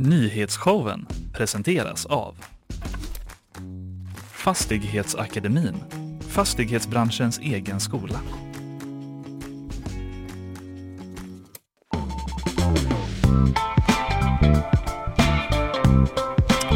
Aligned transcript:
Nyhetsshowen 0.00 1.06
presenteras 1.32 2.06
av 2.06 2.34
Fastighetsakademin, 4.32 5.74
fastighetsbranschens 6.20 7.38
egen 7.38 7.80
skola. 7.80 8.20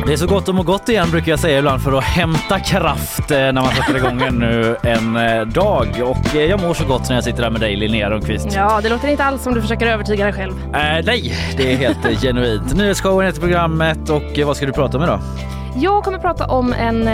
Det 0.06 0.12
är 0.12 0.16
så 0.16 0.26
gott 0.26 0.48
att 0.48 0.54
må 0.54 0.62
gott 0.62 0.88
igen 0.88 1.10
brukar 1.10 1.32
jag 1.32 1.38
säga 1.38 1.58
ibland 1.58 1.82
för 1.82 1.98
att 1.98 2.04
hämta 2.04 2.58
kraft 2.60 3.30
eh, 3.30 3.36
när 3.36 3.52
man 3.52 3.68
sätter 3.68 3.96
igång 3.96 4.22
ännu 4.22 4.76
en 4.82 5.16
eh, 5.16 5.46
dag. 5.46 5.88
Och 6.04 6.36
eh, 6.36 6.44
jag 6.44 6.60
mår 6.60 6.74
så 6.74 6.84
gott 6.84 7.08
när 7.08 7.14
jag 7.14 7.24
sitter 7.24 7.42
där 7.42 7.50
med 7.50 7.60
dig 7.60 7.76
Linnea 7.76 8.10
Rönnqvist. 8.10 8.46
Ja, 8.54 8.80
det 8.82 8.88
låter 8.88 9.08
inte 9.08 9.24
alls 9.24 9.42
som 9.42 9.54
du 9.54 9.62
försöker 9.62 9.86
övertyga 9.86 10.24
dig 10.24 10.32
själv. 10.32 10.52
Äh, 10.66 11.04
nej, 11.04 11.34
det 11.56 11.72
är 11.72 11.76
helt 11.76 12.22
genuint. 12.22 12.74
Nyhetsshowen 12.74 13.26
heter 13.26 13.40
programmet 13.40 14.10
och 14.10 14.38
vad 14.46 14.56
ska 14.56 14.66
du 14.66 14.72
prata 14.72 14.98
om 14.98 15.04
idag? 15.04 15.20
Jag 15.76 16.04
kommer 16.04 16.18
prata 16.18 16.46
om 16.46 16.72
en 16.72 17.08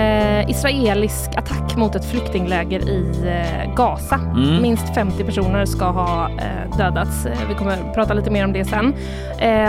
israelisk 0.48 1.30
attack 1.36 1.57
mot 1.78 1.94
ett 1.94 2.04
flyktingläger 2.10 2.80
i 2.88 3.12
eh, 3.26 3.74
Gaza. 3.74 4.14
Mm. 4.14 4.62
Minst 4.62 4.94
50 4.94 5.24
personer 5.24 5.64
ska 5.64 5.84
ha 5.84 6.28
eh, 6.28 6.76
dödats. 6.78 7.26
Eh, 7.26 7.32
vi 7.48 7.54
kommer 7.54 7.94
prata 7.94 8.14
lite 8.14 8.30
mer 8.30 8.44
om 8.44 8.52
det 8.52 8.64
sen. 8.64 8.94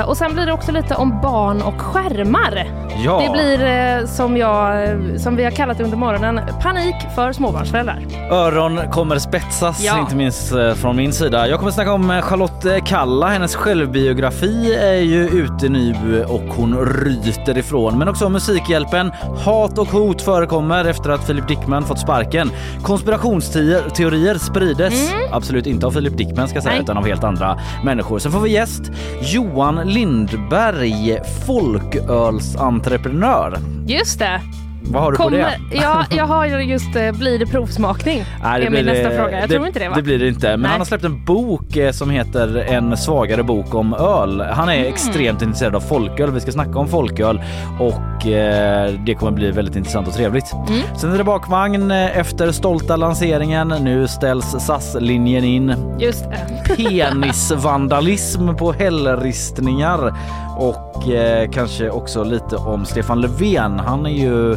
Och 0.08 0.18
sen 0.18 0.34
blir 0.34 0.46
det 0.46 0.54
också 0.54 0.72
lite 0.72 0.96
om 0.96 1.22
barn 1.22 1.62
och 1.62 1.82
skärmar. 1.82 2.68
Ja, 3.06 3.22
Det 3.26 3.32
blir 3.32 4.06
som, 4.08 4.38
jag, 4.38 4.88
som 5.20 5.36
vi 5.36 5.44
har 5.44 5.52
kallat 5.52 5.78
det 5.78 5.84
under 5.84 5.98
morgonen, 5.98 6.40
panik 6.62 6.96
för 7.16 7.32
småbarnsföräldrar. 7.34 8.00
öron 8.32 8.80
kommer 8.92 9.20
spetsas, 9.20 9.84
Ja. 9.84 10.00
inte 10.00 10.16
minst 10.16 10.54
från 10.76 10.96
min 10.96 11.14
sida. 11.14 11.48
Jag 11.48 11.60
kommer 11.60 11.72
snacka 11.72 11.94
om 11.94 12.22
Charlotte 12.24 12.86
Kalla. 12.86 13.28
Hennes 13.28 13.56
självbiografi 13.56 14.76
är 14.76 15.02
ju 15.02 15.28
ute 15.30 15.70
nu 15.70 16.26
och 16.28 16.42
hon 16.56 16.86
ryter 16.86 17.58
ifrån. 17.58 17.98
Men 17.98 18.08
också 18.08 18.26
om 18.26 18.34
Musikhjälpen. 18.34 19.12
Hat 19.46 19.78
och 19.78 19.88
hot 19.88 20.22
förekommer 20.22 20.86
efter 20.86 21.10
att 21.10 21.24
Filip 21.28 21.48
Dickman 21.48 21.84
fått 21.84 21.99
sparken. 22.00 22.52
Konspirationsteorier 22.84 24.38
sprides. 24.38 25.12
Absolut 25.32 25.68
inte 25.68 25.86
av 25.86 25.92
Filip 25.92 26.18
Dickman 26.18 26.48
ska 26.48 26.56
jag 26.56 26.64
säga, 26.64 26.76
Nej. 26.76 26.84
utan 26.84 26.98
av 26.98 27.08
helt 27.08 27.24
andra 27.24 27.60
människor. 27.84 28.20
Sen 28.20 28.32
får 28.32 28.40
vi 28.40 28.52
gäst 28.52 28.82
Johan 29.22 29.76
Lindberg, 29.90 31.20
folkölsentreprenör. 31.48 33.58
Just 33.88 34.20
det. 34.20 34.42
Vad 34.82 35.04
har 35.04 35.12
du 35.12 35.18
på 35.18 35.30
det? 35.30 35.38
Kommer, 35.38 35.58
ja, 35.84 36.06
jag 36.10 36.26
har 36.26 36.46
ju 36.46 36.60
just 36.64 36.96
eh, 36.96 37.12
blir 37.12 37.40
det 37.40 37.46
provsmakning? 37.46 38.24
Nej, 38.44 38.60
det 38.60 38.66
är 38.68 38.72
min 38.72 38.84
blir 38.84 38.94
nästa 38.94 39.10
fråga. 39.24 39.40
Jag 39.40 39.50
det, 39.50 39.56
tror 39.56 39.68
inte 39.68 39.80
det 39.80 39.90
va? 39.90 39.96
Det 39.96 40.02
blir 40.02 40.20
det 40.20 40.28
inte. 40.28 40.48
Men 40.50 40.60
Nej. 40.62 40.72
han 40.72 40.80
har 40.80 40.86
släppt 40.86 41.04
en 41.04 41.26
bok 41.26 41.76
eh, 41.76 41.92
som 41.92 42.10
heter 42.10 42.58
En 42.58 42.98
svagare 42.98 43.44
bok 43.44 43.76
om 43.76 43.94
öl. 43.94 44.42
Han 44.42 44.70
är 44.70 44.74
Mm. 44.80 44.88
extremt 44.94 45.42
intresserad 45.42 45.76
av 45.76 45.80
folköl. 45.80 46.32
Vi 46.32 46.40
ska 46.40 46.52
snacka 46.52 46.80
om 46.80 46.88
folköl 46.88 47.42
och 47.80 48.28
eh, 48.28 48.92
det 49.06 49.16
kommer 49.16 49.32
bli 49.32 49.52
väldigt 49.52 49.76
intressant 49.76 50.08
och 50.08 50.14
trevligt. 50.14 50.54
Mm. 50.70 50.82
Sen 50.98 51.14
är 51.14 51.18
det 51.18 51.24
bakvagn 51.24 51.92
eh, 51.92 52.18
efter 52.18 52.52
stolta 52.52 52.96
lanseringen. 52.96 53.68
Nu 53.68 54.08
ställs 54.08 54.46
SAS-linjen 54.60 55.44
in. 55.44 55.76
Just 56.00 56.26
det. 56.30 56.76
Penisvandalism 57.00 58.56
på 58.56 58.72
hällristningar 58.74 60.14
och 60.60 61.10
eh, 61.10 61.50
kanske 61.52 61.90
också 61.90 62.24
lite 62.24 62.56
om 62.56 62.86
Stefan 62.86 63.22
Löfven. 63.22 63.80
Han 63.80 64.06
är 64.06 64.10
ju, 64.10 64.54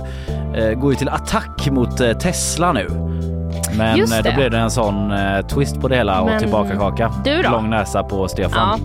eh, 0.54 0.78
går 0.78 0.92
ju 0.92 0.98
till 0.98 1.08
attack 1.08 1.68
mot 1.70 2.00
eh, 2.00 2.12
Tesla 2.12 2.72
nu. 2.72 2.86
Men 3.78 3.96
Just 3.98 4.12
eh, 4.12 4.22
då 4.22 4.30
det. 4.30 4.36
blev 4.36 4.50
det 4.50 4.58
en 4.58 4.70
sån 4.70 5.10
eh, 5.12 5.40
twist 5.46 5.80
på 5.80 5.88
det 5.88 5.96
hela 5.96 6.24
Men 6.24 6.34
och 6.34 6.40
tillbaka 6.40 6.76
kaka. 6.76 7.12
du 7.24 7.42
då? 7.42 7.50
Lång 7.50 7.70
näsa 7.70 8.02
på 8.02 8.16
Ja. 8.22 8.28
Stefan. 8.28 8.80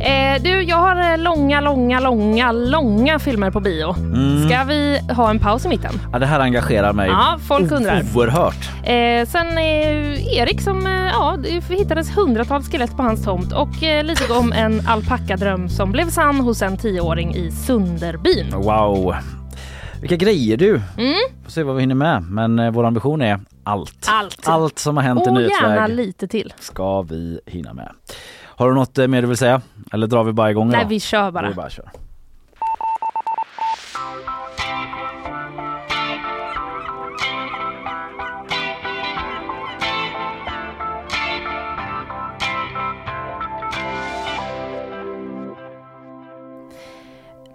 Eh, 0.00 0.42
du, 0.42 0.62
jag 0.62 0.76
har 0.76 1.12
eh, 1.12 1.18
långa, 1.18 1.60
långa, 1.60 2.00
långa, 2.00 2.52
långa 2.52 3.18
filmer 3.18 3.50
på 3.50 3.60
bio. 3.60 3.94
Mm. 3.98 4.48
Ska 4.48 4.64
vi 4.64 5.00
ha 5.16 5.30
en 5.30 5.38
paus 5.38 5.64
i 5.66 5.68
mitten? 5.68 5.92
Ja, 6.12 6.18
det 6.18 6.26
här 6.26 6.40
engagerar 6.40 6.92
mig 6.92 7.08
Ja, 7.08 7.38
folk 7.48 7.72
undrar. 7.72 8.02
oerhört. 8.14 8.70
Eh, 8.84 9.26
sen 9.28 9.58
eh, 9.58 10.36
Erik 10.38 10.60
som, 10.60 10.86
eh, 10.86 10.92
ja, 10.92 11.36
det 11.42 11.74
hittades 11.76 12.16
hundratals 12.16 12.70
skelett 12.70 12.96
på 12.96 13.02
hans 13.02 13.24
tomt 13.24 13.52
och 13.52 13.82
eh, 13.82 14.04
lite 14.04 14.32
om 14.32 14.52
en 14.52 14.82
alpackadröm 14.86 15.68
som 15.68 15.92
blev 15.92 16.10
sann 16.10 16.40
hos 16.40 16.62
en 16.62 16.76
tioåring 16.76 17.34
i 17.34 17.50
Sunderbyn. 17.50 18.46
Wow. 18.54 19.14
Vilka 20.00 20.16
grejer 20.16 20.56
du! 20.56 20.70
Mm. 20.98 21.14
Får 21.44 21.50
se 21.50 21.62
vad 21.62 21.74
vi 21.76 21.80
hinner 21.82 21.94
med. 21.94 22.22
Men 22.22 22.58
eh, 22.58 22.70
vår 22.70 22.84
ambition 22.86 23.22
är 23.22 23.40
allt. 23.66 24.06
Allt. 24.08 24.48
Allt 24.48 24.78
som 24.78 24.96
har 24.96 25.04
hänt 25.04 25.20
i 25.26 25.30
Och 25.30 25.40
gärna 25.40 25.40
nyhetsväg 25.40 25.96
lite 25.96 26.28
till. 26.28 26.52
ska 26.58 27.02
vi 27.02 27.40
hinna 27.46 27.74
med. 27.74 27.92
Har 28.44 28.68
du 28.68 28.74
något 28.74 28.98
eh, 28.98 29.06
mer 29.08 29.22
du 29.22 29.28
vill 29.28 29.36
säga? 29.36 29.60
Eller 29.92 30.06
drar 30.06 30.24
vi 30.24 30.32
bara 30.32 30.50
igång 30.50 30.68
Nej, 30.68 30.80
idag? 30.80 30.88
vi 30.88 31.00
kör 31.00 31.30
bara. 31.30 31.48
Vi 31.48 31.54
bara 31.54 31.70
kör. 31.70 31.90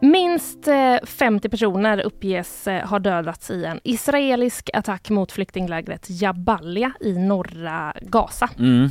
Minst 0.03 0.67
eh, 0.67 0.97
50 1.03 1.49
personer 1.49 1.99
uppges 1.99 2.67
eh, 2.67 2.87
ha 2.87 2.99
dödats 2.99 3.51
i 3.51 3.65
en 3.65 3.79
israelisk 3.83 4.69
attack 4.73 5.09
mot 5.09 5.31
flyktinglägret 5.31 6.05
Jabalia 6.09 6.91
i 6.99 7.13
norra 7.13 7.93
Gaza. 8.01 8.49
Mm. 8.59 8.89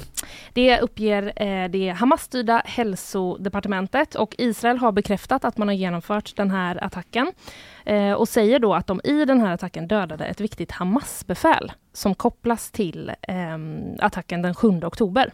Det 0.53 0.81
uppger 0.81 1.33
eh, 1.37 1.71
det 1.71 1.91
Hamas-styrda 1.91 2.63
hälsodepartementet 2.65 4.15
och 4.15 4.35
Israel 4.39 4.79
har 4.79 4.93
bekräftat 4.93 5.45
att 5.45 5.59
man 5.59 5.69
har 5.69 5.75
genomfört 5.75 6.37
den 6.37 6.51
här 6.51 6.85
attacken 6.85 7.33
eh, 7.85 8.13
och 8.13 8.29
säger 8.29 8.59
då 8.59 8.75
att 8.75 8.87
de 8.87 9.01
i 9.05 9.25
den 9.25 9.41
här 9.41 9.55
attacken 9.55 9.89
dödade 9.89 10.25
ett 10.25 10.41
viktigt 10.41 10.73
Hamas-befäl 10.73 11.73
som 11.93 12.15
kopplas 12.15 12.71
till 12.71 13.13
ehm, 13.23 13.97
attacken 13.99 14.43
den 14.43 14.55
7 14.55 14.69
oktober. 14.69 15.33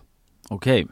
Okej. 0.49 0.87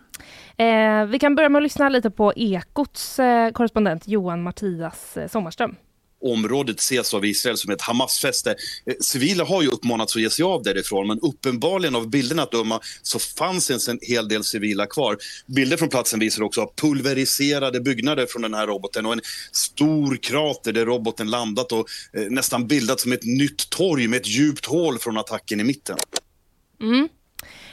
Eh, 0.56 1.06
vi 1.06 1.18
kan 1.18 1.34
börja 1.34 1.48
med 1.48 1.58
att 1.58 1.62
lyssna 1.62 1.88
lite 1.88 2.10
på 2.10 2.32
Ekots 2.36 3.18
eh, 3.18 3.50
korrespondent 3.50 4.08
Johan 4.08 4.42
Mattias 4.42 5.16
eh, 5.16 5.28
Sommarström. 5.28 5.76
området 6.24 6.80
ses 6.80 7.14
av 7.14 7.24
Israel 7.24 7.56
som 7.56 7.72
ett 7.72 7.82
Hamas-fäste. 7.82 8.54
Eh, 8.86 8.94
Civila 9.00 9.44
har 9.44 9.62
ju 9.62 9.68
uppmanats 9.68 10.16
att 10.16 10.22
ge 10.22 10.30
sig 10.30 10.42
av 10.42 10.62
därifrån 10.62 11.06
men 11.06 11.20
uppenbarligen 11.20 11.96
av 11.96 12.10
bilderna 12.10 12.42
att 12.42 12.50
döma 12.52 12.80
så 13.02 13.18
fanns 13.18 13.88
en 13.88 13.98
hel 14.02 14.28
del 14.28 14.44
civila 14.44 14.86
kvar. 14.86 15.16
Bilder 15.46 15.76
från 15.76 15.88
platsen 15.88 16.20
visar 16.20 16.42
också 16.42 16.72
pulveriserade 16.76 17.80
byggnader 17.80 18.26
från 18.26 18.42
den 18.42 18.54
här 18.54 18.66
roboten 18.66 19.06
och 19.06 19.12
en 19.12 19.20
stor 19.52 20.16
krater 20.16 20.72
där 20.72 20.86
roboten 20.86 21.30
landat 21.30 21.72
och 21.72 21.86
eh, 22.12 22.22
nästan 22.30 22.66
bildat 22.66 23.00
som 23.00 23.12
ett 23.12 23.24
nytt 23.24 23.70
torg 23.70 24.08
med 24.08 24.16
ett 24.16 24.28
djupt 24.28 24.66
hål 24.66 24.98
från 24.98 25.18
attacken 25.18 25.60
i 25.60 25.64
mitten. 25.64 25.96
Mm. 26.80 27.08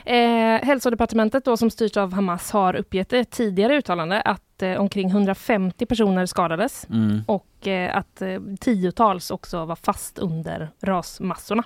Eh, 0.05 0.65
hälsodepartementet 0.65 1.45
då, 1.45 1.57
som 1.57 1.69
styrs 1.69 1.97
av 1.97 2.13
Hamas 2.13 2.51
har 2.51 2.75
uppgett 2.75 3.13
ett 3.13 3.31
tidigare 3.31 3.75
uttalande 3.77 4.21
att 4.21 4.61
eh, 4.61 4.79
omkring 4.79 5.09
150 5.09 5.85
personer 5.85 6.25
skadades 6.25 6.87
Mm. 6.89 7.21
och 7.27 7.67
eh, 7.67 7.97
att 7.97 8.21
eh, 8.21 8.39
tiotals 8.59 9.31
också 9.31 9.65
var 9.65 9.75
fast 9.75 10.19
under 10.19 10.69
rasmassorna. 10.81 11.63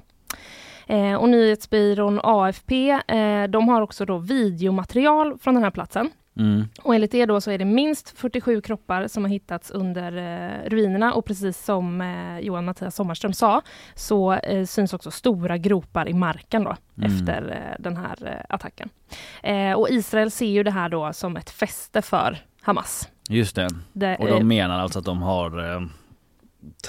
Eh, 0.88 1.13
och 1.13 1.29
nyhetsbyrån 1.29 2.19
AFP 2.23 2.90
eh, 3.07 3.44
de 3.50 3.69
har 3.69 3.81
också 3.81 4.06
då 4.06 4.18
videomaterial 4.18 5.38
från 5.40 5.53
den 5.53 5.63
här 5.63 5.72
platsen. 5.72 6.09
Mm. 6.40 6.68
Och 6.84 6.96
enligt 6.96 7.12
det 7.12 7.25
då 7.25 7.41
så 7.41 7.51
är 7.51 7.57
det 7.57 7.66
minst 7.66 8.09
47 8.18 8.62
kroppar 8.62 9.07
som 9.07 9.23
har 9.23 9.29
hittats 9.29 9.72
under 9.72 10.12
eh, 10.18 10.69
ruinerna 10.69 11.13
och 11.13 11.25
precis 11.25 11.66
som 11.66 12.01
eh, 12.01 12.40
Johan 12.40 12.66
Mattias 12.66 12.96
Sommarström 12.96 13.34
sa 13.34 13.62
så 13.96 14.34
eh, 14.34 14.66
syns 14.66 14.94
också 14.94 15.12
stora 15.12 15.57
gropar 15.57 16.09
i 16.09 16.13
marken 16.13 16.63
då 16.63 16.75
Mm. 16.97 17.12
efter 17.16 17.51
eh, 17.51 17.81
den 17.84 17.97
här 17.97 18.16
eh, 18.28 18.56
attacken. 18.56 18.90
Eh, 19.44 19.72
och 19.73 19.90
Israel 19.90 20.31
ser 20.31 20.46
ju 20.46 20.63
det 20.63 20.72
här 20.72 20.90
då 20.90 21.13
som 21.13 21.38
ett 21.38 21.50
fäste 21.50 22.01
för 22.01 22.38
Hamas. 22.62 23.09
Just 23.29 23.56
det. 23.56 23.67
Det, 23.94 24.16
Och 24.16 24.28
de 24.28 24.47
menar 24.47 24.79
alltså 24.79 25.00
att 25.00 25.05
de 25.05 25.22
har 25.22 25.90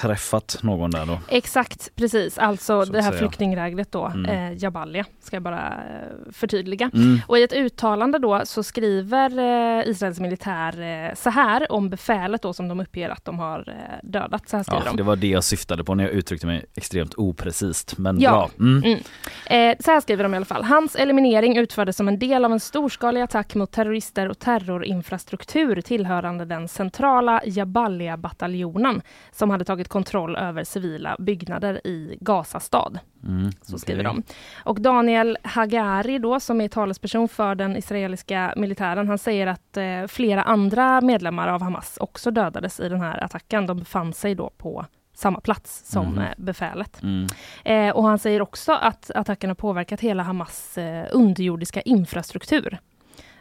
träffat 0.00 0.58
någon 0.62 0.90
där 0.90 1.06
då? 1.06 1.18
Exakt, 1.28 1.90
precis. 1.96 2.38
Alltså 2.38 2.84
Så 2.84 2.92
det 2.92 3.02
här 3.02 3.10
säga. 3.10 3.18
flyktinglägret 3.18 3.92
då, 3.92 4.06
Mm. 4.06 4.24
eh, 4.52 4.62
Jabalia, 4.62 5.04
ska 5.22 5.36
jag 5.36 5.42
bara 5.42 5.66
eh, 5.66 6.32
förtydliga. 6.32 6.90
Mm. 6.94 7.20
Och 7.26 7.38
i 7.38 7.42
ett 7.42 7.52
uttalande 7.52 8.18
då 8.18 8.40
så 8.44 8.62
skriver 8.62 9.38
eh, 9.78 9.88
Israels 9.88 10.20
militär 10.20 10.80
eh, 11.08 11.14
så 11.14 11.30
här 11.30 11.72
om 11.72 11.90
befälet 11.90 12.42
då 12.42 12.52
som 12.52 12.68
de 12.68 12.80
uppger 12.80 13.08
att 13.10 13.24
de 13.24 13.38
har 13.38 13.58
eh, 13.68 13.98
dödat. 14.02 14.48
Så 14.48 14.56
här 14.56 14.64
Ja, 14.68 14.82
de. 14.84 14.96
det 14.96 15.02
var 15.02 15.16
det 15.16 15.26
jag 15.28 15.44
syftade 15.44 15.84
på 15.84 15.94
när 15.94 16.04
jag 16.04 16.12
uttryckte 16.12 16.46
mig 16.46 16.64
extremt 16.74 17.14
oprecist. 17.16 17.98
Men 17.98 18.20
Ja. 18.20 18.30
bra. 18.30 18.50
Mm. 18.66 18.82
Mm. 18.84 19.74
Så 19.80 19.90
här 19.90 20.00
skriver 20.00 20.22
de 20.22 20.34
i 20.34 20.36
alla 20.36 20.46
fall. 20.46 20.64
Hans 20.64 20.96
eliminering 20.96 21.56
utfördes 21.56 21.96
som 21.96 22.08
en 22.08 22.18
del 22.18 22.44
av 22.44 22.52
en 22.52 22.60
storskalig 22.60 23.20
attack 23.20 23.54
mot 23.54 23.70
terrorister 23.72 24.28
och 24.28 24.38
terrorinfrastruktur 24.38 25.80
tillhörande 25.80 26.44
den 26.44 26.68
centrala 26.68 27.40
Jabalia-bataljonen 27.44 29.02
som 29.32 29.50
hade 29.50 29.64
tagit 29.66 29.88
kontroll 29.88 30.36
över 30.36 30.64
civila 30.64 31.16
byggnader 31.18 31.86
i 31.86 32.18
Gaza 32.20 32.60
stad. 32.60 32.98
Mm, 33.24 33.50
Så 33.62 33.78
skriver 33.78 34.04
de. 34.04 34.22
Och 34.64 34.80
Daniel 34.80 35.38
Hagari 35.42 36.18
då, 36.18 36.40
som 36.40 36.60
är 36.60 36.68
talesperson 36.68 37.28
för 37.28 37.54
den 37.54 37.76
israeliska 37.76 38.54
militären, 38.56 39.08
han 39.08 39.18
säger 39.18 39.46
att 39.46 39.76
eh, 39.76 40.06
flera 40.08 40.42
andra 40.42 41.00
medlemmar 41.00 41.48
av 41.48 41.62
Hamas 41.62 41.96
också 42.00 42.30
dödades 42.30 42.80
i 42.80 42.88
den 42.88 43.00
här 43.00 43.24
attacken. 43.24 43.66
De 43.66 43.78
befann 43.78 44.12
sig 44.12 44.34
då 44.34 44.50
på 44.56 44.86
samma 45.14 45.40
plats 45.40 45.82
som 45.92 46.18
eh, 46.18 46.24
befälet. 46.36 47.02
Mm. 47.02 47.26
Eh, 47.64 47.96
och 47.96 48.04
han 48.04 48.18
säger 48.18 48.42
också 48.42 48.72
att 48.72 49.10
attacken 49.14 49.50
har 49.50 49.54
påverkat 49.54 50.00
hela 50.00 50.22
Hamas 50.22 50.78
eh, 50.78 51.06
underjordiska 51.12 51.80
infrastruktur. 51.80 52.78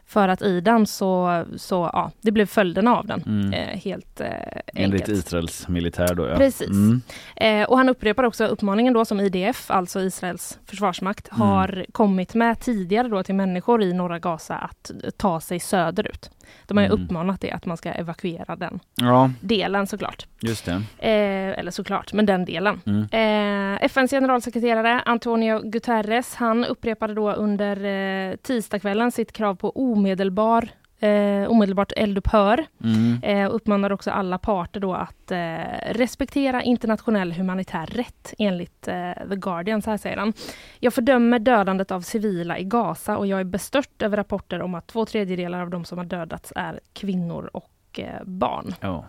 För 0.07 0.27
att 0.27 0.41
i 0.41 0.61
den 0.61 0.87
så, 0.87 1.43
så 1.57 1.89
ja, 1.93 2.11
det 2.21 2.31
blev 2.31 2.45
följden 2.45 2.87
av 2.87 3.07
den. 3.07 3.23
Mm. 3.25 3.53
Eh, 3.53 3.79
helt 3.79 4.21
eh, 4.21 4.27
Enligt 4.73 5.01
enkelt. 5.01 5.19
Israels 5.19 5.67
militär 5.67 6.15
då 6.15 6.27
ja. 6.27 6.35
Precis. 6.35 6.69
Mm. 6.69 7.01
Eh, 7.35 7.63
och 7.69 7.77
han 7.77 7.89
upprepar 7.89 8.23
också 8.23 8.45
uppmaningen 8.45 8.93
då 8.93 9.05
som 9.05 9.19
IDF, 9.19 9.71
alltså 9.71 10.01
Israels 10.01 10.59
försvarsmakt, 10.65 11.29
Mm. 11.31 11.47
har 11.47 11.85
kommit 11.91 12.33
med 12.35 12.59
tidigare 12.59 13.07
då 13.07 13.23
till 13.23 13.35
människor 13.35 13.81
i 13.83 13.93
norra 13.93 14.19
Gaza 14.19 14.55
att 14.55 14.91
ta 15.17 15.39
sig 15.41 15.59
söderut. 15.59 16.29
De 16.67 16.77
har 16.77 16.83
ju 16.85 16.89
Mm. 16.91 17.03
uppmanat 17.03 17.41
det, 17.41 17.51
att 17.51 17.65
man 17.65 17.77
ska 17.77 17.91
evakuera 17.91 18.55
den 18.55 18.79
Ja, 18.95 19.31
delen 19.41 19.87
såklart. 19.87 20.25
just 20.39 20.65
det. 20.65 20.71
Eh, 20.99 21.59
eller 21.59 21.71
såklart, 21.71 22.13
men 22.13 22.25
den 22.25 22.45
delen. 22.45 22.81
Mm. 22.85 23.01
Eh, 23.11 23.85
FNs 23.85 24.11
generalsekreterare 24.11 25.01
Antonio 25.05 25.59
Guterres, 25.63 26.35
han 26.35 26.65
upprepade 26.65 27.13
då 27.13 27.31
under 27.33 27.85
eh, 27.85 28.35
tisdagskvällen 28.35 29.11
sitt 29.11 29.31
krav 29.31 29.55
på 29.55 29.69
omedelbar 29.69 30.69
Eh, 30.99 31.49
omedelbart 31.51 31.91
eldupphör 31.95 32.65
Mm. 32.83 33.19
eh, 33.23 33.53
uppmanar 33.53 33.91
också 33.91 34.11
alla 34.11 34.37
parter 34.37 34.79
då 34.79 34.93
att 34.93 35.31
eh, 35.31 35.91
respektera 35.91 36.63
internationell 36.63 37.31
humanitär 37.31 37.85
rätt 37.85 38.33
enligt 38.37 38.87
eh, 38.87 39.11
The 39.29 39.35
Guardian. 39.35 39.81
Så 39.81 39.89
här 39.89 39.97
säger 39.97 40.17
han. 40.17 40.33
Jag 40.79 40.93
fördömer 40.93 41.39
dödandet 41.39 41.91
av 41.91 42.01
civila 42.01 42.57
i 42.59 42.63
Gaza 42.63 43.17
och 43.17 43.27
jag 43.27 43.39
är 43.39 43.43
bestört 43.43 44.01
över 44.01 44.17
rapporter 44.17 44.61
om 44.61 44.75
att 44.75 44.87
två 44.87 45.05
tredjedelar 45.05 45.61
av 45.61 45.69
de 45.69 45.85
som 45.85 45.97
har 45.97 46.05
dödats 46.05 46.53
är 46.55 46.79
kvinnor 46.93 47.49
och 47.53 47.99
eh, 47.99 48.23
barn. 48.23 48.73
Ja. 48.81 49.05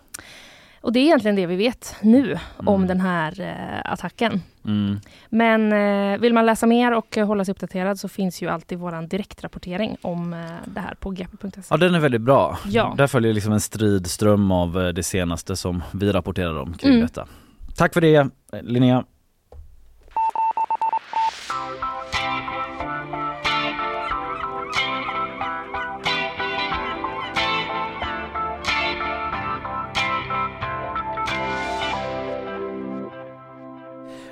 Och 0.86 0.92
det 0.92 0.98
är 1.00 1.04
egentligen 1.04 1.36
det 1.36 1.46
vi 1.46 1.56
vet 1.56 1.96
nu 2.02 2.38
om 2.56 2.74
Mm. 2.74 2.88
den 2.88 3.00
här 3.00 3.40
eh, 3.40 3.92
attacken. 3.92 4.42
Mm. 4.64 5.00
Men 5.28 5.72
eh, 5.72 6.18
vill 6.20 6.32
man 6.34 6.46
läsa 6.46 6.66
mer 6.66 6.92
och 6.92 7.16
hålla 7.16 7.44
sig 7.44 7.52
uppdaterad 7.52 7.98
så 7.98 8.08
finns 8.08 8.42
ju 8.42 8.48
alltid 8.48 8.78
våran 8.78 9.08
direktrapportering 9.08 9.96
om 10.02 10.32
eh, 10.32 10.38
det 10.64 10.80
här 10.80 10.94
på 11.00 11.10
gp.se. 11.10 11.60
Ja 11.70 11.76
den 11.76 11.94
är 11.94 11.98
väldigt 12.00 12.20
bra. 12.20 12.58
Ja. 12.66 12.94
Där 12.96 13.06
följer 13.06 13.32
liksom 13.32 13.52
en 13.52 13.60
stridström 13.60 14.50
av 14.50 14.92
det 14.94 15.02
senaste 15.02 15.56
som 15.56 15.82
vi 15.92 16.12
rapporterar 16.12 16.58
om 16.58 16.74
kring 16.74 16.90
Mm. 16.92 17.02
detta. 17.06 17.26
Tack 17.76 17.94
för 17.94 18.00
det 18.00 18.28
Linnea. 18.62 19.04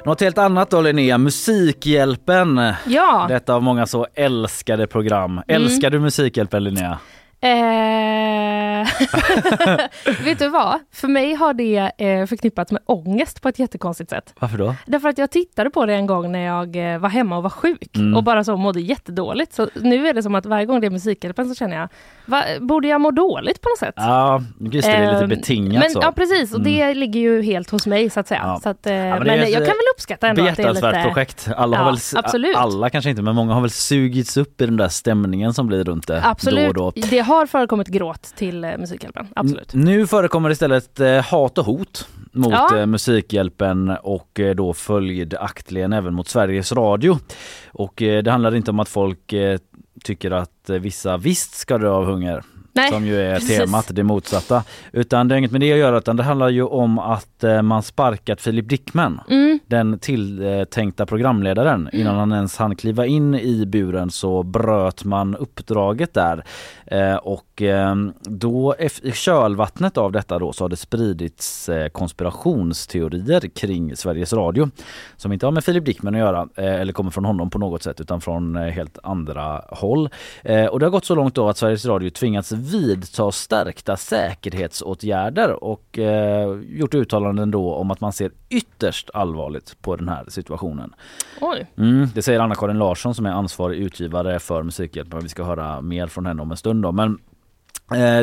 Något 0.04 0.20
helt 0.20 0.38
annat 0.38 0.70
då 0.70 0.80
Linnea, 0.80 1.18
Musikhjälpen. 1.18 2.72
Ja, 2.86 3.26
Detta 3.28 3.54
av 3.54 3.62
många 3.62 3.86
så 3.86 4.06
älskade 4.14 4.86
program. 4.86 5.40
Älskar 5.48 5.90
du 5.90 6.00
Musikhjälpen 6.00 6.64
Linnea? 6.64 6.98
Eh, 7.44 8.88
vet 10.24 10.38
du 10.38 10.48
vad? 10.48 10.78
För 10.92 11.08
mig 11.08 11.34
har 11.34 11.54
det 11.54 11.76
eh, 11.98 12.26
förknippats 12.26 12.72
med 12.72 12.82
ångest 12.86 13.42
på 13.42 13.48
ett 13.48 13.58
jättekonstigt 13.58 14.10
sätt. 14.10 14.34
Varför 14.40 14.58
då? 14.58 14.74
Därför 14.86 15.08
att 15.08 15.18
jag 15.18 15.30
tittade 15.30 15.70
på 15.70 15.86
det 15.86 15.94
en 15.94 16.06
gång 16.06 16.32
när 16.32 16.38
jag 16.46 16.92
eh, 16.94 16.98
var 16.98 17.08
hemma 17.08 17.36
och 17.36 17.42
var 17.42 17.50
sjuk 17.50 17.96
Mm. 17.96 18.16
och 18.16 18.24
bara 18.24 18.44
så 18.44 18.56
mådde 18.56 18.80
jättedåligt. 18.80 19.52
Så 19.54 19.68
nu 19.74 20.08
är 20.08 20.14
det 20.14 20.22
som 20.22 20.34
att 20.34 20.46
varje 20.46 20.66
gång 20.66 20.80
det 20.80 20.86
är 20.86 20.90
Musikhjälpen 20.90 21.48
så 21.48 21.54
känner 21.54 21.76
jag, 21.76 21.88
va, 22.26 22.42
borde 22.60 22.88
jag 22.88 23.00
må 23.00 23.10
dåligt 23.10 23.60
på 23.60 23.68
något 23.68 23.78
sätt? 23.78 23.94
Ja, 23.96 24.42
just 24.58 24.86
det, 24.88 24.92
det 24.92 24.98
är 25.04 25.12
lite 25.12 25.22
Ehm, 25.24 25.28
betingat 25.28 25.82
men, 25.82 25.90
så. 25.90 26.00
Ja 26.02 26.12
precis, 26.12 26.54
och 26.54 26.60
det 26.60 26.94
ligger 26.94 27.20
ju 27.20 27.42
helt 27.42 27.70
hos 27.70 27.86
mig 27.86 28.10
så 28.10 28.20
att 28.20 28.28
säga. 28.28 28.40
Ja. 28.44 28.60
Så 28.62 28.68
att, 28.68 28.86
eh, 28.86 28.92
men 28.92 29.10
men 29.18 29.28
ett, 29.40 29.48
jag 29.50 29.58
kan 29.58 29.66
väl 29.66 29.76
uppskatta 29.96 30.28
ändå 30.28 30.42
att 30.48 30.56
det 30.56 30.62
är 30.62 30.72
lite... 30.74 31.02
projekt. 31.04 31.48
Alla 31.56 31.76
har 31.76 31.84
Ja, 31.84 31.86
väl, 31.90 31.94
s- 31.96 32.14
absolut. 32.16 32.56
alla 32.56 32.90
kanske 32.90 33.10
inte, 33.10 33.22
men 33.22 33.34
många 33.34 33.54
har 33.54 33.60
väl 33.60 33.70
sugits 33.70 34.36
upp 34.36 34.60
i 34.60 34.66
den 34.66 34.76
där 34.76 34.88
stämningen 34.88 35.54
som 35.54 35.66
blir 35.66 35.84
runt 35.84 36.06
det 36.08 36.20
Absolut, 36.24 36.74
då 36.74 36.84
och 36.84 36.92
då. 36.96 37.06
det 37.10 37.18
har 37.18 37.33
förekommit 37.46 37.88
gråt 37.88 38.22
till 38.22 38.64
eh, 38.64 38.78
Musikhjälpen. 38.78 39.26
Absolut. 39.36 39.74
N- 39.74 39.80
Nu 39.80 40.06
förekommer 40.06 40.50
istället 40.50 41.00
eh, 41.00 41.22
hat 41.22 41.58
och 41.58 41.64
hot 41.64 42.08
mot 42.32 42.52
Ja. 42.52 42.78
eh, 42.78 42.86
Musikhjälpen 42.86 43.88
och 44.02 44.40
eh, 44.40 44.54
då 44.54 44.72
följaktligen 44.74 45.92
även 45.92 46.14
mot 46.14 46.28
Sveriges 46.28 46.72
Radio. 46.72 47.18
Och 47.72 47.92
det 47.96 48.30
handlar 48.30 48.54
inte 48.54 48.70
om 48.70 48.80
att 48.80 48.88
folk 48.88 49.34
tycker 50.04 50.30
att 50.30 50.70
vissa 50.80 51.16
visst 51.16 51.54
ska 51.54 51.78
dö 51.78 51.88
av 51.90 52.04
hunger. 52.04 52.42
Nej, 52.74 52.90
som 52.90 53.06
ju 53.06 53.20
är 53.20 53.34
precis. 53.34 53.58
temat, 53.58 53.86
det 53.90 54.02
motsatta. 54.02 54.64
Utan 54.92 55.28
det 55.28 55.34
har 55.34 55.38
inget 55.38 55.50
med 55.52 55.60
det 55.60 55.72
att 55.72 55.78
göra 55.78 55.98
utan 55.98 56.16
det 56.16 56.22
handlar 56.22 56.48
ju 56.48 56.62
om 56.62 56.98
att 56.98 57.44
eh, 57.44 57.62
man 57.62 57.82
sparkat 57.82 58.40
Filip 58.40 58.68
Dickman, 58.68 59.20
Mm. 59.28 59.58
den 59.66 59.98
tilltänkta 59.98 61.06
programledaren. 61.06 61.88
Innan 61.92 62.16
han 62.16 62.32
ens 62.32 62.56
hann 62.56 62.76
kliva 62.76 63.06
in 63.06 63.34
i 63.34 63.66
buren 63.66 64.10
så 64.10 64.42
bröt 64.42 65.04
man 65.04 65.36
uppdraget 65.36 66.14
där. 66.14 66.44
Eh, 66.86 67.14
och 67.16 67.62
eh, 67.62 67.94
då 68.22 68.74
i 69.02 69.12
kölvattnet 69.12 69.98
av 69.98 70.12
detta 70.12 70.38
då 70.38 70.52
så 70.52 70.64
har 70.64 70.68
det 70.68 70.76
spridits 70.76 71.68
eh, 71.68 71.88
konspirationsteorier 71.88 73.40
kring 73.54 73.96
Sveriges 73.96 74.32
Radio. 74.32 74.70
Som 75.16 75.32
inte 75.32 75.46
har 75.46 75.50
med 75.52 75.64
Filip 75.64 75.84
Dickman 75.84 76.14
att 76.14 76.20
göra 76.20 76.48
eller 76.56 76.92
kommer 76.92 77.10
från 77.10 77.24
honom 77.24 77.50
på 77.50 77.58
något 77.58 77.82
sätt 77.82 78.00
utan 78.00 78.20
från 78.20 78.56
helt 78.56 78.98
andra 79.02 79.62
håll. 79.68 80.08
Och 80.70 80.80
det 80.80 80.86
har 80.86 80.90
gått 80.90 81.04
så 81.04 81.14
långt 81.14 81.34
då 81.34 81.48
att 81.48 81.56
Sveriges 81.58 81.86
Radio 81.86 82.10
tvingats 82.10 82.52
vidta 82.72 83.32
stärkta 83.32 83.96
säkerhetsåtgärder 83.96 85.64
och 85.64 85.98
eh, 85.98 86.60
gjort 86.68 86.94
uttalanden 86.94 87.50
då 87.50 87.74
om 87.74 87.90
att 87.90 88.00
man 88.00 88.12
ser 88.12 88.30
ytterst 88.48 89.10
allvarligt 89.14 89.76
på 89.82 89.96
den 89.96 90.08
här 90.08 90.24
situationen. 90.28 90.94
Mm, 91.76 92.08
det 92.14 92.22
säger 92.22 92.40
Anna-Karin 92.40 92.78
Larsson 92.78 93.14
som 93.14 93.26
är 93.26 93.30
ansvarig 93.30 93.78
utgivare 93.78 94.38
för 94.38 94.62
Musikhjälpen. 94.62 95.20
Vi 95.20 95.28
ska 95.28 95.44
höra 95.44 95.80
mer 95.80 96.06
från 96.06 96.26
henne 96.26 96.42
om 96.42 96.50
en 96.50 96.56
stund 96.56 96.82
då. 96.82 96.92
Men 96.92 97.18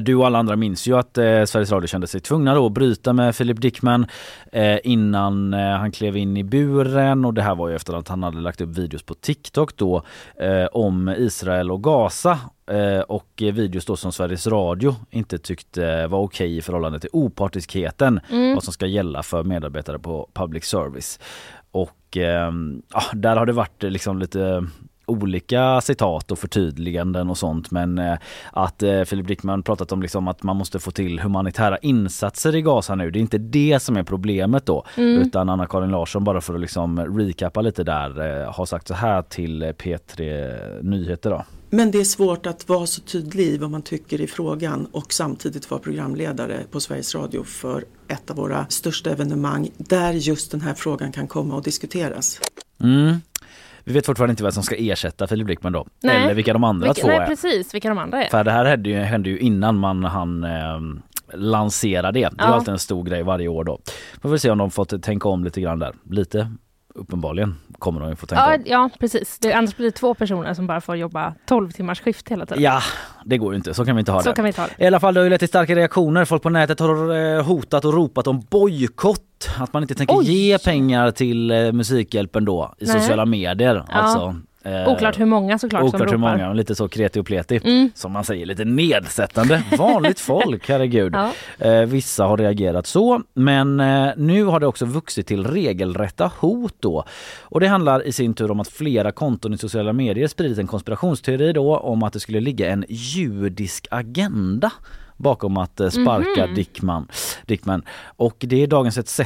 du 0.02 0.16
och 0.16 0.26
alla 0.26 0.40
andra 0.40 0.56
minns 0.56 0.88
ju 0.88 0.98
att 0.98 1.18
eh, 1.18 1.44
Sveriges 1.44 1.72
Radio 1.72 1.88
kände 1.88 2.08
sig 2.08 2.22
tvungna 2.22 2.56
då 2.56 2.66
att 2.66 2.72
bryta 2.72 3.14
med 3.14 3.38
Philip 3.38 3.62
Dickman 3.62 4.06
eh, 4.52 4.78
innan 4.84 5.54
eh, 5.54 5.60
han 5.60 5.92
klev 5.92 6.18
in 6.18 6.38
i 6.38 6.44
buren 6.44 7.26
och 7.26 7.34
det 7.34 7.42
här 7.42 7.56
var 7.56 7.70
ju 7.70 7.76
efter 7.76 7.94
att 7.94 8.08
han 8.08 8.24
hade 8.24 8.38
lagt 8.40 8.62
upp 8.62 8.70
videos 8.78 9.04
på 9.04 9.14
TikTok 9.14 9.78
då 9.78 10.04
eh, 10.36 10.66
om 10.72 11.10
Israel 11.18 11.72
och 11.72 11.84
Gaza 11.84 12.40
eh, 12.72 13.00
och 13.00 13.42
eh, 13.42 13.54
videos 13.54 13.86
då 13.86 13.96
som 13.96 14.12
Sveriges 14.12 14.48
Radio 14.48 14.96
inte 15.10 15.38
tyckte 15.38 16.08
var 16.08 16.20
okej 16.20 16.58
i 16.58 16.62
förhållande 16.62 17.00
till 17.00 17.10
opartiskheten 17.14 18.20
Mm. 18.32 18.54
vad 18.54 18.64
som 18.64 18.74
ska 18.74 18.86
gälla 18.86 19.24
för 19.24 19.44
medarbetare 19.44 20.00
på 20.00 20.30
public 20.34 20.66
service. 20.66 21.20
Och 21.72 22.18
eh, 22.18 22.52
ja, 22.94 23.02
där 23.14 23.36
har 23.36 23.46
det 23.46 23.54
varit 23.54 23.84
eh, 23.84 23.90
liksom 23.90 24.20
lite 24.20 24.64
olika 25.12 25.82
citat 25.82 26.32
och 26.32 26.40
förtydliganden 26.40 27.30
och 27.30 27.38
sånt 27.38 27.72
men 27.72 27.98
eh, 27.98 28.18
att 28.52 28.84
eh, 28.84 29.04
Filip 29.04 29.28
Dickman 29.28 29.64
pratat 29.64 29.92
om 29.92 30.02
liksom 30.02 30.28
att 30.28 30.44
man 30.44 30.56
måste 30.56 30.80
få 30.80 30.92
till 30.92 31.20
humanitära 31.20 31.78
insatser 31.78 32.56
i 32.56 32.62
Gaza 32.62 32.96
nu. 32.96 33.12
Det 33.12 33.20
är 33.20 33.22
inte 33.22 33.38
det 33.38 33.80
som 33.80 33.98
är 33.98 34.04
problemet 34.04 34.66
då 34.66 34.86
Mm. 34.98 35.22
utan 35.22 35.50
Anna-Karin 35.50 35.92
Larsson 35.92 36.24
bara 36.24 36.42
för 36.42 36.54
att 36.54 36.62
liksom 36.62 37.00
recappa 37.00 37.62
lite 37.62 37.84
där 37.84 38.42
eh, 38.42 38.54
har 38.54 38.66
sagt 38.66 38.88
så 38.88 38.94
här 38.94 39.22
till 39.22 39.64
eh, 39.64 39.68
P3 39.68 40.84
Nyheter 40.84 41.30
då. 41.30 41.44
Men 41.70 41.92
det 41.92 42.00
är 42.00 42.04
svårt 42.04 42.46
att 42.46 42.70
vara 42.70 42.88
så 42.88 43.02
tydlig 43.02 43.46
i 43.46 43.58
vad 43.58 43.70
man 43.70 43.82
tycker 43.82 44.22
i 44.22 44.28
frågan 44.28 44.88
och 44.92 45.14
samtidigt 45.14 45.72
vara 45.72 45.82
programledare 45.82 46.60
på 46.72 46.80
Sveriges 46.80 47.16
Radio 47.16 47.44
för 47.44 47.84
ett 48.08 48.30
av 48.30 48.36
våra 48.36 48.66
största 48.70 49.10
evenemang 49.12 49.70
där 49.78 50.14
just 50.14 50.52
den 50.52 50.62
här 50.62 50.74
frågan 50.74 51.12
kan 51.12 51.28
komma 51.28 51.56
och 51.56 51.64
diskuteras. 51.64 52.40
Mm. 52.84 53.16
Vi 53.84 53.94
vet 53.94 54.06
fortfarande 54.06 54.32
inte 54.32 54.44
vem 54.44 54.52
som 54.52 54.64
ska 54.64 54.76
ersätta 54.76 55.28
Filip 55.28 55.48
Dickman 55.48 55.72
då. 55.74 55.88
Nej. 56.04 56.24
Eller 56.24 56.34
vilka 56.34 56.54
de 56.54 56.64
andra 56.64 56.88
Vilka, 56.88 57.02
två 57.02 57.08
nej 57.08 57.18
är. 57.18 57.26
precis, 57.26 57.74
vilka 57.74 57.90
de 57.90 57.98
andra 57.98 58.24
är. 58.24 58.30
För 58.30 58.44
det 58.44 58.52
här 58.52 58.66
hände 58.66 58.90
ju, 58.90 58.96
hände 58.96 59.30
ju 59.30 59.40
innan 59.40 59.78
man 59.78 60.04
han 60.04 60.44
eh, 60.44 60.80
lansera 61.34 62.12
det. 62.12 62.20
Det 62.20 62.26
är 62.26 62.32
Ja. 62.38 62.44
alltid 62.44 62.70
en 62.70 62.80
stor 62.80 63.04
grej 63.04 63.24
varje 63.24 63.48
år 63.48 63.64
då. 63.64 63.80
Får 64.22 64.30
väl 64.30 64.40
se 64.40 64.50
om 64.52 64.58
de 64.58 64.72
fått 64.72 65.04
tänka 65.04 65.30
om 65.30 65.44
lite 65.44 65.62
grann 65.62 65.80
där. 65.80 65.94
Lite 66.10 66.52
uppenbarligen 66.96 67.56
kommer 67.80 68.00
de 68.00 68.10
ju 68.10 68.16
få 68.16 68.26
tänka 68.26 68.44
Ja, 68.50 68.56
om. 68.56 68.62
ja 68.66 68.90
precis. 69.00 69.40
Det, 69.40 69.54
annars 69.54 69.76
blir 69.76 69.86
det 69.86 69.92
två 69.92 70.14
personer 70.14 70.54
som 70.54 70.68
bara 70.68 70.82
får 70.82 70.96
jobba 70.96 71.34
12 71.46 71.72
timmars 71.72 72.02
skift 72.02 72.30
hela 72.30 72.46
tiden. 72.46 72.64
Ja, 72.64 72.82
det 73.26 73.38
går 73.38 73.54
ju 73.54 73.58
inte. 73.58 73.74
Så 73.74 73.86
kan 73.86 73.96
vi 73.96 74.00
inte 74.00 74.12
ha 74.12 74.24
Så 74.24 74.30
det. 74.30 74.36
kan 74.36 74.46
vi 74.46 74.54
ta 74.54 74.62
det. 74.78 74.84
I 74.84 74.88
alla 74.88 75.00
fall 75.00 75.14
det 75.14 75.20
har 75.20 75.24
ju 75.24 75.30
lett 75.30 75.40
till 75.40 75.48
starka 75.48 75.76
reaktioner. 75.76 76.26
Folk 76.26 76.44
på 76.44 76.50
nätet 76.50 76.80
har 76.80 77.16
eh, 77.38 77.44
hotat 77.44 77.86
och 77.86 77.94
ropat 77.94 78.28
om 78.28 78.42
bojkott. 78.50 79.50
Att 79.60 79.74
man 79.74 79.84
inte 79.84 79.96
tänker 79.96 80.16
Oj. 80.18 80.32
ge 80.32 80.58
pengar 80.60 81.12
till 81.12 81.52
eh, 81.52 81.72
Musikhjälpen 81.72 82.46
då 82.46 82.74
i 82.80 82.86
Nej. 82.86 83.00
sociala 83.00 83.26
medier. 83.26 83.86
Ja. 83.90 84.36
Eh, 84.64 84.88
Oklart 84.90 85.20
hur 85.20 85.26
många 85.26 85.60
såklart 85.60 85.84
Oklart 85.84 85.92
som 85.92 86.22
hur 86.22 86.28
ropar. 86.28 86.38
många, 86.38 86.54
lite 86.54 86.76
så 86.76 86.88
kreti 86.88 87.20
och 87.20 87.26
pleti. 87.26 87.60
Mm. 87.64 87.90
Som 87.96 88.12
man 88.12 88.24
säger, 88.24 88.46
lite 88.46 88.66
nedsättande. 88.66 89.64
Vanligt 89.78 90.20
folk, 90.32 90.70
herregud. 90.70 91.16
Ja. 91.16 91.32
Eh, 91.68 91.86
vissa 91.86 92.26
har 92.26 92.38
reagerat 92.38 92.88
så, 92.88 93.22
men 93.34 93.80
eh, 93.80 94.10
nu 94.18 94.44
har 94.44 94.60
det 94.60 94.68
också 94.68 94.86
vuxit 94.86 95.28
till 95.28 95.48
regelrätta 95.48 96.32
hot 96.40 96.76
då. 96.80 97.04
Och 97.42 97.60
det 97.60 97.68
handlar 97.68 98.08
i 98.08 98.12
sin 98.12 98.34
tur 98.34 98.52
om 98.52 98.60
att 98.60 98.68
flera 98.68 99.12
konton 99.12 99.54
i 99.54 99.58
sociala 99.58 99.94
medier 99.94 100.28
spridit 100.28 100.58
en 100.58 100.68
konspirationsteori 100.68 101.54
då 101.54 101.78
om 101.78 102.04
att 102.04 102.14
det 102.14 102.20
skulle 102.20 102.40
ligga 102.40 102.70
en 102.72 102.86
judisk 102.90 103.88
agenda 103.92 104.72
bakom 105.22 105.58
att 105.58 105.80
eh, 105.80 105.90
sparka 105.90 106.46
Mhm. 106.46 106.56
Dickman, 106.56 107.08
Dickman. 107.46 107.84
Och 108.06 108.36
det 108.40 108.64
är 108.64 108.68
Dagens 108.68 108.98
ETC 108.98 109.22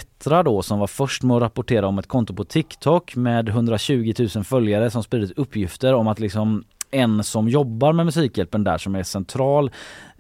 då 0.46 0.62
som 0.62 0.80
var 0.80 0.88
först 0.88 1.24
med 1.24 1.38
att 1.38 1.44
rapportera 1.44 1.88
om 1.88 2.00
ett 2.00 2.08
konto 2.08 2.34
på 2.34 2.44
TikTok 2.44 3.16
med 3.16 3.50
120 3.50 4.14
000 4.36 4.44
följare 4.44 4.92
som 4.92 5.04
spridit 5.04 5.38
uppgifter 5.38 5.94
om 5.94 6.08
att 6.08 6.20
liksom 6.20 6.64
en 6.92 7.24
som 7.24 7.50
jobbar 7.50 7.94
med 7.94 8.06
Musikhjälpen 8.06 8.64
där 8.64 8.78
som 8.78 8.96
är 8.96 9.04
central 9.04 9.72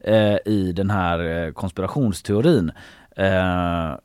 eh, 0.03 0.35
i 0.45 0.71
den 0.75 0.89
här 0.89 1.45
eh, 1.45 1.51
konspirationsteorin. 1.51 2.71
Eh, 3.17 3.95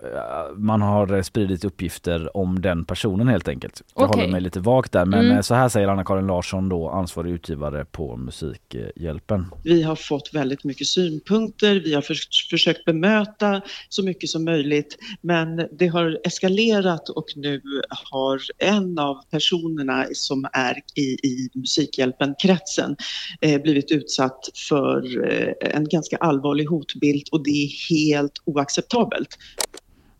man 0.56 0.82
har 0.82 1.22
spridit 1.22 1.64
uppgifter 1.64 2.36
om 2.36 2.62
den 2.62 2.84
personen 2.84 3.28
helt 3.28 3.48
enkelt. 3.48 3.82
Jag 3.96 4.10
Okej. 4.10 4.20
håller 4.20 4.32
mig 4.32 4.40
lite 4.40 4.60
vagt 4.60 4.92
där 4.92 5.04
men 5.04 5.20
Mm. 5.24 5.36
eh, 5.36 5.40
så 5.40 5.54
här 5.54 5.68
säger 5.68 5.88
Anna-Karin 5.88 6.26
Larsson 6.26 6.68
då 6.68 6.88
ansvarig 6.88 7.30
utgivare 7.32 7.84
på 7.84 8.16
Musikhjälpen. 8.16 9.46
Vi 9.64 9.82
har 9.82 9.96
fått 9.96 10.30
väldigt 10.34 10.64
mycket 10.64 10.86
synpunkter, 10.86 11.74
vi 11.84 11.94
har 11.94 12.02
förs- 12.02 12.48
försökt 12.50 12.84
bemöta 12.84 13.60
så 13.88 14.04
mycket 14.04 14.30
som 14.30 14.44
möjligt 14.44 14.96
men 15.20 15.66
det 15.72 15.86
har 15.86 16.18
eskalerat 16.24 17.08
och 17.08 17.24
nu 17.36 17.60
har 18.12 18.40
en 18.58 18.98
av 18.98 19.16
personerna 19.30 20.06
som 20.12 20.46
är 20.52 20.74
i, 20.94 21.00
i 21.00 21.48
Musikhjälpen-kretsen 21.54 22.96
eh, 23.40 23.62
blivit 23.62 23.90
utsatt 23.90 24.48
för 24.68 25.24
eh, 25.32 25.74
en 25.74 25.84
ganska 25.88 26.16
allvarlig 26.16 26.64
hotbild 26.64 27.22
och 27.32 27.44
det 27.44 27.50
är 27.50 27.90
helt 27.94 28.32
oacceptabelt. 28.44 28.99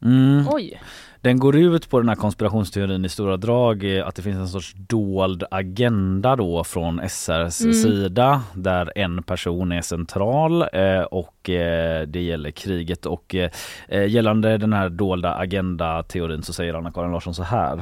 Mm. 0.05 0.47
Oj. 0.51 0.81
Den 1.21 1.39
går 1.39 1.57
ut 1.57 1.91
på 1.91 1.99
den 2.01 2.09
här 2.09 2.17
konspirationsteorin 2.17 3.05
i 3.05 3.09
stora 3.09 3.37
drag 3.37 3.97
eh, 3.99 4.07
att 4.07 4.15
det 4.15 4.23
finns 4.23 4.37
en 4.37 4.49
sorts 4.49 4.75
dold 4.77 5.45
agenda 5.51 6.37
då 6.37 6.65
från 6.65 7.01
SRs 7.09 7.61
Mm. 7.61 7.75
sida 7.75 8.43
där 8.55 8.93
en 8.99 9.23
person 9.23 9.73
är 9.73 9.83
central 9.83 10.63
eh, 10.73 11.03
och 11.03 11.51
eh, 11.51 12.07
det 12.07 12.21
gäller 12.23 12.51
kriget 12.51 13.07
och 13.07 13.35
eh, 13.35 14.07
gällande 14.09 14.59
den 14.59 14.73
här 14.73 14.89
dolda 14.89 15.35
agenda-teorin 15.35 16.43
så 16.43 16.53
säger 16.53 16.75
Anna-Karin 16.75 17.13
Larsson 17.13 17.35
så 17.35 17.43
här. 17.43 17.81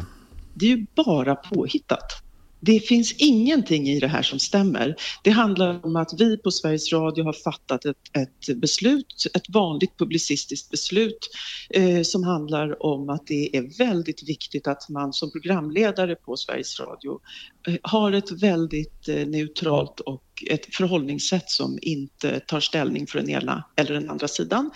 Det 0.55 0.67
är 0.73 0.77
ju 0.77 0.87
bara 1.07 1.35
påhittat. 1.35 2.23
Det 2.61 2.81
finns 2.81 3.13
ingenting 3.13 3.89
i 3.89 4.01
det 4.01 4.09
här 4.09 4.23
som 4.23 4.39
stämmer. 4.39 4.97
Det 5.23 5.31
handlar 5.31 5.87
om 5.87 5.97
att 5.97 6.21
vi 6.21 6.39
på 6.39 6.51
Sveriges 6.51 6.93
Radio 6.93 7.25
har 7.25 7.33
fattat 7.33 7.85
ett, 7.85 7.97
ett 8.13 8.57
beslut, 8.57 9.27
ett 9.35 9.49
vanligt 9.49 9.99
publicistiskt 9.99 10.71
beslut 10.71 11.31
eh, 11.71 12.03
som 12.03 12.25
handlar 12.25 12.83
om 12.83 13.11
att 13.11 13.27
det 13.27 13.57
är 13.57 13.79
väldigt 13.79 14.29
viktigt 14.29 14.67
att 14.67 14.89
man 14.89 15.13
som 15.13 15.33
programledare 15.33 16.15
på 16.15 16.37
Sveriges 16.37 16.81
Radio 16.81 17.21
eh, 17.69 17.77
har 17.83 18.13
ett 18.13 18.31
väldigt 18.31 19.09
eh, 19.09 19.27
neutralt 19.27 20.01
och 20.01 20.45
ett 20.51 20.75
förhållningssätt 20.75 21.51
som 21.51 21.79
inte 21.83 22.41
tar 22.41 22.61
ställning 22.61 23.07
för 23.07 23.19
den 23.19 23.31
ena 23.31 23.65
eller 23.77 23.95
den 23.95 24.11
andra 24.11 24.29
sidan. 24.29 24.71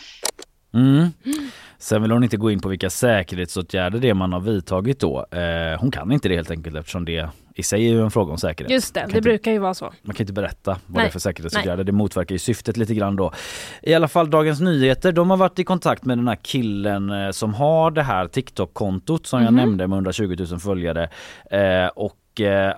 Mm. 0.74 1.08
Sen 1.82 2.02
vill 2.02 2.10
hon 2.10 2.22
inte 2.24 2.36
gå 2.36 2.50
in 2.50 2.60
på 2.60 2.68
vilka 2.68 2.90
säkerhetsåtgärder 2.90 3.98
det 3.98 4.08
är 4.08 4.14
man 4.14 4.32
har 4.32 4.40
vidtagit 4.40 5.00
då. 5.00 5.26
Eh, 5.30 5.80
hon 5.80 5.90
kan 5.90 6.12
inte 6.12 6.28
det 6.28 6.34
helt 6.36 6.50
enkelt 6.50 6.76
eftersom 6.76 7.04
det 7.04 7.28
i 7.54 7.62
sig 7.62 7.84
är 7.86 7.90
ju 7.92 8.02
en 8.02 8.10
fråga 8.10 8.32
om 8.32 8.38
säkerhet. 8.38 8.72
Just 8.72 8.94
det, 8.94 9.00
det 9.00 9.06
inte- 9.06 9.20
brukar 9.20 9.52
ju 9.52 9.58
vara 9.58 9.74
så. 9.74 9.92
Man 10.02 10.14
kan 10.14 10.24
inte 10.24 10.32
berätta 10.32 10.70
vad 10.70 10.78
det 10.86 10.98
Nej. 10.98 11.06
är 11.06 11.10
för 11.10 11.18
säkerhetsåtgärder. 11.18 11.84
Det 11.84 11.92
motverkar 11.92 12.34
ju 12.34 12.38
syftet 12.38 12.76
lite 12.76 12.94
grann 12.94 13.16
då. 13.16 13.32
I 13.82 13.94
alla 13.94 14.08
fall 14.08 14.30
Dagens 14.30 14.60
Nyheter, 14.60 15.12
de 15.12 15.30
har 15.30 15.36
varit 15.36 15.58
i 15.58 15.64
kontakt 15.64 16.04
med 16.04 16.18
den 16.18 16.28
här 16.28 16.38
killen 16.42 17.10
eh, 17.10 17.30
som 17.30 17.54
har 17.54 17.90
det 17.90 18.02
här 18.02 18.26
TikTok-kontot 18.28 19.26
som 19.26 19.42
jag 19.42 19.52
Mhm. 19.52 19.60
nämnde 19.60 19.86
med 19.86 19.96
120 19.96 20.36
000 20.50 20.60
följare. 20.60 21.08
Eh, 21.50 21.86
och 21.86 22.40
eh, 22.40 22.72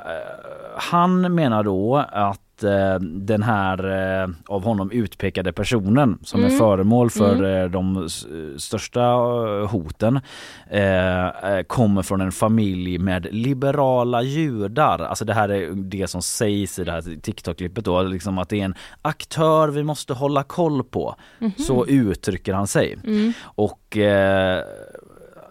han 0.77 1.35
menar 1.35 1.63
då 1.63 1.97
att 2.13 2.41
eh, 2.63 2.95
den 3.01 3.43
här 3.43 3.79
eh, 4.23 4.29
av 4.47 4.65
honom 4.65 4.91
utpekade 4.91 5.53
personen 5.53 6.19
som 6.23 6.41
är 6.41 6.47
Mm. 6.47 6.59
föremål 6.59 7.11
för 7.11 7.35
Mm. 7.35 7.65
eh, 7.65 7.71
de 7.71 8.05
s- 8.07 8.27
största 8.59 9.01
eh, 9.01 9.71
hoten 9.71 10.21
eh, 10.71 11.27
eh, 11.27 11.63
kommer 11.67 12.03
från 12.03 12.21
en 12.21 12.33
familj 12.33 12.99
med 12.99 13.27
liberala 13.35 14.23
judar. 14.23 14.99
Alltså 14.99 15.25
det 15.25 15.35
här 15.35 15.49
är 15.49 15.71
det 15.75 16.07
som 16.11 16.23
sägs 16.23 16.79
i 16.79 16.85
det 16.85 16.93
här 16.93 17.01
TikTok-klippet 17.03 17.85
då, 17.85 18.03
liksom 18.03 18.39
att 18.39 18.49
det 18.49 18.61
är 18.61 18.65
en 18.65 18.75
aktör 19.03 19.69
vi 19.69 19.83
måste 19.83 20.15
hålla 20.15 20.43
koll 20.43 20.85
på. 20.85 21.17
Så 21.59 21.87
uttrycker 21.87 22.55
han 22.55 22.67
sig. 22.67 22.97
Mm. 23.07 23.33
Och 23.43 23.97
eh, 23.97 24.63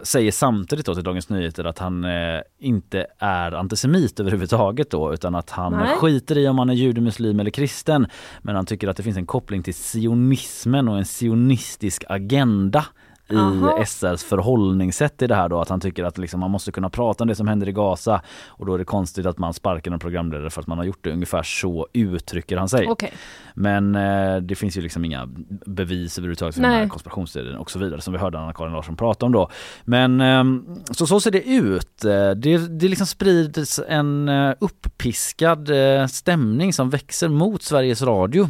säger 0.03 0.31
samtidigt 0.31 0.85
då 0.85 0.95
till 0.95 1.03
Dagens 1.03 1.29
Nyheter 1.29 1.65
att 1.65 1.79
han 1.79 2.03
eh, 2.03 2.41
inte 2.59 3.07
är 3.19 3.51
antisemit 3.51 4.19
överhuvudtaget 4.19 4.91
då 4.91 5.13
utan 5.13 5.35
att 5.35 5.49
han 5.49 5.73
Nej. 5.73 5.97
skiter 5.97 6.37
i 6.37 6.47
om 6.47 6.59
han 6.59 6.69
är 6.69 6.73
jude, 6.73 7.01
muslim 7.01 7.39
eller 7.39 7.51
kristen. 7.51 8.07
Men 8.41 8.55
han 8.55 8.65
tycker 8.65 8.87
att 8.87 8.97
det 8.97 9.03
finns 9.03 9.17
en 9.17 9.25
koppling 9.25 9.63
till 9.63 9.73
sionismen 9.73 10.87
och 10.87 10.97
en 10.97 11.05
sionistisk 11.05 12.03
agenda 12.09 12.85
i 13.33 13.37
Aha. 13.37 13.85
SRs 13.85 14.23
förhållningssätt 14.23 15.21
i 15.21 15.27
det 15.27 15.35
här 15.35 15.49
då 15.49 15.59
att 15.61 15.69
han 15.69 15.79
tycker 15.79 16.03
att 16.03 16.17
liksom 16.17 16.39
man 16.39 16.51
måste 16.51 16.71
kunna 16.71 16.89
prata 16.89 17.23
om 17.23 17.27
det 17.27 17.35
som 17.35 17.47
händer 17.47 17.69
i 17.69 17.71
Gaza 17.71 18.21
och 18.47 18.65
då 18.65 18.73
är 18.73 18.77
det 18.77 18.85
konstigt 18.85 19.25
att 19.25 19.37
man 19.37 19.53
sparkar 19.53 19.91
en 19.91 19.99
programledare 19.99 20.49
för 20.49 20.61
att 20.61 20.67
man 20.67 20.77
har 20.77 20.85
gjort 20.85 21.03
det. 21.03 21.11
Ungefär 21.11 21.43
så 21.43 21.87
uttrycker 21.93 22.57
han 22.57 22.69
sig. 22.69 22.87
Okej. 22.87 23.13
Men 23.55 23.95
eh, 23.95 24.37
det 24.37 24.55
finns 24.55 24.77
ju 24.77 24.81
liksom 24.81 25.05
inga 25.05 25.29
bevis 25.65 26.17
överhuvudtaget 26.17 26.55
för 26.55 26.61
den 26.61 26.71
här 26.71 26.79
Nej. 26.79 26.89
konspirationsteorin 26.89 27.55
och 27.55 27.71
så 27.71 27.79
vidare 27.79 28.01
som 28.01 28.13
vi 28.13 28.19
hörde 28.19 28.39
Anna-Karin 28.39 28.73
Larsson 28.73 28.95
prata 28.95 29.25
om 29.25 29.31
då. 29.31 29.49
Men 29.83 30.21
ehm, 30.21 30.65
så, 30.91 31.07
så 31.07 31.19
ser 31.19 31.31
det 31.31 31.43
ut. 31.49 32.05
Eh, 32.05 32.31
Det, 32.31 32.57
det 32.79 32.87
liksom 32.87 33.07
sprids 33.07 33.79
en 33.87 34.29
eh, 34.29 34.53
uppiskad 34.59 35.69
eh, 35.69 36.07
stämning 36.07 36.73
som 36.73 36.89
växer 36.89 37.29
mot 37.29 37.63
Sveriges 37.63 38.01
Radio 38.01 38.49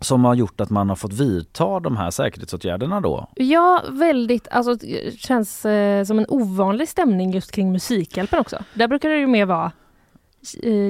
som 0.00 0.24
har 0.24 0.34
gjort 0.34 0.60
att 0.60 0.70
man 0.70 0.88
har 0.88 0.96
fått 0.96 1.12
vidta 1.12 1.80
de 1.80 1.96
här 1.96 2.10
säkerhetsåtgärderna 2.10 3.00
då. 3.00 3.28
Ja, 3.34 3.82
väldigt, 3.88 4.48
alltså 4.48 4.74
det 4.74 5.20
känns 5.20 5.64
eh, 5.64 6.04
som 6.04 6.18
en 6.18 6.26
ovanlig 6.28 6.88
stämning 6.88 7.30
just 7.32 7.52
kring 7.52 7.72
Musikhjälpen 7.72 8.38
också. 8.38 8.64
Där 8.74 8.88
brukar 8.88 9.08
det 9.08 9.18
ju 9.18 9.26
mer 9.26 9.46
vara 9.46 9.72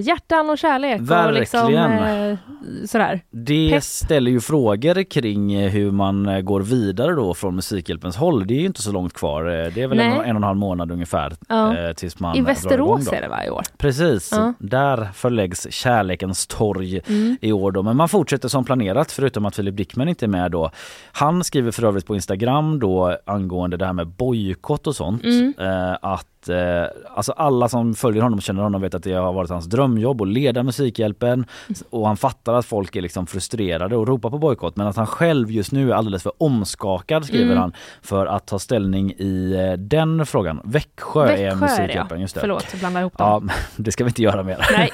hjärtan 0.02 0.50
och 0.50 0.58
kärlek 0.58 1.00
och 1.00 1.32
liksom 1.32 1.60
Verkligen. 1.72 2.30
eh, 2.30 2.38
sådär. 2.86 3.20
Det 3.30 3.70
Pepp. 3.72 3.82
ställer 3.82 4.30
ju 4.30 4.40
frågor 4.40 5.02
kring 5.10 5.52
eh, 5.52 5.70
hur 5.70 5.90
man 5.90 6.28
eh, 6.28 6.40
går 6.40 6.60
vidare 6.60 7.12
då 7.12 7.34
från 7.34 7.54
Musikhjälpens 7.56 8.16
håll. 8.16 8.46
Det 8.46 8.54
är 8.54 8.58
ju 8.60 8.66
inte 8.66 8.82
så 8.82 8.92
långt 8.92 9.12
kvar. 9.12 9.44
Eh, 9.44 9.72
Det 9.72 9.82
är 9.82 9.86
väl 9.88 10.00
en, 10.00 10.12
en 10.12 10.18
och 10.20 10.26
en 10.26 10.42
halv 10.42 10.58
månad 10.58 10.90
ungefär 10.92 11.32
Ja. 11.48 11.76
eh, 11.76 11.92
tills 11.92 12.20
man 12.20 12.36
I 12.36 12.40
Västerås 12.40 13.12
är 13.12 13.20
det 13.20 13.28
varje 13.28 13.50
år. 13.50 13.62
Precis, 13.78 14.28
Ja. 14.32 14.52
där 14.58 15.08
förläggs 15.14 15.66
Kärlekens 15.70 16.46
torg 16.46 17.00
Mm. 17.08 17.36
i 17.40 17.52
år 17.52 17.72
då. 17.72 17.82
Men 17.82 17.96
man 17.96 18.08
fortsätter 18.08 18.48
som 18.48 18.64
planerat 18.64 19.12
förutom 19.12 19.46
att 19.46 19.56
Filip 19.56 19.76
Dickman 19.76 20.08
inte 20.08 20.24
är 20.26 20.28
med 20.28 20.50
då. 20.50 20.70
Han 21.12 21.44
skriver 21.44 21.70
för 21.70 21.82
övrigt 21.84 22.06
på 22.06 22.14
Instagram 22.14 22.78
då 22.78 23.16
angående 23.26 23.76
det 23.76 23.86
här 23.86 23.92
med 23.92 24.06
bojkott 24.08 24.86
och 24.86 24.96
sånt. 24.96 25.24
Mm. 25.24 25.54
Eh, 25.58 25.96
att 26.42 26.48
eh, 26.48 26.84
alltså 27.16 27.32
alla 27.32 27.68
som 27.68 27.94
följer 27.94 28.22
honom 28.22 28.36
och 28.38 28.42
känner 28.42 28.62
honom 28.62 28.80
vet 28.82 28.94
att 28.94 29.02
det 29.02 29.12
har 29.12 29.32
varit 29.32 29.50
hans 29.50 29.66
drömjobb 29.66 30.22
att 30.22 30.28
leda 30.28 30.62
Musikhjälpen 30.62 31.44
och 31.90 32.06
han 32.06 32.16
fattar 32.16 32.54
att 32.54 32.66
folk 32.66 32.96
är 32.96 33.00
liksom 33.02 33.26
frustrerade 33.26 33.96
och 33.96 34.08
ropar 34.08 34.30
på 34.30 34.38
bojkott 34.38 34.76
men 34.76 34.86
att 34.86 34.96
han 34.96 35.06
själv 35.06 35.50
just 35.50 35.72
nu 35.72 35.90
är 35.90 35.94
alldeles 35.94 36.22
för 36.22 36.32
omskakad 36.38 37.24
skriver 37.24 37.44
Mm. 37.48 37.58
han 37.58 37.72
för 38.02 38.26
att 38.26 38.46
ta 38.46 38.58
ställning 38.58 39.12
i 39.12 39.52
eh, 39.54 39.78
den 39.78 40.26
frågan. 40.26 40.60
Växjö, 40.64 41.22
är 41.22 41.26
Växjö 41.26 41.44
är 41.46 41.54
Musikhjälpen, 41.54 42.18
ja. 42.18 42.22
just 42.22 42.34
det. 42.34 42.40
Förlåt, 42.40 42.66
jag 42.70 42.78
blandar 42.78 43.00
ihop 43.00 43.18
dem. 43.18 43.48
Ja, 43.48 43.54
det 43.76 43.92
ska 43.92 44.04
vi 44.04 44.08
inte 44.10 44.22
göra 44.22 44.42
mer. 44.42 44.58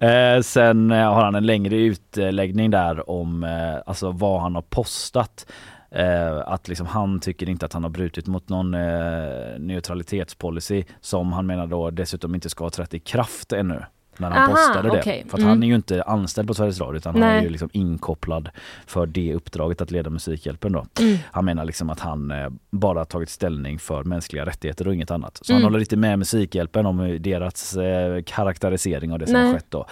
Eh, 0.00 0.40
sen 0.42 0.90
eh, 0.90 1.12
har 1.14 1.24
han 1.24 1.34
en 1.34 1.46
längre 1.46 1.76
utläggning 1.76 2.70
där 2.70 3.10
om 3.10 3.44
eh, 3.44 3.50
alltså 3.86 4.10
vad 4.10 4.40
han 4.40 4.54
har 4.54 4.62
postat. 4.62 5.46
Eh, 5.90 6.38
att 6.46 6.68
liksom 6.68 6.86
han 6.86 7.20
tycker 7.20 7.48
inte 7.48 7.66
att 7.66 7.72
han 7.72 7.82
har 7.82 7.90
brutit 7.90 8.26
mot 8.26 8.48
någon 8.48 8.74
eh, 8.74 9.58
neutralitetspolicy 9.58 10.84
som 11.00 11.32
han 11.32 11.46
menar 11.46 11.66
då 11.66 11.90
dessutom 11.90 12.34
inte 12.34 12.50
ska 12.50 12.64
ha 12.64 12.70
trätt 12.70 12.94
i 12.94 12.98
kraft 12.98 13.52
ännu. 13.52 13.82
När 14.20 14.30
han 14.30 14.38
Aha, 14.38 14.48
postade 14.52 14.88
det. 14.90 15.00
okej. 15.00 15.24
För 15.28 15.36
att 15.36 15.38
Mm. 15.38 15.48
han 15.48 15.62
är 15.62 15.66
ju 15.66 15.74
inte 15.74 16.02
anställd 16.02 16.48
på 16.48 16.54
Sveriges 16.54 16.80
Radio 16.80 16.96
utan 16.96 17.14
han 17.14 17.22
är 17.22 17.34
Nej. 17.34 17.42
ju 17.44 17.48
liksom 17.50 17.68
inkopplad 17.72 18.48
för 18.86 19.06
det 19.06 19.34
uppdraget 19.34 19.80
att 19.80 19.90
leda 19.90 20.10
Musikhjälpen 20.10 20.72
då. 20.72 20.86
Mm. 21.00 21.18
Han 21.32 21.44
menar 21.44 21.64
liksom 21.64 21.90
att 21.90 22.00
han 22.00 22.30
eh, 22.30 22.48
bara 22.70 23.04
tagit 23.04 23.28
ställning 23.30 23.78
för 23.78 24.04
mänskliga 24.04 24.46
rättigheter 24.46 24.88
och 24.88 24.94
inget 24.94 25.10
annat. 25.10 25.38
Så 25.42 25.52
Mm. 25.52 25.62
han 25.62 25.72
håller 25.72 25.80
inte 25.80 25.96
med 25.96 26.18
Musikhjälpen 26.18 26.86
om 26.86 27.16
deras 27.20 27.76
eh, 27.76 28.22
karaktärisering 28.26 29.12
av 29.12 29.18
det 29.18 29.26
som 29.26 29.32
Nej. 29.32 29.54
skett 29.54 29.66
då. 29.68 29.86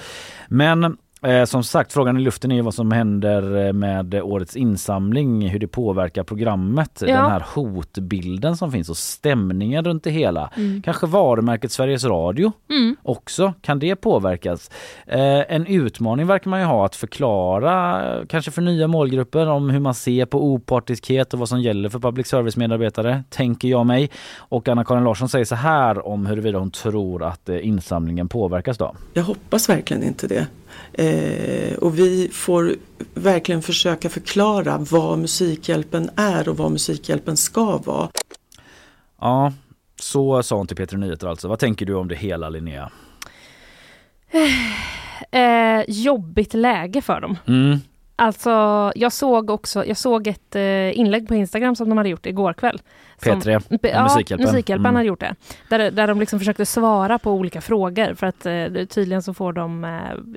Men 0.48 0.96
Eh, 1.26 1.44
som 1.44 1.64
sagt, 1.64 1.92
frågan 1.92 2.16
i 2.16 2.20
luften 2.20 2.52
är 2.52 2.62
vad 2.62 2.74
som 2.74 2.92
händer 2.92 3.66
eh, 3.66 3.72
med 3.72 4.14
årets 4.14 4.56
insamling, 4.56 5.48
hur 5.48 5.58
det 5.58 5.66
påverkar 5.66 6.22
programmet, 6.22 7.02
Ja. 7.06 7.06
den 7.06 7.30
här 7.30 7.44
hotbilden 7.54 8.56
som 8.56 8.72
finns 8.72 8.90
och 8.90 8.96
stämningen 8.96 9.84
runt 9.84 10.04
det 10.04 10.10
hela. 10.10 10.50
Mm. 10.56 10.82
Kanske 10.82 11.06
varumärket 11.06 11.72
Sveriges 11.72 12.04
Radio 12.04 12.52
Mm. 12.70 12.96
också, 13.02 13.52
kan 13.60 13.78
det 13.78 13.96
påverkas? 13.96 14.70
Eh, 15.06 15.20
en 15.54 15.66
utmaning 15.66 16.26
verkar 16.26 16.50
man 16.50 16.60
ju 16.60 16.66
ha 16.66 16.86
att 16.86 16.96
förklara, 16.96 18.02
kanske 18.28 18.50
för 18.50 18.62
nya 18.62 18.86
målgrupper, 18.88 19.46
om 19.46 19.70
hur 19.70 19.80
man 19.80 19.94
ser 19.94 20.26
på 20.26 20.44
opartiskhet 20.44 21.32
och 21.32 21.38
vad 21.38 21.48
som 21.48 21.60
gäller 21.60 21.88
för 21.88 21.98
public 21.98 22.26
service-medarbetare, 22.26 23.24
tänker 23.30 23.68
jag 23.68 23.86
mig. 23.86 24.10
Och 24.38 24.68
Anna-Karin 24.68 25.04
Larsson 25.04 25.28
säger 25.28 25.44
så 25.44 25.54
här 25.54 26.06
om 26.06 26.26
huruvida 26.26 26.58
hon 26.58 26.70
tror 26.70 27.22
att 27.24 27.48
eh, 27.48 27.66
insamlingen 27.66 28.28
påverkas 28.28 28.78
då. 28.78 28.94
Jag 29.14 29.22
hoppas 29.22 29.68
verkligen 29.68 30.02
inte 30.02 30.26
det. 30.26 30.46
Eh, 30.92 31.74
och 31.78 31.98
vi 31.98 32.28
får 32.32 32.76
verkligen 33.14 33.62
försöka 33.62 34.08
förklara 34.08 34.78
vad 34.78 35.18
Musikhjälpen 35.18 36.10
är 36.16 36.48
och 36.48 36.56
vad 36.56 36.72
Musikhjälpen 36.72 37.36
ska 37.36 37.78
vara. 37.78 38.08
Ja, 39.20 39.52
så 40.00 40.42
sa 40.42 40.56
hon 40.56 40.66
till 40.66 40.76
Peter 40.76 40.96
Nyheter 40.96 41.26
alltså. 41.26 41.48
Vad 41.48 41.58
tänker 41.58 41.86
du 41.86 41.94
om 41.94 42.08
det 42.08 42.14
hela 42.14 42.48
Linnea? 42.48 42.90
Eh, 45.30 45.82
jobbigt 45.88 46.54
läge 46.54 47.02
för 47.02 47.20
dem. 47.20 47.38
Mm. 47.46 47.78
Alltså, 48.18 48.50
jag 48.94 49.12
såg 49.12 49.50
också, 49.50 49.86
jag 49.86 49.96
såg 49.96 50.26
ett 50.26 50.56
eh, 50.56 50.98
inlägg 50.98 51.28
på 51.28 51.34
Instagram 51.34 51.76
som 51.76 51.88
de 51.88 51.98
hade 51.98 52.08
gjort 52.08 52.26
igår 52.26 52.52
kväll. 52.52 52.80
Som- 53.22 53.40
P3, 53.40 53.78
P- 53.82 53.94
om 53.96 54.02
Musikhjälpen. 54.02 54.46
Musikhjälpen 54.46 54.86
Mm. 54.86 54.94
hade 54.94 55.06
gjort 55.08 55.20
det. 55.20 55.34
Där, 55.68 55.90
där 55.90 56.06
de 56.06 56.20
liksom 56.20 56.38
försökte 56.38 56.66
svara 56.66 57.18
på 57.18 57.32
olika 57.32 57.60
frågor 57.60 58.14
för 58.14 58.26
att 58.26 58.46
eh, 58.46 58.84
tydligen 58.88 59.22
så 59.22 59.34
får 59.34 59.52
de, 59.52 59.84
eh, 59.84 59.90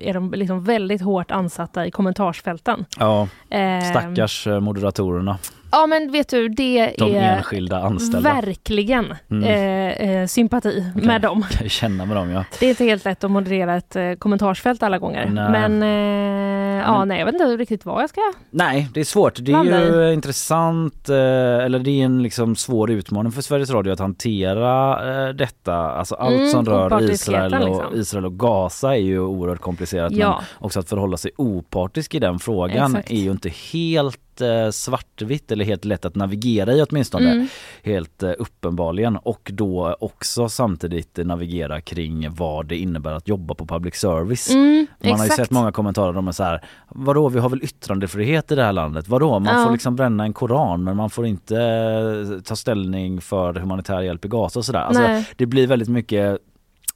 är 0.09 0.13
de 0.13 0.31
liksom 0.31 0.63
väldigt 0.63 1.01
hårt 1.01 1.31
ansatta 1.31 1.86
i 1.86 1.91
kommentarsfälten. 1.91 2.86
Ja, 3.00 3.27
Eh, 3.50 3.89
stackars 3.89 4.48
eh, 4.48 4.59
moderatorerna, 4.59 5.38
Ja 5.72 5.88
men 5.88 6.12
vet 6.12 6.30
du, 6.30 6.50
det 6.50 6.94
de 6.98 7.16
är 7.16 7.38
enskilda 7.38 7.80
anställda. 7.82 8.34
verkligen 8.34 9.14
Mm. 9.32 9.44
eh, 9.44 10.10
eh, 10.22 10.28
sympati 10.28 10.86
Okej. 10.96 11.08
med 11.08 11.22
dem. 11.22 11.46
Ju 11.64 11.70
känna 11.70 12.06
med 12.06 12.18
dem 12.18 12.30
ja. 12.30 12.46
Det 12.60 12.66
är 12.66 12.70
inte 12.70 12.84
helt 12.84 13.06
lätt 13.06 13.24
att 13.24 13.32
moderera 13.32 13.76
ett 13.76 13.96
eh, 13.96 14.14
kommentarsfält 14.14 14.84
alla 14.84 14.98
gånger. 14.98 15.26
Nej. 15.30 15.52
Men, 15.52 15.84
eh, 15.84 16.84
ja, 16.86 17.00
Men- 17.00 17.08
nej, 17.08 17.20
jag 17.20 17.26
vet 17.26 17.34
inte 17.36 17.46
riktigt 17.46 17.86
vad 17.86 18.04
jag 18.04 18.10
ska... 18.10 18.22
Nej, 18.52 18.90
det 18.94 19.00
är 19.00 19.04
svårt. 19.04 19.36
Det 19.42 19.52
är 19.52 19.64
ju 20.08 20.14
intressant, 20.14 21.10
eh, 21.10 21.16
eller 21.16 21.80
det 21.80 21.92
är 22.02 22.06
en 22.06 22.24
liksom 22.24 22.56
svår 22.56 22.92
utmaning 22.92 23.32
för 23.32 23.42
Sveriges 23.42 23.70
Radio 23.72 23.94
att 23.94 24.00
hantera 24.00 25.28
eh, 25.28 25.34
detta. 25.34 25.76
Alltså 25.76 26.16
allt 26.16 26.36
Mm, 26.36 26.48
som 26.50 26.66
rör 26.66 27.12
Israel 27.12 27.54
och, 27.54 27.60
liksom. 27.68 27.86
Israel 28.00 28.26
och 28.26 28.40
Gaza 28.40 28.96
är 28.96 29.00
ju 29.02 29.20
oerhört 29.20 29.60
komplicerat. 29.62 30.12
Ja. 30.12 30.28
Men 30.60 30.66
också 30.66 30.80
att 30.80 30.90
förhålla 30.90 31.18
sig 31.18 31.32
opartisk 31.38 32.16
i 32.16 32.20
den 32.20 32.40
frågan 32.40 32.92
Exakt. 32.96 33.12
är 33.12 33.16
ju 33.16 33.32
inte 33.32 33.50
helt 33.74 34.20
eh, 34.41 34.69
svartvitt 34.72 35.51
eller 35.51 35.65
helt 35.65 35.86
lätt 35.86 36.05
att 36.05 36.15
navigera 36.15 36.74
i 36.74 36.81
åtminstone. 36.89 37.31
Mm. 37.31 37.48
Helt 37.84 38.24
eh, 38.24 38.31
uppenbarligen 38.39 39.17
och 39.17 39.50
då 39.53 39.96
också 40.00 40.50
samtidigt 40.50 41.17
navigera 41.17 41.81
kring 41.81 42.27
vad 42.36 42.65
det 42.65 42.77
innebär 42.77 43.12
att 43.12 43.27
jobba 43.27 43.53
på 43.53 43.65
public 43.65 43.96
service. 43.96 44.50
Mm, 44.50 44.88
Man 45.03 45.12
har 45.12 45.17
ju 45.17 45.24
exakt. 45.24 45.36
sett 45.36 45.51
många 45.51 45.72
kommentarer 45.72 46.27
är 46.27 46.31
så 46.31 46.43
här, 46.43 46.62
vadå 46.89 47.29
vi 47.29 47.39
har 47.39 47.50
väl 47.50 47.63
yttrandefrihet 47.63 48.51
i 48.51 48.55
det 48.55 48.63
här 48.63 48.74
landet? 48.74 49.08
Vadå 49.08 49.39
man 49.39 49.58
Ja. 49.60 49.65
får 49.65 49.72
liksom 49.72 49.96
bränna 49.96 50.24
en 50.24 50.34
koran 50.34 50.84
men 50.84 50.98
man 50.98 51.10
får 51.10 51.25
inte 51.25 51.58
eh, 51.62 52.41
ta 52.41 52.55
ställning 52.55 53.22
för 53.22 53.53
humanitär 53.53 54.01
hjälp 54.01 54.25
i 54.25 54.27
Gaza 54.27 54.60
och 54.60 54.65
sådär. 54.65 54.79
Alltså, 54.79 55.03
det 55.36 55.46
blir 55.46 55.67
väldigt 55.67 55.89
mycket 55.89 56.38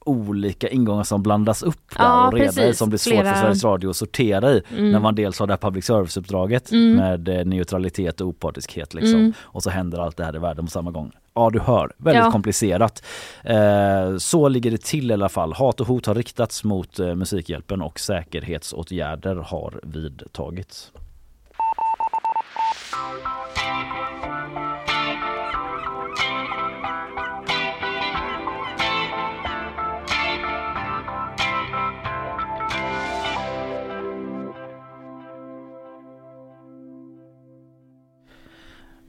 olika 0.06 0.70
ingångar 0.70 1.04
som 1.04 1.24
blandas 1.24 1.64
upp 1.64 1.90
där 1.98 2.04
Ja, 2.04 2.28
och 2.28 2.34
reda 2.34 2.66
i 2.68 2.74
som 2.74 2.90
blir 2.90 3.00
svårt 3.00 3.14
Flera- 3.14 3.34
för 3.34 3.42
Sveriges 3.42 3.64
Radio 3.64 3.90
att 3.90 3.96
sortera 3.96 4.52
i 4.52 4.62
Mm. 4.72 4.92
när 4.92 5.00
man 5.00 5.16
dels 5.16 5.40
har 5.40 5.48
det 5.48 5.54
här 5.54 5.58
public 5.58 5.86
service-uppdraget 5.86 6.72
Mm. 6.72 6.96
med 6.96 7.28
eh, 7.40 7.46
neutralitet 7.46 8.22
och 8.22 8.28
opartiskhet 8.28 8.94
liksom. 8.94 9.20
Mm. 9.20 9.34
och 9.42 9.64
så 9.64 9.70
händer 9.70 10.00
allt 10.00 10.18
det 10.18 10.26
här 10.26 10.36
i 10.36 10.40
världen 10.40 10.66
på 10.66 10.72
samma 10.72 10.92
gång. 10.92 11.12
Ja 11.36 11.50
du 11.50 11.60
hör, 11.60 11.92
väldigt 11.98 12.24
Ja. 12.24 12.32
komplicerat. 12.32 13.04
Eh, 13.44 14.18
så 14.18 14.48
ligger 14.48 14.72
det 14.72 14.82
till 14.82 15.12
i 15.12 15.14
alla 15.14 15.30
fall. 15.30 15.54
Hat 15.54 15.82
och 15.82 15.88
hot 15.88 16.06
har 16.06 16.16
riktats 16.16 16.64
mot 16.64 17.00
eh, 17.00 17.16
Musikhjälpen 17.16 17.82
och 17.82 18.00
säkerhetsåtgärder 18.00 19.36
har 19.36 19.80
vidtagits. 19.84 20.92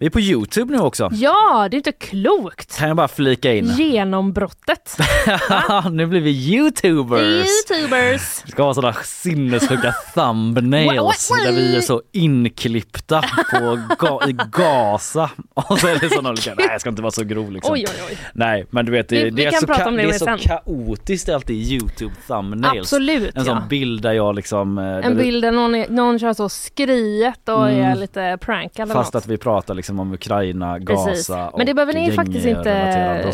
Vi 0.05 0.09
är 0.09 0.11
på 0.11 0.21
Youtube 0.21 0.73
nu 0.73 0.79
också. 0.83 1.09
Ja, 1.13 1.69
det 1.71 1.75
är 1.77 1.79
inte 1.79 1.93
klokt! 1.93 2.79
Kan 2.79 2.89
jag 2.89 2.97
bara 2.97 3.09
flika 3.09 3.53
in? 3.55 3.65
Genombrottet. 3.67 4.97
nu 5.91 6.07
blir 6.07 6.21
vi 6.21 6.31
youtubers! 6.55 7.47
Youtubers! 7.71 8.43
Vi 8.45 8.51
ska 8.53 8.63
ha 8.63 8.75
sådana 8.75 8.93
sinnessjuka 9.05 9.95
thumbnails 10.15 11.29
där 11.45 11.53
vi 11.53 11.77
är 11.77 11.81
så 11.81 12.03
inklippta 12.13 13.23
på 13.51 13.57
ga- 13.99 14.29
i 14.31 14.37
Gaza. 14.53 15.31
Och 15.55 15.79
så 15.79 15.87
är 15.89 15.99
det 15.99 16.09
sådana 16.09 16.31
olika, 16.31 16.55
nej 16.59 16.67
jag 16.71 16.81
ska 16.81 16.91
inte 16.91 17.03
vara 17.03 17.13
så 17.13 17.25
grov 17.25 17.53
liksom. 17.53 17.73
Oj, 17.75 17.85
oj, 17.89 18.03
oj. 18.11 18.19
Nej 18.35 18.67
men 18.71 18.87
du 18.87 18.93
vet 18.93 19.09
det, 19.09 19.25
Vi- 19.25 19.31
det 19.31 19.37
vi 19.37 19.45
är, 19.45 19.51
så, 19.51 19.67
ka- 19.67 19.97
det 19.97 20.03
är 20.03 20.13
så 20.13 20.25
sen. 20.25 20.39
kaotiskt 20.39 21.29
alltid 21.29 21.73
youtube 21.73 22.15
thumbnails. 22.27 22.79
Absolut, 22.93 23.37
En 23.37 23.45
sån 23.45 23.57
ja. 23.57 23.67
bild 23.69 24.03
där 24.03 24.13
jag 24.13 24.35
liksom 24.35 24.79
eh, 24.79 24.85
En 25.07 25.17
bild 25.17 25.45
där 25.45 25.53
någon, 25.53 25.75
är, 25.75 25.89
någon 25.89 26.19
kör 26.19 26.33
så 26.33 26.49
skriet 26.49 27.49
och 27.49 27.69
Mm. 27.69 27.85
är 27.85 27.97
lite 27.97 28.39
prankad 28.41 28.83
eller 28.91 28.95
Fast 28.95 29.15
något. 29.15 29.23
att 29.25 29.29
vi 29.31 29.39
pratar 29.39 29.75
liksom 29.75 29.94
om 30.01 30.13
Ukraina, 30.13 30.81
Precis. 30.87 31.29
Gaza 31.29 31.51
Men 31.57 31.67
det 31.67 31.75
behöver 31.75 31.93
ni 31.93 32.13
faktiskt 32.13 32.47
inte 32.47 33.33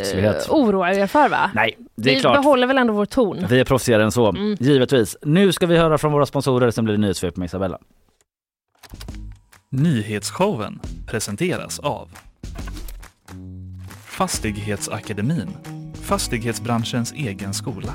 oroa 0.48 0.94
er 0.94 1.06
för 1.06 1.28
va? 1.28 1.50
Nej, 1.54 1.78
det 1.96 2.10
är 2.10 2.14
vi 2.14 2.20
klart. 2.20 2.36
behåller 2.42 2.66
väl 2.66 2.78
ändå 2.78 2.92
vår 2.92 3.06
ton. 3.06 3.46
Vi 3.48 3.60
är 3.60 3.64
proffsigare 3.64 4.02
än 4.04 4.12
så, 4.12 4.28
Mm. 4.28 4.56
givetvis. 4.60 5.16
Nu 5.22 5.52
ska 5.52 5.66
vi 5.66 5.76
höra 5.76 5.98
från 5.98 6.12
våra 6.12 6.26
sponsorer, 6.26 6.70
sen 6.70 6.84
blir 6.84 6.94
det 6.94 7.00
nyhetssvep 7.00 7.36
med 7.36 7.46
Isabella. 7.46 7.78
Nyhetsshowen 9.70 10.80
presenteras 11.06 11.78
av 11.78 12.08
Fastighetsakademin, 14.04 15.48
fastighetsbranschens 16.02 17.12
egen 17.12 17.54
skola. 17.54 17.92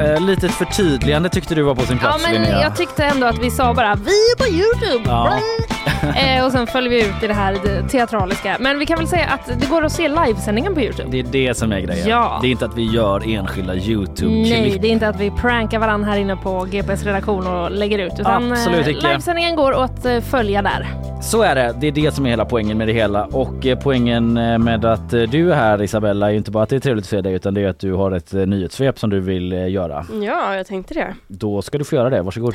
Eh, 0.00 0.20
litet 0.20 0.50
förtydligande 0.50 1.28
tyckte 1.28 1.54
du 1.54 1.62
var 1.62 1.74
på 1.74 1.82
sin 1.86 1.96
Ja 2.02 2.08
plats 2.08 2.22
men 2.24 2.32
Linnea. 2.42 2.60
jag 2.62 2.76
tyckte 2.76 3.04
ändå 3.04 3.26
att 3.26 3.38
vi 3.38 3.50
sa 3.50 3.74
bara 3.74 3.94
vi 3.94 4.10
är 4.10 4.36
på 4.36 4.48
Youtube! 4.48 5.10
Ja. 5.10 5.38
eh, 6.16 6.44
och 6.44 6.52
sen 6.52 6.66
följer 6.66 6.90
vi 6.90 7.00
ut 7.08 7.22
i 7.22 7.26
det 7.26 7.34
här 7.34 7.56
det 7.64 7.88
teatraliska. 7.88 8.56
Men 8.60 8.78
vi 8.78 8.86
kan 8.86 8.98
väl 8.98 9.08
säga 9.08 9.26
att 9.26 9.60
det 9.60 9.66
går 9.70 9.84
att 9.84 9.92
se 9.92 10.08
livesändningen 10.08 10.74
på 10.74 10.80
Youtube. 10.80 11.08
Det 11.10 11.18
är 11.20 11.46
det 11.48 11.54
som 11.54 11.72
är 11.72 11.80
grejen. 11.80 12.08
Ja. 12.08 12.38
Det 12.42 12.46
är 12.46 12.50
inte 12.50 12.64
att 12.64 12.76
vi 12.76 12.84
gör 12.84 13.28
enskilda 13.28 13.72
Nej, 13.72 13.90
Youtube-klipp. 13.90 14.82
det 14.82 14.88
är 14.88 14.92
inte 14.92 15.08
att 15.08 15.20
vi 15.20 15.30
prankar 15.30 15.78
varandra 15.78 16.10
här 16.10 16.18
inne 16.18 16.36
på 16.36 16.66
GPs 16.70 17.04
redaktion 17.04 17.46
och 17.46 17.70
lägger 17.70 17.98
ut. 17.98 18.12
Utan 18.18 18.52
Absolut 18.52 18.86
eh, 18.86 18.88
icke. 18.88 19.08
livesändningen 19.08 19.56
går 19.56 19.84
att 19.84 20.04
eh, 20.04 20.20
följa 20.20 20.62
där. 20.62 20.86
Så 21.22 21.42
är 21.42 21.54
det. 21.54 21.74
Det 21.80 21.86
är 21.86 21.92
det 21.92 22.14
som 22.14 22.26
är 22.26 22.30
hela 22.30 22.44
poängen 22.44 22.78
med 22.78 22.88
det 22.88 22.92
hela. 22.92 23.24
Och 23.24 23.66
eh, 23.66 23.78
poängen 23.78 24.32
med 24.64 24.84
att 24.84 25.10
du 25.10 25.52
är 25.52 25.56
här 25.56 25.82
Isabella 25.82 26.26
är 26.26 26.30
ju 26.30 26.36
inte 26.38 26.50
bara 26.50 26.62
att 26.62 26.70
det 26.70 26.76
är 26.76 26.80
trevligt 26.80 27.04
att 27.04 27.08
se 27.08 27.20
dig 27.20 27.32
utan 27.32 27.54
det 27.54 27.60
är 27.60 27.68
att 27.68 27.78
du 27.78 27.92
har 27.92 28.12
ett 28.12 28.32
nyhetssvep 28.32 28.98
som 28.98 29.10
du 29.10 29.20
vill 29.20 29.52
göra. 29.52 30.06
Ja, 30.22 30.56
jag 30.56 30.66
tänkte 30.66 30.94
det. 30.94 31.14
Då 31.26 31.62
ska 31.62 31.78
du 31.78 31.84
få 31.84 31.94
göra 31.94 32.10
det. 32.10 32.22
Varsågod. 32.22 32.54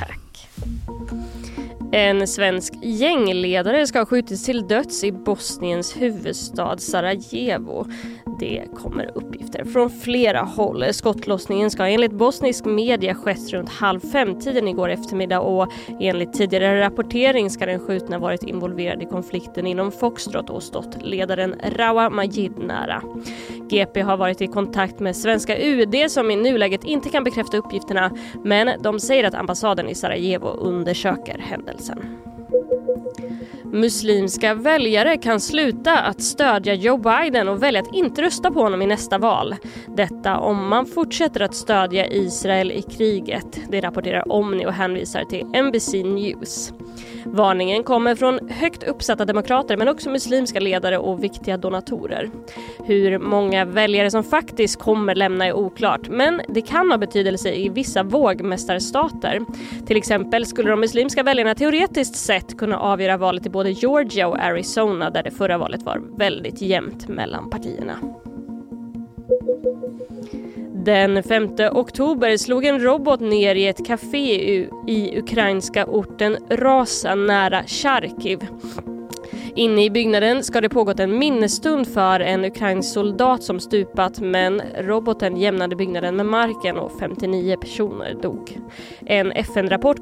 En 1.91 2.28
svensk 2.28 2.74
gängledare 2.82 3.88
ska 3.88 4.00
ha 4.00 4.06
skjutits 4.06 4.45
till 4.45 4.67
döds 4.67 5.04
i 5.04 5.12
Bosniens 5.12 5.98
huvudstad 5.98 6.78
Sarajevo. 6.78 7.86
Det 8.39 8.63
kommer 8.76 9.12
uppgifter 9.15 9.65
från 9.65 9.89
flera 9.89 10.41
håll. 10.41 10.93
Skottlossningen 10.93 11.71
ska 11.71 11.88
enligt 11.88 12.12
bosnisk 12.12 12.65
media 12.65 13.15
skett 13.15 13.54
runt 13.54 13.69
halv 13.69 14.00
fem-tiden 14.00 14.67
igår 14.67 14.89
eftermiddag 14.89 15.39
och 15.39 15.71
enligt 16.00 16.34
tidigare 16.34 16.82
rapportering 16.82 17.50
ska 17.50 17.65
den 17.65 17.80
skjutna 17.80 18.19
varit 18.19 18.43
involverad 18.43 19.02
i 19.02 19.06
konflikten 19.06 19.67
inom 19.67 19.91
Foxtrot 19.91 20.50
och 20.50 20.63
stått 20.63 21.04
ledaren 21.04 21.56
Rawa 21.63 22.10
Majid 22.10 22.58
nära. 22.58 23.02
GP 23.69 24.02
har 24.02 24.17
varit 24.17 24.41
i 24.41 24.48
kontakt 24.48 25.00
med 25.00 25.15
svenska 25.15 25.58
UD 25.58 26.12
som 26.12 26.32
i 26.32 26.36
nuläget 26.36 26.84
inte 26.84 27.10
kan 27.10 27.24
bekräfta 27.24 27.58
uppgifterna 27.58 28.12
men 28.43 28.82
de 28.82 29.00
säger 29.00 29.24
att 29.24 29.34
ambassaden 29.34 29.89
i 29.89 29.95
Sarajevo 29.95 30.48
undersöker 30.48 31.38
händelsen. 31.38 31.85
Muslimska 33.63 34.54
väljare 34.54 35.17
kan 35.17 35.39
sluta 35.39 36.00
att 36.00 36.21
stödja 36.21 36.74
Joe 36.74 36.98
Biden 36.98 37.48
och 37.48 37.63
välja 37.63 37.82
att 37.82 37.95
inte 37.95 38.21
rösta 38.21 38.52
på 38.52 38.62
honom 38.62 38.82
i 38.82 38.88
nästa 38.88 39.17
val. 39.17 39.56
Detta 39.88 40.38
om 40.38 40.67
man 40.67 40.86
fortsätter 40.86 41.41
att 41.41 41.56
stödja 41.56 42.08
Israel 42.08 42.71
i 42.71 42.82
kriget. 42.82 43.60
Det 43.69 43.82
rapporterar 43.82 44.32
Omni 44.32 44.65
och 44.65 44.74
hänvisar 44.74 45.24
till 45.24 45.45
NBC 45.63 45.93
News. 46.04 46.74
Varningen 47.25 47.83
kommer 47.83 48.15
från 48.15 48.49
högt 48.49 48.83
uppsatta 48.83 49.25
demokrater 49.25 49.77
men 49.77 49.88
också 49.88 50.09
muslimska 50.09 50.59
ledare 50.59 50.97
och 50.97 51.23
viktiga 51.23 51.57
donatorer. 51.57 52.29
Hur 52.83 53.19
många 53.19 53.65
väljare 53.65 54.11
som 54.11 54.23
faktiskt 54.23 54.79
kommer 54.79 55.15
lämna 55.15 55.45
är 55.45 55.53
oklart 55.53 56.09
men 56.09 56.41
det 56.47 56.61
kan 56.61 56.91
ha 56.91 56.97
betydelse 56.97 57.53
i 57.53 57.69
vissa 57.69 58.03
vågmästarstater. 58.03 59.41
Till 59.85 59.97
exempel 59.97 60.45
skulle 60.45 60.69
de 60.69 60.79
muslimska 60.79 61.23
väljarna 61.23 61.55
teoretiskt 61.55 62.15
sett 62.15 62.57
kunna 62.57 62.79
avgöra 62.79 63.17
valet 63.17 63.45
i 63.45 63.49
både 63.49 63.71
Georgia 63.71 64.27
och 64.27 64.39
Arizona 64.39 65.09
där 65.09 65.23
det 65.23 65.31
förra 65.31 65.57
valet 65.57 65.83
var 65.83 66.01
väldigt 66.17 66.61
jämnt 66.61 67.07
mellan 67.07 67.49
partierna. 67.49 67.99
Den 70.86 71.24
5 71.24 71.50
oktober 71.71 72.38
slog 72.38 72.65
en 72.65 72.80
robot 72.84 73.19
ner 73.19 73.56
i 73.56 73.67
ett 73.67 73.86
café 73.88 74.36
i 74.88 75.19
ukrainska 75.19 75.86
orten 75.86 76.38
Rasa 76.50 77.15
nära 77.15 77.63
Charkiv. 77.63 78.39
Inne 79.56 79.86
i 79.86 79.89
byggnaden 79.89 80.44
ska 80.44 80.62
det 80.62 80.70
pågått 80.70 81.00
en 81.00 81.18
minnesstund 81.18 81.88
för 81.88 82.20
en 82.20 82.46
ukrainsk 82.46 82.94
soldat 82.94 83.44
som 83.44 83.60
stupat 83.60 84.20
men 84.20 84.62
roboten 84.78 85.38
jämnade 85.38 85.76
byggnaden 85.76 86.15
med 86.15 86.26
marken 86.26 86.78
och 86.78 86.91
59 87.00 87.58
personer 87.58 88.13
dog. 88.22 88.58
En 89.06 89.32
FN-rapport 89.32 90.00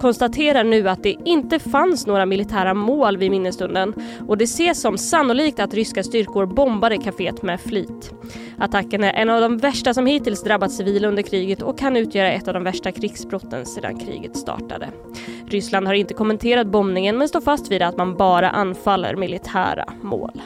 konstaterar 0.00 0.64
nu 0.64 0.88
att 0.88 1.02
det 1.02 1.16
inte 1.24 1.58
fanns 1.58 2.06
några 2.06 2.26
militära 2.26 2.74
mål 2.74 3.16
vid 3.16 3.30
minnesstunden 3.30 3.94
och 4.28 4.38
det 4.38 4.44
ses 4.44 4.80
som 4.80 4.98
sannolikt 4.98 5.60
att 5.60 5.74
ryska 5.74 6.02
styrkor 6.02 6.46
bombade 6.46 6.96
kaféet 6.96 7.42
med 7.42 7.60
flit. 7.60 8.12
Attacken 8.58 9.04
är 9.04 9.12
en 9.12 9.30
av 9.30 9.40
de 9.40 9.58
värsta 9.58 9.94
som 9.94 10.06
hittills 10.06 10.42
drabbat 10.42 10.72
civila 10.72 11.08
under 11.08 11.22
kriget 11.22 11.62
och 11.62 11.78
kan 11.78 11.96
utgöra 11.96 12.32
ett 12.32 12.48
av 12.48 12.54
de 12.54 12.64
värsta 12.64 12.92
krigsbrotten 12.92 13.66
sedan 13.66 13.98
kriget 13.98 14.36
startade. 14.36 14.88
Ryssland 15.48 15.86
har 15.86 15.94
inte 15.94 16.14
kommenterat 16.14 16.66
bombningen 16.66 17.18
men 17.18 17.28
står 17.28 17.40
fast 17.40 17.70
vid 17.70 17.82
att 17.82 17.96
man 17.96 18.16
bara 18.16 18.50
anfaller 18.86 19.16
militära 19.16 19.84
mål. 20.02 20.42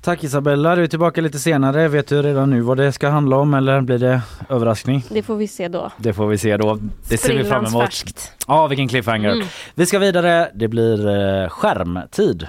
Tack 0.00 0.24
Isabella, 0.24 0.76
du 0.76 0.82
är 0.82 0.86
tillbaka 0.86 1.20
lite 1.20 1.38
senare. 1.38 1.88
Vet 1.88 2.08
du 2.08 2.22
redan 2.22 2.50
nu 2.50 2.60
vad 2.60 2.76
det 2.76 2.92
ska 2.92 3.08
handla 3.08 3.36
om 3.36 3.54
eller 3.54 3.80
blir 3.80 3.98
det 3.98 4.20
överraskning? 4.48 5.04
Det 5.08 5.22
får 5.22 5.36
vi 5.36 5.48
se 5.48 5.68
då. 5.68 5.90
Det 5.96 6.12
får 6.12 6.26
vi 6.26 6.38
se 6.38 6.56
då. 6.56 6.78
Det 7.08 7.16
ser 7.16 7.34
vi 7.34 7.44
fram 7.44 7.64
emot. 7.64 8.32
Ja, 8.46 8.66
vilken 8.66 8.88
cliffhanger. 8.88 9.30
Mm. 9.30 9.46
Vi 9.74 9.86
ska 9.86 9.98
vidare. 9.98 10.50
Det 10.54 10.68
blir 10.68 11.08
eh, 11.08 11.48
skärmtid. 11.48 12.48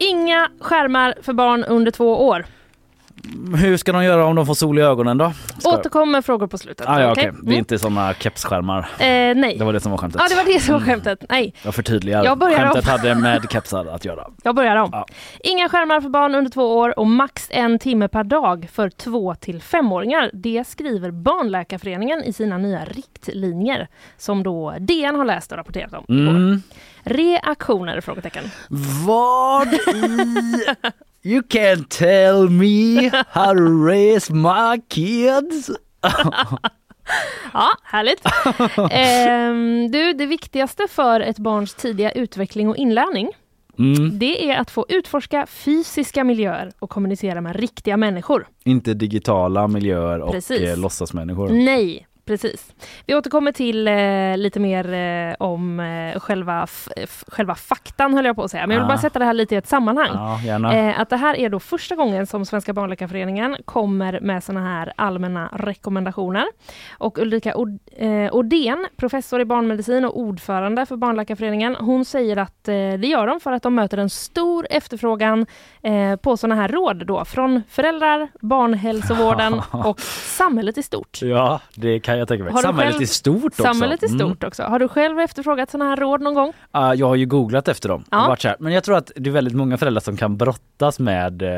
Inga 0.00 0.48
skärmar 0.60 1.14
för 1.22 1.32
barn 1.32 1.64
under 1.64 1.90
två 1.90 2.26
år. 2.28 2.44
Hur 3.56 3.76
ska 3.76 3.92
de 3.92 4.04
göra 4.04 4.26
om 4.26 4.36
de 4.36 4.46
får 4.46 4.54
sol 4.54 4.78
i 4.78 4.82
ögonen 4.82 5.18
då? 5.18 5.32
Ska... 5.58 5.70
Återkom 5.70 6.12
med 6.12 6.24
frågor 6.24 6.46
på 6.46 6.58
slutet. 6.58 6.88
Ah, 6.88 7.00
ja, 7.00 7.12
okay. 7.12 7.24
Mm. 7.24 7.40
Det 7.44 7.54
är 7.54 7.58
inte 7.58 7.78
såna 7.78 8.14
kepsskärmar? 8.14 8.78
Eh, 8.78 9.06
nej. 9.36 9.56
Det 9.58 9.64
var 9.64 9.72
det 9.72 9.80
som 9.80 9.90
var 9.90 9.98
skämtet. 9.98 10.20
Ja, 10.22 10.28
det 10.28 10.34
var 10.34 10.54
det 10.54 10.60
som 10.60 10.74
var 10.74 10.80
skämtet. 10.80 11.24
Nej. 11.28 11.54
Jag 11.62 11.74
förtydligar. 11.74 12.24
Jag 12.24 12.40
Skämtet 12.40 12.84
om. 12.84 12.90
hade 12.90 13.14
med 13.14 13.46
kepsar 13.50 13.86
att 13.86 14.04
göra. 14.04 14.26
Jag 14.42 14.54
börjar 14.54 14.76
om. 14.76 14.90
Ja. 14.92 15.06
Inga 15.40 15.68
skärmar 15.68 16.00
för 16.00 16.08
barn 16.08 16.34
under 16.34 16.50
två 16.50 16.78
år 16.78 16.98
och 16.98 17.06
max 17.06 17.48
en 17.50 17.78
timme 17.78 18.08
per 18.08 18.24
dag 18.24 18.68
för 18.72 18.90
två 18.90 19.34
till 19.34 19.62
femåringar. 19.62 20.30
Det 20.32 20.64
skriver 20.68 21.10
Barnläkarföreningen 21.10 22.22
i 22.24 22.32
sina 22.32 22.58
nya 22.58 22.84
riktlinjer 22.84 23.88
som 24.16 24.42
då 24.42 24.74
DN 24.78 25.16
har 25.16 25.24
läst 25.24 25.52
och 25.52 25.58
rapporterat 25.58 25.94
om. 25.94 26.04
Mm. 26.08 26.62
Reaktioner? 27.04 28.00
Frågetecken. 28.00 28.44
Vad 29.06 29.68
You 31.22 31.42
can't 31.42 31.88
tell 31.88 32.48
me 32.48 33.08
how 33.28 33.54
to 33.54 33.86
raise 33.86 34.32
my 34.32 34.80
kids. 34.88 35.70
ja, 37.52 37.70
härligt. 37.82 38.22
ehm, 38.90 39.90
du, 39.90 40.12
det 40.12 40.26
viktigaste 40.26 40.86
för 40.88 41.20
ett 41.20 41.38
barns 41.38 41.74
tidiga 41.74 42.10
utveckling 42.10 42.68
och 42.68 42.76
inlärning 42.76 43.30
Mm. 43.78 44.18
Det 44.18 44.50
är 44.50 44.58
att 44.58 44.70
få 44.70 44.86
utforska 44.88 45.46
fysiska 45.46 46.24
miljöer 46.24 46.72
och 46.78 46.90
kommunicera 46.90 47.40
med 47.40 47.56
riktiga 47.56 47.96
människor. 47.96 48.46
Inte 48.64 48.94
digitala 48.94 49.68
miljöer 49.68 50.20
och 50.20 50.50
eh, 50.50 50.78
låtsasmänniskor. 50.78 51.48
Nej, 51.48 52.06
Precis. 52.24 52.74
Vi 53.06 53.14
återkommer 53.14 53.52
till 53.52 53.88
eh, 53.88 54.36
lite 54.36 54.60
mer 54.60 54.92
eh, 54.92 55.34
om 55.38 55.80
eh, 55.80 56.20
själva, 56.20 56.66
själva 57.28 57.54
faktan 57.54 58.14
höll 58.14 58.24
jag 58.24 58.36
på 58.36 58.44
att 58.44 58.50
säga. 58.50 58.66
Men 58.66 58.74
jag 58.74 58.82
vill 58.82 58.88
bara 58.88 58.98
sätta 58.98 59.18
det 59.18 59.24
här 59.24 59.32
lite 59.32 59.54
i 59.54 59.58
ett 59.58 59.66
sammanhang. 59.68 60.38
Ja, 60.46 60.74
eh, 60.74 61.00
att 61.00 61.10
det 61.10 61.16
här 61.16 61.36
är 61.36 61.48
då 61.48 61.60
första 61.60 61.94
gången 61.94 62.26
som 62.26 62.46
Svenska 62.46 62.72
barnläkarföreningen 62.72 63.56
kommer 63.64 64.20
med 64.20 64.44
såna 64.44 64.60
här 64.60 64.92
allmänna 64.96 65.48
rekommendationer. 65.52 66.44
Och 66.98 67.18
Ulrika 67.18 67.54
eh, 67.96 68.34
Odén, 68.34 68.86
professor 68.96 69.40
i 69.40 69.44
barnmedicin 69.44 70.04
och 70.04 70.18
ordförande 70.18 70.86
för 70.86 70.96
Barnläkarföreningen, 70.96 71.74
hon 71.74 72.04
säger 72.04 72.36
att 72.36 72.64
det 72.64 73.06
gör 73.06 73.26
de 73.26 73.40
för 73.40 73.52
att 73.52 73.62
de 73.62 73.74
möter 73.74 73.98
en 73.98 74.10
stor 74.10 74.66
efterfrågan 74.70 75.46
på 76.22 76.36
såna 76.36 76.54
här 76.54 76.68
råd 76.68 77.06
då 77.06 77.24
från 77.24 77.62
föräldrar, 77.68 78.28
barnhälsovården 78.40 79.60
och 79.84 80.00
samhället 80.00 80.78
i 80.78 80.82
stort. 80.82 81.22
Ja, 81.22 81.60
det 81.74 82.00
kan 82.00 82.09
jag 82.18 82.28
tänka 82.28 82.44
mig. 82.44 82.62
Samhället 82.62 82.92
själv... 82.92 83.02
är 83.02 83.06
stort 83.06 83.44
också. 83.44 83.62
Samhället 83.62 84.02
är 84.02 84.06
mm. 84.06 84.18
stort 84.18 84.42
mm. 84.42 84.48
också. 84.48 84.62
Har 84.62 84.78
du 84.78 84.88
själv 84.88 85.18
efterfrågat 85.18 85.70
sådana 85.70 85.90
här 85.90 85.96
råd 85.96 86.20
någon 86.20 86.34
gång? 86.34 86.52
Uh, 86.76 86.92
jag 86.94 87.06
har 87.06 87.14
ju 87.14 87.26
googlat 87.26 87.68
efter 87.68 87.88
dem. 87.88 88.04
Ja. 88.10 88.36
Här. 88.42 88.56
Men 88.58 88.72
jag 88.72 88.84
tror 88.84 88.96
att 88.96 89.12
det 89.16 89.30
är 89.30 89.32
väldigt 89.32 89.54
många 89.54 89.76
föräldrar 89.76 90.00
som 90.00 90.16
kan 90.16 90.36
brottas 90.36 90.98
med 90.98 91.42
uh, 91.42 91.50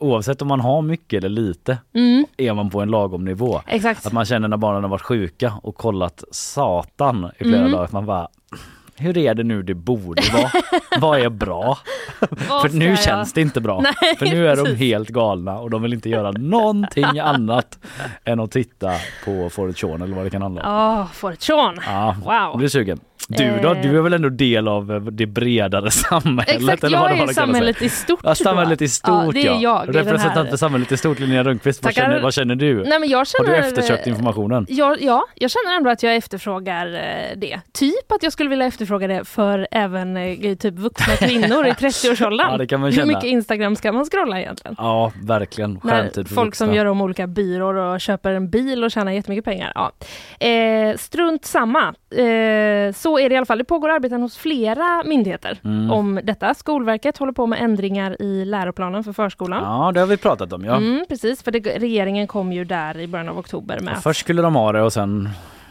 oavsett 0.00 0.42
om 0.42 0.48
man 0.48 0.60
har 0.60 0.82
mycket 0.82 1.18
eller 1.18 1.28
lite. 1.28 1.78
Mm. 1.94 2.26
Är 2.36 2.54
man 2.54 2.70
på 2.70 2.80
en 2.80 2.90
lagom 2.90 3.24
nivå. 3.24 3.60
Exakt. 3.66 4.06
Att 4.06 4.12
man 4.12 4.24
känner 4.24 4.48
när 4.48 4.56
barnen 4.56 4.82
har 4.82 4.90
varit 4.90 5.02
sjuka 5.02 5.52
och 5.62 5.74
kollat 5.74 6.24
satan 6.30 7.30
i 7.38 7.44
flera 7.44 7.58
mm. 7.58 7.72
dagar. 7.72 7.84
Att 7.84 7.92
man 7.92 8.06
bara 8.06 8.28
hur 8.96 9.18
är 9.18 9.34
det 9.34 9.42
nu 9.42 9.62
det 9.62 9.74
borde 9.74 10.22
vara? 10.32 10.50
Vad 11.00 11.20
är 11.20 11.28
bra? 11.28 11.78
för 12.36 12.78
nu 12.78 12.88
jag? 12.88 12.98
känns 13.02 13.32
det 13.32 13.40
inte 13.40 13.60
bra. 13.60 13.80
Nej, 13.80 14.16
för 14.18 14.26
nu 14.26 14.48
är 14.48 14.56
precis. 14.56 14.78
de 14.78 14.84
helt 14.84 15.08
galna 15.08 15.58
och 15.58 15.70
de 15.70 15.82
vill 15.82 15.92
inte 15.92 16.08
göra 16.08 16.32
någonting 16.32 17.18
annat 17.20 17.78
än 18.24 18.40
att 18.40 18.50
titta 18.50 18.92
på 19.24 19.50
Fortune 19.50 20.04
eller 20.04 20.16
vad 20.16 20.26
det 20.26 20.30
kan 20.30 20.42
handla 20.42 20.62
om. 20.62 20.72
Ja, 20.72 21.02
oh, 21.02 21.12
Fortune. 21.12 21.82
Ja, 21.86 22.16
wow. 22.24 22.58
blir 22.58 22.68
sugen. 22.68 23.00
Du 23.28 23.58
då? 23.62 23.74
Du 23.74 23.98
är 23.98 24.02
väl 24.02 24.12
ändå 24.12 24.28
del 24.28 24.68
av 24.68 25.08
det 25.12 25.26
bredare 25.26 25.90
samhället? 26.10 26.48
Exakt, 26.48 26.84
eller 26.84 26.98
vad 26.98 27.10
jag 27.10 27.18
är 27.18 27.26
samhället 27.32 27.82
i 27.82 27.88
stort. 27.88 28.20
Ja, 28.22 28.34
samhället 28.34 28.82
i 28.82 28.88
stort 28.88 29.12
ja. 29.12 29.30
Det 29.32 29.46
är 29.46 29.60
jag. 29.62 29.96
Representant 29.96 30.50
för 30.50 30.56
samhället 30.56 30.92
i 30.92 30.96
stort, 30.96 31.20
Linnea 31.20 31.44
Rönnqvist. 31.44 31.84
Vad 31.84 31.94
känner, 31.94 32.20
vad 32.22 32.34
känner, 32.34 32.54
du? 32.54 32.84
Nej, 32.84 33.00
men 33.00 33.08
jag 33.08 33.26
känner, 33.26 33.48
Har 33.50 33.56
du 33.56 33.66
eftersökt 33.68 34.06
informationen? 34.06 34.66
Ja, 34.68 34.96
ja, 35.00 35.24
jag 35.34 35.50
känner 35.50 35.76
ändå 35.76 35.90
att 35.90 36.02
jag 36.02 36.16
efterfrågar 36.16 36.86
eh, 36.94 37.36
det. 37.36 37.60
Typ 37.72 38.12
att 38.12 38.22
jag 38.22 38.32
skulle 38.32 38.50
vilja 38.50 38.66
efterfråga 38.66 39.06
det 39.06 39.24
för 39.24 39.68
även 39.70 40.16
eh, 40.16 40.54
typ 40.56 40.74
vuxna 40.74 41.14
kvinnor 41.16 41.66
i 41.66 41.70
30-årsåldern. 41.72 42.50
Ja, 42.50 42.56
det 42.56 42.66
kan 42.66 42.80
man 42.80 42.92
känna. 42.92 43.02
Hur 43.04 43.14
mycket 43.14 43.24
Instagram 43.30 43.76
ska 43.76 43.92
man 43.92 44.04
scrolla 44.04 44.40
egentligen? 44.40 44.74
Ja, 44.78 45.12
verkligen. 45.22 45.80
Skärmtid 45.80 46.28
för 46.28 46.34
Folk 46.34 46.46
vuxna. 46.46 46.66
som 46.66 46.74
gör 46.74 46.86
om 46.86 47.00
olika 47.00 47.26
byråer 47.26 47.74
och 47.74 48.00
köper 48.00 48.32
en 48.32 48.50
bil 48.50 48.84
och 48.84 48.90
tjänar 48.90 49.12
jättemycket 49.12 49.44
pengar. 49.44 49.72
Ja. 49.74 49.92
Eh, 50.46 50.96
strunt 50.96 51.44
samma. 51.44 51.94
Eh, 52.16 52.92
så 52.94 53.13
är 53.18 53.28
det 53.28 53.34
i 53.34 53.36
alla 53.36 53.46
fall. 53.46 53.58
Det 53.58 53.64
pågår 53.64 53.88
arbeten 53.88 54.22
hos 54.22 54.36
flera 54.36 55.02
myndigheter 55.04 55.58
mm. 55.64 55.90
om 55.90 56.20
detta. 56.22 56.54
Skolverket 56.54 57.18
håller 57.18 57.32
på 57.32 57.46
med 57.46 57.62
ändringar 57.62 58.22
i 58.22 58.44
läroplanen 58.44 59.04
för 59.04 59.12
förskolan. 59.12 59.62
Ja, 59.62 59.92
det 59.92 60.00
har 60.00 60.06
vi 60.06 60.16
pratat 60.16 60.52
om. 60.52 60.64
Ja. 60.64 60.76
Mm, 60.76 61.04
precis, 61.08 61.42
för 61.42 61.50
det, 61.50 61.58
regeringen 61.60 62.26
kom 62.26 62.52
ju 62.52 62.64
där 62.64 62.98
i 62.98 63.06
början 63.06 63.28
av 63.28 63.38
oktober 63.38 63.80
med... 63.80 64.02
Först 64.02 64.20
skulle 64.20 64.42
de 64.42 64.54
ha 64.54 64.72
det 64.72 64.82
och 64.82 64.92
sen 64.92 65.28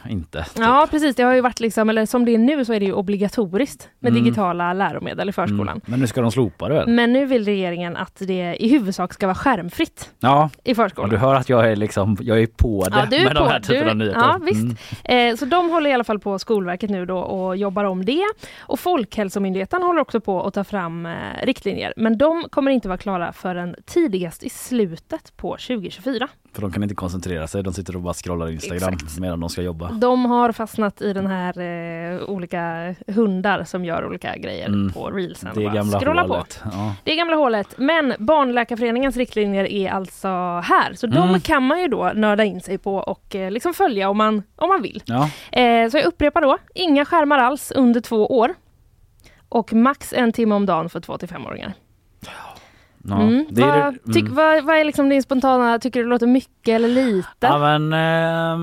inte. 0.09 0.43
Typ. 0.43 0.59
Ja 0.59 0.87
precis, 0.91 1.15
det 1.15 1.23
har 1.23 1.33
ju 1.33 1.41
varit 1.41 1.59
liksom, 1.59 1.89
eller 1.89 2.05
som 2.05 2.25
det 2.25 2.33
är 2.33 2.37
nu 2.37 2.65
så 2.65 2.73
är 2.73 2.79
det 2.79 2.85
ju 2.85 2.93
obligatoriskt 2.93 3.89
med 3.99 4.11
mm. 4.11 4.23
digitala 4.23 4.73
läromedel 4.73 5.29
i 5.29 5.31
förskolan. 5.31 5.67
Mm. 5.67 5.81
Men 5.85 5.99
nu 5.99 6.07
ska 6.07 6.21
de 6.21 6.31
slopa 6.31 6.67
det 6.67 6.73
väl? 6.73 6.89
Men 6.89 7.13
nu 7.13 7.25
vill 7.25 7.45
regeringen 7.45 7.97
att 7.97 8.15
det 8.19 8.55
i 8.59 8.67
huvudsak 8.67 9.13
ska 9.13 9.27
vara 9.27 9.35
skärmfritt 9.35 10.09
ja. 10.19 10.49
i 10.63 10.75
förskolan. 10.75 11.09
du 11.09 11.17
hör 11.17 11.35
att 11.35 11.49
jag 11.49 11.71
är 11.71 11.75
liksom, 11.75 12.17
jag 12.21 12.41
är 12.41 12.47
på 12.47 12.85
det 12.89 12.97
ja, 12.97 13.05
du 13.09 13.15
är 13.15 13.23
med 13.23 13.33
på, 13.33 13.39
de 13.39 13.49
här 13.49 13.59
typen 13.59 13.89
av 13.89 13.95
nyheter. 13.95 14.19
Ja 14.19 14.39
visst. 14.41 14.81
Mm. 15.05 15.31
Eh, 15.31 15.35
så 15.35 15.45
de 15.45 15.69
håller 15.69 15.89
i 15.89 15.93
alla 15.93 16.03
fall 16.03 16.19
på 16.19 16.39
Skolverket 16.39 16.89
nu 16.89 17.05
då 17.05 17.17
och 17.17 17.57
jobbar 17.57 17.83
om 17.83 18.05
det. 18.05 18.23
Och 18.59 18.79
Folkhälsomyndigheten 18.79 19.83
håller 19.83 20.01
också 20.01 20.19
på 20.19 20.43
att 20.43 20.53
ta 20.53 20.63
fram 20.63 21.05
eh, 21.05 21.11
riktlinjer. 21.43 21.93
Men 21.97 22.17
de 22.17 22.45
kommer 22.49 22.71
inte 22.71 22.87
vara 22.87 22.97
klara 22.97 23.33
förrän 23.33 23.75
tidigast 23.85 24.43
i 24.43 24.49
slutet 24.49 25.37
på 25.37 25.51
2024. 25.51 26.27
För 26.53 26.61
de 26.61 26.71
kan 26.71 26.83
inte 26.83 26.95
koncentrera 26.95 27.47
sig, 27.47 27.63
de 27.63 27.73
sitter 27.73 27.95
och 27.95 28.01
bara 28.01 28.13
scrollar 28.13 28.51
Instagram 28.51 28.93
Exakt. 28.93 29.19
medan 29.19 29.39
de 29.39 29.49
ska 29.49 29.61
jobba. 29.61 29.91
De 29.91 30.25
har 30.25 30.51
fastnat 30.51 31.01
i 31.01 31.13
den 31.13 31.27
här 31.27 31.59
eh, 31.59 32.21
olika 32.29 32.95
hundar 33.07 33.63
som 33.63 33.85
gör 33.85 34.05
olika 34.05 34.37
grejer 34.37 34.67
Mm. 34.67 34.93
på 34.93 35.09
reelsen. 35.09 35.49
Det 35.55 35.65
är 35.65 35.69
gamla 35.73 35.99
scrollar 35.99 36.27
på. 36.27 36.33
hålet. 36.33 36.61
Ja. 36.71 36.95
Det 37.03 37.11
är 37.11 37.15
gamla 37.15 37.35
hålet. 37.35 37.67
Men 37.77 38.13
Barnläkarföreningens 38.19 39.17
riktlinjer 39.17 39.71
är 39.71 39.89
alltså 39.91 40.27
här. 40.63 40.93
Så 40.93 41.07
de 41.07 41.27
Mm. 41.29 41.39
kan 41.41 41.63
man 41.63 41.81
ju 41.81 41.87
då 41.87 42.11
nörda 42.15 42.43
in 42.43 42.61
sig 42.61 42.77
på 42.77 42.95
och 42.95 43.35
eh, 43.35 43.51
liksom 43.51 43.73
följa 43.73 44.09
om 44.09 44.17
man, 44.17 44.43
om 44.55 44.69
man 44.69 44.81
vill. 44.81 45.03
Ja. 45.05 45.29
Eh, 45.51 45.89
så 45.89 45.97
jag 45.97 46.05
upprepar 46.05 46.41
då, 46.41 46.57
inga 46.75 47.05
skärmar 47.05 47.37
alls 47.39 47.71
under 47.71 48.01
två 48.01 48.25
år. 48.37 48.53
Och 49.49 49.73
max 49.73 50.13
en 50.13 50.31
timme 50.31 50.55
om 50.55 50.65
dagen 50.65 50.89
för 50.89 50.99
två 50.99 51.17
till 51.17 51.27
femåringar. 51.29 51.73
Ja. 53.07 53.21
Mm. 53.21 53.45
Det 53.49 53.61
är 53.61 53.67
vad, 53.83 53.93
det- 54.03 54.13
tyck, 54.13 54.23
mm. 54.23 54.35
vad, 54.35 54.63
vad 54.63 54.77
är 54.77 54.83
liksom 54.83 55.09
din 55.09 55.23
spontana, 55.23 55.79
tycker 55.79 55.99
du 55.99 56.03
det 56.05 56.09
låter 56.09 56.27
mycket 56.27 56.75
eller 56.75 56.87
lite? 56.87 57.27
Ja 57.39 57.77
men 57.77 57.91
ja, 57.91 58.55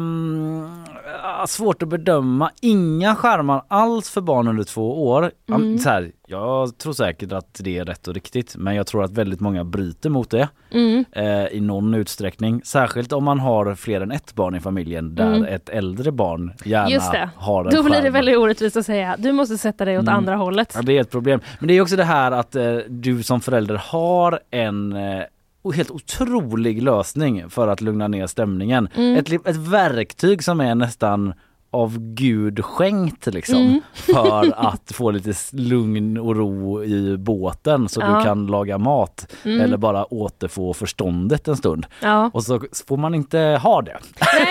svårt 1.47 1.83
att 1.83 1.89
bedöma. 1.89 2.51
Inga 2.61 3.15
skärmar 3.15 3.63
alls 3.69 4.11
för 4.11 4.21
barn 4.21 4.49
under 4.49 4.65
två 4.65 5.07
år. 5.09 5.31
Mm. 5.49 5.79
Så 5.79 5.89
här, 5.89 6.13
jag 6.27 6.79
tror 6.79 6.93
säkert 6.93 7.33
att 7.33 7.61
det 7.65 7.79
är 7.79 7.85
rätt 7.85 8.09
och 8.09 8.15
riktigt 8.15 8.57
men 8.57 8.75
jag 8.75 8.87
tror 8.87 9.05
att 9.05 9.11
väldigt 9.11 9.41
många 9.41 9.65
bryter 9.65 10.11
mot 10.11 10.31
det 10.31 10.49
Mm. 10.73 11.05
eh, 11.13 11.47
i 11.47 11.61
någon 11.61 11.95
utsträckning. 11.95 12.63
Särskilt 12.65 13.13
om 13.13 13.25
man 13.25 13.41
har 13.41 13.75
fler 13.75 14.01
än 14.01 14.13
ett 14.13 14.35
barn 14.35 14.55
i 14.55 14.61
familjen 14.61 15.15
där 15.15 15.33
Mm. 15.35 15.45
ett 15.55 15.69
äldre 15.69 16.13
barn 16.13 16.53
gärna 16.65 16.91
Just 16.91 17.13
det. 17.13 17.31
har 17.37 17.65
en 17.65 17.71
Då 17.75 17.83
blir 17.83 17.95
det 17.95 18.03
skärm. 18.03 18.13
väldigt 18.13 18.37
orättvist 18.37 18.77
att 18.77 18.87
säga, 18.87 19.17
du 19.19 19.33
måste 19.33 19.59
sätta 19.59 19.85
dig 19.85 19.99
åt 19.99 20.03
Mm. 20.03 20.15
andra 20.15 20.37
hållet. 20.37 20.73
Ja, 20.77 20.83
det 20.83 20.97
är 20.97 21.01
ett 21.01 21.11
problem. 21.11 21.41
Men 21.59 21.69
det 21.69 21.75
är 21.75 21.81
också 21.83 21.97
det 21.97 22.05
här 22.05 22.33
att 22.33 22.57
eh, 22.57 22.77
du 22.89 23.23
som 23.23 23.41
förälder 23.41 23.75
har 23.75 24.41
en 24.51 24.93
eh, 24.93 25.23
helt 25.65 25.91
otrolig 25.91 26.83
lösning 26.83 27.51
för 27.51 27.69
att 27.69 27.81
lugna 27.81 28.09
ner 28.09 28.27
stämningen. 28.27 28.89
Mm. 28.95 29.17
Ett, 29.17 29.47
ett 29.47 29.57
verktyg 29.57 30.45
som 30.45 30.61
är 30.61 30.75
nästan 30.75 31.35
av 31.73 31.99
Gud 31.99 32.65
skänkt 32.65 33.27
liksom 33.27 33.57
Mm. 33.59 33.81
för 33.93 34.53
att 34.67 34.93
få 34.93 35.11
lite 35.11 35.33
lugn 35.53 36.19
och 36.19 36.37
ro 36.37 36.85
i 36.85 37.17
båten 37.17 37.89
så 37.89 38.01
Ja. 38.01 38.19
du 38.19 38.25
kan 38.25 38.47
laga 38.47 38.79
mat 38.79 39.33
Mm. 39.45 39.61
eller 39.61 39.77
bara 39.77 40.05
återfå 40.15 40.75
förståndet 40.75 41.49
en 41.49 41.57
stund. 41.57 41.87
Ja. 42.03 42.31
Och 42.35 42.43
så 42.45 42.61
får 42.89 42.97
man 42.97 43.15
inte 43.15 43.39
ha 43.63 43.83
det. 43.83 43.99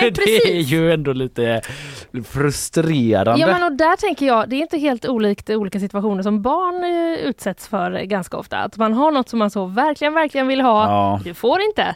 Nej, 0.00 0.10
det 0.14 0.36
är 0.58 0.60
ju 0.60 0.92
ändå 0.92 1.12
lite 1.12 1.60
frustrerande. 2.24 3.40
Ja 3.40 3.46
men 3.46 3.62
och 3.62 3.72
där 3.72 3.96
tänker 3.96 4.26
jag, 4.26 4.48
det 4.48 4.56
är 4.56 4.60
inte 4.60 4.78
helt 4.78 5.04
olikt 5.08 5.50
olika 5.50 5.80
situationer 5.80 6.22
som 6.22 6.42
barn 6.42 6.84
eh, 6.84 7.28
utsätts 7.28 7.68
för 7.68 8.00
ganska 8.02 8.36
ofta. 8.36 8.58
Att 8.58 8.76
man 8.76 8.92
har 8.92 9.10
något 9.10 9.28
som 9.28 9.38
man 9.38 9.50
så 9.50 9.64
verkligen, 9.66 10.14
verkligen 10.14 10.46
vill 10.48 10.60
ha. 10.60 10.84
Ja. 10.84 11.20
Du 11.24 11.34
får 11.34 11.60
inte 11.60 11.94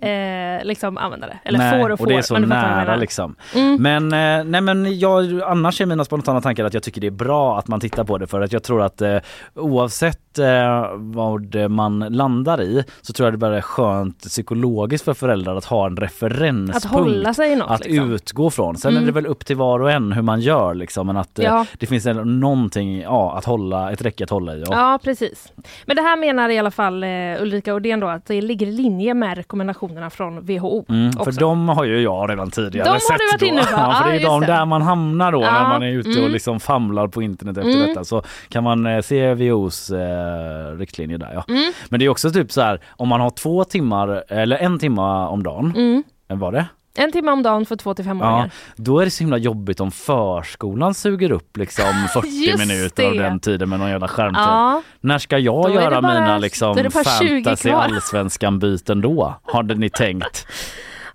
eh, 0.00 0.64
liksom 0.64 0.98
använda 0.98 1.26
det. 1.26 1.38
Eller 1.44 1.58
nej, 1.58 1.82
får 1.82 1.90
och 1.90 1.98
får. 1.98 2.04
och 2.06 2.10
det 2.12 2.18
är 2.18 2.22
så 2.22 2.38
nära 2.38 2.96
liksom. 2.96 3.34
Mm. 3.56 3.82
Men, 3.82 4.04
eh, 4.38 4.44
nej, 4.44 4.60
men 4.60 4.98
jag, 4.98 5.42
annars 5.42 5.80
är 5.80 5.86
mina 5.86 6.04
spontana 6.04 6.40
tankar 6.40 6.64
att 6.64 6.74
jag 6.74 6.82
tycker 6.82 7.00
det 7.00 7.06
är 7.06 7.10
bra 7.10 7.58
att 7.58 7.68
man 7.68 7.80
tittar 7.80 8.04
på 8.04 8.18
det 8.18 8.26
för 8.26 8.40
att 8.40 8.52
jag 8.52 8.62
tror 8.62 8.82
att 8.82 9.00
eh, 9.02 9.16
oavsett 9.54 10.38
eh, 10.38 10.90
vad 10.96 11.70
man 11.70 11.98
landar 11.98 12.60
i 12.62 12.84
så 13.02 13.12
tror 13.12 13.26
jag 13.26 13.34
det 13.34 13.38
bara 13.38 13.56
är 13.56 13.60
skönt 13.60 14.18
psykologiskt 14.22 15.04
för 15.04 15.14
föräldrar 15.14 15.56
att 15.56 15.64
ha 15.64 15.86
en 15.86 15.96
referenspunkt 15.96 16.76
Att 16.76 16.84
hålla 16.92 17.34
sig 17.34 17.52
i 17.52 17.56
något. 17.56 17.70
att 17.70 17.84
liksom. 17.84 18.12
utgå 18.12 18.50
från. 18.50 18.76
Sen 18.76 18.90
Mm. 18.90 19.02
är 19.02 19.06
det 19.06 19.12
väl 19.12 19.26
upp 19.26 19.46
till 19.46 19.56
var 19.56 19.80
och 19.80 19.90
en 19.90 20.12
hur 20.12 20.22
man 20.22 20.40
gör 20.40 20.74
liksom 20.74 21.06
men 21.06 21.16
att 21.16 21.38
eh, 21.38 21.44
Ja. 21.44 21.66
det 21.78 21.86
finns 21.86 22.06
ändå 22.06 22.24
någonting, 22.24 23.00
ja 23.00 23.36
att 23.38 23.44
hålla, 23.44 23.92
ett 23.92 24.02
räcke 24.02 24.24
att 24.24 24.30
hålla 24.30 24.54
i. 24.56 24.60
Ja. 24.60 24.66
Ja 24.70 24.98
precis. 25.04 25.52
Men 25.86 25.96
det 25.96 26.02
här 26.02 26.16
menar 26.16 26.48
i 26.48 26.58
alla 26.58 26.70
fall 26.70 27.02
eh, 27.04 27.08
Ulrika 27.42 27.74
Odén 27.74 28.00
då 28.00 28.06
att 28.08 28.26
det 28.26 28.40
ligger 28.42 28.66
i 28.66 28.72
linje 28.72 29.14
med 29.14 29.46
rekommendationerna 29.90 30.10
från 30.10 30.40
WHO. 30.40 30.84
Mm, 30.88 31.12
för 31.12 31.32
de 31.40 31.68
har 31.68 31.84
ju 31.84 32.00
jag 32.02 32.30
redan 32.30 32.50
tidigare 32.50 32.86
De 32.86 32.90
har 32.90 32.98
sett 32.98 33.18
du 33.18 33.26
varit 33.26 33.52
inne 33.52 33.62
på. 33.62 33.68
Ja, 33.80 34.00
för 34.02 34.10
det 34.10 34.16
är 34.16 34.24
de 34.24 34.40
där 34.40 34.64
man 34.64 34.82
hamnar 34.82 35.32
då 35.32 35.42
Ja, 35.42 35.52
när 35.52 35.68
man 35.68 35.82
är 35.82 35.88
ute 35.92 36.08
och 36.10 36.16
mm. 36.16 36.32
liksom 36.32 36.60
famlar 36.60 37.08
på 37.08 37.22
internet 37.22 37.56
efter 37.56 37.70
Mm. 37.74 37.88
detta. 37.88 38.04
Så 38.04 38.22
kan 38.48 38.64
man 38.64 38.86
eh, 38.86 39.00
se 39.00 39.34
WHOs 39.34 39.90
eh, 39.90 40.76
riktlinjer 40.78 41.18
där 41.18 41.30
ja. 41.34 41.44
Mm. 41.48 41.72
Men 41.88 42.00
det 42.00 42.06
är 42.06 42.08
också 42.08 42.30
typ 42.30 42.52
så 42.52 42.60
här 42.60 42.80
om 42.90 43.08
man 43.08 43.20
har 43.20 43.30
två 43.30 43.64
timmar 43.64 44.24
eller 44.28 44.56
en 44.56 44.78
timma 44.78 45.28
om 45.28 45.42
dagen, 45.42 45.72
Mm. 45.76 46.02
mm. 46.28 46.40
var 46.40 46.52
det? 46.52 46.66
En 46.94 47.12
timme 47.12 47.32
om 47.32 47.42
dagen 47.42 47.66
för 47.66 47.76
två 47.76 47.94
till 47.94 48.04
femåringar. 48.04 48.50
Då 48.76 48.98
är 49.00 49.04
det 49.04 49.10
så 49.10 49.22
himla 49.24 49.38
jobbigt 49.38 49.80
om 49.80 49.90
förskolan 49.90 50.94
suger 50.94 51.32
upp 51.32 51.56
liksom 51.56 51.84
40 52.14 52.28
Just 52.28 52.58
minuter 52.58 53.04
av 53.06 53.14
den 53.14 53.40
tiden 53.40 53.68
med 53.68 53.78
någon 53.78 53.90
jävla 53.90 54.08
skärmtid. 54.08 54.40
Ja. 54.42 54.82
När 55.00 55.18
ska 55.18 55.36
Då 55.36 55.42
jag 55.42 55.66
det 55.68 55.74
göra 55.74 56.02
bara- 56.02 56.14
mina 56.20 56.32
då 56.34 56.38
liksom 56.40 56.78
är 56.78 56.82
det 56.82 56.94
bara 56.94 57.04
20 57.04 57.44
fantasy 57.44 57.70
allsvenskan 57.70 58.58
byten 58.58 59.00
då? 59.00 59.34
Hade 59.44 59.74
ni 59.74 59.90
tänkt? 59.90 60.46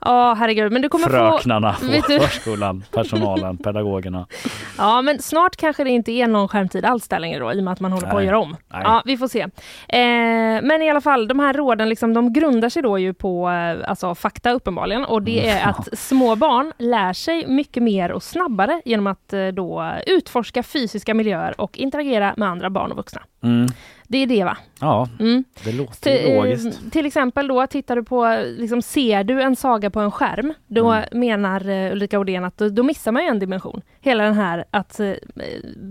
Ja 0.06 0.34
herregud 0.40 0.72
men 0.72 0.82
du 0.82 0.90
kommer 0.90 1.06
få 1.06 1.12
Fröknarna 1.12 1.74
på 1.74 1.86
Vet 1.86 2.08
du- 2.08 2.20
förskolan, 2.20 2.84
personalen, 2.92 3.58
pedagogerna. 3.58 4.28
Ja 4.78 5.02
men 5.02 5.20
snart 5.22 5.56
kanske 5.56 5.84
det 5.84 5.90
inte 5.90 6.12
är 6.12 6.28
någon 6.28 6.48
skärmtid 6.48 6.86
alls 6.86 7.08
där 7.08 7.20
längre 7.20 7.40
då 7.40 7.54
i 7.54 7.60
och 7.60 7.64
med 7.64 7.72
att 7.74 7.80
man 7.80 7.92
håller 7.92 8.08
på 8.08 8.16
att 8.16 8.16
Nej. 8.18 8.26
göra 8.26 8.40
om. 8.40 8.56
Nej. 8.68 8.82
Ja 8.84 9.02
vi 9.06 9.18
får 9.18 9.28
se. 9.28 9.42
Eh, 9.42 9.50
men 10.64 10.82
i 10.82 10.90
alla 10.90 11.02
fall 11.02 11.28
de 11.28 11.40
här 11.40 11.54
råden 11.54 11.90
liksom, 11.90 12.14
de 12.14 12.34
grundar 12.34 12.70
sig 12.70 12.82
då 12.82 13.00
ju 13.00 13.14
på 13.14 13.50
eh, 13.50 13.90
alltså, 13.90 14.16
fakta 14.16 14.52
uppenbarligen 14.52 15.06
och 15.06 15.22
det 15.22 15.48
är 15.50 15.68
att 15.70 15.88
små 16.00 16.36
barn 16.36 16.74
lär 16.78 17.14
sig 17.14 17.48
mycket 17.48 17.84
mer 17.84 18.12
och 18.12 18.24
snabbare 18.24 18.82
genom 18.86 19.08
att 19.08 19.34
eh, 19.34 19.48
då 19.48 19.94
utforska 20.08 20.64
fysiska 20.64 21.14
miljöer 21.14 21.62
och 21.62 21.78
interagera 21.78 22.34
med 22.38 22.50
andra 22.50 22.70
barn 22.70 22.92
och 22.92 22.98
vuxna. 22.98 23.22
Mm. 23.44 23.68
Det 24.08 24.18
är 24.18 24.28
det 24.28 24.44
va? 24.44 24.58
Ja, 24.80 25.08
Mm. 25.20 25.44
det 25.64 25.72
låter 25.72 26.02
Till, 26.02 26.30
ju 26.32 26.36
logiskt. 26.36 26.66
eh, 26.84 26.90
till 26.90 27.06
exempel 27.06 27.48
då, 27.48 27.68
tittar 27.68 27.96
du 27.96 28.04
på, 28.04 28.44
liksom, 28.58 28.82
ser 28.82 29.24
du 29.24 29.42
en 29.42 29.56
saga 29.56 29.90
på 29.90 30.00
en 30.00 30.12
skärm, 30.12 30.54
då 30.68 30.92
Mm. 30.92 31.06
menar 31.20 31.70
eh, 31.70 31.92
Ulrika 31.92 32.20
Odén 32.20 32.46
att 32.46 32.58
då, 32.58 32.70
då 32.70 32.84
missar 32.84 33.12
man 33.12 33.24
ju 33.24 33.30
en 33.30 33.40
dimension. 33.40 33.82
Hela 34.02 34.24
den 34.24 34.34
här 34.34 34.66
att 34.72 35.00
eh, 35.00 35.12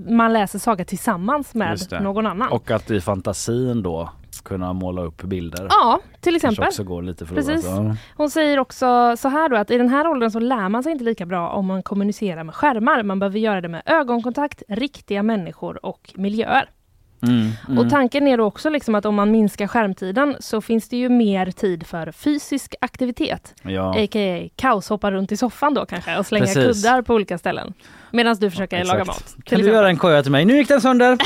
man 0.08 0.32
läser 0.32 0.58
saga 0.58 0.84
tillsammans 0.84 1.54
med 1.54 1.78
någon 2.00 2.26
annan. 2.26 2.48
Och 2.52 2.70
att 2.70 2.90
i 2.90 3.00
fantasin 3.00 3.82
då 3.82 4.10
kunna 4.44 4.72
måla 4.72 5.02
upp 5.02 5.22
bilder. 5.22 5.66
ja, 5.70 6.00
till 6.20 6.36
exempel. 6.36 6.64
också 6.64 6.84
går 6.84 7.02
lite 7.02 7.26
förlorat. 7.26 7.46
Precis. 7.46 7.70
Hon 8.16 8.30
säger 8.30 8.58
också 8.58 9.16
så 9.16 9.28
här 9.28 9.48
då 9.48 9.56
att 9.56 9.70
i 9.70 9.78
den 9.78 9.88
här 9.88 10.06
åldern 10.08 10.30
så 10.30 10.38
lär 10.40 10.68
man 10.68 10.82
sig 10.82 10.92
inte 10.92 11.04
lika 11.04 11.26
bra 11.26 11.48
om 11.48 11.66
man 11.66 11.82
kommunicerar 11.82 12.44
med 12.44 12.54
skärmar. 12.54 13.02
Man 13.02 13.18
behöver 13.18 13.38
göra 13.38 13.60
det 13.60 13.68
med 13.68 13.82
ögonkontakt, 13.86 14.62
riktiga 14.68 15.22
människor 15.22 15.86
och 15.86 16.12
miljöer. 16.14 16.68
Mm, 17.28 17.50
mm. 17.68 17.78
Och 17.78 17.90
tanken 17.90 18.26
är 18.28 18.36
då 18.36 18.44
också 18.44 18.70
liksom 18.70 18.94
att 18.94 19.04
om 19.06 19.14
man 19.14 19.30
minskar 19.30 19.66
skärmtiden 19.66 20.36
så 20.40 20.60
finns 20.60 20.88
det 20.88 20.96
ju 20.96 21.08
mer 21.08 21.50
tid 21.50 21.86
för 21.86 22.12
fysisk 22.12 22.74
aktivitet. 22.80 23.54
ja. 23.62 23.90
A.k.a. 24.04 24.48
kaoshoppa 24.56 25.10
runt 25.10 25.32
i 25.32 25.36
soffan 25.36 25.74
då 25.74 25.86
kanske 25.86 26.16
och 26.18 26.26
slänga 26.26 26.46
Precis. 26.46 26.82
kuddar 26.82 27.02
på 27.02 27.14
olika 27.14 27.38
ställen. 27.38 27.72
Medan 28.10 28.36
du 28.40 28.50
försöker 28.50 28.76
Exakt. 28.76 28.92
laga 28.92 29.04
mat. 29.04 29.24
Kan 29.34 29.36
du 29.36 29.40
exempel. 29.62 29.66
göra 29.74 29.88
en 29.88 29.96
koja 29.96 30.22
till 30.22 30.32
mig? 30.32 30.44
Nu 30.44 30.56
gick 30.56 30.68
den 30.68 30.80
sönder! 30.80 31.18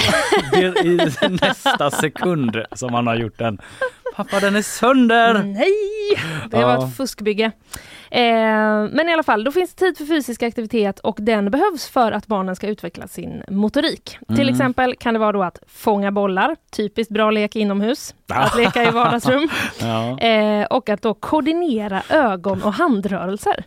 I 0.87 0.97
nästa 1.41 1.91
sekund 1.91 2.57
som 2.73 2.93
man 2.93 3.07
har 3.07 3.17
gjort 3.17 3.39
den. 3.39 3.59
Pappa 4.17 4.41
den 4.41 4.57
är 4.57 4.63
sönder! 4.63 5.43
Nej! 5.43 5.69
Det 6.51 6.57
var 6.57 6.63
Ja. 6.63 6.89
ett 6.89 6.97
fuskbygge. 6.97 7.53
Eh, 8.11 8.21
men 8.93 9.09
i 9.09 9.13
alla 9.13 9.23
fall, 9.23 9.45
då 9.45 9.53
finns 9.53 9.75
det 9.75 9.85
tid 9.87 9.99
för 9.99 10.05
fysisk 10.05 10.43
aktivitet 10.43 10.99
och 11.01 11.17
den 11.21 11.51
behövs 11.51 11.89
för 11.89 12.13
att 12.13 12.27
barnen 12.27 12.57
ska 12.57 12.67
utveckla 12.69 13.07
sin 13.09 13.43
motorik. 13.49 14.19
Till 14.29 14.37
Mm. 14.41 14.49
exempel 14.49 14.95
kan 14.97 15.15
det 15.15 15.21
vara 15.21 15.33
då 15.33 15.43
att 15.43 15.59
fånga 15.67 16.13
bollar, 16.13 16.57
typiskt 16.77 17.13
bra 17.13 17.31
lek 17.31 17.57
inomhus, 17.57 18.15
att 18.33 18.57
leka 18.57 18.85
i 18.85 18.91
vardagsrum 18.91 19.49
Ja. 19.81 20.19
eh, 20.21 20.67
och 20.67 20.89
att 20.89 21.03
då 21.03 21.15
koordinera 21.15 22.03
ögon 22.11 22.63
och 22.63 22.73
handrörelser. 22.73 23.65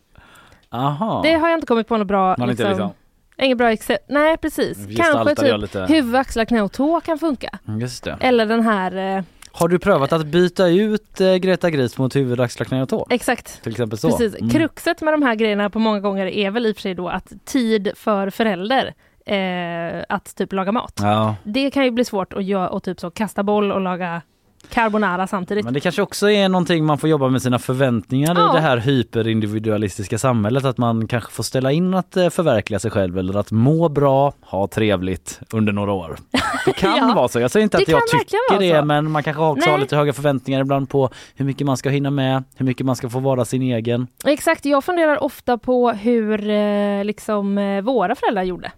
Aha. 0.70 1.22
Det 1.24 1.34
har 1.34 1.50
jag 1.50 1.58
inte 1.58 1.68
kommit 1.68 1.88
på 1.88 1.98
något 1.98 2.08
bra 2.08 2.36
inte 2.40 2.70
liksom, 2.70 2.90
Inget 3.38 3.58
bra 3.58 3.72
exempel. 3.72 4.06
Nej 4.16 4.38
precis. 4.38 4.78
Kanske 4.78 4.94
gestaltar 5.04 5.46
jag 5.46 5.56
typ 5.56 5.62
lite. 5.62 5.94
huvud, 5.94 6.16
axlar, 6.16 6.46
knä 6.46 6.62
och 6.62 6.72
tå 6.72 7.02
kan 7.02 7.20
funka. 7.20 7.60
Just 7.80 8.04
det. 8.04 8.18
Eller 8.20 8.46
den 8.46 8.62
här, 8.62 9.18
eh, 9.18 9.24
Har 9.54 9.68
du 9.68 9.80
prövat 9.80 10.14
att 10.14 10.26
byta 10.26 10.68
ut 10.68 11.22
eh, 11.22 11.36
Greta 11.36 11.70
Gris 11.70 11.98
mot 11.98 12.16
huvud, 12.16 12.40
axlar, 12.40 12.66
knä 12.66 12.82
och 12.82 12.90
tå? 12.90 13.08
exakt. 13.10 13.64
Till 13.64 13.72
exempel 13.72 13.98
så? 13.98 14.10
Precis. 14.10 14.36
Mm. 14.36 14.50
Kruxet 14.50 15.02
med 15.02 15.14
de 15.14 15.22
här 15.22 15.36
grejerna 15.36 15.70
på 15.70 15.80
många 15.80 16.00
gånger 16.00 16.26
är 16.26 16.52
väl 16.52 16.66
i 16.66 16.72
och 16.72 16.76
för 16.76 16.82
sig 16.82 16.94
då 16.94 17.10
att 17.10 17.34
tid 17.46 17.92
för 17.96 18.30
förälder 18.30 18.94
eh, 19.26 20.04
att 20.10 20.36
typ 20.36 20.54
laga 20.54 20.72
mat. 20.72 21.00
Ja, 21.02 21.36
Det 21.44 21.72
kan 21.72 21.84
ju 21.86 21.92
bli 21.92 22.06
svårt 22.06 22.34
att 22.34 22.44
göra 22.44 22.70
och 22.70 22.84
typ 22.84 23.00
så 23.00 23.12
kasta 23.12 23.44
boll 23.44 23.72
och 23.72 23.82
laga 23.82 24.22
carbonara 24.70 25.28
samtidigt. 25.28 25.66
men 25.66 25.74
det 25.74 25.80
kanske 25.80 26.02
också 26.02 26.30
är 26.32 26.50
någonting 26.50 26.86
man 26.86 26.98
får 26.98 27.10
jobba 27.10 27.30
med 27.30 27.42
sina 27.42 27.60
förväntningar 27.60 28.36
Ja. 28.36 28.52
i 28.52 28.56
det 28.56 28.62
här 28.62 28.78
hyperindividualistiska 28.78 30.18
samhället. 30.18 30.66
Att 30.66 30.78
man 30.78 31.08
kanske 31.08 31.32
får 31.32 31.44
ställa 31.44 31.72
in 31.72 31.94
att 31.94 32.18
eh, 32.18 32.30
förverkliga 32.30 32.80
sig 32.80 32.92
själv 32.92 33.18
eller 33.18 33.38
att 33.38 33.52
må 33.52 33.90
bra, 33.90 34.34
ha 34.42 34.68
trevligt 34.68 35.40
under 35.52 35.74
några 35.74 35.92
år. 35.92 36.18
Det 36.66 36.74
kan 36.74 36.98
Ja. 36.98 37.14
vara 37.16 37.28
så. 37.28 37.40
Jag 37.40 37.52
säger 37.52 37.64
inte 37.64 37.78
Det 37.78 37.84
att 37.84 37.90
jag 37.90 38.08
tycker 38.08 38.60
det 38.60 38.80
så. 38.80 38.86
men 38.86 39.12
man 39.12 39.24
kanske 39.24 39.44
också 39.44 39.70
har 39.70 39.78
Nej. 39.78 39.82
lite 39.82 39.96
höga 39.96 40.14
förväntningar 40.14 40.62
ibland 40.62 40.90
på 40.90 41.10
hur 41.36 41.46
mycket 41.46 41.68
man 41.68 41.78
ska 41.78 41.90
hinna 41.90 42.10
med, 42.10 42.44
hur 42.56 42.66
mycket 42.66 42.86
man 42.86 42.96
ska 42.96 43.10
få 43.10 43.20
vara 43.20 43.46
sin 43.46 43.62
egen. 43.62 44.08
Exakt, 44.26 44.66
jag 44.66 44.84
funderar 44.84 45.24
ofta 45.24 45.58
på 45.58 45.92
hur 45.92 46.50
eh, 46.50 47.04
liksom, 47.04 47.58
eh, 47.58 47.82
våra 47.82 48.16
föräldrar 48.16 48.44
gjorde. 48.44 48.72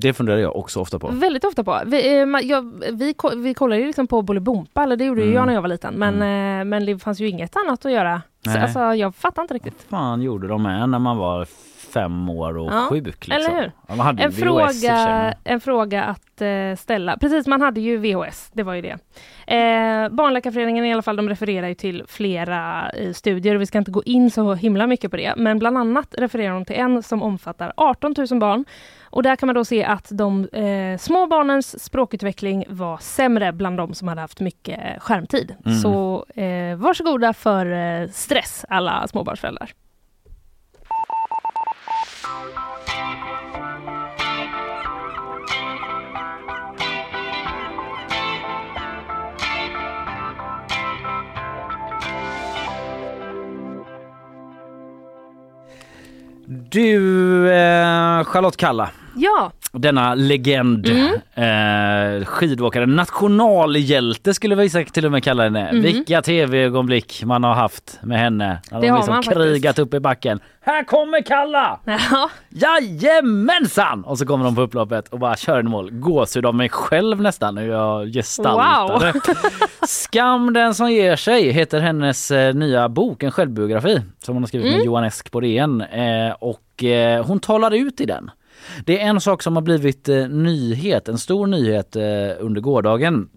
Det 0.00 0.12
funderar 0.12 0.38
jag 0.38 0.56
också 0.56 0.80
ofta 0.80 0.98
på. 0.98 1.08
Väldigt 1.08 1.44
ofta 1.44 1.64
på. 1.64 1.80
Vi, 1.86 2.18
eh, 2.20 2.26
jag, 2.42 2.82
vi, 2.92 3.14
vi 3.36 3.54
kollade 3.54 3.80
ju 3.80 3.86
liksom 3.86 4.06
på 4.06 4.22
Bolibompa, 4.22 4.82
eller 4.82 4.96
det 4.96 5.04
gjorde 5.04 5.22
Mm. 5.22 5.34
jag 5.34 5.46
när 5.46 5.54
jag 5.54 5.62
var 5.62 5.68
liten. 5.68 5.94
Men, 5.94 6.14
eh, 6.14 6.64
men 6.64 6.86
det 6.86 6.98
fanns 6.98 7.20
ju 7.20 7.28
inget 7.28 7.56
annat 7.56 7.86
att 7.86 7.92
göra 7.92 8.22
Nej. 8.46 8.58
alltså, 8.58 8.80
jag 8.80 9.14
fattar 9.14 9.42
inte 9.42 9.54
riktigt. 9.54 9.86
fan 9.90 10.22
gjorde 10.22 10.48
de 10.48 10.62
med 10.62 10.88
när 10.88 10.98
man 10.98 11.16
var 11.16 11.46
fem 11.92 12.28
år 12.30 12.58
och 12.58 12.72
Ja, 12.72 12.86
sjuk 12.90 13.04
liksom? 13.06 13.32
eller 13.32 13.60
hur? 13.60 13.72
Ja, 13.88 13.94
man 13.96 14.06
hade 14.06 14.22
En 14.22 14.32
fråga, 14.32 15.34
en 15.44 15.60
fråga 15.60 16.04
att 16.04 16.40
eh, 16.40 16.76
ställa. 16.78 17.16
Precis, 17.18 17.46
man 17.46 17.60
hade 17.62 17.80
ju 17.80 17.96
VHS, 17.96 18.50
det 18.52 18.62
var 18.62 18.74
ju 18.74 18.82
det. 18.82 18.98
Eh, 19.54 20.08
Barnläkarföreningen 20.08 20.84
i 20.84 20.92
alla 20.92 21.02
fall, 21.02 21.16
de 21.16 21.28
refererar 21.28 21.68
ju 21.68 21.74
till 21.74 22.04
flera 22.08 22.90
eh, 22.90 23.12
studier 23.12 23.54
och 23.54 23.60
vi 23.60 23.66
ska 23.66 23.78
inte 23.78 23.90
gå 23.90 24.02
in 24.02 24.30
så 24.30 24.54
himla 24.54 24.86
mycket 24.86 25.10
på 25.10 25.16
det. 25.16 25.34
Men 25.36 25.58
bland 25.58 25.78
annat 25.78 26.14
refererar 26.18 26.54
de 26.54 26.64
till 26.64 26.76
en 26.76 27.02
som 27.02 27.22
omfattar 27.22 27.72
18 27.76 28.14
000 28.30 28.40
barn. 28.40 28.64
Och 29.18 29.22
där 29.22 29.36
kan 29.36 29.46
man 29.46 29.54
då 29.54 29.64
se 29.64 29.84
att 29.84 30.08
de 30.10 30.44
eh, 30.44 30.98
små 30.98 31.26
barnens 31.26 31.84
språkutveckling 31.84 32.64
var 32.68 32.98
sämre 32.98 33.52
bland 33.52 33.76
de 33.76 33.94
som 33.94 34.08
hade 34.08 34.20
haft 34.20 34.40
mycket 34.40 35.02
skärmtid. 35.02 35.54
Mm. 35.66 35.78
Så 35.78 36.24
eh, 36.34 36.76
varsågoda 36.76 37.32
för 37.32 37.66
eh, 37.66 38.08
stress 38.08 38.64
alla 38.68 39.06
småbarnsföräldrar. 39.08 39.72
Du, 56.46 57.52
eh, 57.52 58.24
Charlotte 58.24 58.56
Kalla, 58.56 58.90
Ja, 59.18 59.52
denna 59.72 60.14
legend, 60.14 60.86
Mm. 61.34 62.20
eh, 62.20 62.24
skidåkare, 62.24 62.86
nationalhjälte 62.86 64.34
skulle 64.34 64.54
vissa 64.54 64.84
till 64.84 65.06
och 65.06 65.12
med 65.12 65.24
kalla 65.24 65.42
henne. 65.42 65.72
Mhm. 65.72 65.82
Vilka 65.82 66.22
tv-ögonblick 66.22 67.24
man 67.24 67.44
har 67.44 67.54
haft 67.54 67.98
med 68.02 68.18
henne. 68.18 68.60
När 68.70 68.80
Det 68.80 68.86
de 68.86 68.90
har 68.90 68.98
liksom 68.98 69.14
man 69.14 69.22
faktiskt. 69.22 69.44
krigat 69.44 69.78
upp 69.78 69.94
i 69.94 70.00
backen. 70.00 70.40
Här 70.60 70.84
kommer 70.84 71.22
Kalla! 71.22 71.80
ja. 71.84 72.30
Jajamensan! 72.48 74.04
Och 74.04 74.18
så 74.18 74.26
kommer 74.26 74.44
de 74.44 74.54
på 74.54 74.60
upploppet 74.62 75.08
och 75.08 75.18
bara 75.18 75.36
kör 75.36 75.58
en 75.58 75.68
mål. 75.70 75.90
Gåshud 75.92 76.46
av 76.46 76.54
mig 76.54 76.68
själv 76.68 77.20
nästan 77.22 77.56
hur 77.58 77.68
jag 77.70 78.06
gestaltade. 78.12 79.12
Skam 79.86 80.52
den 80.52 80.74
som 80.74 80.90
ger 80.92 81.16
sig 81.16 81.50
heter 81.52 81.80
hennes 81.80 82.30
eh, 82.30 82.54
nya 82.54 82.88
bok, 82.88 83.22
en 83.22 83.30
självbiografi 83.30 84.00
som 84.22 84.34
hon 84.34 84.42
har 84.42 84.48
skrivit 84.48 84.66
Mm. 84.66 84.78
med 84.78 84.86
Johan 84.86 85.04
Esk 85.04 85.30
på 85.30 85.40
DN. 85.40 85.80
Eh, 85.80 86.32
och 86.40 86.84
eh, 86.84 87.24
hon 87.26 87.40
talar 87.40 87.70
ut 87.74 88.00
i 88.00 88.06
den. 88.06 88.30
Det 88.84 89.00
är 89.00 89.08
en 89.08 89.20
sak 89.20 89.42
som 89.42 89.56
har 89.56 89.62
blivit 89.62 90.08
eh, 90.08 90.28
nyhet, 90.28 91.08
en 91.08 91.18
stor 91.18 91.46
nyhet 91.46 91.96
eh, 91.96 92.02
under 92.38 92.60
gårdagen 92.60 93.28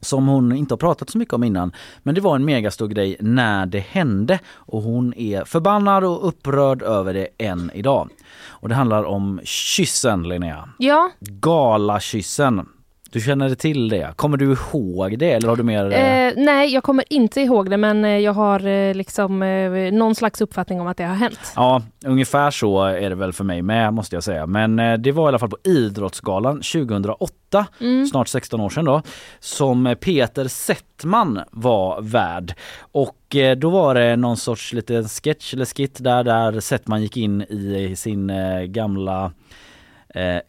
som 0.00 0.28
hon 0.28 0.52
inte 0.52 0.72
har 0.72 0.78
pratat 0.78 1.10
så 1.10 1.18
mycket 1.18 1.34
om 1.34 1.44
innan. 1.44 1.72
Men 2.02 2.14
det 2.14 2.20
var 2.20 2.36
en 2.36 2.44
megastor 2.44 2.88
grej 2.88 3.16
när 3.20 3.66
det 3.66 3.78
hände 3.78 4.38
och 4.48 4.82
hon 4.82 5.14
är 5.14 5.44
förbannad 5.44 6.04
och 6.04 6.28
upprörd 6.28 6.82
över 6.82 7.14
det 7.14 7.28
än 7.38 7.70
idag. 7.74 8.10
Och 8.46 8.68
det 8.68 8.74
handlar 8.74 9.04
om 9.04 9.40
kyssen 9.44 10.28
Linnea. 10.28 10.68
ja. 10.78 11.10
Galakyssen. 11.20 12.68
Du 13.12 13.20
känner 13.20 13.54
till 13.54 13.88
det? 13.88 14.12
Kommer 14.16 14.36
du 14.36 14.52
ihåg 14.52 15.18
det 15.18 15.32
eller 15.32 15.48
har 15.48 15.56
du 15.56 15.62
mer? 15.62 15.92
eh, 15.92 16.26
Eh, 16.28 16.32
nej, 16.36 16.74
jag 16.74 16.82
kommer 16.82 17.04
inte 17.12 17.40
ihåg 17.40 17.70
det 17.70 17.76
men 17.76 18.04
eh, 18.04 18.10
jag 18.18 18.32
har 18.32 18.66
eh, 18.66 18.94
liksom 18.94 19.42
eh, 19.42 19.92
någon 19.92 20.14
slags 20.14 20.40
uppfattning 20.40 20.80
om 20.80 20.86
att 20.86 20.96
det 20.96 21.04
har 21.04 21.14
hänt. 21.14 21.52
Ja, 21.56 21.82
ungefär 22.06 22.50
så 22.50 22.84
är 22.84 23.08
det 23.10 23.14
väl 23.16 23.32
för 23.32 23.44
mig 23.44 23.62
med 23.62 23.94
måste 23.94 24.16
jag 24.16 24.22
säga. 24.22 24.46
Men 24.46 24.78
eh, 24.78 24.94
det 24.98 25.12
var 25.12 25.24
i 25.24 25.28
alla 25.28 25.38
fall 25.38 25.48
på 25.50 25.56
Idrottsgalan 25.64 26.56
2008, 26.56 27.66
Mm. 27.80 28.06
snart 28.06 28.28
16 28.28 28.60
år 28.60 28.70
sedan 28.70 28.84
då, 28.84 29.02
som 29.40 29.96
Peter 30.00 30.48
Settman 30.48 31.40
var 31.50 32.00
värd. 32.02 32.54
Och 32.80 33.36
då 33.56 33.70
var 33.70 33.94
det 33.94 34.16
någon 34.16 34.36
sorts 34.36 34.72
liten 34.72 35.04
sketch 35.08 35.54
eller 35.54 35.64
skit 35.64 35.96
där, 36.00 36.24
där 36.24 36.60
Settman 36.60 37.02
gick 37.02 37.16
in 37.16 37.42
i 37.42 37.94
sin 37.96 38.32
gamla 38.66 39.32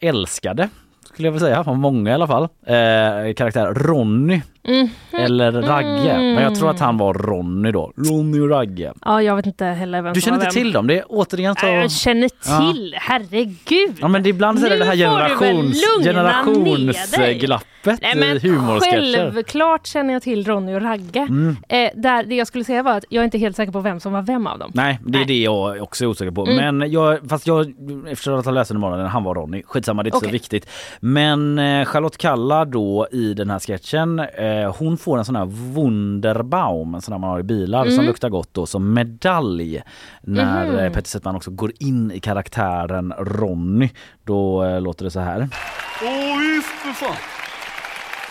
älskade 0.00 0.68
skulle 1.12 1.28
jag 1.28 1.32
vilja 1.32 1.46
säga, 1.46 1.62
många 1.74 2.10
i 2.10 2.14
alla 2.14 2.26
fall. 2.26 2.42
Eh, 2.42 3.34
karaktär 3.34 3.74
Ronny 3.74 4.42
Mm. 4.68 4.88
eller 5.12 5.52
Ragge. 5.52 6.18
Men 6.18 6.42
jag 6.42 6.54
tror 6.54 6.70
att 6.70 6.80
han 6.80 6.96
var 6.98 7.14
Ronny 7.14 7.72
då. 7.72 7.92
Ronny 7.96 8.40
och 8.40 8.48
Ragge. 8.50 8.92
Ja, 9.04 9.22
jag 9.22 9.36
vet 9.36 9.46
inte 9.46 9.64
heller 9.64 10.02
vem 10.02 10.12
Du 10.12 10.20
känner 10.20 10.36
inte 10.36 10.46
vem. 10.46 10.52
till 10.52 10.72
dem? 10.72 10.86
Det 10.86 10.98
är 10.98 11.04
återigen 11.08 11.54
så... 11.54 11.66
Jag 11.66 11.90
känner 11.90 12.30
Ja. 12.48 12.72
till, 12.72 12.94
herregud! 13.00 13.96
Ja 14.00 14.08
men 14.08 14.22
det 14.22 14.28
är 14.28 14.30
ibland 14.30 14.60
så 14.60 14.66
är 14.66 14.70
det 14.70 14.76
det 14.76 14.84
här 14.84 14.96
generations, 14.96 15.84
generationsglappet 16.04 17.66
Nej 17.84 18.12
i 18.14 18.20
men 18.20 18.40
humorsketcher. 18.40 19.30
självklart 19.32 19.86
känner 19.86 20.12
jag 20.12 20.22
till 20.22 20.44
Ronny 20.46 20.74
och 20.74 20.82
Ragge. 20.82 21.20
Mm. 21.20 21.56
Eh, 21.68 21.90
där, 21.94 22.24
det 22.24 22.34
jag 22.34 22.46
skulle 22.46 22.64
säga 22.64 22.82
var 22.82 22.96
att 22.96 23.04
jag 23.08 23.20
är 23.20 23.24
inte 23.24 23.38
helt 23.38 23.56
säker 23.56 23.72
på 23.72 23.80
vem 23.80 24.00
som 24.00 24.12
var 24.12 24.22
vem 24.22 24.46
av 24.46 24.58
dem. 24.58 24.70
Nej, 24.74 24.98
det 25.06 25.16
är 25.16 25.20
Nej. 25.20 25.26
det 25.26 25.40
jag 25.42 25.82
också 25.82 26.04
är 26.04 26.08
osäker 26.08 26.30
på. 26.30 26.46
Mm. 26.46 26.76
Men 26.78 26.90
jag, 26.90 27.18
fast 27.28 27.46
jag, 27.46 27.74
efter 28.10 28.32
att 28.32 28.44
ha 28.44 28.52
läst 28.52 28.70
den 28.70 28.80
morgonen, 28.80 29.06
han 29.06 29.24
var 29.24 29.34
Ronny. 29.34 29.62
Skitsamma, 29.66 30.02
det 30.02 30.06
är 30.06 30.08
inte 30.08 30.18
så 30.18 30.24
Okej. 30.26 30.32
viktigt. 30.32 30.68
Men 31.00 31.58
eh, 31.58 31.84
Charlotte 31.84 32.18
Kalla 32.18 32.64
då 32.64 33.08
i 33.12 33.34
den 33.34 33.50
här 33.50 33.58
sketchen, 33.58 34.18
eh, 34.18 34.26
hon 34.78 34.98
får 34.98 35.18
en 35.18 35.24
sån 35.24 35.36
här 35.36 35.44
Wunderbaum, 35.46 36.94
en 36.94 37.00
sån 37.02 37.12
här 37.12 37.18
man 37.18 37.30
har 37.30 37.40
i 37.40 37.42
bilar 37.42 37.84
som 37.84 37.92
Mm. 37.94 38.06
luktar 38.06 38.28
gott 38.28 38.48
då, 38.54 38.66
som 38.66 38.92
medalj. 38.94 39.82
När 40.22 40.84
eh, 40.84 40.92
Peter 40.92 41.08
Settman 41.08 41.36
också 41.36 41.50
går 41.50 41.72
in 41.78 42.10
i 42.12 42.20
karaktären 42.20 43.12
Ronny. 43.18 43.90
Då 44.24 44.64
eh, 44.64 44.80
låter 44.80 45.04
det 45.04 45.10
så 45.10 45.20
här. 45.20 45.48
Åh 46.02 46.38
visst 46.40 46.68
för 46.68 46.92
fan. 46.92 47.16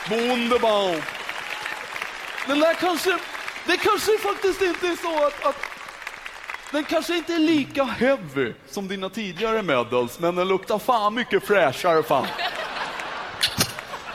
Wunderbaum. 0.10 1.02
Den 2.48 2.60
där 2.60 2.74
kanske, 2.74 3.10
det 3.68 3.78
kanske 3.78 4.12
faktiskt 4.24 4.62
inte 4.62 4.88
är 4.88 4.96
så 4.96 5.28
att, 5.28 5.46
att 5.50 5.62
den 6.72 6.84
kanske 6.84 7.18
inte 7.18 7.34
är 7.34 7.40
lika 7.40 7.84
heavy 7.84 8.54
som 8.70 8.88
dina 8.88 9.10
tidigare 9.10 9.62
medals, 9.64 10.20
men 10.20 10.36
den 10.36 10.48
luktar 10.48 10.80
fan 10.80 11.14
mycket 11.14 11.44
fräschare 11.44 12.04
fan. 12.04 12.26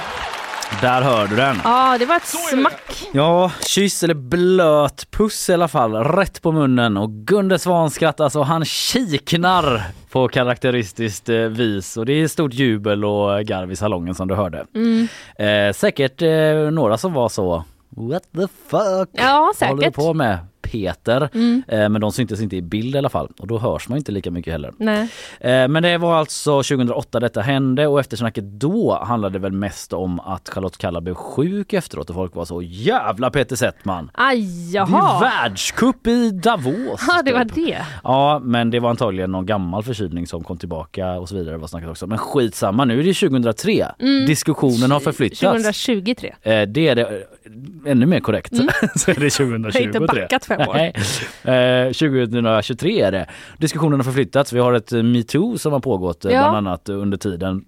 Där 0.82 1.02
hör 1.02 1.28
du 1.28 1.36
den. 1.36 1.56
Ja, 1.64 1.98
det 2.00 2.06
var 2.06 2.16
ett 2.16 2.26
smack. 2.52 3.08
Ja, 3.14 3.52
kyss 3.68 4.04
eller 4.04 4.14
blöt 4.14 5.12
puss 5.12 5.50
i 5.50 5.54
alla 5.54 5.68
fall, 5.68 5.94
rätt 5.96 6.42
på 6.42 6.52
munnen 6.52 6.98
och 6.98 7.10
Gunde 7.12 7.60
Svan 7.60 7.90
skrattar 7.92 8.30
så 8.30 8.44
han 8.44 8.66
kiknar 8.66 9.82
på 10.12 10.28
karaktäristiskt 10.28 11.30
eh, 11.30 11.36
vis 11.36 11.98
och 11.98 12.06
det 12.06 12.14
är 12.14 12.28
stort 12.28 12.54
jubel 12.54 13.06
och 13.06 13.44
garv 13.46 13.72
i 13.72 13.76
salongen 13.76 14.16
som 14.16 14.28
du 14.28 14.36
hörde. 14.36 14.66
Mm. 14.76 15.08
Eh, 15.40 15.74
säkert 15.74 16.22
eh, 16.22 16.72
några 16.72 16.98
som 16.98 17.14
var 17.14 17.30
så 17.30 17.64
What 17.98 18.24
the 18.36 18.48
fuck? 18.70 19.10
Ja, 19.12 19.54
Vad 19.60 19.70
håller 19.70 19.82
du 19.82 19.82
säkert. 19.84 19.96
på 19.96 20.14
med? 20.14 20.38
Peter. 20.72 21.30
Mm. 21.34 21.64
Eh, 21.68 21.90
men 21.90 22.02
de 22.02 22.12
syntes 22.12 22.42
inte 22.42 22.56
i 22.56 22.62
bild 22.62 22.96
i 22.96 22.98
alla 22.98 23.10
fall 23.10 23.32
och 23.40 23.48
då 23.48 23.58
hörs 23.58 23.90
man 23.90 23.98
inte 23.98 24.12
lika 24.12 24.32
mycket 24.32 24.54
heller. 24.54 24.74
Nej. 24.78 25.08
Eh, 25.40 25.68
Men 25.68 25.84
det 25.84 25.98
var 25.98 26.16
alltså 26.16 26.52
2008 26.64 27.20
detta 27.20 27.42
hände 27.42 27.88
och 27.88 28.00
eftersnacket 28.00 28.44
då 28.44 29.00
handlade 29.04 29.34
det 29.34 29.40
väl 29.40 29.52
mest 29.52 29.94
om 29.94 30.20
att 30.20 30.50
Charlotte 30.50 30.78
Kalla 30.78 31.02
blev 31.02 31.14
sjuk 31.14 31.74
efteråt 31.74 32.10
och 32.10 32.16
folk 32.16 32.36
var 32.36 32.46
så 32.46 32.62
jävla 32.62 33.30
Peter 33.30 33.56
Settman. 33.56 34.12
Aj, 34.14 34.42
Det 34.72 34.78
är 34.78 34.88
jaha. 34.92 35.20
världscup 35.20 36.08
i 36.08 36.30
Davos. 36.32 37.04
Ja, 37.08 37.22
det 37.26 37.34
var 37.34 37.44
typ. 37.46 37.56
det. 37.56 37.86
Ja, 38.04 38.40
men 38.44 38.70
det 38.70 38.80
var 38.80 38.90
antagligen 38.90 39.32
någon 39.32 39.46
gammal 39.46 39.84
förkylning 39.84 40.28
som 40.28 40.44
kom 40.44 40.58
tillbaka 40.58 41.12
och 41.12 41.30
så 41.30 41.36
vidare 41.36 41.58
var 41.58 41.68
snacket 41.68 41.90
också. 41.90 42.08
Men 42.08 42.18
skitsamma, 42.18 42.86
nu 42.86 43.00
är 43.00 43.04
det 43.04 43.14
2003. 43.14 43.86
Mm. 44.00 44.26
Diskussionen 44.26 44.92
har 44.92 45.00
förflyttats. 45.00 45.42
2023. 45.86 46.34
Eh, 46.42 46.62
Det 46.68 46.88
är 46.88 46.96
det 46.96 47.02
eh, 47.02 47.92
ännu 47.92 48.06
mer 48.06 48.20
korrekt. 48.20 48.56
så 48.96 49.12
är 49.12 49.16
det 49.20 49.30
2023. 49.30 49.44
Mm. 49.44 49.64
Jag 49.74 49.82
har 49.82 49.82
inte 49.82 50.00
backat 50.00 50.46
fem 50.58 50.68
år. 50.70 50.74
Nej. 50.74 51.86
Eh, 51.88 51.94
2023 51.94 53.02
är 53.02 53.12
det. 53.12 53.26
Diskussionen 53.58 54.00
har 54.00 54.04
förflyttats. 54.04 54.54
Vi 54.54 54.60
har 54.60 54.74
ett 54.74 54.92
eh, 54.92 55.04
metoo 55.04 55.58
som 55.58 55.74
har 55.74 55.80
pågått 55.80 56.26
eh, 56.26 56.32
Ja. 56.32 56.40
bland 56.40 56.68
annat 56.68 56.90
under 56.90 57.18
tiden 57.18 57.66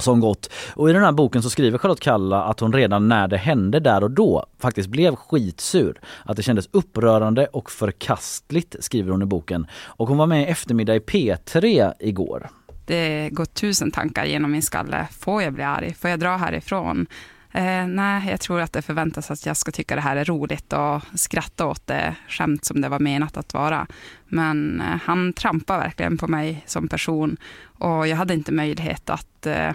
som 0.00 0.20
gått. 0.20 0.50
Och 0.74 0.90
i 0.90 0.92
den 0.92 1.02
här 1.02 1.12
boken 1.12 1.42
så 1.42 1.50
skriver 1.50 1.78
Charlotte 1.78 2.00
Kalla 2.00 2.42
att 2.42 2.60
hon 2.60 2.72
redan 2.72 3.08
när 3.08 3.28
det 3.28 3.36
hände 3.36 3.80
där 3.80 4.04
och 4.04 4.10
då 4.10 4.46
faktiskt 4.58 4.88
blev 4.88 5.16
skitsur. 5.16 6.00
Att 6.24 6.36
det 6.36 6.42
kändes 6.42 6.68
upprörande 6.72 7.46
och 7.46 7.70
förkastligt 7.70 8.76
skriver 8.80 9.10
hon 9.12 9.22
i 9.22 9.26
boken. 9.26 9.66
Och 9.84 10.08
hon 10.08 10.18
var 10.18 10.26
med 10.26 10.42
i 10.42 10.44
eftermiddag 10.44 10.94
i 10.96 10.98
P3 10.98 11.92
igår. 12.00 12.48
Det 12.86 13.28
går 13.32 13.44
tusen 13.44 13.90
tankar 13.90 14.24
genom 14.24 14.52
min 14.52 14.62
skalle. 14.62 15.08
Får 15.20 15.42
jag 15.42 15.52
bli 15.52 15.62
arg? 15.64 15.94
Får 15.94 16.10
jag 16.10 16.20
dra 16.20 16.36
härifrån? 16.36 17.06
Eh, 17.52 17.86
nej, 17.86 18.30
jag 18.30 18.40
tror 18.40 18.60
att 18.60 18.72
det 18.72 18.82
förväntas 18.82 19.30
att 19.30 19.46
jag 19.46 19.56
ska 19.56 19.70
tycka 19.70 19.94
det 19.94 20.00
här 20.00 20.16
är 20.16 20.24
roligt 20.24 20.72
och 20.72 21.02
skratta 21.14 21.66
åt 21.66 21.86
det 21.86 22.14
skämt 22.28 22.64
som 22.64 22.80
det 22.80 22.88
var 22.88 22.98
menat 22.98 23.36
att 23.36 23.54
vara. 23.54 23.86
Men 24.26 24.80
eh, 24.80 25.00
han 25.04 25.32
trampar 25.32 25.78
verkligen 25.78 26.18
på 26.18 26.28
mig 26.28 26.62
som 26.66 26.88
person 26.88 27.36
och 27.62 28.08
jag 28.08 28.16
hade 28.16 28.34
inte 28.34 28.52
möjlighet 28.52 29.10
att... 29.10 29.46
Eh, 29.46 29.70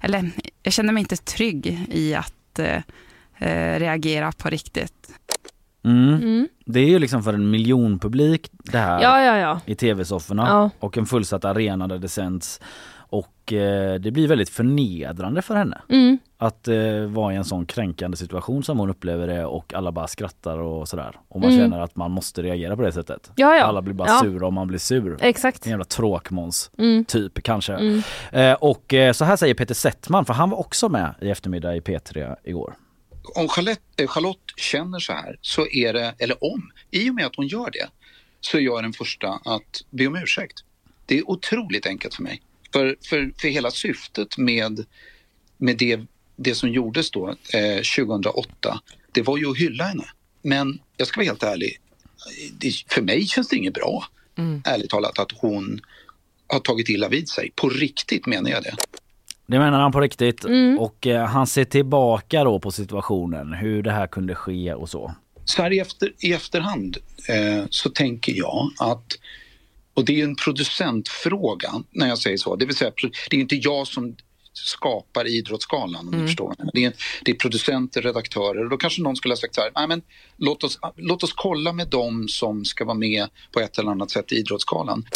eller 0.00 0.30
jag 0.62 0.72
kände 0.72 0.92
mig 0.92 1.00
inte 1.00 1.16
trygg 1.16 1.86
i 1.90 2.14
att 2.14 2.58
eh, 2.58 2.82
eh, 3.38 3.78
reagera 3.78 4.32
på 4.32 4.50
riktigt. 4.50 5.12
Mm. 5.84 6.14
Mm. 6.14 6.48
Det 6.64 6.80
är 6.80 6.88
ju 6.88 6.98
liksom 6.98 7.22
för 7.22 7.32
en 7.32 7.50
miljonpublik 7.50 8.50
det 8.52 8.78
här 8.78 9.02
Ja, 9.02 9.22
ja, 9.22 9.38
ja. 9.38 9.60
i 9.66 9.74
tv-sofforna 9.74 10.46
Ja. 10.48 10.70
och 10.78 10.98
en 10.98 11.06
fullsatt 11.06 11.44
arena 11.44 11.88
där 11.88 11.98
det 11.98 12.08
sänds. 12.08 12.60
Och 13.18 13.52
eh, 13.52 13.94
det 14.00 14.10
blir 14.10 14.28
väldigt 14.28 14.48
förnedrande 14.50 15.42
för 15.42 15.54
henne. 15.54 15.80
Mm. 15.88 16.18
Att 16.38 16.68
eh, 16.68 17.00
vara 17.08 17.32
i 17.32 17.36
en 17.36 17.44
sån 17.44 17.66
kränkande 17.66 18.16
situation 18.16 18.64
som 18.64 18.78
hon 18.78 18.90
upplever 18.90 19.26
det 19.26 19.44
och 19.44 19.74
alla 19.74 19.92
bara 19.92 20.06
skrattar 20.06 20.58
och 20.58 20.88
sådär. 20.88 21.20
Och 21.28 21.40
man 21.40 21.50
Mm. 21.52 21.62
känner 21.62 21.80
att 21.80 21.96
man 21.96 22.10
måste 22.10 22.42
reagera 22.42 22.76
på 22.76 22.82
det 22.82 22.92
sättet. 22.92 23.30
Ja, 23.36 23.56
ja. 23.56 23.64
Alla 23.64 23.82
blir 23.82 23.94
bara 23.94 24.08
Ja. 24.08 24.20
sura 24.22 24.46
om 24.46 24.54
man 24.54 24.66
blir 24.66 24.78
sur. 24.78 25.18
Exakt. 25.20 25.66
En 25.66 25.70
jävla 25.70 25.84
tråkmåns 25.84 26.70
Mm. 26.78 27.04
typ 27.04 27.42
kanske. 27.42 27.72
Mm. 27.74 28.02
Eh, 28.32 28.52
och 28.54 28.94
eh, 28.94 29.12
så 29.12 29.24
här 29.24 29.36
säger 29.36 29.54
Peter 29.54 29.74
Settman, 29.74 30.24
för 30.24 30.34
han 30.34 30.50
var 30.50 30.58
också 30.58 30.88
med 30.88 31.14
i 31.20 31.30
eftermiddag 31.30 31.76
i 31.76 31.80
P3 31.80 32.36
igår. 32.44 32.74
om 33.36 33.48
Charlotte, 33.48 33.80
eh, 34.00 34.06
Charlotte 34.06 34.52
känner 34.56 34.98
så 34.98 35.12
här, 35.12 35.36
så 35.40 35.66
är 35.66 35.92
det, 35.92 36.14
eller 36.18 36.44
om, 36.44 36.70
i 36.90 37.10
och 37.10 37.14
med 37.14 37.26
att 37.26 37.36
hon 37.36 37.46
gör 37.46 37.70
det, 37.70 37.88
så 38.40 38.56
är 38.56 38.60
jag 38.60 38.84
den 38.84 38.92
första 38.92 39.28
att 39.28 39.82
be 39.90 40.06
om 40.06 40.16
ursäkt. 40.16 40.54
Det 41.06 41.18
är 41.18 41.30
otroligt 41.30 41.86
enkelt 41.86 42.14
för 42.14 42.22
mig. 42.22 42.42
För, 42.76 42.96
för, 43.08 43.32
för 43.40 43.48
hela 43.48 43.70
syftet 43.70 44.38
med, 44.38 44.84
med 45.56 45.76
det, 45.76 46.00
det 46.36 46.54
som 46.54 46.68
gjordes 46.70 47.10
då, 47.10 47.28
eh, 47.28 47.76
2008, 47.96 48.80
det 49.12 49.22
var 49.22 49.38
ju 49.38 49.50
att 49.50 49.58
hylla 49.58 49.84
henne. 49.84 50.04
Men 50.42 50.78
jag 50.96 51.08
ska 51.08 51.18
vara 51.20 51.26
helt 51.26 51.42
ärlig, 51.42 51.80
det, 52.58 52.72
för 52.88 53.02
mig 53.02 53.26
känns 53.26 53.48
det 53.48 53.56
inget 53.56 53.74
bra, 53.74 54.04
ärligt 54.64 54.90
talat, 54.90 55.18
att 55.18 55.32
hon 55.34 55.80
har 56.46 56.60
tagit 56.60 56.88
illa 56.88 57.08
vid 57.08 57.28
sig. 57.28 57.50
På 57.54 57.68
riktigt 57.68 58.26
menar 58.26 58.50
jag 58.50 58.62
det. 58.62 58.74
Det 59.46 59.58
menar 59.58 59.80
han 59.80 59.92
på 59.92 60.00
riktigt 60.00 60.44
Mm. 60.44 60.78
och 60.78 61.06
eh, 61.06 61.26
han 61.26 61.46
ser 61.46 61.64
tillbaka 61.64 62.44
då 62.44 62.58
på 62.60 62.70
situationen, 62.70 63.52
hur 63.52 63.82
det 63.82 63.92
här 63.92 64.06
kunde 64.06 64.34
ske 64.34 64.74
och 64.74 64.88
så. 64.88 65.14
Så 65.44 65.62
här 65.62 65.72
i, 65.72 65.78
efter, 65.78 66.12
i 66.18 66.32
efterhand 66.32 66.96
eh, 67.28 67.64
så 67.70 67.90
tänker 67.90 68.32
jag 68.32 68.70
att, 68.78 69.18
och 69.96 70.04
det 70.04 70.20
är 70.20 70.24
en 70.24 70.36
producentfråga 70.36 71.70
när 71.90 72.08
jag 72.08 72.18
säger 72.18 72.36
så, 72.36 72.56
det 72.56 72.66
vill 72.66 72.76
säga 72.76 72.92
det 73.30 73.36
är 73.36 73.40
inte 73.40 73.56
jag 73.56 73.86
som 73.86 74.16
skapar 74.52 75.26
Idrottsgalan 75.26 76.00
om 76.00 76.08
Mm. 76.08 76.20
du 76.20 76.26
förstår. 76.26 76.54
Det 76.72 76.84
är, 76.84 76.92
det 77.24 77.30
är 77.30 77.34
producenter, 77.34 78.02
redaktörer 78.02 78.64
och 78.64 78.70
då 78.70 78.76
kanske 78.76 79.02
någon 79.02 79.16
skulle 79.16 79.32
ha 79.32 79.36
sagt 79.36 79.54
så 79.54 79.60
här, 79.60 79.70
Nej, 79.74 79.88
men 79.88 80.02
låt, 80.36 80.64
oss, 80.64 80.78
låt 80.96 81.22
oss 81.22 81.32
kolla 81.36 81.72
med 81.72 81.88
dem 81.88 82.28
som 82.28 82.64
ska 82.64 82.84
vara 82.84 82.94
med 82.98 83.26
på 83.52 83.60
ett 83.60 83.78
eller 83.78 83.90
annat 83.90 84.10
sätt 84.10 84.32
i 84.32 84.36
Idrottsgalan. 84.36 85.06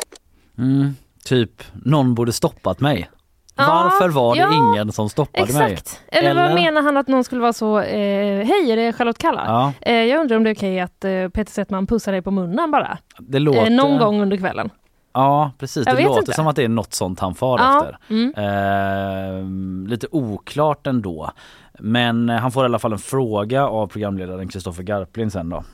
Mm, 0.58 0.94
typ, 1.24 1.62
någon 1.84 2.14
borde 2.14 2.32
stoppat 2.32 2.80
mig. 2.80 3.10
Varför 3.68 4.08
var 4.08 4.34
det 4.34 4.40
ja, 4.40 4.54
ingen 4.54 4.92
som 4.92 5.08
stoppade 5.08 5.52
mig? 5.52 5.72
Exakt. 5.72 6.00
Eller, 6.08 6.34
vad 6.34 6.54
menar 6.54 6.82
han 6.82 6.96
att 6.96 7.08
någon 7.08 7.24
skulle 7.24 7.40
vara 7.40 7.52
så, 7.52 7.80
eh, 7.80 8.46
hej 8.46 8.70
är 8.72 8.76
det 8.76 8.92
Charlotte 8.92 9.18
Kalla? 9.18 9.44
Ja. 9.46 9.72
Eh, 9.80 9.94
jag 9.94 10.20
undrar 10.20 10.36
om 10.36 10.44
det 10.44 10.50
är 10.50 10.54
okej 10.54 10.80
att 10.80 11.04
eh, 11.04 11.28
Peter 11.28 11.52
Settman 11.52 11.86
pussar 11.86 12.12
dig 12.12 12.22
på 12.22 12.30
munnen 12.30 12.70
bara? 12.70 12.98
Det 13.18 13.38
låter... 13.38 13.64
Eh, 13.66 13.70
någon 13.70 13.98
gång 13.98 14.20
under 14.22 14.36
kvällen? 14.36 14.70
Ja 15.14 15.52
precis, 15.58 15.86
Jag 15.86 15.94
det 15.94 15.96
vet 15.96 16.06
låter 16.06 16.20
inte. 16.20 16.32
som 16.32 16.46
att 16.46 16.56
det 16.56 16.64
är 16.64 16.68
något 16.68 16.94
sånt 16.94 17.20
han 17.20 17.34
far 17.34 17.58
Ja, 17.58 17.78
efter. 17.80 17.98
mm. 18.14 18.34
Ehm, 18.36 19.86
lite 19.88 20.06
oklart 20.10 20.86
ändå. 20.86 21.30
Men 21.78 22.28
eh, 22.30 22.36
han 22.36 22.52
får 22.52 22.62
i 22.62 22.64
alla 22.64 22.78
fall 22.78 22.92
en 22.92 22.98
fråga 22.98 23.66
av 23.66 23.86
programledaren 23.86 24.48
Kristoffer 24.48 24.82
Garplind 24.82 25.32
sen 25.32 25.48
då. 25.48 25.64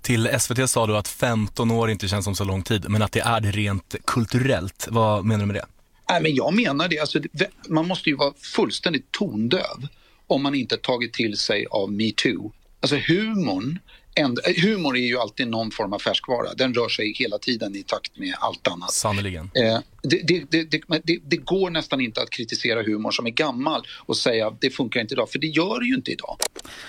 Till 0.00 0.28
SVT 0.40 0.70
sa 0.70 0.86
du 0.86 0.96
att 0.96 1.08
15 1.08 1.70
år 1.70 1.90
inte 1.90 2.08
känns 2.08 2.24
som 2.24 2.34
så 2.34 2.44
lång 2.44 2.62
tid, 2.62 2.84
men 2.88 3.02
att 3.02 3.12
det 3.12 3.20
är 3.20 3.40
det 3.40 3.50
rent 3.50 3.94
kulturellt. 4.04 4.88
Vad 4.90 5.24
menar 5.24 5.40
du 5.40 5.46
med 5.46 5.56
det? 5.56 5.64
Nej, 6.12 6.22
men 6.22 6.34
jag 6.34 6.54
menar 6.54 6.88
det. 6.88 6.98
Alltså, 6.98 7.18
det, 7.32 7.50
man 7.68 7.88
måste 7.88 8.10
ju 8.10 8.16
vara 8.16 8.34
fullständigt 8.36 9.10
tondöv 9.10 9.88
om 10.26 10.42
man 10.42 10.54
inte 10.54 10.76
tagit 10.76 11.12
till 11.12 11.36
sig 11.36 11.66
av 11.70 11.92
metoo. 11.92 12.52
Alltså 12.80 12.96
humorn, 12.96 13.78
änd- 14.14 14.62
humor 14.62 14.96
är 14.96 15.06
ju 15.06 15.18
alltid 15.18 15.48
någon 15.48 15.70
form 15.70 15.92
av 15.92 15.98
färskvara. 15.98 16.48
Den 16.56 16.74
rör 16.74 16.88
sig 16.88 17.12
hela 17.16 17.38
tiden 17.38 17.76
i 17.76 17.82
takt 17.82 18.18
med 18.18 18.34
allt 18.40 18.68
annat. 18.68 18.90
Sannerligen. 18.92 19.50
Eh, 19.54 19.78
det, 20.02 20.20
det, 20.28 20.44
det, 20.50 20.70
det, 20.70 20.80
men 20.86 21.00
det, 21.04 21.18
det 21.24 21.36
går 21.36 21.70
nästan 21.70 22.00
inte 22.00 22.22
att 22.22 22.30
kritisera 22.30 22.82
humor 22.82 23.10
som 23.10 23.26
är 23.26 23.30
gammal 23.30 23.82
och 24.06 24.16
säga 24.16 24.46
att 24.46 24.60
det 24.60 24.70
funkar 24.70 25.00
inte 25.00 25.14
idag, 25.14 25.30
för 25.30 25.38
det 25.38 25.46
gör 25.46 25.80
det 25.80 25.86
ju 25.86 25.94
inte 25.94 26.10
idag. 26.10 26.36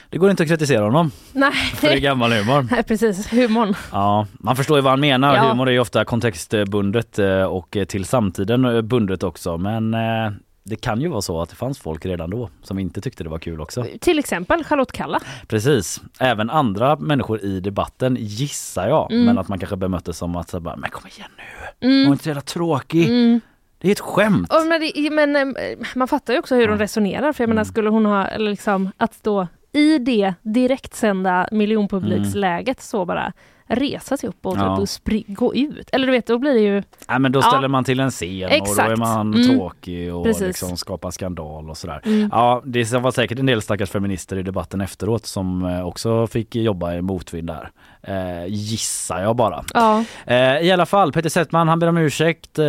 Det 0.09 0.17
går 0.17 0.31
inte 0.31 0.43
att 0.43 0.49
kritisera 0.49 0.83
honom 0.83 1.11
Nej. 1.31 1.51
för 1.53 1.87
det 1.87 1.93
är 1.93 1.99
gammal 1.99 2.31
humor. 2.31 2.67
Nej 2.71 2.83
precis, 2.83 3.27
humorn. 3.33 3.75
Ja, 3.91 4.27
man 4.33 4.55
förstår 4.55 4.77
ju 4.77 4.81
vad 4.81 4.91
han 4.91 4.99
menar. 4.99 5.35
Ja. 5.35 5.49
Humor 5.49 5.67
är 5.67 5.71
ju 5.71 5.79
ofta 5.79 6.05
kontextbundet 6.05 7.19
eh, 7.19 7.43
och 7.43 7.77
till 7.87 8.05
samtiden 8.05 8.65
eh, 8.65 8.81
bundet 8.81 9.23
också. 9.23 9.57
Men 9.57 9.93
eh, 9.93 10.31
det 10.63 10.75
kan 10.75 11.01
ju 11.01 11.07
vara 11.07 11.21
så 11.21 11.41
att 11.41 11.49
det 11.49 11.55
fanns 11.55 11.79
folk 11.79 12.05
redan 12.05 12.29
då 12.29 12.49
som 12.61 12.79
inte 12.79 13.01
tyckte 13.01 13.23
det 13.23 13.29
var 13.29 13.39
kul 13.39 13.61
också. 13.61 13.85
Till 14.01 14.19
exempel 14.19 14.63
Charlotte 14.63 14.91
Kalla. 14.91 15.19
Precis. 15.47 16.01
Även 16.19 16.49
andra 16.49 16.95
människor 16.95 17.41
i 17.41 17.59
debatten 17.59 18.17
gissar 18.19 18.87
jag. 18.87 19.11
Mm. 19.11 19.25
Men 19.25 19.37
att 19.37 19.47
man 19.47 19.59
kanske 19.59 19.75
bemötte 19.75 20.13
som 20.13 20.35
att 20.35 20.49
så 20.49 20.59
bara, 20.59 20.75
men 20.75 20.89
kom 20.89 21.07
igen 21.17 21.29
nu. 21.37 21.87
Mm. 21.87 22.05
Var 22.05 22.11
inte 22.11 22.23
så 22.23 22.29
jävla 22.29 22.41
tråkig. 22.41 23.05
Mm. 23.09 23.41
Det 23.77 23.87
är 23.87 23.91
ett 23.91 23.99
skämt. 23.99 24.53
Och 24.53 24.67
men, 24.67 24.81
det, 24.81 25.09
men 25.11 25.35
eh, 25.35 25.77
man 25.95 26.07
fattar 26.07 26.33
ju 26.33 26.39
också 26.39 26.55
hur 26.55 26.67
de 26.67 26.77
resonerar. 26.77 27.33
För 27.33 27.43
jag 27.43 27.47
Mm. 27.47 27.55
menar 27.55 27.63
skulle 27.63 27.89
hon 27.89 28.05
ha, 28.05 28.25
eller 28.27 28.49
liksom 28.49 28.91
att 28.97 29.13
stå 29.13 29.47
i 29.71 29.97
det 29.97 30.33
direktsända 30.41 31.47
miljonpubliksläget 31.51 32.81
så 32.81 33.05
bara 33.05 33.33
resa 33.67 34.17
sig 34.17 34.29
upp 34.29 34.45
och, 34.45 34.57
Ja. 34.57 34.75
typ, 34.75 34.81
och 34.81 34.87
spri- 34.89 35.25
gå 35.33 35.55
ut. 35.55 35.89
Eller 35.91 36.05
du 36.07 36.11
vet, 36.11 36.27
då 36.27 36.37
blir 36.37 36.53
det 36.53 36.59
ju... 36.59 36.83
Nej 37.07 37.19
men 37.19 37.31
då 37.31 37.39
Ja. 37.39 37.43
ställer 37.43 37.67
man 37.67 37.83
till 37.83 37.99
en 37.99 38.11
scen 38.11 38.43
och 38.43 38.49
då 38.49 38.55
är 38.55 38.61
Exakt. 38.61 38.97
man 38.99 39.33
Mm. 39.33 39.49
tråkig 39.57 40.13
och 40.15 40.23
Precis. 40.23 40.47
liksom 40.47 40.77
skapar 40.77 41.11
skandal 41.11 41.69
och 41.69 41.77
sådär. 41.77 42.01
Mm. 42.05 42.29
Ja 42.31 42.61
det 42.65 42.91
var 42.93 43.11
säkert 43.11 43.39
en 43.39 43.45
del 43.45 43.61
stackars 43.61 43.89
feminister 43.89 44.37
i 44.37 44.43
debatten 44.43 44.81
efteråt 44.81 45.25
som 45.25 45.65
eh, 45.65 45.87
också 45.87 46.27
fick 46.27 46.55
jobba 46.55 46.93
i 46.93 47.01
motvind 47.01 47.47
där. 47.47 47.69
Eh, 48.01 48.45
gissar 48.47 49.21
jag 49.21 49.35
bara. 49.35 49.63
Ja. 49.73 50.03
Eh, 50.25 50.57
I 50.59 50.71
alla 50.71 50.85
fall, 50.85 51.11
Peter 51.11 51.29
Settman 51.29 51.67
han 51.67 51.79
ber 51.79 51.87
om 51.87 51.97
ursäkt. 51.97 52.59
Eh, 52.59 52.63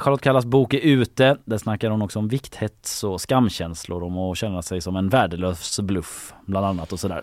Charlotte 0.00 0.20
Kallas 0.22 0.44
bok 0.44 0.74
är 0.74 0.78
ute. 0.78 1.36
Där 1.44 1.58
snackar 1.58 1.90
hon 1.90 2.02
också 2.02 2.18
om 2.18 2.28
vikthets 2.28 3.04
och 3.04 3.20
skamkänslor 3.20 4.02
om 4.04 4.18
att 4.18 4.38
känna 4.38 4.62
sig 4.62 4.80
som 4.80 4.96
en 4.96 5.08
värdelös 5.08 5.80
bluff 5.80 6.34
bland 6.48 6.66
annat 6.66 6.92
och 6.92 7.00
sådär. 7.00 7.22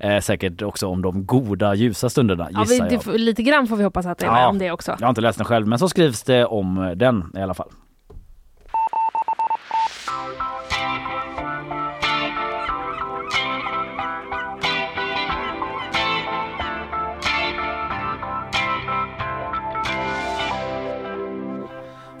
Eh, 0.00 0.20
säkert 0.20 0.62
också 0.62 0.86
om 0.86 1.02
de 1.02 1.26
goda 1.26 1.74
ljusa 1.74 2.10
stunderna 2.10 2.48
Ja, 2.52 2.64
vi, 2.68 2.78
jag. 2.78 2.88
det, 2.88 3.18
lite 3.18 3.42
grann 3.42 3.66
får 3.66 3.76
vi 3.76 3.84
hoppas 3.84 4.06
att 4.06 4.18
det 4.18 4.26
är 4.26 4.30
Ja. 4.40 4.48
om 4.48 4.58
det 4.58 4.70
också. 4.70 4.96
Jag 4.98 5.06
har 5.06 5.08
inte 5.08 5.20
läst 5.20 5.38
den 5.38 5.44
själv 5.44 5.66
men 5.66 5.78
så 5.78 5.88
skrivs 5.88 6.22
det 6.22 6.44
om 6.44 6.92
den 6.96 7.32
i 7.36 7.40
alla 7.40 7.54
fall. 7.54 7.68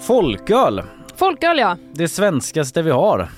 Folköl, 0.00 0.82
Folköl 1.16 1.58
ja. 1.58 1.76
det 1.92 2.08
svenskaste 2.08 2.82
vi 2.82 2.90
har. 2.90 3.28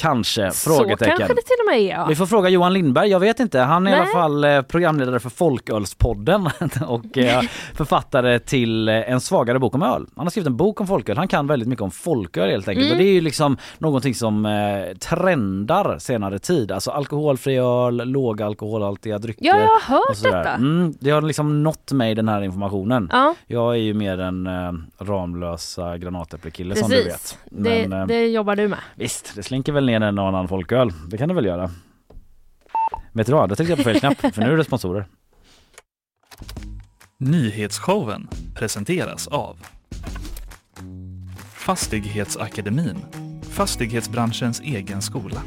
Kanske? 0.00 0.50
Frågetecken. 0.50 0.98
Så 0.98 1.18
kanske 1.18 1.34
det 1.34 1.42
till 1.42 1.56
och 1.66 1.72
med 1.72 1.80
är 1.80 1.90
ja. 1.90 2.06
Vi 2.08 2.14
får 2.14 2.26
fråga 2.26 2.48
Johan 2.48 2.72
Lindberg, 2.72 3.08
jag 3.08 3.20
vet 3.20 3.40
inte. 3.40 3.60
Han 3.60 3.86
är 3.86 3.90
i 3.90 3.92
Nej. 3.92 4.00
alla 4.00 4.10
fall 4.10 4.44
eh, 4.44 4.62
programledare 4.62 5.20
för 5.20 5.30
Folkölspodden 5.30 6.50
och 6.86 7.18
eh, 7.18 7.42
författare 7.74 8.38
till 8.38 8.88
eh, 8.88 8.94
en 8.94 9.20
svagare 9.20 9.58
bok 9.58 9.74
om 9.74 9.82
öl. 9.82 10.06
Han 10.16 10.26
har 10.26 10.30
skrivit 10.30 10.46
en 10.46 10.56
bok 10.56 10.80
om 10.80 10.86
folköl. 10.86 11.16
Han 11.16 11.28
kan 11.28 11.46
väldigt 11.46 11.68
mycket 11.68 11.82
om 11.82 11.90
folköl 11.90 12.50
helt 12.50 12.68
enkelt. 12.68 12.86
Mm. 12.86 12.92
Och 12.92 13.02
det 13.04 13.10
är 13.10 13.12
ju 13.12 13.20
liksom 13.20 13.56
någonting 13.78 14.14
som 14.14 14.46
eh, 14.46 14.96
trendar 14.96 15.98
senare 15.98 16.38
tid. 16.38 16.72
Alltså 16.72 16.90
alkoholfri 16.90 17.56
öl, 17.56 17.96
låga 17.96 18.46
alkoholhaltiga 18.46 19.18
drycker. 19.18 19.44
Ja, 19.46 19.58
jag 19.58 19.68
har 19.68 19.98
hört 19.98 20.22
detta. 20.22 20.54
Mm, 20.54 20.94
det 21.00 21.10
har 21.10 21.22
liksom 21.22 21.62
nått 21.62 21.92
mig 21.92 22.14
den 22.14 22.28
här 22.28 22.42
informationen. 22.42 23.08
Ja. 23.12 23.34
Jag 23.46 23.72
är 23.74 23.78
ju 23.78 23.94
mer 23.94 24.18
en 24.20 24.46
eh, 24.46 24.72
Ramlösa 24.98 25.98
granatäpplekille 25.98 26.76
som 26.76 26.90
du 26.90 27.04
vet. 27.04 27.38
Det, 27.50 27.88
Men, 27.88 28.00
eh, 28.00 28.06
det 28.06 28.26
jobbar 28.26 28.56
du 28.56 28.68
med. 28.68 28.78
Visst, 28.94 29.32
det 29.36 29.42
slinker 29.42 29.72
väl 29.72 29.81
ner 29.86 30.00
en 30.00 30.18
annan 30.18 30.48
folköl. 30.48 30.92
Det 31.08 31.18
kan 31.18 31.28
det 31.28 31.34
väl 31.34 31.44
göra. 31.44 31.70
Vet 33.12 33.26
du 33.26 33.32
vad, 33.32 33.48
då 33.48 33.54
tryckte 33.54 33.72
jag 33.72 33.78
på 33.78 33.84
fel 33.84 34.00
knapp 34.00 34.34
för 34.34 34.40
nu 34.42 34.52
är 34.52 34.56
det 34.56 34.64
sponsorer. 34.64 35.06
Nyhetsshowen 37.18 38.28
presenteras 38.54 39.28
av 39.28 39.58
Fastighetsakademin, 41.54 42.96
fastighetsbranschens 43.42 44.60
egen 44.60 45.02
skola. 45.02 45.42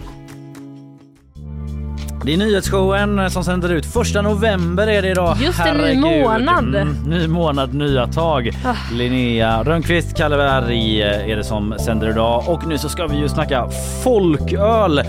Det 2.25 2.33
är 2.33 2.37
nyhetsshowen 2.37 3.31
som 3.31 3.43
sänder 3.43 3.69
ut 3.69 3.85
första 3.85 4.21
november 4.21 4.87
är 4.87 5.01
det 5.01 5.09
idag. 5.09 5.37
Just 5.41 5.63
det, 5.63 5.73
ny 5.73 5.95
månad. 5.95 6.75
Mm, 6.75 6.97
ny 7.05 7.27
månad, 7.27 7.73
nya 7.73 8.07
tag. 8.07 8.51
Ah. 8.65 8.75
Linnea 8.93 9.63
Rönnqvist, 9.63 10.17
Kalle 10.17 10.37
Berg 10.37 11.01
eh, 11.01 11.29
är 11.31 11.35
det 11.35 11.43
som 11.43 11.75
sänder 11.79 12.09
idag 12.09 12.43
och 12.47 12.67
nu 12.67 12.77
så 12.77 12.89
ska 12.89 13.07
vi 13.07 13.17
ju 13.17 13.29
snacka 13.29 13.67
folköl. 14.03 15.01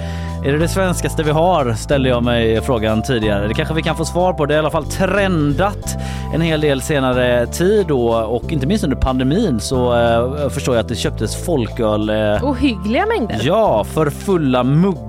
Är 0.44 0.52
det 0.52 0.58
det 0.58 0.68
svenskaste 0.68 1.22
vi 1.22 1.30
har? 1.30 1.72
Ställde 1.72 2.08
jag 2.08 2.22
mig 2.22 2.60
frågan 2.60 3.02
tidigare. 3.02 3.48
Det 3.48 3.54
kanske 3.54 3.74
vi 3.74 3.82
kan 3.82 3.96
få 3.96 4.04
svar 4.04 4.32
på. 4.32 4.46
Det 4.46 4.54
är 4.54 4.56
i 4.56 4.58
alla 4.58 4.70
fall 4.70 4.86
trendat 4.86 5.96
en 6.34 6.40
hel 6.40 6.60
del 6.60 6.82
senare 6.82 7.46
tid 7.46 7.86
då 7.86 8.14
och 8.14 8.52
inte 8.52 8.66
minst 8.66 8.84
under 8.84 8.96
pandemin 8.96 9.60
så 9.60 9.94
eh, 9.94 10.48
förstår 10.48 10.74
jag 10.74 10.82
att 10.82 10.88
det 10.88 10.94
köptes 10.96 11.44
folköl. 11.44 12.08
Eh, 12.08 12.44
Ohyggliga 12.44 13.06
mängder. 13.06 13.40
Ja, 13.42 13.84
för 13.84 14.10
fulla 14.10 14.64
muggar 14.64 15.05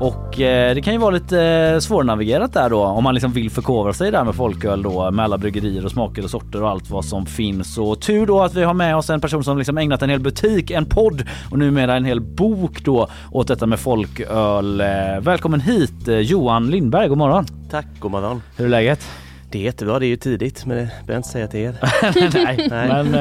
och 0.00 0.40
eh, 0.40 0.74
det 0.74 0.82
kan 0.82 0.92
ju 0.92 0.98
vara 0.98 1.10
lite 1.10 1.42
eh, 1.42 1.78
svårnavigerat 1.78 2.52
där 2.52 2.70
då 2.70 2.84
om 2.84 3.04
man 3.04 3.14
liksom 3.14 3.32
vill 3.32 3.50
förkovra 3.50 3.92
sig 3.92 4.10
där 4.10 4.24
med 4.24 4.34
folköl 4.34 4.82
då 4.82 5.10
med 5.10 5.24
alla 5.24 5.38
bryggerier 5.38 5.84
och 5.84 5.90
smaker 5.90 6.24
och 6.24 6.30
sorter 6.30 6.62
och 6.62 6.70
allt 6.70 6.90
vad 6.90 7.04
som 7.04 7.26
finns. 7.26 7.78
Och 7.78 8.00
tur 8.00 8.26
då 8.26 8.42
att 8.42 8.54
vi 8.54 8.64
har 8.64 8.74
med 8.74 8.96
oss 8.96 9.10
en 9.10 9.20
person 9.20 9.44
som 9.44 9.58
liksom 9.58 9.78
ägnat 9.78 10.02
en 10.02 10.10
hel 10.10 10.20
butik, 10.20 10.70
en 10.70 10.86
podd 10.86 11.22
och 11.50 11.58
numera 11.58 11.96
en 11.96 12.04
hel 12.04 12.20
bok 12.20 12.84
då 12.84 13.08
åt 13.32 13.48
detta 13.48 13.66
med 13.66 13.80
folköl. 13.80 14.80
Eh, 14.80 14.86
Välkommen 15.20 15.60
hit 15.60 16.06
Johan 16.06 16.70
Lindberg, 16.70 17.08
god 17.08 17.18
morgon! 17.18 17.46
Tack, 17.70 17.86
god 17.98 18.10
morgon. 18.10 18.42
Hur 18.56 18.64
är 18.64 18.68
läget? 18.70 19.25
Det 19.50 19.58
är 19.58 19.62
jättebra, 19.62 19.98
det 19.98 20.06
är 20.06 20.08
ju 20.08 20.16
tidigt 20.16 20.66
men 20.66 20.76
det 20.76 20.82
behöver 20.84 21.12
jag 21.12 21.18
inte 21.18 21.28
säga 21.28 21.46
till 21.48 21.60
er. 21.60 21.74
Nej, 22.44 22.66
Nej. 22.70 22.88
men 23.04 23.14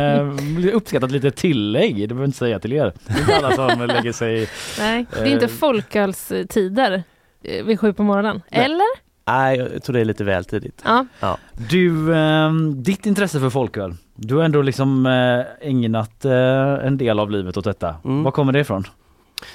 eh, 0.67 0.75
uppskattat 0.75 1.11
lite 1.11 1.31
tillägg. 1.31 1.95
Det 1.97 2.07
behöver 2.07 2.25
inte 2.25 2.37
säga 2.37 2.59
till 2.59 2.73
er. 2.73 2.93
Det 3.07 3.13
är 3.13 3.19
inte 3.19 3.35
alla 3.35 3.51
som 3.55 3.87
lägger 3.87 4.11
sig. 4.11 4.49
Nej, 4.79 5.05
det 5.13 5.19
är 5.19 5.25
inte 5.25 5.45
Eh. 5.45 5.51
folkölstider 5.51 7.03
eh, 7.43 7.65
vid 7.65 7.79
sju 7.79 7.93
på 7.93 8.03
morgonen. 8.03 8.41
Nej. 8.51 8.65
Eller? 8.65 9.05
Nej, 9.27 9.57
jag 9.57 9.83
tror 9.83 9.93
det 9.93 9.99
är 9.99 10.05
lite 10.05 10.23
väl 10.23 10.45
tidigt. 10.45 10.81
Ja. 10.85 11.05
Ja. 11.19 11.37
Du, 11.69 12.15
eh, 12.15 12.53
ditt 12.75 13.05
intresse 13.05 13.39
för 13.39 13.49
folköl. 13.49 13.93
Du 14.15 14.35
har 14.35 14.43
ändå 14.43 14.61
liksom 14.61 15.05
eh, 15.05 15.69
ägnat 15.69 16.25
eh, 16.25 16.85
en 16.87 16.97
del 16.97 17.19
av 17.19 17.31
livet 17.31 17.57
åt 17.57 17.65
detta. 17.65 17.95
Mm. 18.05 18.23
Var 18.23 18.31
kommer 18.31 18.53
det 18.53 18.59
ifrån? 18.59 18.83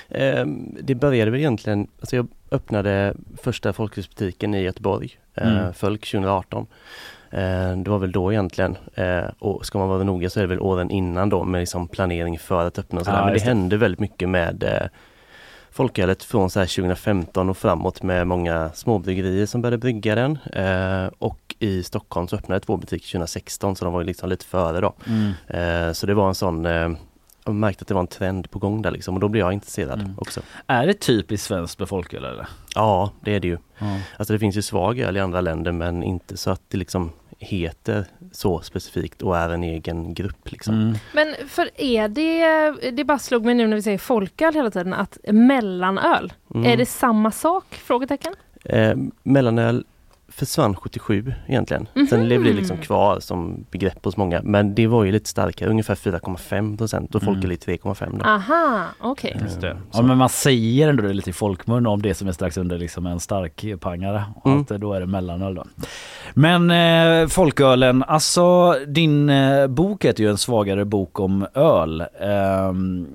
Ehm, 0.08 0.76
det 0.82 0.94
började 0.94 1.30
väl 1.30 1.40
egentligen, 1.40 1.86
alltså 2.00 2.16
jag 2.16 2.28
öppnade 2.50 3.14
första 3.42 3.72
folkölsbutiken 3.72 4.54
i 4.54 4.62
Göteborg, 4.62 5.10
Mm. 5.34 5.56
mm. 5.56 5.72
Folk 5.74 6.00
2018. 6.06 6.66
Eh, 7.30 7.76
det 7.76 7.90
var 7.90 7.98
väl 7.98 8.12
då 8.12 8.32
egentligen, 8.32 8.76
eh, 8.94 9.24
och 9.38 9.66
ska 9.66 9.78
man 9.78 9.88
vara 9.88 10.02
noga 10.02 10.30
så 10.30 10.40
är 10.40 10.42
det 10.42 10.48
väl 10.48 10.60
åren 10.60 10.90
innan 10.90 11.28
då 11.28 11.44
med 11.44 11.58
liksom 11.60 11.88
planering 11.88 12.38
för 12.38 12.66
att 12.66 12.78
öppna 12.78 13.04
sådär. 13.04 13.18
Ja, 13.18 13.24
Men 13.24 13.32
det 13.32 13.38
det. 13.38 13.44
hände 13.44 13.76
väldigt 13.76 14.00
mycket 14.00 14.28
med 14.28 14.62
eh, 14.64 14.86
folkölet 15.70 16.24
från 16.24 16.50
så 16.50 16.58
här 16.60 16.66
2015 16.66 17.50
och 17.50 17.56
framåt 17.56 18.02
med 18.02 18.26
många 18.26 18.70
småbryggerier 18.74 19.46
som 19.46 19.62
började 19.62 19.78
brygga 19.78 20.14
den. 20.14 20.38
Eh, 20.52 21.10
och 21.18 21.54
i 21.58 21.82
Stockholm 21.82 22.28
så 22.28 22.36
öppnade 22.36 22.60
två 22.60 22.76
butiker 22.76 23.06
2016 23.12 23.76
så 23.76 23.84
de 23.84 23.94
var 23.94 24.00
ju 24.00 24.06
liksom 24.06 24.28
lite 24.28 24.44
före 24.44 24.80
då. 24.80 24.92
Mm. 25.08 25.32
Eh, 25.88 25.92
så 25.92 26.06
det 26.06 26.14
var 26.14 26.28
en 26.28 26.34
sån, 26.34 26.66
eh, 26.66 26.88
jag 27.44 27.54
märkte 27.54 27.82
att 27.82 27.88
det 27.88 27.94
var 27.94 28.00
en 28.00 28.06
trend 28.06 28.50
på 28.50 28.58
gång 28.58 28.82
där 28.82 28.90
liksom 28.90 29.14
och 29.14 29.20
då 29.20 29.28
blev 29.28 29.40
jag 29.44 29.52
intresserad 29.52 30.00
Mm. 30.00 30.12
också. 30.18 30.40
Är 30.66 30.86
det 30.86 30.94
typiskt 30.94 31.46
svenskt 31.46 31.78
med 31.78 31.88
folköl 31.88 32.24
eller? 32.24 32.46
Ja, 32.74 33.12
det 33.20 33.34
är 33.34 33.40
det 33.40 33.48
ju. 33.48 33.58
Ja. 33.78 33.96
Alltså 34.16 34.32
det 34.32 34.38
finns 34.38 34.56
ju 34.56 34.62
svag 34.62 34.98
öl 34.98 35.16
i 35.16 35.20
andra 35.20 35.40
länder 35.40 35.72
men 35.72 36.02
inte 36.02 36.36
så 36.36 36.50
att 36.50 36.62
det 36.68 36.76
liksom 36.78 37.12
heter 37.38 38.04
så 38.32 38.60
specifikt 38.60 39.22
och 39.22 39.36
är 39.38 39.48
en 39.50 39.62
egen 39.64 40.14
grupp 40.14 40.50
liksom. 40.50 40.74
Mm. 40.74 40.94
Men 41.14 41.34
för 41.48 41.70
är 41.76 42.08
det, 42.08 42.90
det 42.90 43.04
bara 43.04 43.18
slog 43.18 43.44
mig 43.44 43.54
nu 43.54 43.66
när 43.66 43.76
vi 43.76 43.82
säger 43.82 43.98
folköl 43.98 44.54
hela 44.54 44.70
tiden, 44.70 44.92
att 44.94 45.18
mellanöl, 45.32 46.32
Mm. 46.54 46.72
är 46.72 46.76
det 46.76 46.86
samma 46.86 47.30
sak? 47.30 47.64
Frågetecken? 47.74 48.34
Eh, 48.64 48.96
mellanöl 49.22 49.84
försvann 50.30 50.74
77 50.76 51.34
egentligen. 51.46 51.86
Sen 52.10 52.18
Mhm. 52.20 52.28
levde 52.28 52.48
det 52.50 52.56
liksom 52.56 52.76
kvar 52.76 53.20
som 53.20 53.64
begrepp 53.70 54.04
hos 54.04 54.16
många. 54.16 54.40
Men 54.44 54.74
det 54.74 54.86
var 54.86 55.04
ju 55.04 55.12
lite 55.12 55.28
starkare, 55.28 55.70
ungefär 55.70 55.94
4,5 55.94 56.76
procent 56.76 57.14
och 57.14 57.22
folköl 57.22 57.44
Mm. 57.44 57.52
är 57.52 57.56
3,5 57.56 58.18
då. 58.18 58.24
Aha, 58.24 58.84
okej. 59.00 59.36
Just 59.42 59.60
det. 59.60 59.70
Eh, 59.70 59.76
Ja, 59.92 60.02
men 60.02 60.18
man 60.18 60.28
säger 60.28 60.88
ändå 60.88 61.02
det 61.02 61.12
lite 61.12 61.30
i 61.30 61.32
folkmun 61.32 61.86
om 61.86 62.02
det 62.02 62.14
som 62.14 62.28
är 62.28 62.32
strax 62.32 62.56
under 62.56 62.78
liksom 62.78 63.06
en 63.06 63.20
stark 63.20 63.64
pangare. 63.80 64.24
Mm. 64.44 64.60
Att 64.60 64.70
eh, 64.70 64.78
då 64.78 64.92
är 64.92 65.00
det 65.00 65.06
mellanöl 65.06 65.54
då. 65.54 65.64
Men 66.34 66.70
eh, 66.70 67.28
folkölen, 67.28 68.02
alltså 68.02 68.74
din 68.86 69.30
eh, 69.30 69.66
bok 69.66 70.04
heter 70.04 70.22
ju 70.24 70.30
en 70.30 70.38
svagare 70.38 70.84
bok 70.84 71.20
om 71.20 71.46
öl. 71.54 72.04
Ehm, 72.20 73.06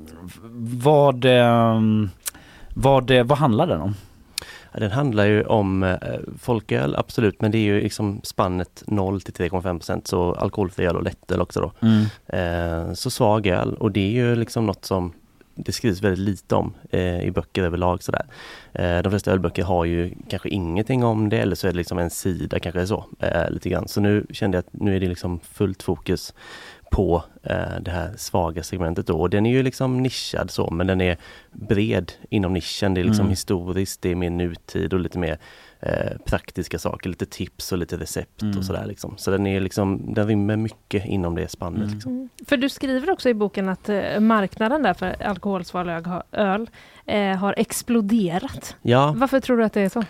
vad, 0.83 1.25
ehm, 1.25 2.09
vad, 2.73 3.11
eh, 3.11 3.23
vad 3.23 3.37
handlar 3.37 3.67
den 3.67 3.81
om? 3.81 3.95
Den 4.77 4.91
handlar 4.91 5.25
ju 5.25 5.43
om 5.43 5.83
eh, 5.83 5.97
folköl, 6.39 6.95
absolut, 6.95 7.41
men 7.41 7.51
det 7.51 7.57
är 7.57 7.63
ju 7.63 7.81
liksom 7.81 8.19
spannet 8.23 8.83
0 8.87 9.21
till 9.21 9.33
3,5 9.33 9.61
procent, 9.77 10.07
så 10.07 10.33
alkoholfri 10.33 10.85
öl 10.85 10.95
och 10.95 11.03
lättöl 11.03 11.41
också 11.41 11.61
då. 11.61 11.87
Eh, 12.37 12.93
så 12.93 13.09
svag 13.09 13.47
öl 13.47 13.73
och 13.73 13.91
det 13.91 13.99
är 13.99 14.11
ju 14.11 14.35
liksom 14.35 14.65
något 14.65 14.85
som 14.85 15.13
det 15.55 15.71
skrivs 15.71 16.01
väldigt 16.01 16.19
lite 16.25 16.55
om 16.55 16.73
eh, 16.89 17.21
i 17.21 17.31
böcker 17.31 17.63
överlag 17.63 18.03
sådär. 18.03 18.25
Eh, 18.73 19.01
de 19.01 19.09
flesta 19.09 19.31
ölböcker 19.31 19.63
har 19.63 19.85
ju 19.85 20.13
kanske 20.29 20.49
ingenting 20.49 21.03
om 21.03 21.29
det 21.29 21.37
eller 21.37 21.55
så 21.55 21.67
är 21.67 21.71
det 21.71 21.77
liksom 21.77 21.97
en 21.97 22.09
sida 22.09 22.59
kanske 22.59 22.87
så, 22.87 23.05
eh, 23.19 23.49
lite 23.49 23.69
grann. 23.69 23.87
Så 23.87 24.01
nu 24.01 24.25
kände 24.29 24.57
jag 24.57 24.59
att 24.59 24.73
nu 24.81 24.95
är 24.95 24.99
det 24.99 25.07
liksom 25.07 25.39
fullt 25.39 25.83
fokus 25.83 26.33
på 26.91 27.23
eh, 27.43 27.79
det 27.81 27.91
här 27.91 28.13
svaga 28.17 28.63
segmentet 28.63 29.07
då. 29.07 29.21
Och 29.21 29.29
den 29.29 29.45
är 29.45 29.51
ju 29.51 29.63
liksom 29.63 30.01
nischad 30.03 30.51
så 30.51 30.71
men 30.71 30.87
den 30.87 31.01
är 31.01 31.17
bred 31.51 32.11
inom 32.29 32.53
nischen. 32.53 32.93
Det 32.93 33.01
är 33.01 33.05
liksom 33.05 33.21
Mm. 33.25 33.29
historiskt, 33.29 34.01
det 34.01 34.09
är 34.11 34.15
mer 34.15 34.29
nutid 34.29 34.93
och 34.93 34.99
lite 34.99 35.19
mer 35.19 35.37
eh, 35.79 36.17
praktiska 36.25 36.79
saker, 36.79 37.09
lite 37.09 37.25
tips 37.25 37.71
och 37.71 37.77
lite 37.77 37.97
recept 37.97 38.41
Mm. 38.41 38.57
och 38.57 38.65
sådär 38.65 38.85
liksom. 38.85 39.13
Så 39.17 39.31
den 39.31 39.47
är 39.47 39.59
liksom, 39.59 40.13
den 40.13 40.27
rymmer 40.27 40.55
mycket 40.55 41.05
inom 41.05 41.35
det 41.35 41.47
spannet. 41.47 41.81
Mm. 41.81 41.93
Liksom. 41.93 42.11
Mm. 42.11 42.29
För 42.47 42.57
du 42.57 42.69
skriver 42.69 43.09
också 43.11 43.29
i 43.29 43.33
boken 43.33 43.69
att 43.69 43.89
eh, 43.89 44.19
marknaden 44.19 44.83
där 44.83 44.93
för 44.93 45.23
alkoholsval 45.23 45.89
öl, 46.31 46.69
eh, 47.05 47.35
har 47.35 47.53
exploderat. 47.57 48.75
Ja, 48.81 49.13
Varför 49.17 49.39
tror 49.39 49.57
du 49.57 49.63
att 49.63 49.73
det 49.73 49.81
är 49.81 49.89
så? 49.89 50.03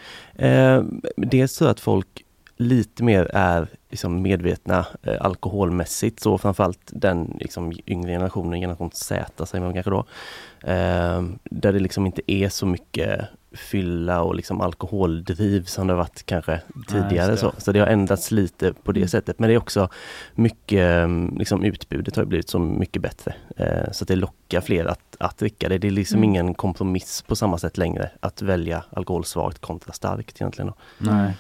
Eh, 0.44 0.84
dels 1.18 1.54
så 1.54 1.66
att 1.66 1.80
folk 1.80 2.25
lite 2.58 3.04
mer 3.04 3.30
är 3.34 3.68
liksom 3.90 4.22
medvetna 4.22 4.86
eh, 5.04 5.22
alkoholmässigt, 5.22 6.20
så 6.20 6.38
framförallt 6.38 6.92
den 6.94 7.38
liksom, 7.40 7.74
yngre 7.86 8.12
generationen, 8.12 8.60
generation 8.60 8.92
Z 8.94 9.46
säger 9.46 9.64
man 9.66 9.74
kanske 9.74 9.92
då. 9.92 10.06
Eh, 10.72 11.24
där 11.44 11.74
det 11.74 11.80
liksom 11.80 12.06
inte 12.06 12.32
är 12.32 12.50
så 12.50 12.66
mycket 12.66 13.22
fylla 13.52 14.22
och 14.22 14.36
liksom 14.36 14.62
alkoholdriv 14.62 15.64
som 15.64 15.88
det 15.88 15.94
varit 15.94 16.26
kanske 16.26 16.62
tidigare. 16.88 17.32
det. 17.32 17.38
så. 17.38 17.54
så 17.58 17.72
det 17.72 17.80
har 17.80 17.88
ändrats 17.88 18.32
lite 18.32 18.74
på 18.74 18.92
det 18.92 19.08
sättet. 19.08 19.40
Men 19.40 19.50
det 19.50 19.54
är 19.54 19.58
också 19.58 19.90
mycket, 20.34 21.04
eh, 21.04 21.38
liksom 21.38 21.64
utbudet 21.64 22.16
har 22.16 22.26
blivit 22.26 22.50
så 22.50 22.60
mycket 22.60 23.02
bättre. 23.02 23.36
Eh, 23.58 23.92
så 23.92 24.04
att 24.04 24.08
det 24.08 24.16
lockar 24.16 24.62
fler 24.62 24.86
att, 24.86 25.16
att 25.20 25.38
dricka 25.38 25.70
det. 25.70 25.78
Det 25.78 25.88
är 25.88 25.92
liksom 25.92 26.18
Mm. 26.18 26.30
ingen 26.30 26.54
kompromiss 26.54 27.22
på 27.28 27.36
samma 27.36 27.58
sätt 27.58 27.78
längre 27.78 28.10
att 28.20 28.42
välja 28.42 28.84
alkoholsvagt 28.90 29.62
kontra 29.62 29.94
starkt 29.94 30.42
egentligen. 30.42 30.68
Då. 30.68 30.76
Nej. 31.12 31.34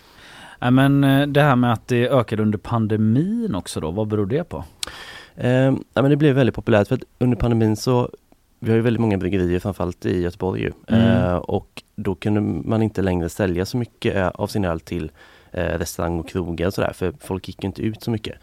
Men 0.60 1.04
eh, 1.04 1.28
det 1.28 1.42
här 1.42 1.56
med 1.56 1.74
att 1.74 1.88
det 1.88 2.10
ökade 2.10 2.42
under 2.42 2.58
pandemin 2.58 3.56
också 3.56 3.80
då, 3.80 3.92
vad 3.92 4.08
beror 4.08 4.26
det 4.26 4.44
på? 4.44 4.64
Eh, 5.36 5.52
ja, 5.94 6.02
men 6.02 6.10
det 6.10 6.16
blev 6.16 6.36
väldigt 6.36 6.56
populärt 6.56 6.88
för 6.88 6.96
att 6.96 7.04
under 7.20 7.38
pandemin 7.38 7.76
så 7.76 8.10
vi 8.60 8.72
har 8.72 8.76
ju 8.76 8.82
väldigt 8.82 9.02
många 9.02 9.18
bryggerier 9.18 9.60
framförallt 9.60 10.06
i 10.06 10.22
Göteborg 10.22 10.62
ju. 10.62 10.72
Mm. 10.88 11.02
Eh, 11.02 11.36
och 11.36 11.84
då 11.96 12.16
kunde 12.16 12.42
man 12.42 12.82
inte 12.82 13.02
längre 13.02 13.30
sälja 13.30 13.66
så 13.66 13.78
mycket 13.78 14.16
eh, 14.16 14.28
av 14.28 14.48
sin 14.48 14.66
öl 14.66 14.80
till 14.80 15.12
eh, 15.52 15.78
restaurang 15.78 16.20
och 16.20 16.30
krogar 16.30 16.68
och 16.68 16.74
sådär 16.74 16.94
för 16.94 17.14
folk 17.20 17.48
gick 17.48 17.64
inte 17.64 17.82
ut 17.82 18.04
så 18.04 18.12
mycket. 18.12 18.36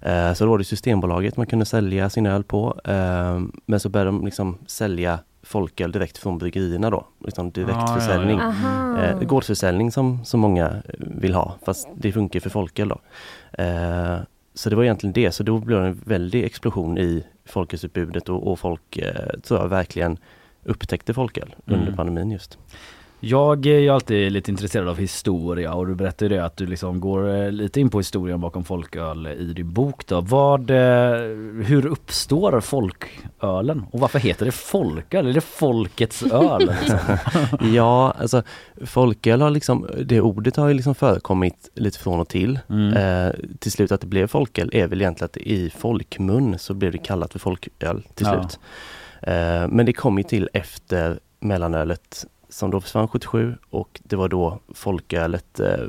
Eh, 0.00 0.32
så 0.32 0.44
då 0.44 0.50
var 0.50 0.58
det 0.58 0.64
Systembolaget 0.64 1.36
man 1.36 1.46
kunde 1.46 1.64
sälja 1.64 2.10
sin 2.10 2.26
öl 2.26 2.44
på. 2.44 2.80
Eh, 2.84 3.40
men 3.66 3.80
så 3.80 3.88
började 3.88 4.10
de 4.10 4.24
liksom 4.24 4.58
sälja 4.66 5.18
folköl 5.42 5.92
direkt 5.92 6.18
från 6.18 6.38
bryggerierna 6.38 6.90
då. 6.90 7.06
Liksom 7.24 7.50
direktförsäljning. 7.50 8.40
Ah, 8.40 8.46
Aha. 8.46 8.98
Eh, 9.02 9.20
gårdsförsäljning 9.22 9.90
som, 9.92 10.24
som 10.24 10.40
många 10.40 10.82
vill 10.98 11.34
ha 11.34 11.54
fast 11.64 11.88
det 11.94 12.12
funkar 12.12 12.40
för 12.40 12.50
folköl 12.50 12.88
då. 12.88 13.00
Eh, 13.62 14.16
så 14.54 14.70
det 14.70 14.76
var 14.76 14.82
egentligen 14.84 15.12
det, 15.12 15.32
så 15.32 15.42
då 15.42 15.58
blev 15.58 15.80
det 15.80 15.86
en 15.86 16.00
väldig 16.04 16.44
explosion 16.44 16.98
i 16.98 17.24
folkölsutbudet 17.44 18.28
och, 18.28 18.52
och 18.52 18.58
folk 18.58 18.96
eh, 18.96 19.40
tror 19.42 19.60
jag 19.60 19.68
verkligen 19.68 20.18
upptäckte 20.64 21.14
folköl 21.14 21.54
under 21.64 21.82
Mm. 21.86 21.96
pandemin 21.96 22.30
just. 22.30 22.58
Jag 23.24 23.66
är 23.66 23.78
ju 23.78 23.88
alltid 23.88 24.32
lite 24.32 24.50
intresserad 24.50 24.88
av 24.88 24.98
historia 24.98 25.74
och 25.74 25.86
du 25.86 25.94
berättade 25.94 26.24
ju 26.24 26.36
det 26.36 26.44
att 26.44 26.56
du 26.56 26.66
liksom 26.66 27.00
går 27.00 27.34
eh, 27.34 27.50
lite 27.52 27.80
in 27.80 27.90
på 27.90 27.98
historien 27.98 28.40
bakom 28.40 28.64
folköl 28.64 29.26
i 29.26 29.52
din 29.52 29.72
bok 29.72 30.06
då. 30.06 30.20
Vad, 30.20 30.70
eh, 30.70 30.76
hur 31.64 31.86
uppstår 31.86 32.60
folkölen 32.60 33.84
och 33.90 34.00
varför 34.00 34.18
heter 34.18 34.44
det 34.46 34.52
folköl? 34.52 35.26
Är 35.26 35.32
det 35.32 35.40
folkets 35.40 36.22
öl? 36.22 36.72
Ja, 37.74 38.14
alltså 38.18 38.42
folköl 38.84 39.40
har 39.40 39.50
liksom, 39.50 39.86
det 40.04 40.20
ordet 40.20 40.56
har 40.56 40.68
ju 40.68 40.74
liksom 40.74 40.94
förekommit 40.94 41.70
lite 41.74 41.98
från 41.98 42.20
och 42.20 42.28
till. 42.28 42.58
Mm. 42.68 42.92
Eh, 42.96 43.32
till 43.58 43.72
slut 43.72 43.92
att 43.92 44.00
det 44.00 44.06
blev 44.06 44.26
folköl 44.26 44.70
är 44.72 44.86
väl 44.86 45.00
egentligen 45.00 45.26
att 45.26 45.36
i 45.36 45.70
folkmun 45.70 46.58
så 46.58 46.74
blev 46.74 46.92
det 46.92 46.98
kallat 46.98 47.32
för 47.32 47.38
folköl 47.38 48.02
till 48.14 48.26
Ja. 48.26 48.32
slut. 48.48 48.60
Eh, 49.22 49.68
men 49.68 49.86
det 49.86 49.92
kom 49.92 50.18
ju 50.18 50.24
till 50.24 50.48
efter 50.52 51.20
mellanölet 51.40 52.26
som 52.52 52.70
då 52.70 52.80
försvann 52.80 53.08
77 53.08 53.54
och 53.70 54.00
det 54.04 54.16
var 54.16 54.28
då 54.28 54.58
folkölet 54.74 55.60
eh, 55.60 55.86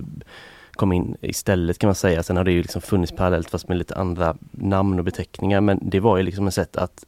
kom 0.72 0.92
in 0.94 1.18
istället 1.22 1.80
kan 1.80 1.88
man 1.88 1.96
säga. 1.96 2.24
Sen 2.24 2.38
har 2.38 2.44
det 2.44 2.52
ju 2.52 2.62
liksom 2.62 2.82
funnits 2.82 3.12
parallellt 3.12 3.50
fast 3.50 3.68
med 3.68 3.78
lite 3.78 3.96
andra 3.96 4.36
namn 4.52 5.00
och 5.00 5.06
beteckningar 5.06 5.62
men 5.62 5.80
det 5.82 6.00
var 6.00 6.18
ju 6.18 6.24
liksom 6.24 6.48
ett 6.48 6.54
sätt 6.54 6.76
att 6.78 7.04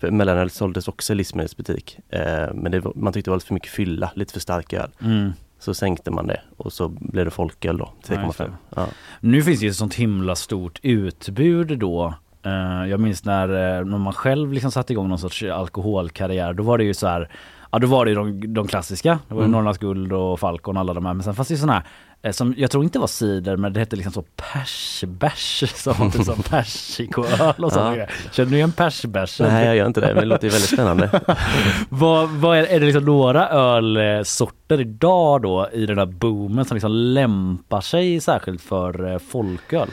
mellanöl 0.00 0.50
såldes 0.50 0.88
också 0.88 1.12
i 1.12 1.16
livsmedelsbutik. 1.16 1.98
Eh, 2.08 2.54
men 2.54 2.72
det, 2.72 2.80
var- 2.80 2.92
man 2.96 3.12
tyckte 3.12 3.28
det 3.30 3.32
var 3.32 3.36
lite 3.36 3.46
för 3.46 3.54
mycket 3.54 3.70
fylla, 3.70 4.10
lite 4.14 4.32
för 4.32 4.40
stark 4.40 4.72
öl. 4.72 4.90
Mm. 5.02 5.32
Så 5.58 5.74
sänkte 5.74 6.10
man 6.10 6.26
det 6.26 6.40
och 6.56 6.72
så 6.72 6.88
blev 6.88 7.24
det 7.24 7.30
folköl 7.30 7.76
då, 7.78 7.92
Ja, 8.08 8.22
just 8.26 8.38
3,5. 8.40 8.52
Ja. 8.76 8.86
Nu 9.20 9.42
finns 9.42 9.60
det 9.60 9.66
ju 9.66 9.70
ett 9.70 9.76
sånt 9.76 9.94
himla 9.94 10.36
stort 10.36 10.78
utbud 10.82 11.78
då. 11.78 12.14
Eh, 12.42 12.90
jag 12.90 13.00
minns 13.00 13.24
när, 13.24 13.48
eh, 13.48 13.84
när 13.84 13.98
man 13.98 14.12
själv 14.12 14.52
liksom 14.52 14.70
satte 14.72 14.92
igång 14.92 15.08
någon 15.08 15.18
sorts 15.18 15.42
alkoholkarriär. 15.42 16.52
Då 16.52 16.62
var 16.62 16.78
det 16.78 16.84
ju 16.84 16.94
så 16.94 17.06
här, 17.06 17.28
ja 17.74 17.78
då 17.78 17.86
var 17.86 18.04
det 18.04 18.10
ju 18.10 18.14
de, 18.14 18.54
de 18.54 18.66
klassiska. 18.66 19.18
Det 19.28 19.34
var 19.34 19.42
ju 19.42 19.44
Mm. 19.44 19.52
Norrlands 19.52 19.78
guld 19.78 20.12
och 20.12 20.40
Falcon 20.40 20.76
och 20.76 20.80
alla 20.80 20.94
de 20.94 21.06
här. 21.06 21.14
Men 21.14 21.22
sen 21.24 21.34
fanns 21.34 21.48
det 21.48 21.54
ju 21.54 21.60
såna 21.60 21.72
här 21.72 21.82
eh, 22.22 22.32
som 22.32 22.54
jag 22.56 22.70
tror 22.70 22.84
inte 22.84 22.98
var 22.98 23.06
cider 23.06 23.56
men 23.56 23.72
det 23.72 23.80
hette 23.80 23.96
liksom 23.96 24.12
så 24.12 24.22
persbärs 24.22 25.64
som 25.82 26.10
typ 26.10 26.24
som 26.24 26.42
persikoöl 26.42 27.64
och 27.64 27.72
sånt. 27.72 27.96
Ja. 27.96 28.06
Känner 28.32 28.50
du 28.50 28.56
igen 28.56 28.72
persbärs? 28.72 29.40
Nej 29.40 29.66
jag 29.66 29.76
gör 29.76 29.86
inte 29.86 30.00
det 30.00 30.06
men 30.06 30.16
det 30.16 30.24
låter 30.24 30.44
ju 30.44 30.50
väldigt 30.50 30.70
spännande. 30.70 31.20
vad, 31.88 32.28
vad 32.28 32.58
är, 32.58 32.62
är 32.62 32.80
det 32.80 32.86
liksom 32.86 33.04
några 33.04 33.48
ölsorter 33.48 34.80
idag 34.80 35.42
då 35.42 35.68
i 35.72 35.86
den 35.86 35.98
här 35.98 36.06
boomen 36.06 36.64
som 36.64 36.74
liksom 36.74 36.92
lämpar 36.92 37.80
sig 37.80 38.20
särskilt 38.20 38.62
för 38.62 39.12
eh, 39.12 39.18
folköl? 39.18 39.88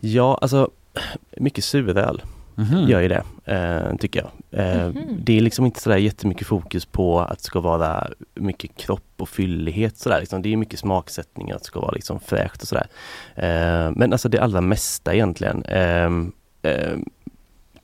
Ja 0.00 0.38
alltså 0.42 0.70
mycket 1.36 1.64
suröl 1.64 2.22
Mhm. 2.58 2.88
gör 2.88 3.00
ju 3.00 3.08
det 3.08 3.22
eh, 3.44 3.96
tycker 3.96 4.20
jag. 4.20 4.60
Eh, 4.60 4.86
Mhm. 4.88 5.20
Det 5.24 5.36
är 5.36 5.40
liksom 5.40 5.66
inte 5.66 5.80
sådär 5.80 5.96
jättemycket 5.96 6.46
fokus 6.46 6.86
på 6.86 7.20
att 7.20 7.38
det 7.38 7.44
ska 7.44 7.60
vara 7.60 8.08
mycket 8.34 8.76
kropp 8.76 9.02
och 9.16 9.28
fyllighet 9.28 9.96
sådär. 9.96 10.20
Liksom. 10.20 10.42
Det 10.42 10.52
är 10.52 10.56
mycket 10.56 10.78
smaksättningar, 10.78 11.56
att 11.56 11.62
det 11.62 11.66
ska 11.66 11.80
vara 11.80 11.92
liksom 11.92 12.20
fräscht 12.20 12.62
och 12.62 12.68
sådär. 12.68 12.86
Eh, 13.34 13.90
men 13.96 14.12
alltså 14.12 14.28
det 14.28 14.38
allra 14.38 14.60
mesta 14.60 15.14
egentligen. 15.14 15.64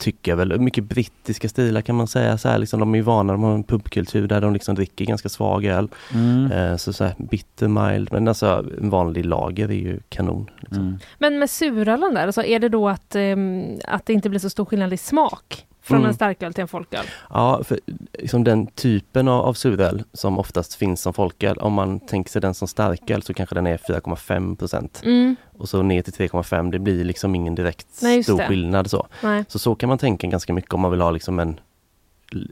Tycker 0.02 0.32
jag 0.32 0.36
väl, 0.36 0.60
mycket 0.60 0.84
brittiska 0.84 1.48
stilar 1.48 1.80
kan 1.80 1.96
man 1.96 2.06
säga. 2.06 2.38
Så 2.38 2.48
här, 2.48 2.58
liksom, 2.58 2.80
de 2.80 2.94
är 2.94 3.02
vana, 3.02 3.32
de 3.32 3.42
har 3.42 3.54
en 3.54 3.64
pubkultur 3.64 4.28
där 4.28 4.40
de 4.40 4.52
liksom 4.52 4.74
dricker 4.74 5.04
ganska 5.04 5.28
svag 5.28 5.64
öl. 5.64 5.88
Mm. 6.14 6.52
Eh, 6.52 6.76
så, 6.76 6.92
så 6.92 7.04
här, 7.04 7.14
bitter, 7.18 7.68
mild, 7.68 8.08
men 8.12 8.28
alltså 8.28 8.64
en 8.80 8.90
vanlig 8.90 9.26
lager 9.26 9.68
är 9.68 9.74
ju 9.74 10.00
kanon. 10.08 10.50
Liksom. 10.60 10.82
Mm. 10.82 10.98
Men 11.18 11.38
med 11.38 11.50
surölen 11.50 12.14
där, 12.14 12.26
alltså 12.26 12.44
är 12.44 12.58
det 12.58 12.68
då 12.68 12.88
att, 12.88 13.14
ehm, 13.14 13.78
att 13.84 14.06
det 14.06 14.12
inte 14.12 14.28
blir 14.28 14.40
så 14.40 14.50
stor 14.50 14.64
skillnad 14.64 14.92
i 14.92 14.96
smak 14.96 15.66
från 15.82 15.96
Mm. 15.98 16.08
en 16.08 16.14
starköl 16.14 16.54
till 16.54 16.62
en 16.62 16.68
folköl? 16.68 17.04
Ja, 17.30 17.64
för 17.64 17.80
liksom 18.18 18.44
den 18.44 18.66
typen 18.66 19.28
av, 19.28 19.40
av 19.44 19.54
suröl 19.54 20.02
som 20.12 20.38
oftast 20.38 20.74
finns 20.74 21.02
som 21.02 21.12
folköl, 21.14 21.56
om 21.58 21.72
man 21.72 22.00
tänker 22.00 22.30
sig 22.30 22.40
den 22.40 22.54
som 22.54 22.68
starköl 22.68 23.22
så 23.22 23.34
kanske 23.34 23.54
den 23.54 23.66
är 23.66 23.76
4,5 23.76 24.56
procent. 24.56 25.00
Mm. 25.04 25.36
Och 25.58 25.68
så 25.68 25.82
ner 25.82 26.02
till 26.02 26.12
3,5, 26.12 26.70
det 26.70 26.78
blir 26.78 27.04
liksom 27.04 27.34
ingen 27.34 27.54
direkt 27.54 27.86
Nej, 28.02 28.22
stor 28.24 28.38
det. 28.38 28.46
skillnad 28.46 28.90
så. 28.90 29.06
Nej. 29.22 29.44
Så 29.48 29.58
så 29.58 29.74
kan 29.74 29.88
man 29.88 29.98
tänka 29.98 30.26
ganska 30.26 30.52
mycket 30.52 30.74
om 30.74 30.80
man 30.80 30.90
vill 30.90 31.00
ha 31.00 31.10
liksom 31.10 31.38
en 31.38 31.60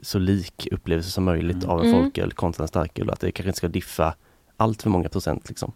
så 0.01 0.19
lik 0.19 0.67
upplevelse 0.71 1.11
som 1.11 1.23
möjligt 1.23 1.65
av 1.65 1.79
en 1.83 1.85
Mm. 1.89 2.01
folköl 2.01 2.31
kontra 2.31 2.63
en 2.63 2.67
starköl. 2.67 3.09
Att 3.09 3.19
det 3.19 3.31
kanske 3.31 3.49
inte 3.49 3.57
ska 3.57 3.67
diffa 3.67 4.13
allt 4.57 4.81
för 4.81 4.89
många 4.89 5.09
procent 5.09 5.49
liksom. 5.49 5.71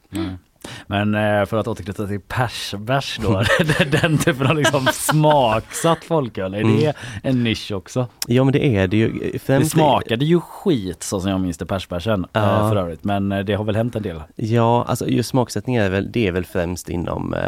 Men 0.88 1.16
eh, 1.16 1.46
för 1.46 1.58
att 1.58 1.68
återknyta 1.68 2.08
till 2.08 2.20
persbärs 2.20 3.20
då, 3.22 3.44
den 4.02 4.18
typen 4.18 4.48
av 4.48 4.56
liksom 4.56 4.88
smaksatt 4.94 6.04
folköl, 6.04 6.54
är 6.54 6.62
Mm. 6.62 6.80
det 6.80 6.94
en 7.24 7.44
nisch 7.44 7.72
också? 7.72 8.08
Ja 8.28 8.44
men 8.44 8.54
det 8.54 8.66
är 8.78 8.88
det 8.88 8.98
ju. 8.98 9.30
Det 9.34 9.40
Främst 9.40 9.72
smakade 9.72 10.26
ju 10.26 10.40
skit 10.42 11.04
så 11.04 11.20
som 11.22 11.30
jag 11.32 11.40
minns 11.40 11.58
det 11.58 11.66
persbärsen 11.66 12.26
Ja. 12.34 12.42
eh, 12.60 12.70
för 12.70 12.76
övrigt, 12.76 13.04
men 13.04 13.32
eh, 13.32 13.40
det 13.40 13.54
har 13.54 13.64
väl 13.64 13.76
hänt 13.76 13.96
en 13.96 14.04
del? 14.04 14.22
Ja, 14.36 14.86
alltså 14.88 15.08
just 15.08 15.30
smaksättning 15.30 15.76
är 15.76 15.90
väl, 15.90 16.12
det 16.12 16.28
är 16.28 16.32
väl 16.32 16.46
främst 16.46 16.90
inom 16.90 17.34
eh, 17.34 17.42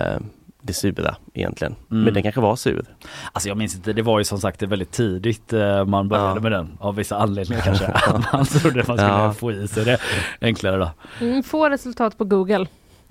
det 0.62 0.74
sura 0.74 1.16
egentligen. 1.34 1.76
Mm. 1.92 2.04
Men 2.04 2.14
den 2.14 2.24
kanske 2.24 2.42
var 2.42 2.56
sur. 2.56 2.86
Alltså 3.32 3.50
jag 3.50 3.58
minns 3.58 3.76
inte, 3.76 3.94
det 3.94 4.02
var 4.02 4.18
ju 4.20 4.24
som 4.24 4.40
sagt 4.40 4.62
väldigt 4.62 4.92
tidigt 4.92 5.54
eh, 5.54 5.86
man 5.86 6.08
började 6.10 6.30
Ja. 6.36 6.40
med 6.40 6.52
den 6.52 6.78
av 6.80 6.96
vissa 6.96 7.18
anledningar 7.18 7.62
kanske. 7.64 7.94
man 8.34 8.46
trodde 8.46 8.84
man 8.88 8.98
skulle 8.98 9.12
Ja. 9.12 9.34
få 9.34 9.52
i 9.52 9.68
sig 9.68 9.86
det 9.86 9.98
enklare 10.42 10.78
då. 10.78 10.90
Mm, 11.26 11.44
få 11.44 11.70
resultat 11.70 12.18
på 12.18 12.24
Google. 12.26 12.66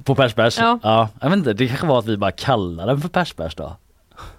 På 0.07 0.15
persbärs? 0.15 0.59
Ja. 0.59 0.79
ja. 0.83 1.09
Jag 1.21 1.31
vet 1.31 1.37
inte, 1.39 1.53
det 1.53 1.69
kanske 1.69 1.87
var 1.87 1.99
att 1.99 2.07
vi 2.07 2.17
bara 2.17 2.33
kallade 2.33 2.93
den 2.93 3.01
för 3.01 3.09
persbärs 3.09 3.55
då? 3.55 3.77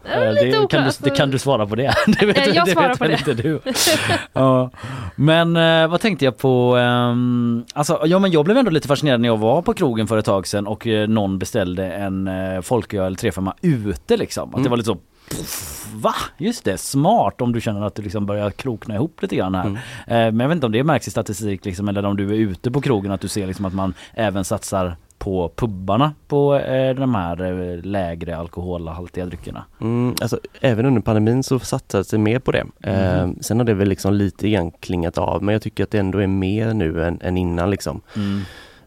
lite 0.03 0.45
det, 0.45 0.68
kan, 0.70 0.84
du, 0.84 0.91
det 0.99 1.09
kan 1.09 1.32
du 1.32 1.39
svara 1.39 1.65
på 1.68 1.76
det? 1.76 1.93
det 2.20 2.26
vet, 2.26 2.55
jag 2.55 2.65
det 2.65 2.72
svarar 2.72 2.89
vet 2.89 2.97
på 2.99 3.03
det. 3.07 3.13
inte 3.13 3.34
du? 3.34 3.59
ja. 4.34 4.70
Men 5.15 5.55
eh, 5.55 5.88
vad 5.88 6.01
tänkte 6.01 6.26
jag 6.26 6.38
på? 6.38 6.76
ehm, 6.78 7.65
alltså, 7.74 8.01
ja, 8.05 8.20
men 8.20 8.32
jag 8.32 8.45
blev 8.45 8.57
ändå 8.57 8.72
lite 8.72 8.88
fascinerad 8.88 9.22
när 9.22 9.30
jag 9.30 9.38
var 9.38 9.61
på 9.61 9.74
krogen 9.74 10.07
för 10.07 10.18
ett 10.18 10.26
tag 10.26 10.47
sedan 10.47 10.68
och 10.68 10.88
eh, 10.88 11.07
någon 11.07 11.39
beställde 11.39 11.91
en 11.91 12.28
eh, 12.28 12.61
folköl 12.61 13.15
35 13.15 13.49
ute 13.61 14.18
liksom. 14.18 14.49
Att 14.49 14.55
det 14.55 14.59
Mm. 14.59 14.70
var 14.70 14.78
lite 14.78 14.88
så 14.88 14.97
Pff, 15.30 15.88
Va? 15.93 16.13
Just 16.38 16.63
det, 16.63 16.78
smart 16.78 17.41
om 17.41 17.53
du 17.53 17.61
känner 17.61 17.82
att 17.82 17.95
du 17.95 18.01
liksom 18.01 18.26
börjar 18.26 18.51
krokna 18.51 18.95
ihop 18.95 19.22
lite 19.22 19.36
grann 19.36 19.55
här. 19.55 19.65
Mm. 19.65 19.78
Men 20.07 20.39
jag 20.39 20.47
vet 20.47 20.55
inte 20.55 20.65
om 20.65 20.72
det 20.72 20.84
märks 20.84 21.07
i 21.07 21.11
statistik 21.11 21.65
liksom, 21.65 21.88
eller 21.88 22.05
om 22.05 22.18
du 22.18 22.30
är 22.30 22.38
ute 22.38 22.72
på 22.72 22.82
krogen 22.82 23.11
att 23.11 23.22
du 23.22 23.28
ser 23.28 23.47
liksom 23.47 23.65
att 23.65 23.74
man 23.74 23.93
även 24.13 24.43
satsar 24.45 24.95
på 25.28 25.51
pubbarna 25.55 26.13
på 26.28 26.55
eh, 26.55 26.95
de 26.95 27.15
här 27.15 27.41
eh, 27.43 27.84
lägre 27.84 28.38
alkoholhaltiga 28.38 29.25
dryckerna. 29.25 29.65
Mm, 29.82 30.15
alltså, 30.21 30.39
även 30.61 30.86
under 30.86 31.01
pandemin 31.01 31.43
så 31.43 31.59
satsades 31.59 32.07
det 32.07 32.17
mer 32.17 32.39
på 32.39 32.51
det. 32.51 32.63
Eh, 32.84 33.23
Mhm. 33.23 33.36
sen 33.41 33.59
har 33.59 33.65
det 33.65 33.73
väl 33.73 33.88
liksom 33.89 34.13
lite 34.13 34.49
grann 34.49 34.71
klingat 34.71 35.17
av 35.17 35.43
men 35.43 35.53
jag 35.53 35.61
tycker 35.61 35.84
att 35.84 35.91
det 35.91 35.97
ändå 35.99 36.19
är 36.19 36.28
mer 36.28 36.73
nu 36.73 37.03
än, 37.03 37.21
än 37.21 37.38
innan 37.38 37.69
liksom. 37.71 38.01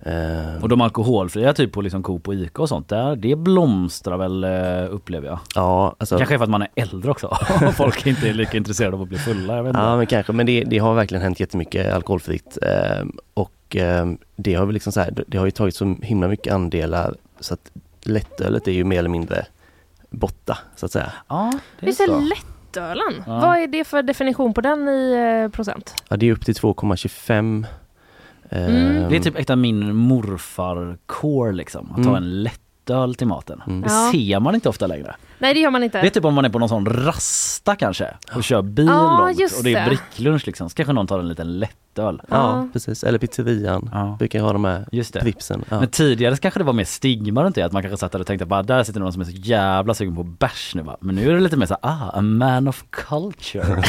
Eh, 0.03 0.63
Och 0.63 0.69
de 0.69 0.81
alkoholfria 0.81 1.53
typ 1.53 1.73
på 1.73 1.81
liksom 1.81 2.03
Coop 2.03 2.29
och 2.29 2.35
Ica 2.35 2.63
och 2.63 2.69
sånt, 2.69 2.89
där, 2.89 3.17
det 3.17 3.37
blomstrar 3.37 4.17
väl 4.17 4.45
eh, 4.45 4.95
upplever 4.95 5.29
jag. 5.29 5.39
ja, 5.55 5.97
alltså, 5.99 6.19
Kanske 6.19 6.37
för 6.39 6.45
att 6.45 6.51
man 6.51 6.63
är 6.63 6.69
äldre 6.75 7.11
också. 7.11 7.27
och 7.67 7.75
Folk 7.75 8.07
inte 8.07 8.29
är 8.29 8.33
lika 8.35 8.57
intresserade 8.57 8.97
av 8.97 9.03
att 9.03 9.09
bli 9.09 9.19
fulla. 9.19 9.59
Inte. 9.59 9.81
Ja 9.81 9.97
men 9.97 10.07
kanske, 10.07 10.33
men 10.33 10.47
det, 10.47 10.65
det 10.65 10.79
har 10.79 10.95
verkligen 10.95 11.23
hänt 11.23 11.41
jättemycket 11.41 11.95
alkoholfritt. 11.95 12.59
Eh, 12.63 13.05
och 13.71 13.77
eh, 13.77 14.07
det 14.37 14.55
har 14.55 14.67
väl 14.67 14.75
liksom 14.75 14.93
så 14.93 15.01
här, 15.01 15.25
det 15.27 15.39
har 15.39 15.45
ju 15.45 15.51
tagit 15.51 15.75
så 15.77 15.97
himla 16.03 16.29
mycket 16.29 16.53
andelar 16.53 17.15
så 17.41 17.55
att 17.55 17.71
lättölet 18.03 18.69
är 18.69 18.73
ju 18.73 18.85
mer 18.85 18.99
eller 18.99 19.09
mindre 19.09 19.47
borta 20.11 20.59
så 20.77 20.87
att 20.87 20.93
säga. 20.93 21.13
Ja, 21.29 21.53
det 21.81 21.89
är 21.89 21.93
så. 21.93 22.21
lättölen. 22.21 23.15
Ja. 23.27 23.41
Vad 23.41 23.59
är 23.59 23.67
det 23.67 23.85
för 23.85 24.03
definition 24.03 24.55
på 24.55 24.61
den 24.61 24.89
i 24.89 25.13
eh, 25.45 25.51
procent? 25.51 25.95
Ja 26.09 26.17
det 26.17 26.27
är 26.29 26.33
upp 26.33 26.45
till 26.45 26.55
2,25. 26.55 27.67
Eh, 28.49 28.65
Mm. 28.67 29.09
Det 29.11 29.17
är 29.17 29.21
typ 29.21 29.39
äkta 29.39 29.57
min 29.57 29.95
morfar 29.97 30.99
core 31.07 31.53
liksom. 31.53 31.89
Att 31.91 32.03
ta 32.05 32.11
Mm. 32.11 32.15
en 32.15 32.43
lättöl 32.91 33.15
till 33.15 33.27
maten. 33.27 33.63
Mm. 33.67 33.81
Det 33.81 33.89
Ja. 33.89 34.11
ser 34.13 34.41
man 34.41 34.55
inte 34.55 34.69
ofta 34.69 34.87
längre. 34.87 35.15
Nej 35.39 35.55
det 35.55 35.61
gör 35.61 35.71
man 35.71 35.83
inte. 35.83 36.01
Det 36.01 36.07
är 36.07 36.11
typ 36.11 36.25
om 36.25 36.35
man 36.35 36.45
är 36.45 36.49
på 36.49 36.59
någon 36.59 36.69
sån 36.69 36.87
rasta 36.87 37.77
kanske 37.77 38.15
och 38.35 38.45
kör 38.45 38.63
bil 38.63 38.87
Ja, 38.87 39.19
långt 39.19 39.53
och 39.59 39.65
det 39.65 39.75
är 39.75 39.87
bricklunch 39.87 40.47
liksom. 40.47 40.69
Så 40.71 40.75
kanske 40.77 40.93
någon 40.93 41.07
tar 41.07 41.19
en 41.19 41.29
liten 41.29 41.59
lättöl. 41.59 42.23
Ja, 42.29 42.37
Ja. 42.37 42.69
precis, 42.73 43.05
eller 43.05 43.19
pizzerian 43.19 43.91
Ja. 43.93 44.17
brukar 44.19 44.41
ha 44.41 44.53
de 44.53 44.65
här 44.65 44.87
Just 44.93 45.15
det. 45.15 45.21
pripsen. 45.21 45.65
Ja. 45.69 45.81
Men 45.81 45.89
tidigare 45.89 46.37
så 46.37 46.43
kanske 46.43 46.61
det 46.61 46.65
var 46.65 46.73
mer 46.73 46.85
stigma 46.85 47.45
runt 47.45 47.55
det. 47.55 47.63
Att 47.63 47.73
man 47.73 47.83
kanske 47.83 47.97
satt 47.97 48.13
där 48.13 48.21
och 48.21 48.27
tänkte 48.27 48.47
bara 48.47 48.63
där 48.63 48.83
sitter 48.85 49.01
någon 49.01 49.13
som 49.13 49.21
är 49.23 49.27
så 49.27 49.31
jävla 49.33 49.95
sugen 49.95 50.17
på 50.17 50.23
bärs 50.23 50.75
nu 50.75 50.83
va. 50.83 50.97
Men 51.01 51.15
nu 51.15 51.31
är 51.31 51.35
det 51.35 51.41
lite 51.41 51.57
mer 51.57 51.67
så 51.67 51.77
här, 51.83 51.93
ah, 51.93 52.19
a 52.19 52.21
man 52.21 52.69
of 52.69 52.85
culture. 52.91 53.83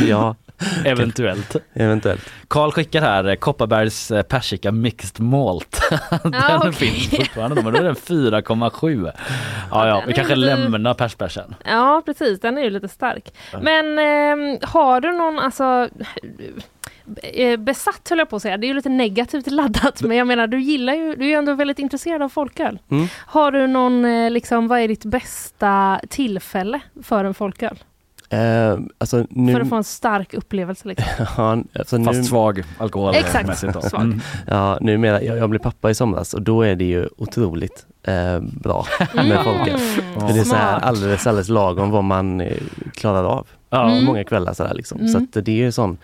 ja, 0.08 0.34
Eventuellt. 0.84 1.56
eventuellt. 1.74 2.30
Karl 2.48 2.70
skickar 2.70 3.00
här 3.02 3.24
eh, 3.24 3.34
Kopparbergs 3.34 4.10
eh, 4.10 4.22
persika 4.22 4.72
mixed 4.72 5.20
malt. 5.20 5.80
den 6.22 6.32
Ja, 6.32 6.58
okej. 6.58 6.72
finns 6.72 7.10
fortfarande 7.10 7.62
men 7.62 7.72
då 7.72 7.78
är 7.78 7.84
den 7.84 7.94
4,7. 7.94 9.12
Ja 9.70 9.88
ja, 9.88 10.02
vi 10.06 10.12
kanske 10.12 10.34
lite- 10.34 10.56
lämnar 10.56 10.94
persbärsen. 10.94 11.54
Ja 11.64 12.02
precis, 12.06 12.40
den 12.40 12.58
är 12.58 12.62
ju 12.62 12.70
lite 12.70 12.88
stark. 12.88 13.34
Men 13.62 13.98
ehm, 13.98 14.58
har 14.62 15.00
du 15.00 15.12
någon, 15.12 15.38
alltså 15.38 15.88
eh, 17.22 17.56
besatt 17.56 18.08
höll 18.08 18.18
jag 18.18 18.30
på 18.30 18.36
att 18.36 18.42
säga, 18.42 18.56
det 18.56 18.66
är 18.66 18.68
ju 18.68 18.74
lite 18.74 18.88
negativt 18.88 19.50
laddat 19.50 20.02
men 20.02 20.16
jag 20.16 20.26
menar 20.26 20.46
du 20.46 20.60
gillar 20.60 20.94
ju, 20.94 21.14
du 21.14 21.24
är 21.24 21.28
ju 21.28 21.34
ändå 21.34 21.54
väldigt 21.54 21.78
intresserad 21.78 22.22
av 22.22 22.28
folköl. 22.28 22.78
Mm. 22.90 23.06
Har 23.26 23.50
du 23.52 23.66
någon, 23.66 24.04
eh, 24.04 24.30
liksom, 24.30 24.68
vad 24.68 24.80
är 24.80 24.88
ditt 24.88 25.04
bästa 25.04 26.00
tillfälle 26.08 26.80
för 27.02 27.24
en 27.24 27.34
folköl? 27.34 27.78
Eh, 28.30 28.78
alltså 28.98 29.26
nu, 29.30 29.52
För 29.52 29.60
att 29.60 29.68
få 29.68 29.76
en 29.76 29.84
stark 29.84 30.34
upplevelse 30.34 30.88
liksom. 30.88 31.06
ja, 31.36 31.58
alltså 31.78 31.98
nu, 31.98 32.04
Fast 32.04 32.24
svag 32.24 32.62
alkohol. 32.78 33.14
Exakt, 33.14 33.58
svag. 33.58 33.84
Mm. 33.94 34.20
Ja, 34.46 34.78
numera, 34.80 35.22
jag, 35.22 35.38
jag 35.38 35.50
blev 35.50 35.58
pappa 35.60 35.90
i 35.90 35.94
somras 35.94 36.34
och 36.34 36.42
då 36.42 36.62
är 36.62 36.76
det 36.76 36.84
ju 36.84 37.08
otroligt 37.16 37.86
eh, 38.02 38.40
bra 38.40 38.86
med 39.14 39.44
folköl. 39.44 39.78
För 39.78 40.32
det 40.34 40.40
är 40.40 40.44
så 40.44 40.54
här 40.56 40.76
Mm. 40.76 40.88
Alldeles, 40.88 41.26
alldeles 41.26 41.48
lagom 41.48 41.90
vad 41.90 42.04
man 42.04 42.40
eh, 42.40 42.56
klarar 42.94 43.24
av. 43.24 43.46
Ja. 43.70 43.90
Mm. 43.90 44.04
Många 44.04 44.24
kvällar 44.24 44.52
sådär 44.52 44.74
liksom. 44.74 44.98
Så 45.08 45.18
Mm. 45.18 45.28
att 45.34 45.44
det 45.44 45.52
är 45.52 45.56
ju 45.56 45.66
en 45.66 45.72
sån 45.72 45.98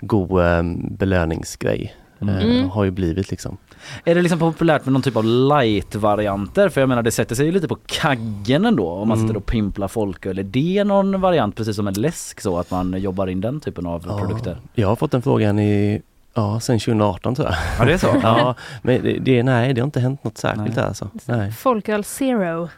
god 0.00 0.44
eh, 0.44 0.62
belöningsgrej. 0.90 1.94
Eh, 2.20 2.28
Mm. 2.28 2.70
Har 2.70 2.84
ju 2.84 2.90
blivit 2.90 3.30
liksom. 3.30 3.56
Är 4.04 4.14
det 4.14 4.22
liksom 4.22 4.38
populärt 4.38 4.84
med 4.84 4.92
någon 4.92 5.02
typ 5.02 5.16
av 5.16 5.24
light-varianter? 5.24 6.68
För 6.68 6.80
jag 6.80 6.88
menar 6.88 7.02
det 7.02 7.10
sätter 7.10 7.34
sig 7.34 7.46
ju 7.46 7.52
lite 7.52 7.68
på 7.68 7.76
kaggen 7.86 8.64
ändå 8.64 8.88
om 8.90 9.08
man 9.08 9.16
Mm. 9.18 9.28
sitter 9.28 9.38
och 9.40 9.46
pimplar 9.46 9.88
folköl. 9.88 10.38
Är 10.38 10.42
det 10.42 10.84
någon 10.84 11.20
variant 11.20 11.56
precis 11.56 11.76
som 11.76 11.88
en 11.88 11.94
läsk 11.94 12.40
så 12.40 12.58
att 12.58 12.70
man 12.70 13.00
jobbar 13.00 13.26
in 13.26 13.40
den 13.40 13.60
typen 13.60 13.86
av 13.86 14.04
Ja. 14.08 14.18
produkter? 14.18 14.58
Jag 14.74 14.88
har 14.88 14.96
fått 14.96 15.10
den 15.10 15.22
frågan 15.22 15.58
i 15.58 16.02
Ja, 16.34 16.60
sen 16.60 16.78
2018 16.78 17.34
tror 17.34 17.48
jag. 17.48 17.56
Ja 17.78 17.84
det 17.84 17.92
är 17.92 17.98
så? 17.98 18.06
Ja, 18.22 18.54
men 18.82 19.02
det, 19.02 19.18
det, 19.18 19.42
nej, 19.42 19.74
det 19.74 19.80
har 19.80 19.86
inte 19.86 20.00
hänt 20.00 20.24
något 20.24 20.38
särskilt 20.38 20.66
Nej. 20.66 20.74
där 20.74 20.86
alltså. 20.86 21.10
Nej. 21.26 21.52
Folköl 21.52 22.04
zero. 22.04 22.68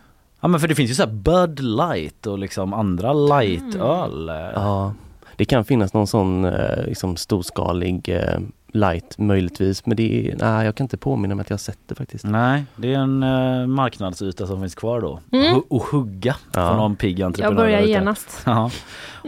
Ja 0.41 0.49
men 0.49 0.61
för 0.61 0.69
det 0.69 0.75
finns 0.75 0.91
ju 0.91 0.95
så 0.95 1.03
här 1.03 1.11
Bud 1.13 1.61
Light 1.61 2.27
och 2.27 2.39
liksom 2.39 2.73
andra 2.75 3.13
lightöl. 3.13 4.31
Ja, 4.55 4.95
det 5.37 5.45
kan 5.45 5.65
finnas 5.65 5.93
någon 5.95 6.07
sån 6.07 6.45
eh, 6.45 6.85
liksom 6.87 7.17
storskalig 7.17 8.09
eh, 8.09 8.39
light 8.73 9.19
möjligtvis 9.19 9.87
men 9.87 9.97
det 9.97 10.31
är, 10.31 10.37
nej, 10.37 10.65
jag 10.67 10.75
kan 10.75 10.85
inte 10.85 10.97
påminna 10.97 11.35
mig 11.35 11.43
att 11.43 11.51
jag 11.51 11.55
har 11.55 11.59
sett 11.59 11.79
det 11.87 11.95
faktiskt. 11.95 12.25
Nej, 12.25 12.65
det 12.77 12.95
är 12.95 12.99
en 12.99 13.23
uh, 13.23 13.67
marknadsyta 13.67 14.47
som 14.47 14.61
finns 14.61 14.75
kvar 14.75 15.01
då. 15.01 15.21
Mm. 15.33 15.57
Och, 15.57 15.65
och 15.69 15.83
hugga 15.83 16.37
Ja. 16.53 16.69
från 16.69 16.77
någon 16.77 16.97
pigg 16.97 17.23
entreprenör. 17.23 17.63
Jag 17.63 17.71
börjar 17.71 17.81
genast. 17.81 18.43
Ja. 18.47 18.71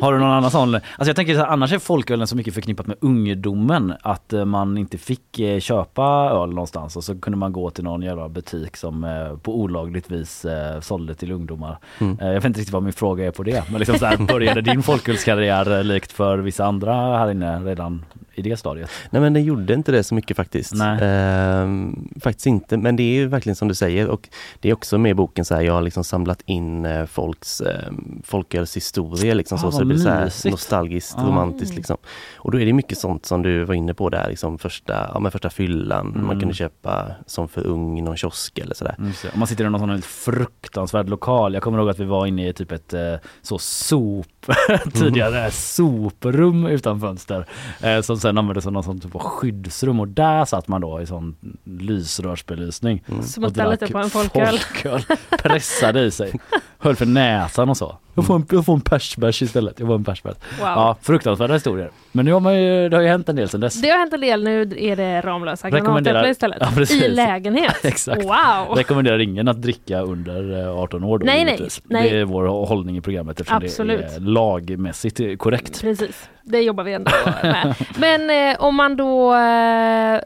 Har 0.01 0.13
du 0.13 0.19
någon 0.19 0.31
annan 0.31 0.51
sån? 0.51 0.75
Alltså 0.75 0.83
jag 1.07 1.17
tänker 1.17 1.35
så 1.35 1.41
här, 1.41 1.47
annars 1.47 1.73
är 1.73 1.79
folkölen 1.79 2.27
så 2.27 2.37
mycket 2.37 2.55
förknippat 2.55 2.87
med 2.87 2.97
ungdomen 3.01 3.95
att 4.03 4.33
eh, 4.33 4.45
man 4.45 4.79
inte 4.79 4.99
fick 4.99 5.39
eh, 5.39 5.61
köpa 5.61 6.03
öl 6.33 6.49
någonstans 6.49 6.97
och 6.97 7.05
så 7.05 7.19
kunde 7.21 7.37
man 7.39 7.53
gå 7.53 7.71
till 7.71 7.85
någon 7.85 8.03
jävla 8.03 8.29
butik 8.29 8.77
som 8.77 9.05
eh, 9.05 9.37
på 9.37 9.61
olagligt 9.61 10.11
vis 10.11 10.45
eh, 10.45 10.81
sålde 10.81 11.15
till 11.15 11.33
ungdomar. 11.33 11.79
Mm. 11.99 12.19
Eh, 12.21 12.27
jag 12.27 12.35
vet 12.35 12.45
inte 12.45 12.61
riktigt 12.61 12.73
vad 12.73 12.83
min 12.83 12.93
fråga 12.93 13.27
är 13.27 13.31
på 13.31 13.43
det 13.43 13.65
men 13.71 13.79
liksom 13.79 13.99
så 13.99 14.07
här, 14.07 14.17
började 14.17 14.61
din 14.61 14.83
folkölskarriär 14.83 15.79
eh, 15.79 15.85
likt 15.85 16.13
för 16.13 16.39
vissa 16.39 16.65
andra 16.65 16.95
här 16.95 17.31
inne 17.31 17.61
redan 17.61 18.05
i 18.35 18.43
det 18.43 18.57
stadiet? 18.57 18.91
Nej 19.11 19.23
men 19.23 19.32
den 19.35 19.45
gjorde 19.45 19.75
inte 19.75 19.93
det 19.93 20.05
så 20.05 20.15
mycket 20.15 20.37
faktiskt. 20.37 20.73
Ehm, 21.01 22.09
faktiskt 22.21 22.47
inte, 22.47 22.77
men 22.77 22.97
det 22.97 23.03
är 23.03 23.13
ju 23.15 23.27
verkligen 23.27 23.57
som 23.57 23.69
du 23.69 23.75
säger 23.75 24.09
och 24.09 24.29
det 24.61 24.69
är 24.71 24.73
också 24.73 24.99
med 24.99 25.11
i 25.11 25.15
boken 25.15 25.45
så 25.45 25.55
här, 25.55 25.63
jag 25.63 25.73
har 25.73 25.83
liksom 25.83 26.05
samlat 26.05 26.43
in 26.47 26.85
eh, 26.85 27.07
folks 27.07 27.61
eh, 27.61 27.93
folkölshistoria 28.25 29.35
liksom 29.35 29.59
Ah, 29.59 29.61
så, 29.61 29.73
så 29.73 29.79
det 29.79 29.85
blir 29.85 29.97
så 29.99 30.09
här 30.09 30.51
nostalgiskt, 30.51 31.15
Ah. 31.19 31.27
romantiskt 31.27 31.75
liksom. 31.77 31.97
Och 32.37 32.51
då 32.51 32.61
är 32.61 32.67
det 32.67 32.73
mycket 32.73 32.99
sånt 32.99 33.27
som 33.27 33.43
du 33.43 33.65
var 33.65 33.75
inne 33.75 33.95
på 33.95 34.09
där, 34.09 34.29
liksom 34.29 34.59
första, 34.59 35.11
ja, 35.15 35.21
men 35.21 35.33
första 35.33 35.51
fyllan, 35.51 36.07
Mm. 36.13 36.27
man 36.27 36.41
kunde 36.41 36.55
köpa 36.55 37.07
som 37.27 37.49
för 37.49 37.67
ung 37.67 37.99
i 37.99 38.03
någon 38.03 38.17
kiosk 38.17 38.59
eller 38.59 38.75
sådär. 38.75 38.95
Mm, 38.99 39.13
så. 39.13 39.29
Om 39.35 39.39
man 39.39 39.49
sitter 39.49 39.65
i 39.65 39.71
någon 39.71 39.81
sån 39.81 40.03
fruktansvärd 40.03 41.09
lokal. 41.09 41.55
Jag 41.55 41.63
kommer 41.63 41.79
ihåg 41.79 41.89
att 41.91 41.99
vi 41.99 42.05
var 42.05 42.27
inne 42.27 42.49
i 42.49 42.53
typ 42.53 42.73
ett 42.73 42.95
eh, 42.95 43.15
så 43.43 43.59
sop 43.59 44.27
tidigare 44.93 45.51
soprum 45.87 46.67
utan 46.67 47.01
fönster 47.01 47.47
eh, 47.83 48.01
som 48.01 48.17
sen 48.19 48.39
användes 48.39 48.65
som 48.65 48.73
någon 48.73 48.83
sån 48.85 49.01
typ 49.01 49.15
av 49.15 49.19
skyddsrum 49.23 50.01
och 50.01 50.09
där 50.09 50.45
satt 50.45 50.69
man 50.69 50.81
då 50.81 51.01
i 51.01 51.07
sån 51.07 51.37
lysrörsbelysning. 51.65 53.05
Som 53.23 53.45
och 53.45 53.49
att 53.49 53.53
ställa 53.55 53.69
drack 53.69 53.81
lite 53.81 53.93
på 53.93 53.99
en 53.99 54.11
folköl. 54.11 54.59
folköl. 54.59 55.17
Pressade 55.31 56.05
i 56.05 56.11
sig. 56.11 56.41
Höll 56.79 56.97
för 56.97 57.07
näsan 57.07 57.69
och 57.69 57.77
så. 57.77 57.99
Jag 58.15 58.27
får 58.27 58.35
en, 58.35 58.47
jag 58.51 58.67
får 58.67 58.75
en 58.75 58.81
persbärs 58.81 59.43
istället. 59.43 59.79
Jag 59.79 59.89
får 59.89 59.95
en 59.95 60.05
persbärs. 60.05 60.35
Wow. 60.59 60.69
Ja, 60.69 60.97
fruktansvärda 61.03 61.55
historier. 61.55 61.91
Men 62.13 62.25
nu 62.25 62.33
har 62.33 62.41
man 62.41 62.63
ju, 62.63 62.89
det 62.89 62.97
har 62.97 63.03
ju 63.03 63.09
hänt 63.09 63.29
en 63.29 63.37
del 63.37 63.49
sedan 63.49 63.61
dess. 63.61 63.81
Det 63.81 63.89
har 63.89 63.99
hänt 63.99 64.13
en 64.13 64.21
del, 64.21 64.45
nu 64.45 64.63
är 64.77 64.97
det 64.97 65.21
Ramlösa 65.21 65.71
granatäpple 65.71 66.31
istället. 66.31 66.59
Ja, 66.61 66.69
precis. 66.75 67.03
I 67.03 67.09
lägenhet. 67.09 67.77
Exakt. 67.85 68.25
Wow! 68.25 68.77
Rekommenderar 68.77 69.19
ingen 69.19 69.49
att 69.49 69.63
dricka 69.63 70.01
under 70.01 70.61
eh, 70.61 70.79
18 70.79 71.05
år 71.05 71.19
då 71.19 71.27
Nej, 71.27 71.45
nej, 71.45 71.69
nej. 71.85 72.11
Det 72.11 72.19
är 72.19 72.25
vår 72.25 72.67
hållning 72.67 72.97
i 72.97 73.01
programmet 73.01 73.41
eftersom 73.41 73.63
Absolut. 73.65 74.01
det 74.01 74.17
är 74.17 74.21
lagmässigt 74.21 75.39
korrekt. 75.39 75.81
Precis, 75.81 76.29
det 76.43 76.61
jobbar 76.61 76.85
vi 76.85 76.93
ändå 76.93 77.11
med. 77.43 77.75
Men 77.97 78.51
eh, 78.53 78.61
om 78.63 78.75
man 78.75 78.97
då 78.97 79.35
eh, 79.35 80.21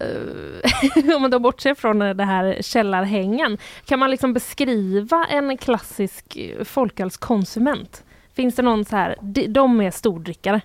om 1.17 1.23
man 1.23 1.31
då 1.31 1.39
bortser 1.39 1.75
från 1.75 2.03
eh, 2.03 2.15
det 2.15 2.25
här 2.25 2.57
källarhängen, 2.61 3.59
kan 3.85 3.99
man 3.99 4.11
liksom 4.11 4.33
beskriva 4.33 5.27
en 5.31 5.57
klassisk 5.57 6.37
eh, 6.37 6.65
folkölskonsument? 7.79 8.03
Finns 8.35 8.55
det 8.57 8.63
någon 8.63 8.85
så 8.85 8.97
här, 8.97 9.17
de, 9.23 9.47
de 9.47 9.81
är 9.81 9.91
stordrickare? 9.91 10.61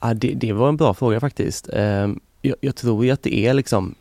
Ja, 0.00 0.14
det, 0.14 0.34
det 0.34 0.52
var 0.52 0.68
en 0.68 0.76
bra 0.76 0.94
fråga 0.94 1.20
faktiskt. 1.20 1.68
Ehm, 1.72 2.20
jag, 2.42 2.56
jag 2.60 2.76
tror 2.76 3.04
ju 3.04 3.10
att 3.10 3.22
det 3.22 3.34
är 3.46 3.54
liksom 3.54 3.94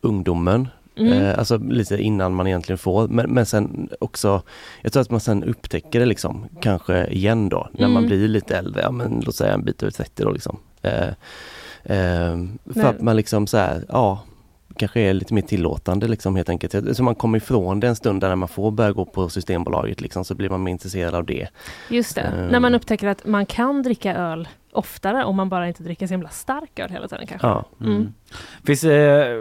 ungdomen, 0.00 0.68
Mm. 0.98 1.12
Eh, 1.12 1.38
alltså 1.38 1.58
lite 1.58 1.96
innan 1.96 2.34
man 2.34 2.46
egentligen 2.46 2.78
får, 2.78 3.08
men, 3.08 3.30
men 3.30 3.46
sen 3.46 3.88
också, 4.00 4.42
jag 4.82 4.92
tror 4.92 5.00
att 5.00 5.10
man 5.10 5.20
sen 5.20 5.44
upptäcker 5.44 6.00
det 6.00 6.06
liksom, 6.06 6.46
kanske 6.60 7.06
igen 7.06 7.48
då, 7.48 7.68
när 7.72 7.88
man 7.88 7.96
Mm. 7.96 8.06
blir 8.06 8.28
lite 8.28 8.56
äldre, 8.58 8.82
ja 8.82 8.90
men 8.90 9.22
låt 9.26 9.34
säga 9.34 9.54
en 9.54 9.64
bit 9.64 9.82
över 9.82 9.90
30 9.92 10.22
då 10.22 10.30
liksom. 10.30 10.56
Eh, 10.82 11.08
ehm, 11.84 12.58
för 12.64 12.74
Men- 12.74 12.86
att 12.86 13.00
man 13.00 13.16
liksom 13.16 13.46
så 13.46 13.56
här, 13.56 13.84
ja, 13.88 14.20
kanske 14.76 15.00
är 15.00 15.14
lite 15.14 15.34
mer 15.34 15.42
tillåtande 15.42 16.08
liksom 16.08 16.36
helt 16.36 16.48
enkelt. 16.48 16.96
Så 16.96 17.02
man 17.02 17.14
kommer 17.14 17.38
ifrån 17.38 17.80
det 17.80 17.88
en 17.88 17.96
stund 17.96 18.20
där 18.20 18.28
när 18.28 18.36
man 18.36 18.48
får 18.48 18.70
börja 18.70 18.92
gå 18.92 19.04
på 19.04 19.28
Systembolaget 19.28 20.00
liksom, 20.00 20.24
så 20.24 20.34
blir 20.34 20.50
man 20.50 20.62
mer 20.62 20.72
intresserad 20.72 21.14
av 21.14 21.24
det. 21.26 21.48
Just 21.90 22.14
det, 22.14 22.20
Eh. 22.22 22.50
när 22.50 22.60
man 22.60 22.74
upptäcker 22.74 23.08
att 23.08 23.26
man 23.26 23.46
kan 23.46 23.82
dricka 23.82 24.14
öl 24.14 24.48
oftare 24.72 25.24
om 25.24 25.36
man 25.36 25.48
bara 25.48 25.68
inte 25.68 25.82
dricker 25.82 26.06
så 26.06 26.14
himla 26.14 26.28
stark 26.28 26.78
öl 26.78 26.90
hela 26.90 27.08
tiden 27.08 27.26
kanske. 27.26 27.46
Ja. 27.46 27.64
Mm. 27.80 28.12
Finns, 28.66 28.84
eh, 28.84 29.36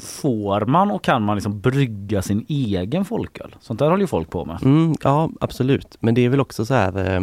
får 0.00 0.66
man 0.66 0.90
och 0.90 1.02
kan 1.04 1.22
man 1.22 1.36
liksom 1.36 1.60
brygga 1.60 2.22
sin 2.22 2.44
egen 2.48 3.04
folköl? 3.04 3.56
Sånt 3.60 3.78
där 3.78 3.90
håller 3.90 4.00
ju 4.00 4.06
folk 4.06 4.30
på 4.30 4.44
med. 4.44 4.58
Mm, 4.62 4.94
ja, 5.02 5.30
absolut. 5.40 5.96
Men 6.00 6.14
det 6.14 6.24
är 6.24 6.28
väl 6.28 6.40
också 6.40 6.66
så 6.66 6.74
här 6.74 6.98
eh, 6.98 7.22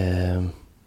eh, 0.00 0.42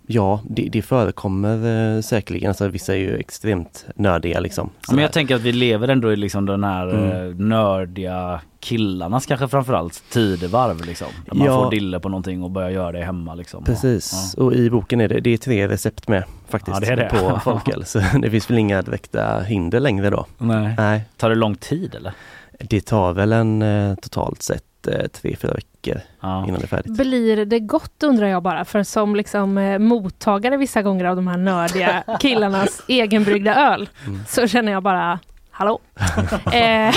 Ja, 0.09 0.39
det, 0.49 0.69
det 0.71 0.81
förekommer 0.81 1.95
eh, 1.95 2.01
säkerligen. 2.01 2.47
Alltså, 2.49 2.67
vissa 2.67 2.93
är 2.93 2.97
ju 2.99 3.17
extremt 3.17 3.85
nördiga 3.95 4.39
liksom. 4.39 4.69
Ja, 4.87 4.93
Men 4.93 5.01
jag 5.01 5.11
tänker 5.13 5.35
att 5.35 5.41
vi 5.41 5.51
lever 5.51 5.87
ändå 5.87 6.13
i 6.13 6.15
liksom 6.15 6.45
den 6.45 6.63
här 6.63 6.87
Mm. 6.89 7.29
eh, 7.29 7.35
nördiga 7.35 8.41
killarnas 8.59 9.25
kanske 9.25 9.47
framförallt 9.47 10.03
tidevarv 10.09 10.85
liksom. 10.85 11.07
Där 11.25 11.35
man 11.35 11.47
Ja. 11.47 11.63
får 11.63 11.71
dille 11.71 11.99
på 11.99 12.09
någonting 12.09 12.43
och 12.43 12.51
börjar 12.51 12.69
göra 12.69 12.91
det 12.91 13.03
hemma 13.05 13.35
liksom. 13.35 13.63
Precis, 13.63 14.33
och 14.37 14.53
i 14.53 14.69
boken 14.69 15.01
är 15.01 15.07
det, 15.07 15.19
det 15.19 15.29
är 15.33 15.37
tre 15.37 15.67
recept 15.67 16.07
med 16.07 16.23
faktiskt 16.49 16.77
Ja, 16.81 16.85
det 16.85 16.91
är 16.91 16.95
det. 16.95 17.09
på 17.33 17.39
folköl. 17.43 17.85
Så 17.85 18.01
det 18.21 18.29
finns 18.31 18.49
väl 18.49 18.57
inga 18.57 18.81
direkta 18.81 19.39
hinder 19.39 19.79
längre 19.79 20.09
då. 20.09 20.25
Nej. 20.37 20.73
Nej. 20.77 21.01
Tar 21.17 21.29
det 21.29 21.35
lång 21.35 21.55
tid 21.55 21.95
eller? 21.95 22.13
Det 22.59 22.81
tar 22.85 23.13
väl 23.13 23.31
en 23.33 23.61
eh, 23.61 23.95
totalt 23.95 24.41
sett 24.41 24.87
eh, 24.87 25.07
tre, 25.07 25.35
fyra 25.41 25.53
veckor 25.53 25.67
Ja. 26.21 26.45
innan 26.47 26.59
det 26.59 26.65
är 26.65 26.67
färdigt. 26.67 26.97
Blir 26.97 27.45
det 27.45 27.59
gott 27.59 28.03
undrar 28.03 28.27
jag 28.27 28.43
bara, 28.43 28.65
för 28.65 28.83
som 28.83 29.15
liksom 29.15 29.57
eh, 29.57 29.79
mottagare 29.79 30.57
vissa 30.57 30.81
gånger 30.81 31.05
av 31.05 31.15
de 31.15 31.27
här 31.27 31.37
nördiga 31.37 32.03
killarnas 32.19 32.81
egenbryggda 32.87 33.55
öl, 33.73 33.89
Mm. 34.07 34.19
så 34.27 34.47
känner 34.47 34.71
jag 34.71 34.83
bara 34.83 35.19
Hallå? 35.51 35.79
eh, 36.53 36.95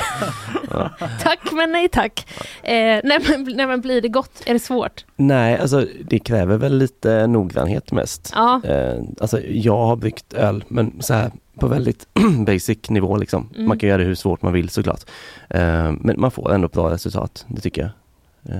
tack 1.22 1.52
men 1.52 1.72
nej 1.72 1.88
tack. 1.88 2.26
Eh, 2.62 2.72
nej, 3.04 3.18
men, 3.28 3.44
nej 3.56 3.66
men 3.66 3.80
blir 3.80 4.00
det 4.02 4.08
gott? 4.08 4.42
Är 4.46 4.52
det 4.52 4.58
svårt? 4.58 5.04
Nej, 5.16 5.58
alltså 5.58 5.86
det 6.04 6.18
kräver 6.18 6.56
väl 6.56 6.78
lite 6.78 7.26
noggrannhet 7.26 7.92
mest. 7.92 8.32
Ja. 8.34 8.60
Eh, 8.64 9.00
alltså 9.20 9.40
jag 9.40 9.76
har 9.86 9.96
bryggt 9.96 10.32
öl 10.32 10.64
men 10.68 11.02
så 11.02 11.14
här 11.14 11.30
på 11.58 11.68
väldigt 11.68 12.06
basic 12.46 12.90
nivå 12.90 13.16
liksom. 13.16 13.48
Mm. 13.54 13.68
Man 13.68 13.78
kan 13.78 13.88
göra 13.88 13.98
det 13.98 14.04
hur 14.04 14.14
svårt 14.14 14.42
man 14.42 14.52
vill 14.52 14.68
såklart. 14.68 15.00
Eh, 15.50 15.92
men 15.92 16.14
man 16.20 16.30
får 16.30 16.52
ändå 16.54 16.68
bra 16.68 16.90
resultat, 16.90 17.44
det 17.48 17.60
tycker 17.60 17.82
jag. 17.82 17.90
Eh, 18.44 18.56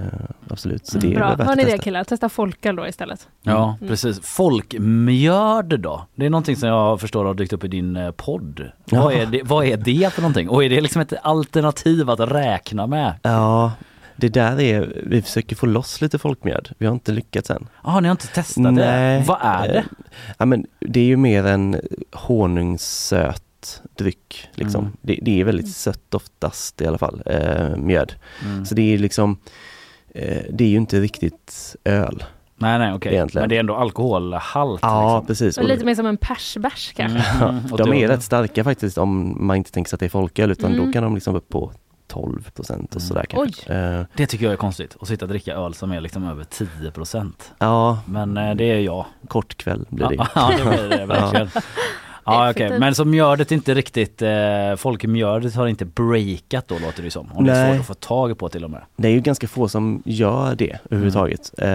absolut, 0.51 0.87
så 0.87 0.99
det 0.99 1.13
är 1.13 1.15
Bra, 1.15 1.37
hör 1.39 1.57
ni 1.57 1.65
det 1.65 1.71
testa. 1.71 1.83
killar? 1.85 2.05
Testa 2.05 2.29
folköl 2.29 2.77
då 2.77 2.89
istället. 2.89 3.29
Ja 3.43 3.77
Mm. 3.81 3.89
precis. 3.89 4.21
Folkmjöd 4.21 5.81
då? 5.81 6.07
Det 6.15 6.27
är 6.27 6.31
någonting 6.31 6.57
som 6.57 6.69
jag 6.69 7.01
förstår 7.01 7.25
har 7.25 7.35
dykt 7.35 7.53
upp 7.53 7.65
i 7.65 7.69
din 7.69 7.97
eh, 7.97 8.11
podd. 8.11 8.71
Vad, 8.85 9.13
Ja. 9.13 9.13
är 9.13 9.27
det, 9.27 9.43
vad 9.45 9.65
är 9.67 9.77
det 9.77 10.13
för 10.13 10.23
någonting? 10.23 10.49
Och 10.49 10.65
är 10.65 10.69
det 10.71 10.81
liksom 10.81 11.03
ett 11.03 11.13
alternativ 11.23 12.11
att 12.11 12.21
räkna 12.21 12.87
med? 12.87 13.15
Ja, 13.23 13.73
det 14.17 14.29
där 14.29 14.61
är, 14.61 15.03
vi 15.07 15.23
försöker 15.23 15.57
få 15.57 15.67
loss 15.67 16.01
lite 16.01 16.19
folkmjöd. 16.19 16.69
Vi 16.79 16.87
har 16.87 16.93
inte 16.95 17.13
lyckats 17.13 17.51
än. 17.51 17.69
Ja, 17.85 18.01
ni 18.01 18.09
har 18.09 18.13
inte 18.13 18.27
testat 18.27 18.77
det? 18.77 19.25
Vad 19.27 19.39
är 19.43 19.69
det? 19.69 19.79
Eh, 19.79 19.85
Ja, 20.39 20.45
men 20.47 20.67
det 20.81 21.01
är 21.01 21.05
ju 21.05 21.17
mer 21.17 21.45
en 21.47 21.81
honungssöt 22.13 23.43
dryck. 23.99 24.49
Liksom. 24.55 24.81
Mm. 24.85 24.97
Det, 25.03 25.19
det 25.23 25.41
är 25.41 25.45
väldigt 25.45 25.69
sött 25.69 26.15
oftast 26.15 26.81
i 26.81 26.87
alla 26.87 26.99
fall, 26.99 27.23
eh, 27.27 27.77
mjöd. 27.77 28.13
Mm. 28.45 28.65
Så 28.67 28.75
det 28.75 28.95
är 28.95 28.99
liksom, 28.99 29.39
eh, 30.15 30.43
det 30.51 30.65
är 30.65 30.69
ju 30.69 30.77
inte 30.77 31.01
riktigt 31.01 31.77
öl. 31.85 32.25
Nej 32.57 32.79
nej 32.79 32.93
okej, 32.95 33.13
Egentligen. 33.13 33.43
men 33.43 33.49
det 33.49 33.57
är 33.57 33.61
ändå 33.61 33.75
alkoholhalt? 33.77 34.81
Ja, 34.83 35.15
liksom. 35.19 35.27
precis. 35.27 35.59
Och 35.59 35.65
lite 35.65 35.85
mer 35.85 35.95
som 35.95 36.07
en 36.07 36.17
persbärs 36.17 36.93
kanske. 36.97 37.45
Mm. 37.45 37.61
Och 37.73 37.79
De 37.79 37.93
är 37.93 38.09
rätt 38.09 38.23
starka 38.23 38.65
faktiskt 38.65 38.99
om 38.99 39.37
man 39.47 39.57
inte 39.57 39.73
tänker 39.73 39.89
sig 39.89 39.97
att 39.97 40.01
det 40.01 40.07
är 40.07 40.11
folköl 40.11 40.51
utan 40.51 40.73
Mm. 40.73 40.87
då 40.87 40.93
kan 40.93 41.03
de 41.03 41.15
liksom 41.15 41.35
upp 41.37 41.49
på 41.49 41.73
12 42.09 42.51
procent 42.51 42.95
och 42.97 43.03
sådär 43.03 43.25
kanske. 43.29 43.75
Eh, 43.75 44.03
Det 44.17 44.27
tycker 44.27 44.45
jag 44.45 44.53
är 44.53 44.57
konstigt, 44.57 44.97
att 45.01 45.09
sitta 45.09 45.25
och 45.25 45.29
dricka 45.29 45.55
öl 45.55 45.75
som 45.75 45.93
är 45.93 46.01
liksom 46.01 46.25
över 46.29 46.45
10 46.45 46.91
procent. 46.91 47.53
ja, 47.59 47.99
Men 48.07 48.37
eh, 48.37 48.55
det 48.55 48.65
är 48.65 48.79
jag. 48.81 49.05
kort 49.29 49.57
kväll 49.57 49.87
blir 49.91 50.09
det. 50.09 50.27
Ja, 50.35 50.53
det 50.59 50.65
blir 50.71 50.99
det 50.99 51.07
verkligen. 51.07 51.49
Ja 52.35 52.51
Effektivt. 52.51 52.79
men 52.81 52.95
så 52.95 53.05
mjödet 53.05 53.53
inte 53.53 53.75
riktigt, 53.75 54.23
eh, 54.23 54.77
folkmjödet 54.77 55.55
har 55.55 55.67
inte 55.67 55.85
breakat 55.85 56.69
då 56.69 56.79
låter 56.79 57.03
det 57.03 57.11
som. 57.11 57.29
Om 57.35 57.45
det 57.45 57.53
är 57.53 57.65
Nej. 57.65 57.73
svårt 57.73 57.81
att 57.81 57.87
få 57.87 57.95
tag 57.95 58.39
på 58.39 58.49
till 58.49 58.65
och 58.65 58.71
med. 58.71 58.83
Det 58.97 59.09
är 59.09 59.13
ju 59.13 59.21
ganska 59.21 59.49
få 59.49 59.69
som 59.69 60.03
gör 60.05 60.55
det 60.55 60.79
överhuvudtaget. 60.85 61.51
Eh, 61.59 61.69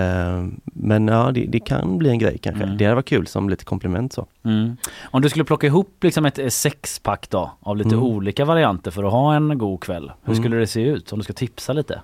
men 0.64 1.08
ja, 1.08 1.32
det, 1.34 1.46
det 1.46 1.60
kan 1.60 1.98
bli 1.98 2.10
en 2.10 2.20
grej 2.20 2.38
kanske. 2.38 2.64
Mm. 2.64 2.78
Det 2.78 2.86
hade 2.86 2.96
varit 2.96 3.06
kul 3.08 3.28
som 3.28 3.50
lite 3.50 3.66
komplement 3.66 4.14
så. 4.14 4.26
Mm. 4.46 4.78
Om 5.12 5.22
du 5.22 5.30
skulle 5.30 5.46
plocka 5.46 5.68
ihop 5.68 5.98
liksom 6.02 6.26
ett 6.26 6.40
eh, 6.40 6.48
sexpack 6.48 7.30
då 7.30 7.52
av 7.60 7.78
lite 7.78 7.90
Mm. 7.96 8.04
olika 8.04 8.46
varianter 8.46 8.92
för 8.92 9.04
att 9.04 9.12
ha 9.12 9.36
en 9.36 9.58
god 9.58 9.82
kväll. 9.82 10.12
Hur 10.24 10.34
Mm. 10.34 10.44
skulle 10.44 10.58
det 10.58 10.68
se 10.68 10.82
ut? 10.82 11.12
Om 11.12 11.20
du 11.20 11.24
ska 11.24 11.34
tipsa 11.34 11.74
lite? 11.74 12.02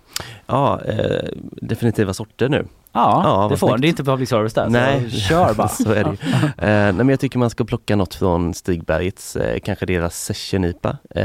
Ja, 0.47 0.81
eh, 0.81 1.29
definitiva 1.61 2.13
sorter 2.13 2.49
nu. 2.49 2.65
Ja, 2.93 3.21
Ja, 3.23 3.47
det 3.49 3.57
får 3.57 3.67
snyggt. 3.67 3.81
Det 3.81 3.87
är 3.87 3.89
inte 3.89 4.03
public 4.03 4.29
service 4.29 4.53
där. 4.53 4.69
Nej, 4.69 5.09
Så 5.09 5.17
kör 5.29 5.53
bara. 5.53 5.67
så 5.67 5.91
är 5.91 6.03
det. 6.03 6.17
Eh, 6.57 6.67
nej, 6.67 6.93
men 6.93 7.09
jag 7.09 7.19
tycker 7.19 7.39
man 7.39 7.49
ska 7.49 7.63
plocka 7.63 7.95
något 7.95 8.15
från 8.15 8.53
Stigbergets, 8.53 9.35
eh, 9.35 9.59
kanske 9.59 9.85
deras 9.85 10.23
session-IPA. 10.23 10.97
Eh, 11.09 11.23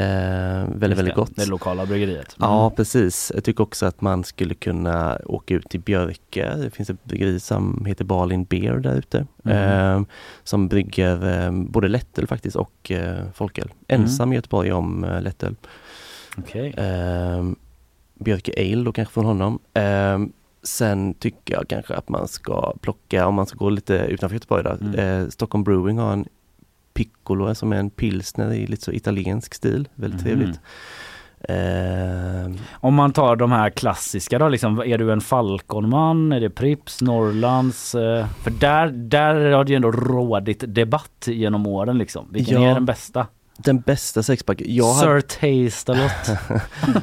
väldigt, 0.68 0.98
väldigt 0.98 1.14
gott. 1.14 1.36
Det 1.36 1.46
lokala 1.46 1.86
bryggeriet. 1.86 2.36
Mm. 2.38 2.50
Ja 2.50 2.70
precis. 2.70 3.32
Jag 3.34 3.44
tycker 3.44 3.62
också 3.62 3.86
att 3.86 4.00
man 4.00 4.24
skulle 4.24 4.54
kunna 4.54 5.18
åka 5.24 5.54
ut 5.54 5.68
till 5.68 5.80
Björke. 5.80 6.54
Det 6.54 6.70
finns 6.70 6.90
ett 6.90 7.04
bryggeri 7.04 7.40
som 7.40 7.84
heter 7.86 8.04
Balin 8.04 8.44
Beer 8.44 8.74
där 8.76 8.94
ute. 8.94 9.26
Mm. 9.44 9.98
Eh, 9.98 10.06
som 10.44 10.68
brygger 10.68 11.44
eh, 11.46 11.52
både 11.52 11.88
lättöl 11.88 12.26
faktiskt 12.26 12.56
och 12.56 12.90
eh, 12.90 13.16
folköl. 13.34 13.72
Ensam 13.88 14.32
i 14.32 14.36
Göteborg 14.36 14.72
om 14.72 15.04
eh, 15.04 15.22
lättöl. 15.22 15.56
Eh, 16.54 17.44
Björke 18.14 18.52
Ale 18.56 18.84
då 18.84 18.92
kanske 18.92 19.14
från 19.14 19.24
honom. 19.24 19.58
Sen 20.66 21.14
tycker 21.14 21.54
jag 21.54 21.68
kanske 21.68 21.94
att 21.94 22.08
man 22.08 22.28
ska 22.28 22.74
plocka, 22.80 23.26
om 23.26 23.34
man 23.34 23.46
ska 23.46 23.56
gå 23.58 23.70
lite 23.70 23.94
utanför 23.94 24.34
Göteborg 24.36 24.64
då, 24.64 24.70
Mm. 24.70 24.94
eh, 25.22 25.28
Stockholm 25.28 25.64
Brewing 25.64 25.98
har 25.98 26.12
en 26.12 26.26
Piccolo 26.94 27.54
som 27.54 27.72
är 27.72 27.76
en 27.76 27.90
pilsner 27.90 28.52
i 28.52 28.66
lite 28.66 28.84
så 28.84 28.92
italiensk 28.92 29.54
stil. 29.54 29.88
Väldigt 29.94 30.20
Mhm. 30.20 30.24
trevligt. 30.28 30.60
Eh, 31.40 32.60
Om 32.72 32.94
man 32.94 33.12
tar 33.12 33.36
de 33.36 33.52
här 33.52 33.70
klassiska 33.70 34.38
då, 34.38 34.48
liksom, 34.48 34.78
är 34.80 34.98
du 34.98 35.12
en 35.12 35.20
Falconman? 35.20 36.32
Är 36.32 36.40
det 36.40 36.50
Prips, 36.50 37.02
Norrlands? 37.02 37.94
Eh, 37.94 38.26
För 38.42 38.50
där, 38.50 38.86
där 38.88 39.50
har 39.50 39.64
det 39.64 39.70
ju 39.70 39.76
ändå 39.76 39.90
rådit 39.92 40.64
debatt 40.74 41.24
genom 41.26 41.66
åren 41.66 41.98
liksom. 41.98 42.28
Vilken 42.32 42.62
Ja. 42.62 42.70
är 42.70 42.74
den 42.74 42.84
bästa? 42.86 43.26
Den 43.58 43.80
bästa 43.80 44.22
sexpack, 44.22 44.60
jag 44.60 44.96
Sir 44.96 45.06
hade... 45.06 45.22
Taste-a-lot. 45.22 46.38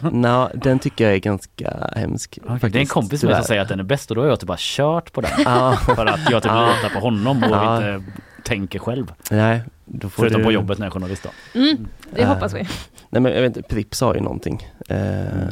Nå, 0.13 0.51
den 0.53 0.79
tycker 0.79 1.03
jag 1.03 1.13
är 1.13 1.17
ganska 1.19 1.89
hemsk. 1.95 2.39
Okay, 2.43 2.69
det 2.69 2.77
är 2.77 2.81
en 2.81 2.87
kompis 2.87 3.21
som 3.21 3.43
säger 3.43 3.61
att 3.61 3.69
den 3.69 3.79
är 3.79 3.83
bäst 3.83 4.09
och 4.11 4.15
då 4.15 4.21
har 4.21 4.27
jag 4.29 4.39
typ 4.39 4.47
bara 4.47 4.57
kört 4.59 5.11
på 5.13 5.21
den. 5.21 5.31
För 5.77 6.05
att 6.05 6.19
jag 6.31 6.43
typ 6.43 6.51
litar 6.51 6.89
på 6.93 6.99
honom 6.99 7.43
och 7.43 7.49
inte 7.49 8.03
tänker 8.43 8.79
själv. 8.79 9.13
Nej, 9.31 9.61
då 9.85 10.09
får 10.09 10.23
Förutom 10.23 10.41
du... 10.41 10.45
på 10.45 10.51
jobbet 10.51 10.77
när 10.77 10.85
jag 10.85 10.91
är 10.91 10.93
journalist 10.93 11.23
då. 11.23 11.59
Mm, 11.59 11.87
det 12.11 12.21
Eh, 12.21 12.27
hoppas 12.27 12.53
vi. 12.53 12.67
Nej 13.09 13.21
men 13.21 13.33
jag 13.33 13.41
vet 13.41 13.57
inte, 13.57 13.69
Prips 13.69 14.01
har 14.01 14.15
ju 14.15 14.21
någonting. 14.21 14.67
Eh, 14.89 14.97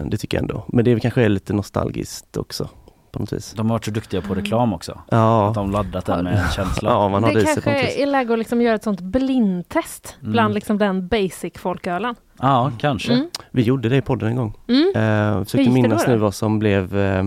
Det 0.05 0.17
tycker 0.17 0.37
jag 0.37 0.41
ändå. 0.41 0.65
Men 0.67 0.85
det 0.85 0.99
kanske 0.99 1.23
är 1.23 1.29
lite 1.29 1.53
nostalgiskt 1.53 2.37
också. 2.37 2.69
På 3.11 3.19
något 3.19 3.33
vis. 3.33 3.53
De 3.53 3.69
har 3.69 3.75
varit 3.75 3.85
så 3.85 3.91
duktiga 3.91 4.21
på 4.21 4.35
reklam 4.35 4.73
också. 4.73 5.01
Ja. 5.09 5.47
Att 5.49 5.53
de 5.55 5.71
laddat 5.71 6.05
den 6.05 6.23
med 6.23 6.33
en 6.33 6.49
känsla. 6.51 6.89
Ja, 6.89 7.09
man 7.09 7.23
har 7.23 7.33
Det 7.33 7.43
kanske 7.45 7.71
är 8.03 8.05
läge 8.07 8.33
att 8.33 8.39
liksom 8.39 8.61
göra 8.61 8.75
ett 8.75 8.83
sånt 8.83 9.01
blindtest 9.01 10.15
Mm. 10.21 10.31
bland 10.31 10.53
liksom 10.53 10.77
den 10.77 11.07
basic 11.07 11.53
folkölen. 11.55 12.15
Ja, 12.39 12.71
kanske. 12.79 13.13
Mm. 13.13 13.27
Vi 13.51 13.61
gjorde 13.61 13.89
det 13.89 13.97
i 13.97 14.01
podden 14.01 14.27
en 14.29 14.35
gång. 14.35 14.53
Mm. 14.67 14.91
Hur 15.37 15.43
försökte 15.43 15.69
minnas 15.69 16.07
nu 16.07 16.17
vad 16.17 16.33
som 16.35 16.59
blev 16.59 16.97
eh, 16.97 17.23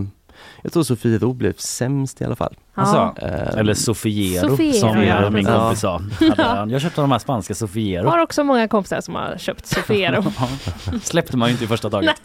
Jag 0.61 0.73
tror 0.73 0.83
Sofiero 0.83 1.33
blev 1.33 1.53
sämst 1.53 2.21
i 2.21 2.25
alla 2.25 2.35
fall. 2.35 2.55
Alltså, 2.73 3.13
Eh, 3.21 3.57
eller 3.59 3.73
Sofiero, 3.73 4.49
Sofiero, 4.49 4.73
som 4.73 5.03
ja, 5.03 5.29
min 5.29 5.45
kompis 5.45 5.79
sa. 5.79 6.01
Jag 6.69 6.81
köpte 6.81 7.01
de 7.01 7.11
här 7.11 7.19
spanska 7.19 7.55
Sofiero. 7.55 8.09
Har 8.09 8.19
också 8.19 8.43
många 8.43 8.67
kompisar 8.67 9.01
som 9.01 9.15
har 9.15 9.37
köpt 9.37 9.65
Sofiero. 9.65 10.23
Släppte 11.03 11.37
man 11.37 11.47
ju 11.49 11.51
inte 11.51 11.63
i 11.63 11.67
första 11.67 11.89
taget. 11.89 12.15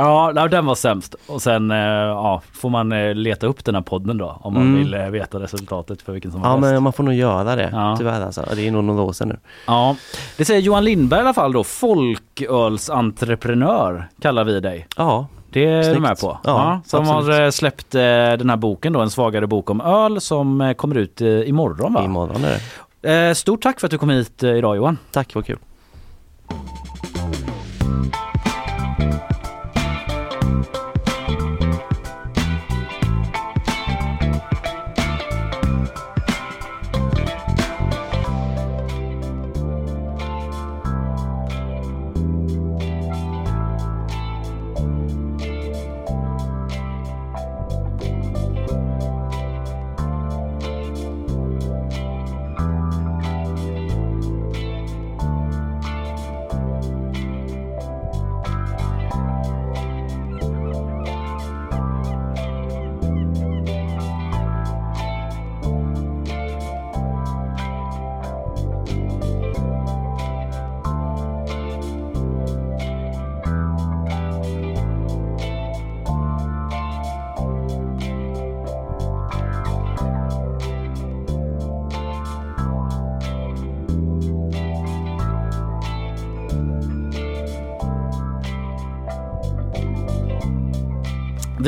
Ja, 0.00 0.32
den 0.50 0.66
var 0.66 0.74
sämst. 0.74 1.14
Och 1.26 1.42
sen 1.42 1.70
eh, 1.70 1.76
ja, 1.76 2.42
får 2.52 2.70
man 2.70 2.92
eh, 2.92 3.14
leta 3.14 3.46
upp 3.46 3.64
den 3.64 3.74
här 3.74 3.82
podden 3.82 4.18
då 4.18 4.38
om 4.40 4.54
man 4.54 4.62
Mm. 4.62 4.74
vill 4.78 4.94
eh, 4.94 5.06
veta 5.08 5.40
resultatet 5.40 6.02
för 6.02 6.12
vilken 6.12 6.32
som 6.32 6.40
var 6.40 6.48
Ja 6.50 6.56
bäst. 6.56 6.72
men 6.72 6.82
man 6.82 6.92
får 6.92 7.04
nog 7.04 7.14
göra 7.14 7.56
det, 7.56 7.68
Ja. 7.72 7.94
tyvärr 7.98 8.20
alltså. 8.20 8.44
Det 8.54 8.66
är 8.68 8.70
nog 8.70 8.84
några 8.84 9.02
år 9.02 9.12
sedan 9.12 9.28
nu. 9.28 9.36
Ja, 9.66 9.96
det 10.36 10.44
säger 10.44 10.60
Johan 10.60 10.84
Lindberg 10.84 11.20
i 11.20 11.22
alla 11.22 11.34
fall 11.34 11.52
då, 11.52 11.64
folkölsentreprenör 11.64 14.08
kallar 14.20 14.44
vi 14.44 14.60
dig. 14.60 14.86
Ja, 14.96 15.26
Det 15.50 15.66
är 15.66 15.78
du 15.78 15.84
Snyggt. 15.84 16.00
med 16.00 16.20
på. 16.20 16.38
Ja, 16.44 16.80
som 16.86 17.08
absolut. 17.10 17.38
har 17.40 17.50
släppt 17.50 17.90
den 17.90 18.50
här 18.50 18.56
boken 18.56 18.92
då, 18.92 19.00
en 19.00 19.10
svagare 19.10 19.46
bok 19.46 19.70
om 19.70 19.80
öl 19.80 20.20
som 20.20 20.74
kommer 20.76 20.96
ut 20.98 21.20
imorgon 21.20 21.92
va? 21.92 22.04
imorgon 22.04 22.44
är 22.44 22.58
det. 23.00 23.34
Stort 23.34 23.62
tack 23.62 23.80
för 23.80 23.86
att 23.86 23.90
du 23.90 23.98
kom 23.98 24.10
hit 24.10 24.42
idag 24.42 24.76
Johan. 24.76 24.98
Tack, 25.10 25.34
vad 25.34 25.46
kul. 25.46 25.58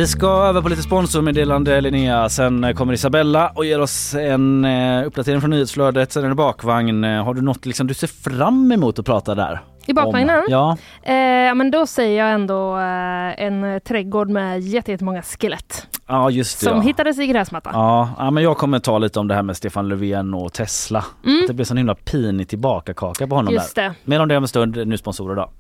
Vi 0.01 0.07
ska 0.07 0.26
över 0.26 0.62
på 0.62 0.68
lite 0.68 0.82
sponsormeddelande 0.82 1.80
Linnea. 1.80 2.28
Sen 2.28 2.64
eh, 2.64 2.74
kommer 2.74 2.92
Isabella 2.92 3.48
och 3.55 3.64
ger 3.64 3.80
oss 3.80 4.14
en 4.14 4.64
eh, 4.64 5.07
uppdatering 5.07 5.40
från 5.40 5.51
nyhetsflödet. 5.51 6.12
Sen 6.12 6.24
är 6.24 6.28
det 6.28 6.34
bakvagn. 6.34 7.05
Eh, 7.05 7.24
Har 7.24 7.34
du 7.34 7.42
något 7.42 7.66
liksom 7.66 7.86
du 7.86 7.94
ser 7.94 8.07
fram 8.07 8.72
emot 8.72 8.98
att 8.98 9.07
prata 9.07 9.34
där? 9.34 9.61
I 9.86 9.92
bakvagnen? 9.92 10.42
Ja. 10.48 10.76
Eh, 11.03 11.55
men 11.55 11.70
då 11.70 11.86
säger 11.86 12.18
jag 12.24 12.32
ändå 12.34 12.76
eh, 12.76 13.42
en 13.42 13.80
trädgård 13.80 14.28
med 14.28 14.61
jätte- 14.61 14.90
jättemånga 14.92 15.22
skelett. 15.22 15.86
ja, 16.07 16.30
just 16.30 16.61
det. 16.61 16.66
Som 16.66 16.76
ja. 16.76 16.82
hittades 16.82 17.18
i 17.18 17.26
gräsmattan. 17.26 17.72
Ja, 17.76 18.11
ja, 18.18 18.30
men 18.30 18.42
jag 18.42 18.57
kommer 18.59 18.78
ta 18.78 18.98
lite 18.98 19.20
om 19.20 19.28
det 19.28 19.34
här 19.34 19.42
med 19.42 19.57
Stefan 19.57 19.88
Löfven 19.88 20.34
och 20.34 20.53
Tesla. 20.53 21.05
Mm. 21.24 21.40
Att 21.40 21.46
det 21.48 21.55
blir 21.55 21.64
sån 21.64 21.76
himla 21.76 21.94
pinig 21.94 22.48
tillbakakaka 22.48 23.26
på 23.26 23.34
honom 23.34 23.55
Just 23.55 23.74
där. 23.74 23.82
det. 23.82 23.94
Mer 24.05 24.20
om 24.20 24.28
det 24.28 24.36
om 24.36 24.44
en 24.44 24.48
stund. 24.48 24.86
Nu 24.86 24.96
sponsorer 24.98 25.36
då. 25.36 25.51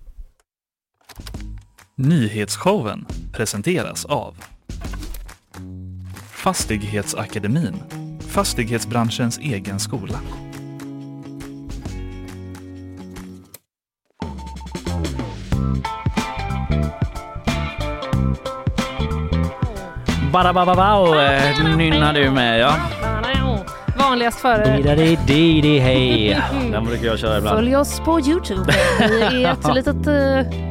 Nyhetsshowen 2.00 3.06
presenteras 3.32 4.04
av 4.04 4.34
Fastighetsakademin, 6.30 7.74
fastighetsbranschens 8.28 9.38
egen 9.38 9.80
skola. 9.80 10.18
Barabababau 20.32 21.14
eh, 21.14 21.76
nynnar 21.76 22.12
du 22.12 22.30
med 22.30 22.60
ja. 22.60 22.74
Vanligast 23.98 24.40
före. 24.40 24.76
Di-da-di-di-di, 24.76 25.78
hej. 25.78 26.38
Den 26.72 26.84
brukar 26.84 27.06
jag 27.06 27.18
köra 27.18 27.38
ibland. 27.38 27.56
Följ 27.56 27.76
oss 27.76 28.00
på 28.00 28.20
Youtube. 28.20 28.74
Vi 29.00 29.44
är 29.44 29.52
ett 29.52 29.74
litet... 29.74 30.06
eh, 30.06 30.70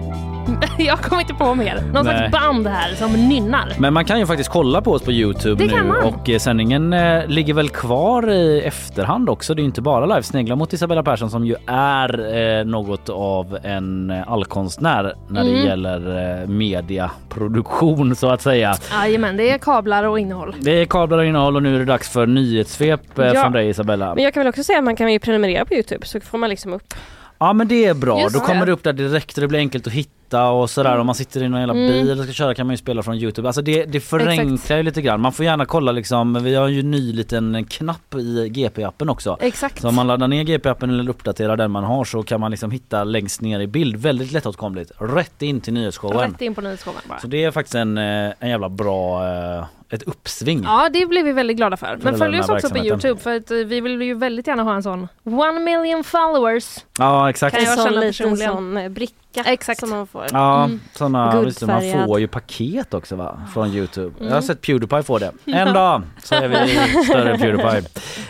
jag 0.78 1.00
kommer 1.00 1.22
inte 1.22 1.34
på 1.34 1.56
mer. 1.56 1.82
Någon 1.93 2.06
Nej. 2.06 2.18
slags 2.18 2.32
band 2.32 2.68
här 2.68 2.95
som 2.95 3.12
nynnar. 3.30 3.74
Men 3.80 3.93
man 3.93 4.06
kan 4.06 4.20
ju 4.20 4.26
faktiskt 4.26 4.50
kolla 4.50 4.82
på 4.82 4.91
oss 4.91 5.02
på 5.02 5.12
Youtube 5.12 5.64
Det 5.64 5.70
kan 5.70 5.88
nu 5.88 5.93
man. 5.93 6.04
och 6.14 6.30
eh, 6.30 6.39
sändningen 6.39 6.93
eh, 6.93 7.28
ligger 7.28 7.54
väl 7.54 7.70
kvar 7.70 8.32
i 8.32 8.62
efterhand 8.62 9.30
också. 9.30 9.54
Det 9.54 9.60
är 9.60 9.64
ju 9.64 9.68
inte 9.68 9.82
bara 9.82 10.06
live 10.06 10.24
Snegla 10.24 10.56
mot 10.56 10.74
Isabella 10.74 11.04
Persson 11.04 11.30
som 11.30 11.45
ju 11.45 11.56
är 11.68 12.36
eh, 12.60 12.66
något 12.66 13.10
av 13.10 13.58
en 13.64 14.14
allkonstnär 14.28 15.14
när 15.30 15.43
det 15.43 15.50
Mm. 15.50 15.66
gäller 15.66 16.39
eh, 16.41 16.47
mediaproduktion 16.47 18.16
så 18.16 18.30
att 18.30 18.41
säga. 18.41 18.76
Jajamän, 18.91 19.38
det 19.38 19.52
är 19.52 19.58
kablar 19.58 20.04
och 20.04 20.20
innehåll. 20.20 20.56
Det 20.60 20.72
är 20.82 20.86
kablar 20.86 21.18
och 21.18 21.26
innehåll 21.26 21.56
och 21.56 21.64
nu 21.64 21.76
är 21.76 21.80
det 21.80 21.86
dags 21.86 22.10
för 22.10 22.28
nyhetssvep 22.28 23.02
Ja. 23.16 23.34
från 23.41 23.52
dig 23.52 23.70
Isabella. 23.70 24.16
Men 24.16 24.24
jag 24.24 24.34
kan 24.34 24.41
väl 24.41 24.47
också 24.50 24.64
säga 24.64 24.78
att 24.78 24.84
man 24.84 24.95
kan 24.95 25.14
ju 25.14 25.20
prenumerera 25.20 25.66
på 25.66 25.74
Youtube 25.74 26.06
så 26.06 26.20
får 26.20 26.38
man 26.38 26.50
liksom 26.50 26.74
upp. 26.74 26.93
Ja 27.39 27.53
men 27.53 27.67
det 27.67 27.85
är 27.85 27.93
bra, 27.93 28.21
Just 28.21 28.35
då 28.35 28.39
kommer 28.41 28.59
det. 28.59 28.65
det 28.65 28.71
upp 28.71 28.83
där 28.83 28.93
direkt 28.93 29.37
och 29.37 29.41
det 29.41 29.47
blir 29.47 29.59
enkelt 29.59 29.87
att 29.87 29.93
hitta 29.93 30.49
och 30.49 30.69
sådär. 30.69 30.97
Om 30.99 31.05
man 31.05 31.15
sitter 31.15 31.43
i 31.43 31.49
någon 31.49 31.59
jävla 31.59 31.73
Mm. 31.73 31.87
bil 31.91 32.17
och 32.19 32.23
ska 32.23 32.33
köra 32.33 32.53
kan 32.55 32.67
man 32.67 32.73
ju 32.73 32.77
spela 32.77 33.03
från 33.03 33.15
Youtube. 33.15 33.47
Alltså 33.47 33.61
det, 33.61 33.85
det 33.85 33.99
förenklar 33.99 34.77
ju 34.77 34.83
lite 34.83 35.01
grann. 35.01 35.21
Man 35.21 35.31
får 35.33 35.45
gärna 35.45 35.65
kolla 35.65 35.91
liksom, 35.91 36.43
vi 36.43 36.55
har 36.55 36.67
ju 36.67 36.79
en 36.79 36.91
ny 36.91 37.13
liten 37.13 37.65
knapp 37.69 38.15
i 38.15 38.49
GP-appen 38.49 39.09
också. 39.09 39.37
Exakt. 39.39 39.81
Så 39.81 39.87
om 39.89 39.95
man 39.95 40.07
laddar 40.07 40.27
ner 40.27 40.43
GP-appen 40.43 40.89
eller 40.89 41.09
uppdaterar 41.09 41.57
den 41.57 41.71
man 41.71 41.83
har 41.83 42.05
så 42.05 42.23
kan 42.23 42.39
man 42.39 42.51
liksom 42.51 42.71
hitta 42.71 43.03
längst 43.03 43.41
ner 43.41 43.59
i 43.59 43.67
bild. 43.67 43.95
Väldigt 43.95 44.31
lättåtkomligt. 44.31 44.91
Rätt 44.97 45.41
in 45.41 45.61
till 45.61 45.73
nyhetsshowen. 45.73 46.31
Rätt 46.31 46.41
in 46.41 46.55
på 46.55 46.61
nyhetsshowen 46.61 47.01
bara. 47.09 47.19
Så 47.19 47.27
det 47.27 47.43
är 47.43 47.51
faktiskt 47.51 47.75
en, 47.75 47.97
eh, 47.97 48.33
en 48.39 48.49
jävla 48.49 48.69
bra, 48.69 49.27
eh, 49.27 49.65
ett 49.91 50.03
uppsving. 50.03 50.63
Ja, 50.63 50.89
det 50.93 51.05
blev 51.05 51.25
vi 51.25 51.31
väldigt 51.31 51.57
glada 51.57 51.77
för. 51.77 51.99
Men 52.01 52.17
följ 52.17 52.39
oss 52.39 52.49
också 52.49 52.69
på. 52.69 52.77
Youtube 52.77 53.19
för 53.21 53.35
att 53.35 53.51
vi 53.51 53.81
vill 53.81 54.01
ju 54.01 54.13
väldigt 54.13 54.47
gärna 54.47 54.63
ha 54.63 54.75
en 54.75 54.83
sån 54.83 55.07
one 55.23 55.59
million 55.59 56.03
followers. 56.03 56.77
Ja 56.97 57.29
exakt. 57.29 57.55
Kan 57.55 57.63
En 57.63 57.69
jag 57.69 57.77
sån 57.77 57.85
känna 57.85 57.99
liten 58.01 58.09
personligen. 58.29 58.53
sån 58.53 58.77
eh, 58.77 58.89
bricka 59.34 59.49
Exakt. 59.51 59.80
som 59.80 59.89
man 59.89 60.07
får. 60.07 60.25
Ja, 60.32 60.63
Mm. 60.63 60.80
såna, 60.93 61.41
visst, 61.41 61.61
man 61.67 61.82
får 62.07 62.19
ju 62.19 62.27
paket 62.27 62.93
också 62.93 63.15
va? 63.15 63.41
Från 63.53 63.67
Youtube. 63.73 64.13
Jag 64.17 64.25
har 64.25 64.32
Mm. 64.32 64.41
sett 64.41 64.61
Pewdiepie 64.61 65.03
få 65.03 65.17
det. 65.19 65.32
En 65.45 65.73
dag 65.73 66.01
så 66.23 66.36
är 66.36 66.47
vi 66.47 66.55
större 67.05 67.32
än 67.34 67.39
Pewdiepie. 67.39 67.84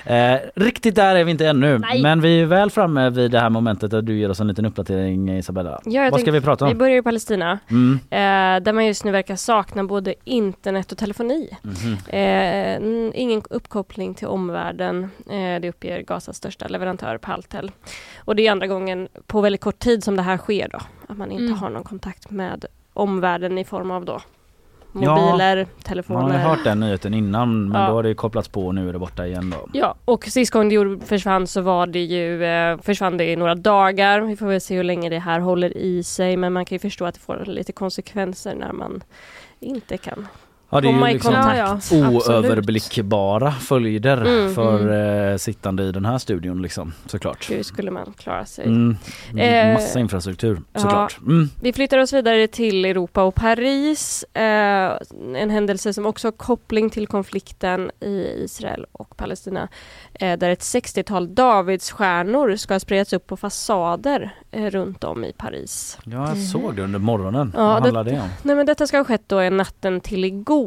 Eh, 0.06 0.40
riktigt 0.56 0.96
där 0.96 1.16
är 1.16 1.24
vi 1.24 1.32
inte 1.32 1.48
ännu. 1.48 1.78
Nej. 1.80 2.02
Men 2.02 2.22
vi 2.22 2.42
är 2.42 2.46
väl 2.46 2.70
framme 2.72 3.10
vid 3.10 3.32
det 3.32 3.40
här 3.40 3.50
momentet 3.50 3.92
där 3.92 4.02
du 4.02 4.20
ger 4.20 4.30
oss 4.30 4.40
en 4.40 4.48
liten 4.48 4.66
uppdatering 4.66 5.38
Isabella. 5.38 5.82
Ja, 5.86 6.10
Vad 6.12 6.22
ska 6.22 6.32
vi 6.32 6.42
prata 6.42 6.66
Vi 6.66 6.72
om? 6.72 6.78
börjar 6.78 6.98
i 6.98 7.02
Palestina. 7.02 7.60
Mm. 7.70 8.00
Eh, 8.10 8.64
där 8.64 8.74
man 8.74 8.86
just 8.86 9.04
nu 9.06 9.12
verkar 9.12 9.36
sakna 9.36 9.84
både 9.84 10.14
internet 10.24 10.92
och 10.92 10.98
telefoni. 10.98 11.50
Mhm. 11.62 11.98
Eh, 12.08 13.20
ingen 13.22 13.42
uppkoppling 13.50 14.14
till 14.14 14.28
omvärlden. 14.28 15.04
Eh, 15.30 15.62
det 15.62 15.70
uppger 15.70 16.02
Gazas 16.02 16.38
största 16.38 16.68
leverantör 16.68 17.18
Paltel. 17.18 17.72
Och 18.18 18.36
det 18.36 18.48
är 18.48 18.52
andra 18.52 18.68
gången 18.68 19.08
på 19.28 19.42
väldigt 19.42 19.62
kort 19.62 19.80
tid 19.80 20.04
som 20.04 20.16
det 20.16 20.22
här 20.22 20.38
sker 20.38 20.68
då. 20.72 20.80
Att 21.10 21.18
man 21.18 21.32
inte 21.32 21.44
Mm. 21.44 21.58
har 21.58 21.70
någon 21.70 21.84
kontakt 21.84 22.30
med 22.32 22.66
omvärlden 22.94 23.58
i 23.58 23.64
form 23.66 23.92
av 23.92 24.06
då 24.06 24.20
Ja, 24.94 25.00
mobiler, 25.16 25.56
Man 25.56 25.66
telefoner. 25.84 26.22
har 26.22 26.30
ju 26.32 26.38
hört 26.38 26.64
den 26.64 26.80
nyheten 26.80 27.14
innan 27.14 27.70
men 27.70 27.82
Ja. 27.82 27.88
då 27.88 27.94
har 27.94 28.04
det 28.04 28.10
ju 28.10 28.16
kopplats 28.16 28.48
på 28.48 28.66
och 28.66 28.76
nu 28.76 28.90
är 28.90 28.94
det 28.94 29.00
borta 29.00 29.28
igen 29.28 29.50
då. 29.50 29.70
Ja, 29.74 29.96
och 30.06 30.26
sist 30.26 30.52
gång 30.54 30.70
det 30.70 30.76
gjorde- 30.76 31.06
försvann 31.06 31.48
så 31.48 31.62
var 31.62 31.88
det 31.88 32.00
ju, 32.04 32.44
eh, 32.46 32.78
försvann 32.82 33.18
det 33.18 33.26
i 33.32 33.36
några 33.36 33.56
dagar. 33.56 34.22
Vi 34.22 34.36
får 34.36 34.46
väl 34.46 34.62
se 34.62 34.76
hur 34.76 34.84
länge 34.84 35.10
det 35.10 35.20
här 35.20 35.40
håller 35.40 35.78
i 35.78 36.04
sig 36.04 36.38
men 36.38 36.54
man 36.54 36.66
kan 36.66 36.76
ju 36.76 36.80
förstå 36.80 37.06
att 37.06 37.14
det 37.14 37.20
får 37.22 37.44
lite 37.46 37.72
konsekvenser 37.72 38.56
när 38.56 38.74
man 38.74 39.04
inte 39.60 39.98
kan 39.98 40.28
Ja 40.72 40.82
det 40.82 40.88
är 40.88 40.92
ju 41.08 41.14
liksom 41.14 41.34
kontakt. 41.34 41.58
Ja, 41.58 41.64
ja. 41.66 41.72
Absolut. 41.72 42.28
oöverblickbara 42.30 43.52
följder 43.52 44.18
Mm, 44.26 44.56
för 44.56 44.90
Eh, 45.32 45.38
sittande 45.38 45.84
i 45.84 45.92
den 45.92 46.06
här 46.06 46.18
studion 46.18 46.62
liksom 46.62 46.94
såklart. 47.06 47.50
Hur 47.52 47.64
skulle 47.64 47.92
man 47.92 48.14
klara 48.18 48.46
sig? 48.46 48.66
Mm. 48.66 48.98
Eh, 49.38 49.74
Massa 49.74 50.00
infrastruktur 50.00 50.62
ja. 50.74 50.80
såklart. 50.80 51.18
Mm. 51.22 51.50
Vi 51.62 51.74
flyttar 51.74 51.98
oss 51.98 52.14
vidare 52.14 52.48
till 52.48 52.86
Europa 52.86 53.24
och 53.24 53.36
Paris. 53.36 54.24
Eh, 54.34 54.42
en 55.36 55.50
händelse 55.50 55.94
som 55.94 56.06
också 56.06 56.28
har 56.28 56.32
koppling 56.32 56.90
till 56.90 57.08
konflikten 57.08 57.92
i 58.00 58.44
Israel 58.44 58.86
och 58.92 59.18
Palestina. 59.18 59.68
Eh, 60.14 60.38
där 60.38 60.50
ett 60.50 60.60
60-tal 60.62 61.36
Davidsstjärnor 61.36 62.56
ska 62.56 62.74
ha 62.74 62.80
spridits 62.80 63.14
upp 63.14 63.28
på 63.28 63.38
fasader 63.38 64.36
eh, 64.52 64.66
runt 64.66 65.04
om 65.04 65.24
i 65.26 65.34
Paris. 65.34 65.98
Ja 66.04 66.28
jag 66.28 66.38
såg 66.38 66.76
det 66.76 66.82
under 66.82 67.00
morgonen. 67.00 67.54
Ja, 67.56 67.64
Vad 67.68 67.76
det- 67.78 67.82
handlar 67.88 68.04
det 68.04 68.12
om? 68.22 68.28
Nej 68.44 68.56
men 68.56 68.66
detta 68.66 68.88
ska 68.88 68.98
ha 68.98 69.04
skett 69.04 69.24
då 69.28 69.40
natten 69.50 70.02
till 70.02 70.26
igår. 70.26 70.59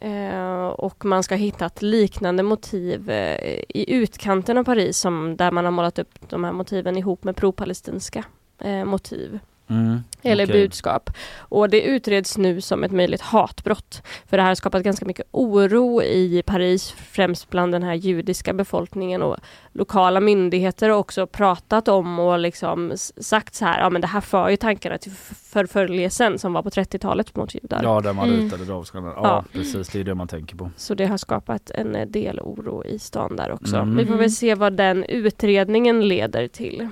Eh, 0.00 0.66
och 0.66 1.04
man 1.04 1.22
ska 1.22 1.34
ha 1.34 1.38
hittat 1.38 1.82
liknande 1.82 2.42
motiv 2.42 3.10
eh, 3.10 3.62
i 3.68 3.94
utkanten 3.94 4.58
av 4.58 4.64
Paris 4.64 4.98
som 4.98 5.36
där 5.36 5.50
man 5.50 5.64
har 5.64 5.72
målat 5.72 5.98
upp 5.98 6.28
de 6.28 6.44
här 6.44 6.52
motiven 6.52 6.96
ihop 6.96 7.24
med 7.24 7.36
pro-palestinska 7.36 8.24
eh, 8.58 8.84
motiv. 8.84 9.38
Mm. 9.68 9.98
Eller 10.22 10.44
okej. 10.46 10.62
budskap. 10.62 11.10
Och 11.38 11.68
det 11.70 11.82
utreds 11.82 12.38
nu 12.38 12.60
som 12.60 12.84
ett 12.84 12.92
möjligt 12.92 13.20
hatbrott. 13.20 14.02
För 14.26 14.36
det 14.36 14.42
här 14.42 14.50
har 14.50 14.54
skapat 14.54 14.82
ganska 14.82 15.06
mycket 15.06 15.26
oro 15.30 16.02
i 16.02 16.42
Paris, 16.46 16.90
främst 16.90 17.50
bland 17.50 17.72
den 17.72 17.82
här 17.82 17.94
judiska 17.94 18.52
befolkningen 18.52 19.22
och 19.22 19.36
lokala 19.72 20.20
myndigheter 20.20 20.88
har 20.88 20.96
också 20.96 21.26
pratat 21.26 21.88
om 21.88 22.18
och 22.18 22.38
liksom 22.38 22.92
sagt 23.16 23.54
så 23.54 23.64
här, 23.64 23.80
ja 23.80 23.90
men 23.90 24.00
det 24.00 24.06
här 24.06 24.20
för 24.20 24.48
ju 24.48 24.56
tankarna 24.56 24.98
till 24.98 25.12
förföljelsen 25.50 26.38
som 26.38 26.52
var 26.52 26.62
på 26.62 26.70
30-talet 26.70 27.36
mot 27.36 27.54
judar. 27.54 27.80
Ja 27.82 28.00
där 28.00 28.12
man 28.12 28.28
Mm. 28.28 28.40
ritade 28.44 28.64
Davidsstjärnor. 28.64 29.12
Ja, 29.16 29.22
Ja. 29.22 29.44
precis 29.52 29.88
det 29.88 30.00
är 30.00 30.04
det 30.04 30.14
man 30.14 30.28
tänker 30.28 30.56
på. 30.56 30.70
Så 30.76 30.94
det 30.94 31.06
har 31.06 31.16
skapat 31.16 31.70
en 31.70 31.94
eh, 31.96 32.06
del 32.06 32.40
oro 32.40 32.84
i 32.84 32.98
stan 32.98 33.36
där 33.36 33.52
också. 33.52 33.76
Mm. 33.76 33.96
Vi 33.96 34.06
får 34.06 34.14
väl 34.16 34.30
se 34.30 34.54
vad 34.54 34.72
den 34.72 35.04
utredningen 35.04 36.08
leder 36.08 36.48
till. 36.48 36.88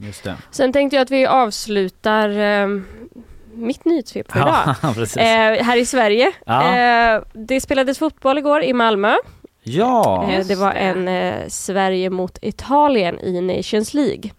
Just 0.00 0.24
det. 0.24 0.36
Sen 0.50 0.72
tänkte 0.72 0.96
jag 0.96 1.02
att 1.02 1.10
vi 1.10 1.26
avslutar 1.26 2.28
eh, 2.28 2.66
mitt 3.54 3.84
nyhetssvep 3.84 4.32
för 4.32 4.38
idag. 4.40 4.74
Ja. 5.16 5.22
Eh, 5.22 5.64
här 5.64 5.76
i 5.76 5.86
Sverige. 5.86 6.32
Ja. 6.46 6.76
Eh, 6.76 7.22
det 7.32 7.60
spelades 7.60 7.98
fotboll 7.98 8.38
igår 8.38 8.62
i 8.62 8.72
Malmö. 8.72 9.14
ja, 9.62 10.28
Eh, 10.32 10.46
det 10.46 10.54
var 10.54 10.72
en 10.72 11.08
eh, 11.08 11.48
Sverige 11.48 12.10
mot 12.10 12.38
Italien 12.42 13.20
i 13.20 13.40
Nations 13.40 13.94
League. 13.94 14.30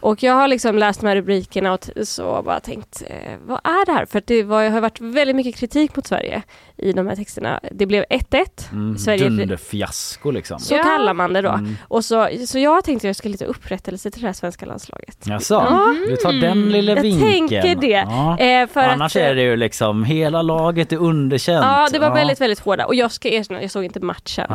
Och 0.00 0.22
jag 0.22 0.32
har 0.34 0.48
liksom 0.48 0.78
läst 0.78 1.00
de 1.00 1.06
här 1.06 1.16
rubrikerna 1.16 1.72
och 1.72 1.88
så 2.04 2.42
bara 2.42 2.60
tänkt, 2.60 3.02
eh, 3.06 3.38
vad 3.46 3.60
är 3.64 3.86
det 3.86 3.92
här? 3.92 4.06
För 4.06 4.22
det 4.26 4.42
var, 4.42 4.68
har 4.68 4.80
varit 4.80 5.00
väldigt 5.00 5.36
mycket 5.36 5.56
kritik 5.56 5.96
mot 5.96 6.06
Sverige 6.06 6.42
i 6.76 6.92
de 6.92 7.06
här 7.06 7.16
texterna. 7.16 7.60
Det 7.72 7.86
blev 7.86 8.04
1-1. 8.10 8.44
Mm. 8.72 8.98
Sverige- 8.98 9.28
Dunderfiasko 9.28 10.30
liksom. 10.30 10.58
Så 10.58 10.74
Ja. 10.74 10.82
kallar 10.82 11.14
man 11.14 11.32
det 11.32 11.42
då. 11.42 11.48
Mm. 11.50 11.76
Och 11.88 12.04
så, 12.04 12.28
så 12.46 12.58
jag 12.58 12.84
tänkte 12.84 13.06
att 13.06 13.08
jag 13.08 13.16
skulle 13.16 13.32
lite 13.32 13.44
upprättelse 13.44 14.10
till 14.10 14.20
det 14.22 14.28
här 14.28 14.32
svenska 14.32 14.66
landslaget. 14.66 15.18
Jaså, 15.26 15.54
Ja. 15.54 15.94
du 16.08 16.16
tar 16.16 16.32
den 16.32 16.68
lilla 16.72 16.92
Jag 16.96 17.02
vinkeln. 17.02 17.32
tänker 17.50 17.74
det. 17.74 17.88
Ja. 17.88 18.38
Eh, 18.38 18.66
för 18.68 18.80
Annars 18.80 19.16
att, 19.16 19.22
är 19.22 19.34
det 19.34 19.42
ju 19.42 19.56
liksom 19.56 20.04
hela 20.04 20.42
laget 20.42 20.92
är 20.92 20.96
underkänt. 20.96 21.64
Ja, 21.64 21.88
det 21.92 21.98
var 21.98 22.14
väldigt, 22.14 22.40
väldigt 22.40 22.58
hårda. 22.60 22.86
Och 22.86 22.94
jag 22.94 23.12
ska 23.12 23.28
erkänna, 23.28 23.62
jag 23.62 23.70
såg 23.70 23.84
inte 23.84 24.00
matchen. 24.00 24.46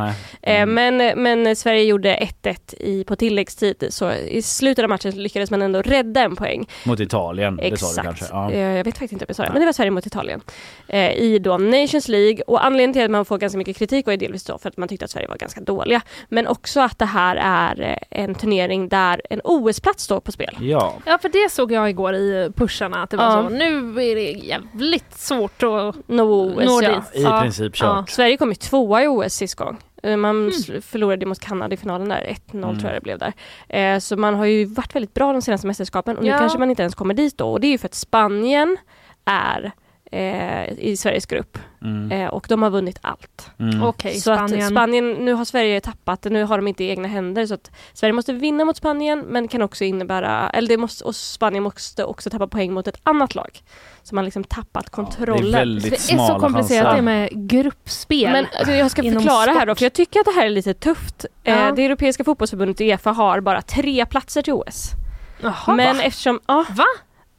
Eh, 0.42 0.60
Mm. 0.60 0.98
Men, 0.98 1.24
men 1.24 1.56
Sverige 1.56 1.84
gjorde 1.84 2.16
1-1 2.44 2.74
i, 2.80 3.04
på 3.04 3.16
tilläggstid 3.16 3.86
så 3.90 4.12
i 4.12 4.42
slutet 4.42 4.84
av 4.84 4.90
matchen 4.90 5.12
lyckades 5.24 5.52
man 5.52 5.62
ändå 5.62 5.82
rädda 5.82 6.22
en 6.22 6.36
poäng. 6.36 6.68
Mot 6.86 7.00
Italien, 7.00 7.56
det 7.56 7.62
sa 7.64 7.70
du 7.70 7.74
Exakt. 7.74 8.04
kanske. 8.06 8.26
Ja. 8.32 8.52
Eh, 8.52 8.60
Jag 8.78 8.84
vet 8.84 8.94
faktiskt 8.98 9.14
inte 9.14 9.26
om 9.26 9.28
jag 9.28 9.36
sa 9.36 9.44
det, 9.44 9.50
men 9.52 9.60
det 9.60 9.66
var 9.66 9.74
Sverige 9.74 9.92
mot 9.92 10.06
Italien. 10.06 10.42
Eh, 10.88 11.12
I 11.12 11.40
då 11.40 11.58
Nations 11.58 12.08
League 12.10 12.42
och 12.48 12.66
anledningen 12.66 12.94
till 12.94 13.04
att 13.04 13.12
man 13.12 13.26
får 13.26 13.38
ganska 13.38 13.58
mycket 13.58 13.78
kritik 13.78 14.06
var 14.06 14.14
ju 14.14 14.18
delvis 14.18 14.44
då 14.44 14.58
för 14.58 14.70
att 14.70 14.78
man 14.78 14.88
tyckte 14.90 15.06
att 15.06 15.12
Sverige 15.12 15.28
var 15.28 15.36
ganska 15.38 15.62
dåliga. 15.62 16.02
Men 16.30 16.48
också 16.48 16.80
att 16.82 17.00
det 17.00 17.06
här 17.06 17.36
är 17.36 17.82
eh, 18.12 18.24
en 18.24 18.36
turnering 18.36 18.90
där 18.90 19.22
en 19.30 19.42
OS-plats 19.44 20.04
står 20.04 20.20
på 20.20 20.32
spel. 20.32 20.58
ja. 20.62 20.94
Ja 21.06 21.18
för 21.22 21.30
det 21.30 21.52
såg 21.52 21.72
jag 21.72 21.90
igår 21.90 22.14
i 22.14 22.52
pusharna 22.56 23.04
att 23.04 23.10
det 23.10 23.18
var 23.18 23.24
Ja. 23.26 23.44
så. 23.44 23.50
Nu 23.50 23.90
är 24.02 24.16
det 24.16 24.22
jävligt 24.32 25.14
svårt 25.18 25.64
att 25.64 25.96
Nå 26.08 26.24
OS, 26.24 26.66
nå 26.66 26.82
ja. 26.82 27.04
I 27.14 27.24
Ja. 27.24 27.42
princip 27.42 27.74
Ja. 27.80 27.96
kört. 27.98 28.10
Sverige 28.10 28.38
kom 28.38 28.50
ju 28.50 28.56
tvåa 28.56 29.04
i 29.04 29.08
OS 29.08 29.34
sist 29.34 29.56
gång. 29.56 29.78
Eh, 30.04 30.18
Man 30.18 30.36
Mm. 30.70 30.82
förlorade 30.82 31.26
mot 31.26 31.40
Kanada 31.40 31.74
i 31.74 31.78
finalen 31.78 32.10
där, 32.10 32.22
1-0 32.28 32.64
Mm. 32.70 32.80
tror 32.80 32.92
jag 32.94 33.02
det 33.02 33.04
blev 33.04 33.18
där. 33.20 33.34
Eh, 33.70 34.00
så 34.00 34.18
man 34.18 34.36
har 34.36 34.46
ju 34.46 34.66
varit 34.66 34.96
väldigt 34.96 35.14
bra 35.14 35.34
de 35.34 35.42
senaste 35.42 35.68
mästerskapen 35.68 36.18
och 36.18 36.24
nu 36.24 36.30
Ja. 36.30 36.38
kanske 36.38 36.60
man 36.60 36.70
inte 36.70 36.82
ens 36.82 36.96
kommer 36.96 37.14
dit 37.14 37.38
då. 37.38 37.52
Och 37.52 37.60
det 37.60 37.68
är 37.68 37.72
ju 37.72 37.78
för 37.78 37.88
att 37.88 37.94
Spanien 37.96 38.78
är 39.26 39.72
eh, 40.12 40.80
i 40.80 40.98
Sveriges 40.98 41.26
grupp 41.26 41.58
Mm. 41.82 42.12
eh, 42.12 42.28
och 42.28 42.46
de 42.50 42.62
har 42.62 42.70
vunnit 42.70 42.98
allt. 43.02 43.52
Mm. 43.60 43.84
Okej, 43.84 44.14
så 44.16 44.36
Spanien. 44.36 44.64
att 44.66 44.72
Spanien, 44.72 45.12
nu 45.14 45.34
har 45.34 45.46
Sverige 45.46 45.82
tappat, 45.82 46.24
nu 46.24 46.44
har 46.44 46.58
de 46.58 46.68
inte 46.68 46.84
egna 46.84 47.08
händer 47.08 47.46
så 47.46 47.54
att 47.54 47.72
Sverige 47.94 48.14
måste 48.14 48.34
vinna 48.34 48.66
mot 48.66 48.78
Spanien 48.78 49.20
men 49.20 49.48
kan 49.48 49.62
också 49.62 49.84
innebära, 49.84 50.50
eller 50.50 50.68
det 50.68 50.78
måste, 50.78 51.04
och 51.04 51.16
Spanien 51.16 51.64
måste 51.64 52.04
också 52.04 52.30
tappa 52.30 52.48
poäng 52.48 52.74
mot 52.74 52.88
ett 52.88 53.00
annat 53.04 53.36
lag. 53.36 53.60
Så 54.04 54.16
man 54.16 54.26
liksom 54.26 54.44
tappat 54.44 54.90
kontrollen. 54.90 55.44
det 55.44 55.50
är 55.50 55.60
väldigt 55.60 56.08
det 56.08 56.14
är 56.14 56.28
så 56.28 56.40
komplicerat 56.40 56.86
chanser. 56.86 56.96
det 56.96 57.02
med 57.02 57.50
gruppspel. 57.50 58.32
Men 58.32 58.46
alltså, 58.58 58.74
jag 58.74 58.92
ska 58.92 59.04
förklara 59.04 59.52
här 59.52 59.66
då, 59.66 59.76
för 59.76 59.86
jag 59.86 59.94
tycker 59.94 60.20
att 60.20 60.26
det 60.26 60.32
här 60.32 60.46
är 60.46 60.50
lite 60.50 60.74
tufft. 60.74 61.26
Ja. 61.44 61.52
Eh, 61.70 61.76
det 61.76 61.86
Europeiska 61.86 62.24
fotbollsförbundet 62.24 62.82
Uefa 62.82 63.12
har 63.12 63.42
bara 63.42 63.62
tre 63.62 64.06
platser 64.06 64.42
till 64.42 64.54
OS. 64.54 64.92
Jaha, 65.42 65.76
Men 65.76 65.98
va? 65.98 66.04
eftersom, 66.04 66.40
ja, 66.48 66.66
Va? 66.78 66.86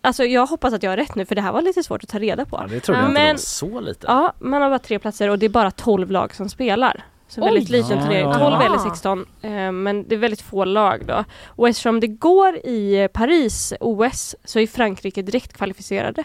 Alltså 0.01 0.24
jag 0.24 0.46
hoppas 0.46 0.74
att 0.74 0.82
jag 0.82 0.90
har 0.90 0.96
rätt 0.96 1.14
nu 1.14 1.24
för 1.24 1.34
det 1.34 1.40
här 1.42 1.53
var 1.53 1.62
lite 1.62 1.82
svårt 1.82 2.03
att 2.03 2.09
ta 2.09 2.18
reda 2.18 2.44
på. 2.44 2.57
Ja, 2.57 2.66
det 2.74 2.80
trodde 2.80 2.98
Ja, 3.01 3.05
jag 3.05 3.11
inte 3.11 3.20
men- 3.22 3.32
var 3.32 3.38
så 3.38 3.80
lite. 3.80 4.07
Ja, 4.09 4.32
man 4.38 4.62
har 4.62 4.68
bara 4.70 4.78
tre 4.78 4.98
platser 4.98 5.28
och 5.28 5.38
det 5.38 5.46
är 5.46 5.51
bara 5.51 5.70
12 5.70 6.11
lag 6.11 6.34
som 6.34 6.48
spelar. 6.48 7.05
Så 7.28 7.40
en 7.40 7.44
väldigt 7.44 7.70
Oj. 7.70 7.76
liten 7.76 7.98
Ja, 7.98 8.03
turnering, 8.05 8.28
ja, 8.28 8.38
12 8.38 8.57
ja. 8.61 8.66
eller 8.66 8.78
16. 8.78 9.26
Eh, 9.42 9.72
men 9.72 10.09
det 10.09 10.14
är 10.14 10.18
väldigt 10.18 10.40
få 10.42 10.64
lag 10.64 11.03
då. 11.07 11.24
Och 11.46 11.68
eftersom 11.68 12.01
det 12.01 12.07
går 12.07 12.57
i 12.57 13.09
Paris 13.12 13.72
OS 13.80 14.36
så 14.44 14.59
är 14.59 14.66
Frankrike 14.66 15.22
direkt 15.22 15.53
kvalificerade. 15.53 16.24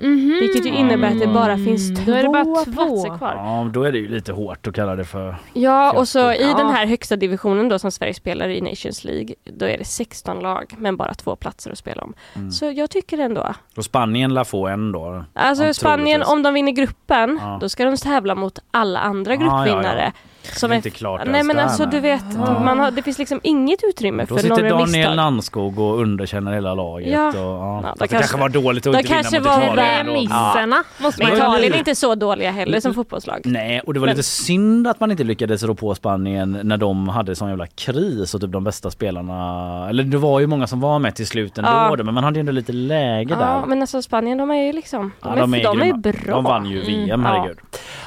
Mhm. 0.00 0.36
Vilket 0.40 0.66
ju 0.66 0.70
innebär 0.70 1.08
att 1.08 1.20
det 1.20 1.26
bara 1.26 1.56
finns 1.56 1.90
Mm, 1.90 2.04
två, 2.04 2.10
Då 2.12 2.16
är 2.18 2.22
det 2.22 2.28
bara 2.28 2.44
två. 2.44 2.72
platser 2.72 3.18
kvar. 3.18 3.32
Ja, 3.36 3.70
då 3.72 3.82
är 3.82 3.92
det 3.92 3.98
ju 3.98 4.08
lite 4.08 4.32
hårt 4.32 4.66
att 4.66 4.74
kalla 4.74 4.96
det 4.96 5.04
för... 5.04 5.36
Ja, 5.52 5.92
och 5.92 6.08
så 6.08 6.32
i 6.32 6.54
den 6.56 6.70
här 6.70 6.86
högsta 6.86 7.16
divisionen 7.16 7.68
då 7.68 7.78
som 7.78 7.90
Sverige 7.90 8.14
spelar 8.14 8.48
i 8.48 8.60
Nations 8.60 9.04
League, 9.04 9.34
då 9.44 9.66
är 9.66 9.78
det 9.78 9.84
16 9.84 10.40
lag 10.40 10.74
men 10.78 10.96
bara 10.96 11.14
två 11.14 11.36
platser 11.36 11.70
att 11.70 11.78
spela 11.78 12.02
om. 12.02 12.14
Mm. 12.34 12.50
Så 12.50 12.64
jag 12.70 12.90
tycker 12.90 13.18
ändå. 13.18 13.54
Och 13.76 13.84
Spanien 13.84 14.34
lär 14.34 14.44
få 14.44 14.66
en 14.66 14.92
då. 14.92 15.24
Alltså 15.32 15.74
Spanien, 15.74 16.22
om 16.22 16.42
de 16.42 16.54
vinner 16.54 16.72
gruppen, 16.72 17.38
Ja. 17.42 17.58
då 17.60 17.68
ska 17.68 17.84
de 17.84 17.96
tävla 17.96 18.34
mot 18.34 18.58
alla 18.70 18.98
andra 19.00 19.34
Ja, 19.34 19.66
ja, 19.68 19.82
ja. 19.82 20.12
Som 20.52 20.70
det 20.70 20.74
är 20.74 20.74
är 20.74 20.76
inte 20.76 20.90
klart 20.90 21.20
Nej 21.26 21.42
men 21.42 21.58
alltså 21.58 21.86
du 21.86 22.00
vet, 22.00 22.24
Ja. 22.34 22.60
man 22.64 22.78
har, 22.78 22.90
det 22.90 23.02
finns 23.02 23.18
liksom 23.18 23.40
inget 23.42 23.78
utrymme 23.84 24.22
Då 24.28 24.34
för 24.34 24.42
sitter 24.42 24.56
några 24.56 24.68
Daniel 24.70 24.88
misstag. 24.88 25.16
Landskog 25.16 25.78
och 25.78 26.00
underkänner 26.00 26.52
hela 26.52 26.74
laget. 26.74 27.12
Ja. 27.12 27.28
Och, 27.28 27.34
ja. 27.36 27.80
Ja, 27.82 27.88
då 27.88 27.92
det 27.92 27.98
kanske- 27.98 28.16
kanske 28.18 28.36
var 28.38 28.48
dåligt 28.48 28.86
att 28.86 28.92
då 28.92 28.98
inte 28.98 29.14
vinna 29.14 29.30
mot 29.38 29.46
var 29.48 29.62
Italien. 29.62 29.78
ändå. 30.00 30.12
Premisserna 30.12 30.84
måste 30.98 31.24
Men 31.24 31.34
Italien 31.36 31.72
är 31.72 31.78
inte 31.78 31.94
så 31.94 32.14
dåliga 32.14 32.50
heller 32.50 32.80
som 32.80 32.94
fotbollslag. 32.94 33.40
Nej, 33.44 33.80
och 33.80 33.94
det 33.94 34.00
var 34.00 34.06
Men- 34.06 34.16
lite 34.16 34.28
synd 34.28 34.86
att 34.86 35.00
man 35.00 35.10
inte 35.10 35.24
lyckades 35.24 35.62
rå 35.62 35.74
på 35.74 35.94
Spanien 35.94 36.60
när 36.62 36.76
de 36.76 37.08
hade 37.08 37.36
sån 37.36 37.48
jävla 37.48 37.66
kris 37.66 38.34
och 38.34 38.40
typ 38.40 38.50
de 38.52 38.64
bästa 38.64 38.90
spelarna, 38.90 39.88
eller 39.88 40.04
det 40.04 40.18
var 40.18 40.40
ju 40.40 40.46
många 40.46 40.66
som 40.66 40.80
var 40.80 40.98
med 40.98 41.14
till 41.14 41.26
slut 41.26 41.58
ändå 41.58 41.70
Ja. 41.70 41.96
men 42.04 42.14
man 42.14 42.24
hade 42.24 42.36
ju 42.36 42.40
ändå 42.40 42.52
lite 42.52 42.72
läge 42.72 43.36
Ja 43.40 43.46
där. 43.60 43.66
men 43.66 43.80
alltså 43.80 44.02
Spanien 44.02 44.38
de 44.38 44.50
är 44.50 44.62
ju 44.66 44.72
liksom, 44.72 45.12
de, 45.22 45.28
Ja, 45.28 45.32
är, 45.34 45.40
de 45.40 45.54
är 45.54 45.74
grymma. 45.84 45.98
bra. 45.98 46.34
De 46.34 46.44
vann 46.44 46.66
ju 46.66 46.80
VM, 46.80 47.20
Mm, 47.20 47.26
ja. 47.26 47.38
herregud. 47.38 47.58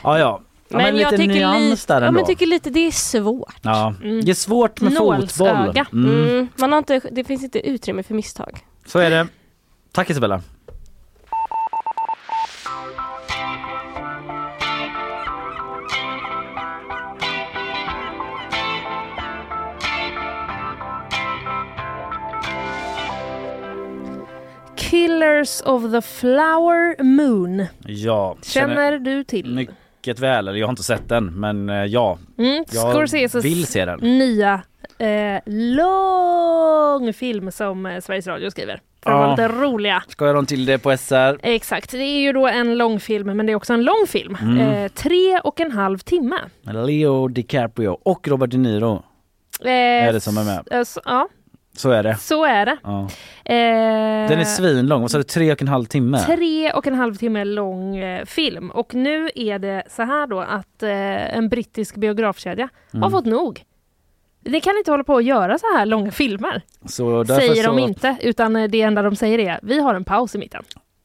Ja, 0.04 0.20
ja. 0.20 0.40
Ja, 0.72 0.78
men 0.78 0.94
lite 0.94 1.02
jag 1.02 1.10
tycker 1.12 1.28
nyans 1.34 1.82
lite, 1.82 1.94
där 1.94 2.02
ja, 2.02 2.08
ändå. 2.08 2.20
men 2.20 2.26
tycker 2.28 2.46
lite 2.46 2.70
det 2.70 2.88
är 2.88 2.92
svårt. 2.92 3.56
Ja, 3.62 3.94
Mm. 4.04 4.26
det 4.26 4.32
är 4.32 4.36
svårt 4.36 4.82
med 4.82 4.94
fotboll. 4.98 5.74
Mm. 5.94 6.30
Mm. 6.30 6.48
Man 6.56 6.72
har 6.72 6.78
inte, 6.80 7.02
det 7.12 7.24
finns 7.24 7.44
inte 7.44 7.60
utrymme 7.70 8.04
för 8.04 8.14
misstag. 8.14 8.60
Så 8.86 9.00
är 9.00 9.10
det. 9.10 9.28
Tack 9.92 10.10
Isabella. 10.10 10.42
Killers 24.76 25.62
of 25.66 25.92
the 25.92 26.02
Flower 26.02 27.04
Moon. 27.04 27.66
Ja, 27.86 28.38
Känner 28.44 29.00
du 29.00 29.24
till? 29.24 29.70
Mycket 30.02 30.20
väl, 30.20 30.48
eller 30.48 30.60
jag 30.60 30.68
har 30.68 30.72
inte 30.72 30.84
sett 30.84 31.10
den 31.10 31.40
men 31.40 31.70
eh, 31.70 31.76
ja. 31.86 32.18
Mm, 32.38 32.64
Jag 32.72 32.94
Scorseses 32.94 33.46
vill 33.46 33.66
se 33.68 33.86
den. 33.86 34.00
nya 34.00 34.62
eh, 34.98 35.42
lång 35.46 37.14
film 37.14 37.52
som 37.52 37.86
eh, 37.86 38.00
Sveriges 38.02 38.28
Radio 38.28 38.50
skriver. 38.52 38.82
För 39.04 39.12
att 39.12 39.40
Ja. 39.40 39.48
vara 39.48 39.62
roliga. 39.62 40.04
Skojar 40.08 40.34
de 40.34 40.46
till 40.46 40.66
det 40.66 40.80
på 40.80 40.98
SR? 40.98 41.40
Exakt, 41.44 41.92
det 41.92 41.98
är 42.04 42.20
ju 42.22 42.34
då 42.34 42.48
en 42.48 42.78
långfilm 42.78 43.28
men 43.38 43.46
det 43.46 43.52
är 43.52 43.56
också 43.56 43.74
en 43.74 43.84
lång 43.84 44.06
film. 44.08 44.38
Mm. 44.42 44.60
Eh, 44.60 44.92
tre 44.92 45.40
och 45.44 45.60
en 45.60 45.72
halv 45.72 45.98
timme. 45.98 46.36
Leo 46.62 47.28
DiCaprio 47.28 47.98
och 48.04 48.28
Robert 48.28 48.50
De 48.52 48.58
Niro. 48.58 49.04
Eh, 49.64 49.70
Är 49.72 50.14
det 50.14 50.22
som 50.22 50.38
är 50.38 50.44
med? 50.44 50.68
eh, 50.72 50.84
så, 50.84 51.02
ja, 51.06 51.28
Så 51.78 51.92
är 51.92 52.04
det. 52.04 52.16
så 52.16 52.46
är 52.46 52.66
det. 52.66 52.78
Ja. 52.84 53.00
Eh, 53.46 54.30
Den 54.30 54.40
är 54.40 54.44
svinlång, 54.44 55.02
vad 55.02 55.12
sa 55.12 55.18
du, 55.18 55.24
tre 55.24 55.52
och 55.52 55.62
en 55.62 55.68
halv 55.68 55.86
timme? 55.86 56.18
Tre 56.20 56.72
och 56.72 56.88
en 56.88 56.96
halv 56.96 57.16
timme 57.16 57.44
lång 57.46 57.98
eh, 57.98 58.26
film 58.26 58.72
och 58.72 58.96
nu 58.96 59.30
är 59.36 59.60
det 59.60 59.84
så 59.90 60.04
här 60.04 60.28
då 60.28 60.40
att 60.40 60.84
eh, 60.84 61.38
en 61.38 61.50
brittisk 61.50 61.96
biografkedja 61.96 62.70
har 62.92 62.98
Mm. 62.98 63.12
fått 63.12 63.26
nog. 63.26 63.64
Ni 64.46 64.62
kan 64.62 64.78
inte 64.78 64.92
hålla 64.92 65.04
på 65.04 65.18
att 65.18 65.24
göra 65.24 65.58
så 65.58 65.66
här 65.78 65.86
långa 65.86 66.12
filmer. 66.12 66.62
Så 66.86 67.26
Säger 67.26 67.68
de 67.68 67.78
så, 67.78 67.80
inte, 67.80 68.16
utan 68.22 68.56
eh, 68.56 68.68
det 68.70 68.82
enda 68.82 69.02
de 69.02 69.16
säger 69.16 69.40
är 69.40 69.60
vi 69.64 69.80
har 69.80 69.96
en 69.96 70.04
paus 70.04 70.36
i 70.36 70.38
mitten. 70.38 70.64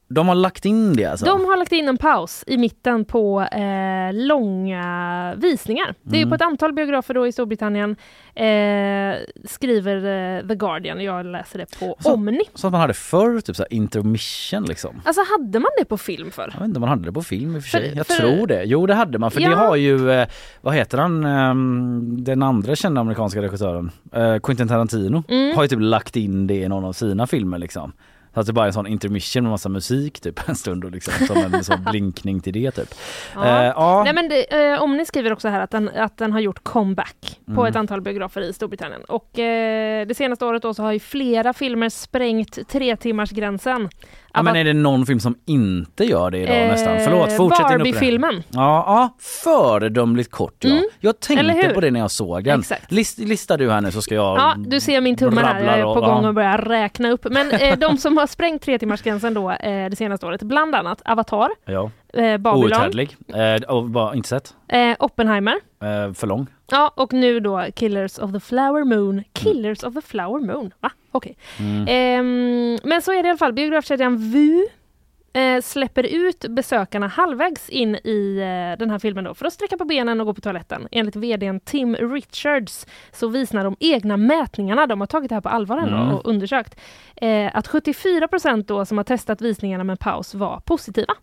De 0.09 0.27
har 0.27 0.35
lagt 0.35 0.65
in 0.65 0.93
det 0.95 1.05
alltså? 1.05 1.25
De 1.25 1.45
har 1.45 1.57
lagt 1.57 1.71
in 1.71 1.87
en 1.87 1.97
paus 1.97 2.43
i 2.47 2.57
mitten 2.57 3.05
på 3.05 3.41
eh, 3.41 4.13
långa 4.13 5.33
visningar. 5.37 5.93
Det 6.03 6.15
är 6.17 6.21
Mm. 6.21 6.29
på 6.29 6.35
ett 6.35 6.41
antal 6.41 6.73
biografer 6.73 7.13
då 7.13 7.27
i 7.27 7.31
Storbritannien, 7.31 7.95
eh, 8.35 9.15
skriver 9.45 9.95
eh, 9.95 10.47
The 10.47 10.55
Guardian, 10.55 11.03
jag 11.03 11.25
läser 11.25 11.59
det 11.59 11.79
på 11.79 11.95
Så- 11.99 12.13
Omni. 12.13 12.39
Som 12.53 12.71
man 12.71 12.81
hade 12.81 12.93
förr, 12.93 13.41
typ 13.41 13.55
så 13.55 13.65
intermission 13.69 14.63
liksom. 14.65 15.01
Alltså 15.05 15.21
hade 15.37 15.59
man 15.59 15.71
det 15.79 15.85
på 15.85 15.97
film 15.97 16.31
för? 16.31 16.49
Jag 16.53 16.59
vet 16.59 16.67
inte 16.67 16.77
om 16.77 16.81
man 16.81 16.89
hade 16.89 17.05
det 17.05 17.11
på 17.11 17.21
film 17.21 17.55
i 17.55 17.59
och 17.59 17.63
för 17.63 17.69
sig. 17.69 17.89
För- 17.89 17.97
jag 17.97 18.07
för- 18.07 18.13
tror 18.13 18.47
det. 18.47 18.63
Jo 18.63 18.85
det 18.85 18.93
hade 18.93 19.19
man 19.19 19.31
för 19.31 19.41
Ja. 19.41 19.49
det 19.49 19.55
har 19.55 19.75
ju, 19.75 20.11
eh, 20.11 20.27
vad 20.61 20.73
heter 20.73 20.97
han, 20.97 21.25
ehm, 21.25 22.23
den 22.23 22.43
andra 22.43 22.75
kända 22.75 23.01
amerikanska 23.01 23.41
regissören, 23.41 23.91
eh, 24.13 24.37
Quentin 24.39 24.67
Tarantino, 24.67 25.23
Mm. 25.27 25.55
har 25.55 25.63
ju 25.63 25.67
typ 25.69 25.79
lagt 25.81 26.15
in 26.15 26.47
det 26.47 26.55
i 26.55 26.67
någon 26.69 26.85
av 26.85 26.93
sina 26.93 27.27
filmer 27.27 27.57
liksom. 27.57 27.93
Så 28.37 28.41
att 28.41 28.47
det 28.47 28.53
bara 28.53 28.65
är 28.65 28.67
en 28.67 28.73
sån 28.73 28.87
intermission 28.87 29.43
med 29.43 29.51
massa 29.51 29.69
musik 29.69 30.19
typ 30.19 30.49
en 30.49 30.55
stund 30.55 30.85
och 30.85 30.91
liksom 30.91 31.27
som 31.27 31.37
en 31.37 31.63
sån 31.63 31.83
blinkning 31.91 32.39
till 32.39 32.53
det 32.53 32.71
typ. 32.71 32.93
Ja. 33.35 33.45
Eh, 33.45 33.63
ja. 33.75 34.01
Nej 34.03 34.13
men 34.13 34.29
det, 34.29 34.71
eh, 34.73 34.81
Omni 34.83 35.05
skriver 35.05 35.33
också 35.33 35.47
här 35.47 35.59
att 35.61 35.71
den, 35.71 35.89
att 35.89 36.17
den 36.17 36.31
har 36.33 36.39
gjort 36.39 36.63
comeback 36.63 37.39
på 37.45 37.51
Mm. 37.51 37.65
ett 37.65 37.75
antal 37.75 38.01
biografer 38.01 38.41
i 38.41 38.53
Storbritannien. 38.53 39.03
Och 39.03 39.39
eh, 39.39 40.07
det 40.07 40.15
senaste 40.15 40.45
året 40.45 40.61
då 40.61 40.73
så 40.73 40.83
har 40.83 40.91
ju 40.91 40.99
flera 40.99 41.53
filmer 41.53 41.89
sprängt 41.89 42.67
tre 42.67 42.95
timmars 42.97 43.31
gränsen. 43.31 43.89
Ja, 44.37 44.43
men 44.43 44.55
är 44.55 44.63
det 44.63 44.73
någon 44.73 45.05
film 45.05 45.19
som 45.19 45.35
inte 45.45 46.03
gör 46.05 46.31
det 46.31 46.37
idag 46.37 46.61
Eh, 46.61 46.67
nästan? 46.67 46.99
Förlåt, 46.99 47.31
fortsätt. 47.31 47.67
Barbie-filmen. 47.67 48.43
Ja, 48.49 48.83
ja, 48.87 49.09
föredömligt 49.19 50.31
kort 50.31 50.55
ja. 50.59 50.69
Mm. 50.69 50.83
Jag 50.99 51.19
tänkte 51.19 51.71
på 51.73 51.81
det 51.81 51.91
när 51.91 51.99
jag 51.99 52.11
såg 52.11 52.43
den. 52.43 52.63
List, 52.89 53.17
lista 53.19 53.57
du 53.57 53.71
här 53.71 53.81
nu 53.81 53.91
så 53.91 54.01
ska 54.01 54.15
jag 54.15 54.37
Ja, 54.37 54.55
du 54.57 54.79
ser 54.79 55.01
min 55.01 55.15
tumme 55.17 55.41
här, 55.41 55.85
och- 55.85 55.95
på 55.95 56.01
gång 56.01 56.23
ja. 56.23 56.29
att 56.29 56.35
börja 56.35 56.57
räkna 56.57 57.09
upp. 57.11 57.27
Men 57.31 57.51
eh, 57.51 57.77
de 57.79 57.97
som 57.97 58.17
har 58.17 58.27
sprängt 58.27 58.61
tre 58.61 58.79
timmars 58.79 59.01
gränsen 59.01 59.33
då 59.33 59.51
eh, 59.51 59.89
det 59.89 59.95
senaste 59.95 60.25
året, 60.25 60.43
bland 60.43 60.75
annat 60.75 61.01
Avatar, 61.05 61.49
Ja. 61.65 61.91
eh, 62.13 62.37
Babylon, 62.37 62.63
Outhärdlig. 62.63 63.17
Eh, 63.27 63.69
och 63.75 64.15
inte 64.15 64.29
sett. 64.29 64.53
eh, 64.67 64.95
Oppenheimer, 64.99 65.55
Eh, 65.83 66.13
för 66.13 66.27
lång. 66.27 66.47
ja 66.71 66.91
och 66.95 67.13
nu 67.13 67.39
då 67.39 67.65
Killers 67.75 68.17
of 68.19 68.31
the 68.33 68.39
Flower 68.39 68.83
Moon. 68.83 69.23
Killers 69.33 69.83
of 69.83 69.93
the 69.93 70.01
Flower 70.01 70.39
Moon, 70.53 70.71
va? 70.79 70.91
Okej. 71.17 71.37
Mm. 71.59 71.85
Ehm, 71.87 72.77
men 72.83 73.01
så 73.01 73.11
är 73.11 73.23
det 73.23 73.27
i 73.27 73.29
alla 73.29 73.37
fall. 73.37 73.53
Biografkedjan 73.53 74.17
VU 74.31 74.65
eh, 75.33 75.61
släpper 75.61 76.03
ut 76.03 76.45
besökarna 76.49 77.07
halvvägs 77.07 77.69
in 77.69 77.95
i 77.95 78.37
eh, 78.37 78.79
den 78.79 78.89
här 78.89 78.99
filmen 78.99 79.23
då 79.23 79.33
för 79.33 79.45
att 79.45 79.53
sträcka 79.53 79.77
på 79.77 79.85
benen 79.85 80.19
och 80.21 80.25
gå 80.27 80.33
på 80.33 80.41
toaletten. 80.41 80.87
Enligt 80.91 81.15
vdn 81.15 81.59
Tim 81.59 81.95
Richards 81.95 82.85
så 83.11 83.27
visar 83.27 83.63
de 83.63 83.75
egna 83.79 84.17
mätningarna, 84.17 84.87
de 84.87 84.99
har 84.99 85.07
tagit 85.07 85.29
det 85.29 85.35
här 85.35 85.41
på 85.41 85.49
allvar 85.49 85.77
ändå 85.77 85.95
Mm. 85.97 86.13
och 86.15 86.25
undersökt, 86.25 86.79
eh, 87.15 87.51
att 87.57 87.67
74 87.67 88.27
procent 88.27 88.67
då 88.67 88.85
som 88.85 88.97
har 88.97 89.03
testat 89.05 89.41
visningarna 89.41 89.83
med 89.83 89.99
paus 89.99 90.33
var 90.35 90.59
positiva. 90.59 91.13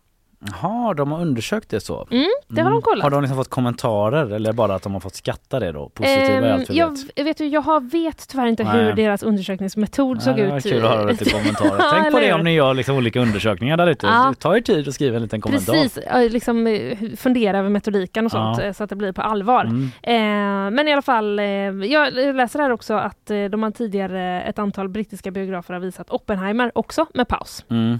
Jaha, 0.61 0.93
de 0.93 1.11
har 1.11 1.21
undersökt 1.21 1.69
det 1.69 1.79
så? 1.79 2.07
Mm, 2.11 2.25
det 2.47 2.61
har 2.61 2.71
de 2.71 2.81
kollat. 2.81 3.03
Har 3.03 3.09
de 3.09 3.21
liksom 3.21 3.37
fått 3.37 3.49
kommentarer 3.49 4.31
eller 4.35 4.53
bara 4.53 4.75
att 4.75 4.83
de 4.83 4.93
har 4.93 4.99
fått 4.99 5.15
skatta 5.15 5.59
det 5.59 5.71
då? 5.71 5.89
Positiva 5.89 6.21
är 6.25 6.41
Ehm, 6.41 6.53
allt 6.59 6.69
vi 6.69 6.77
jag, 6.77 6.89
vet. 7.15 7.25
vet 7.25 7.37
du, 7.37 7.45
jag 7.47 7.61
har, 7.61 7.79
vet 7.79 8.27
tyvärr 8.27 8.47
inte 8.47 8.63
Nej. 8.63 8.85
hur 8.85 8.93
deras 8.93 9.23
undersökningsmetod 9.23 10.21
såg 10.21 10.35
Nej, 10.35 10.43
det 10.43 10.49
var 10.49 10.57
ut. 10.57 10.63
kul 10.63 10.85
att 10.85 10.91
höra 10.91 11.03
lite 11.03 11.29
kommentarer. 11.31 11.83
Tänk 11.91 12.11
på 12.13 12.19
det 12.19 12.33
om 12.33 12.43
ni 12.43 12.53
gör 12.53 12.73
liksom 12.73 12.97
olika 12.97 13.19
undersökningar 13.19 13.77
där 13.77 13.87
ute. 13.87 14.05
Ja. 14.07 14.33
Ta 14.39 14.57
er 14.57 14.61
tid 14.61 14.87
och 14.87 14.93
skriv 14.93 15.15
en 15.15 15.21
liten 15.21 15.41
kommentar. 15.41 15.73
Precis, 15.73 16.33
liksom 16.33 16.67
eh, 16.67 16.97
fundera 17.17 17.59
över 17.59 17.69
metodiken 17.69 18.25
och 18.25 18.31
sånt 18.31 18.57
Ja. 18.57 18.63
eh, 18.63 18.73
så 18.73 18.83
att 18.83 18.89
det 18.89 18.95
blir 18.95 19.11
på 19.11 19.21
allvar. 19.21 19.63
Mm. 19.65 19.83
Eh, 20.03 20.71
men 20.75 20.87
i 20.87 20.93
alla 20.93 21.01
fall, 21.01 21.39
eh, 21.39 21.45
jag 21.45 22.13
läser 22.35 22.59
här 22.59 22.69
också 22.71 22.93
att 22.93 23.31
eh, 23.31 23.43
de 23.45 23.63
har 23.63 23.71
tidigare 23.71 24.41
ett 24.43 24.59
antal 24.59 24.89
brittiska 24.89 25.31
biografer 25.31 25.73
har 25.73 25.81
visat 25.81 26.09
Oppenheimer 26.09 26.71
också 26.75 27.05
med 27.13 27.27
paus. 27.27 27.65
Mm. 27.69 27.99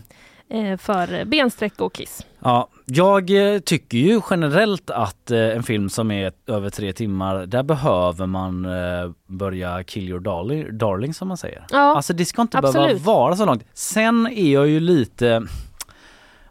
Eh, 0.50 0.78
för 0.78 1.26
bensträck 1.26 1.82
och 1.82 1.94
kiss. 1.94 2.26
Ja, 2.40 2.68
jag 2.86 3.54
eh, 3.54 3.60
tycker 3.60 3.98
ju 3.98 4.22
generellt 4.30 4.90
att 4.90 5.32
eh, 5.32 5.40
en 5.40 5.64
film 5.64 5.90
som 5.90 6.12
är 6.12 6.32
över 6.48 6.70
tre 6.70 6.94
timmar, 6.94 7.46
där 7.46 7.64
behöver 7.64 8.26
man 8.26 8.68
börja 9.28 9.84
kill 9.84 10.10
your 10.10 10.20
darling, 10.20 10.78
darling 10.78 11.14
som 11.14 11.28
man 11.28 11.38
säger. 11.38 11.66
Ja, 11.72 11.96
Alltså 11.96 12.14
det 12.14 12.26
ska 12.26 12.42
inte 12.42 12.62
behöva 12.62 12.80
absolut. 12.84 13.02
vara 13.02 13.36
så 13.36 13.46
långt. 13.46 13.64
Sen 13.74 14.28
är 14.28 14.54
jag 14.54 14.68
ju 14.68 14.80
lite 14.80 15.48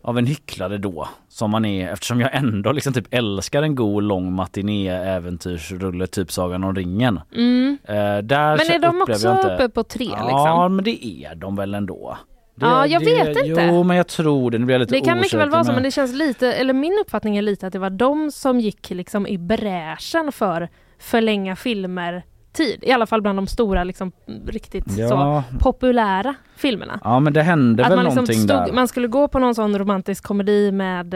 av 0.02 0.18
en 0.18 0.26
hycklare 0.26 0.78
då, 0.78 1.08
som 1.28 1.50
man 1.50 1.64
är 1.64 1.92
eftersom 1.92 2.20
jag 2.20 2.34
ändå 2.34 2.72
liksom 2.72 2.92
typ 2.92 3.06
älskar 3.10 3.62
en 3.62 3.74
god 3.74 4.02
lång 4.02 4.32
matiné 4.32 4.88
äventyrsrulle 4.88 6.06
typ 6.06 6.32
Sagan 6.32 6.64
om 6.64 6.74
ringen. 6.74 7.20
Mm. 7.34 7.78
Eh, 7.84 7.94
där 8.18 8.56
Men 8.56 8.70
är 8.70 8.78
de 8.78 9.02
också 9.02 9.28
uppe 9.28 9.68
på 9.68 9.82
tre? 9.82 10.08
Ja 10.10 10.24
Liksom? 10.24 10.76
men 10.76 10.84
det 10.84 11.06
är 11.06 11.34
de 11.34 11.56
väl 11.56 11.74
ändå. 11.74 12.18
Det, 12.54 12.66
Ja, 12.66 12.86
jag 12.86 13.00
vet 13.00 13.28
inte. 13.28 13.40
Jo 13.44 13.82
men 13.82 13.96
jag 13.96 14.06
tror 14.06 14.50
det, 14.50 14.58
nu 14.58 14.64
blir 14.66 14.74
jag 14.74 14.80
lite 14.80 14.94
Det 14.94 15.00
kan 15.00 15.18
mycket 15.18 15.38
väl 15.40 15.50
vara 15.50 15.64
så, 15.64 15.72
men 15.72 15.82
det 15.82 15.90
känns 15.90 16.14
lite, 16.14 16.52
eller 16.52 16.74
min 16.74 16.98
uppfattning 17.00 17.36
är 17.36 17.42
lite 17.42 17.66
att 17.66 17.72
det 17.72 17.78
var 17.78 17.90
de 17.90 18.30
som 18.30 18.60
gick 18.60 18.90
liksom 18.90 19.26
i 19.26 19.38
bräschen 19.38 20.32
för 20.32 20.68
förlänga 20.98 21.56
filmer 21.56 22.22
tid. 22.52 22.78
I 22.82 22.92
alla 22.92 23.06
fall 23.06 23.22
bland 23.22 23.38
de 23.38 23.46
stora, 23.46 23.84
liksom, 23.84 24.12
riktigt 24.46 24.84
Ja. 24.98 25.08
så 25.08 25.42
populära 25.58 26.34
filmerna. 26.56 27.00
Ja 27.04 27.20
men 27.20 27.32
det 27.32 27.42
hände 27.42 27.84
att 27.84 27.90
väl 27.90 27.96
man, 27.96 28.04
liksom 28.04 28.24
någonting 28.24 28.46
där. 28.46 28.72
man 28.72 28.88
skulle 28.88 29.08
gå 29.08 29.28
på 29.28 29.38
någon 29.38 29.54
sån 29.54 29.78
romantisk 29.78 30.24
komedi 30.24 30.72
med 30.72 31.14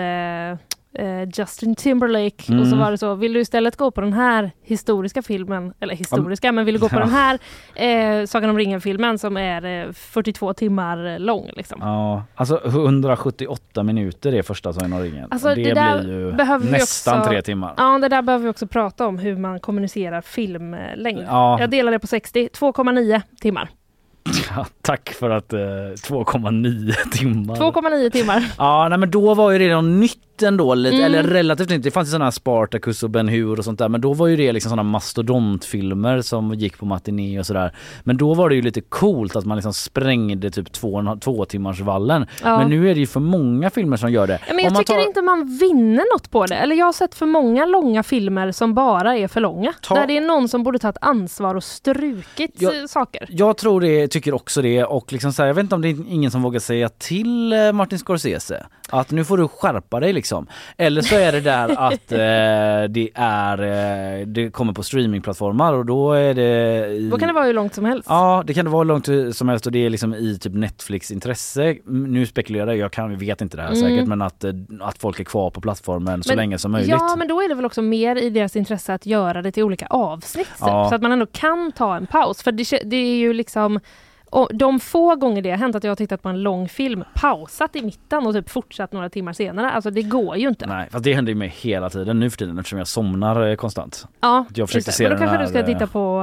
eh, 0.53 0.59
eh, 0.99 1.23
Justin 1.35 1.75
Timberlake 1.75 2.37
och 2.37 2.67
så 2.67 2.75
Mm. 2.75 2.79
var 2.79 2.91
det 2.91 2.99
så, 2.99 3.15
vill 3.15 3.33
du 3.33 3.41
istället 3.41 3.77
gå 3.77 3.91
på 3.91 4.01
den 4.01 4.13
här 4.13 4.51
historiska 4.63 5.23
filmen, 5.23 5.73
eller 5.81 5.95
historiska, 5.95 6.53
men 6.53 6.65
vill 6.65 6.75
du 6.75 6.81
gå 6.81 6.89
på 6.89 6.97
Ja. 6.97 7.01
den 7.01 7.11
här 7.11 7.39
eh, 7.75 8.27
Sagan 8.27 8.51
om 8.51 8.59
ringen-filmen 8.59 9.19
som 9.19 9.37
är 9.37 9.87
eh, 9.87 9.93
42 9.93 10.53
timmar 10.55 11.19
lång 11.19 11.51
liksom. 11.57 11.79
Ja, 11.83 12.23
alltså 12.35 12.61
178 12.65 13.83
minuter 13.83 14.35
är 14.35 14.43
första 14.43 14.73
Sagan 14.73 14.93
om 14.93 15.01
ringen. 15.03 15.29
Alltså, 15.31 15.49
det, 15.49 15.55
det 15.75 16.01
blir 16.03 16.13
ju 16.19 16.71
nästan 16.71 17.19
också- 17.19 17.31
tre 17.31 17.43
timmar. 17.43 17.75
Ja, 17.77 17.99
det 17.99 18.09
där 18.09 18.23
behöver 18.23 18.45
vi 18.45 18.51
också 18.51 18.67
prata 18.67 19.07
om, 19.07 19.19
hur 19.19 19.37
man 19.37 19.61
kommunicerar 19.61 20.21
filmlängd. 20.21 21.25
Ja. 21.29 21.61
Jag 21.61 21.71
delar 21.71 21.93
det 21.93 21.99
på 21.99 22.07
60, 22.07 22.49
2,9 22.53 23.23
timmar. 23.41 23.69
Ja, 24.57 24.67
tack 24.83 25.09
för 25.09 25.31
att 25.31 25.53
eh, 25.53 25.59
2,9 25.59 26.93
timmar. 27.13 27.57
2,9 27.57 28.11
timmar. 28.11 28.45
Ja, 28.59 28.89
nej, 28.89 28.99
men 28.99 29.11
då 29.11 29.35
var 29.35 29.51
ju 29.51 29.59
det 29.59 29.75
något 29.75 29.85
nytt 29.85 30.19
ändå, 30.47 30.75
lite, 30.75 30.97
Mm. 30.97 31.07
eller 31.07 31.23
relativt 31.23 31.69
nytt. 31.71 31.83
Det 31.83 31.91
fanns 31.91 32.09
ju 32.09 32.11
sådana 32.11 32.25
här 32.25 32.31
Spartacus 32.31 33.03
och 33.03 33.11
Ben 33.11 33.29
Hur 33.29 33.59
och 33.59 33.65
sånt 33.65 33.79
där, 33.79 33.89
men 33.89 34.01
då 34.01 34.13
var 34.13 34.27
ju 34.27 34.37
det 34.37 34.53
liksom 34.53 34.71
sådana 34.71 34.83
mastodontfilmer 34.83 36.21
som 36.21 36.55
gick 36.55 36.79
på 36.79 36.87
matiné 36.87 37.39
och 37.41 37.47
sådär. 37.47 37.73
Men 38.05 38.17
då 38.17 38.35
var 38.35 38.49
det 38.49 38.55
ju 38.55 38.63
lite 38.63 38.81
coolt 38.81 39.37
att 39.37 39.45
man 39.45 39.57
liksom 39.57 39.75
sprängde 39.75 40.51
typ 40.51 40.73
två, 40.73 41.17
två 41.21 41.45
timmars 41.45 41.81
vallen. 41.81 42.27
Ja. 42.43 42.59
Men 42.59 42.71
nu 42.71 42.91
är 42.91 42.95
det 42.95 43.01
ju 43.01 43.07
för 43.07 43.21
många 43.21 43.71
filmer 43.71 43.97
som 43.97 44.13
gör 44.13 44.27
det. 44.27 44.39
Ja, 44.49 44.55
men 44.55 44.65
jag 44.65 44.77
tycker 44.77 44.95
tar- 44.95 45.07
inte 45.09 45.23
man 45.23 45.59
vinner 45.59 46.15
något 46.15 46.31
på 46.31 46.47
det. 46.47 46.55
Eller 46.55 46.77
jag 46.77 46.87
har 46.87 46.93
sett 46.93 47.15
för 47.15 47.27
många 47.27 47.67
långa 47.67 48.03
filmer 48.03 48.53
som 48.53 48.75
bara 48.75 49.17
är 49.17 49.29
för 49.29 49.41
långa. 49.41 49.73
Ta- 49.83 49.95
Där 49.95 50.07
det 50.07 50.17
är 50.17 50.21
någon 50.21 50.49
som 50.49 50.63
borde 50.63 50.79
tagit 50.79 50.97
ansvar 51.01 51.55
och 51.55 51.65
strukit 51.65 52.51
Jag- 52.59 52.81
eh, 52.81 52.87
saker. 52.87 53.27
Jag 53.31 53.57
tror 53.57 53.81
det, 53.81 54.09
tycker 54.09 54.35
också 54.35 54.63
det 54.63 54.85
och 54.85 55.13
liksom 55.13 55.33
så 55.33 55.43
här, 55.43 55.47
jag 55.47 55.55
vet 55.55 55.63
inte 55.63 55.75
om 55.75 55.83
det 55.83 55.89
är 55.89 55.97
ingen 56.09 56.31
som 56.31 56.43
vågar 56.43 56.61
säga 56.61 56.89
till 56.89 57.53
eh, 57.53 57.73
Martin 57.73 57.99
Scorsese 57.99 58.67
Att 58.91 59.11
nu 59.11 59.25
får 59.25 59.39
du 59.39 59.49
skärpa 59.49 60.01
dig 60.01 60.13
liksom. 60.13 60.47
Eller 60.77 61.03
så 61.03 61.17
är 61.17 61.33
det 61.33 61.41
där 61.41 61.69
att 61.79 62.13
eh, 62.13 62.91
det 62.93 63.11
är 63.15 63.59
eh, 64.21 64.27
det 64.27 64.51
kommer 64.51 64.73
på 64.73 64.83
streamingplattformar 64.83 65.73
och 65.73 65.87
då 65.87 66.13
är 66.13 66.35
det 66.35 66.87
i, 66.87 67.09
Då 67.11 67.19
kan 67.19 67.29
det 67.29 67.35
vara 67.35 67.45
hur 67.45 67.53
långt 67.55 67.75
som 67.75 67.85
helst. 67.85 68.07
Ja 68.09 68.43
det 68.47 68.55
kan 68.55 68.65
det 68.65 68.71
vara 68.71 68.83
hur 68.83 68.89
långt 68.89 69.37
som 69.37 69.49
helst 69.49 69.67
och 69.67 69.73
det 69.73 69.87
är 69.87 69.91
liksom 69.91 70.15
i 70.15 70.39
typ 70.39 70.55
Netflix 70.55 71.11
intresse. 71.11 71.77
Nu 71.87 72.27
spekulerar 72.27 72.67
jag, 72.67 72.77
jag 72.77 72.93
kan, 72.93 73.19
vet 73.19 73.41
inte 73.41 73.57
det 73.57 73.63
här 73.63 73.69
Mm. 73.69 73.81
säkert 73.81 74.07
men 74.09 74.23
att, 74.23 74.45
eh, 74.45 74.53
att 74.81 74.99
folk 74.99 75.21
är 75.21 75.25
kvar 75.25 75.51
på 75.51 75.61
plattformen 75.61 76.23
så 76.23 76.31
Men- 76.31 76.37
länge 76.37 76.59
som 76.59 76.73
möjligt. 76.73 76.91
Ja 76.91 77.15
men 77.19 77.29
då 77.29 77.43
är 77.43 77.49
det 77.49 77.55
väl 77.55 77.65
också 77.65 77.83
mer 77.83 78.17
i 78.17 78.31
deras 78.31 78.57
intresse 78.57 78.95
att 78.95 79.07
göra 79.07 79.43
det 79.43 79.53
till 79.53 79.63
olika 79.63 79.87
avsnitt. 79.87 80.49
Ja. 80.61 80.87
Så 80.89 80.95
att 80.95 81.03
man 81.03 81.13
ändå 81.13 81.27
kan 81.27 81.73
ta 81.73 81.97
en 81.97 82.07
paus. 82.07 82.43
För 82.43 82.53
det, 82.53 82.81
det 82.85 82.97
är 82.97 83.17
ju 83.17 83.33
liksom 83.33 83.81
och 84.31 84.49
de 84.55 84.81
få 84.81 85.17
gånger 85.17 85.43
det 85.43 85.51
har 85.51 85.57
hänt 85.59 85.77
att 85.77 85.85
jag 85.85 85.91
har 85.91 85.97
tittat 85.97 86.23
på 86.23 86.29
en 86.29 86.43
lång 86.43 86.69
film, 86.69 87.05
pausat 87.15 87.77
i 87.77 87.83
mitten 87.83 88.27
och 88.27 88.33
typ 88.35 88.51
fortsatt 88.51 88.93
några 88.93 89.09
timmar 89.11 89.33
senare. 89.33 89.71
Alltså 89.71 89.91
det 89.91 90.03
går 90.03 90.37
ju 90.37 90.49
inte. 90.49 90.67
Nej 90.67 90.89
fast 90.91 91.05
det 91.05 91.15
händer 91.15 91.33
ju 91.33 91.39
mig 91.39 91.49
hela 91.57 91.91
tiden 91.91 92.21
nu 92.21 92.31
för 92.31 92.39
tiden 92.39 92.59
eftersom 92.59 92.79
jag 92.79 92.89
somnar 92.89 93.49
eh, 93.49 93.55
konstant. 93.57 94.07
Ja, 94.21 94.45
Jag 94.55 94.69
försökte 94.69 94.93
se. 94.93 95.05
Men 95.09 95.13
då 95.13 95.19
kanske 95.19 95.37
du 95.37 95.41
här, 95.43 95.47
ska 95.51 95.59
eh, 95.59 95.67
titta 95.67 95.87
på 95.87 96.21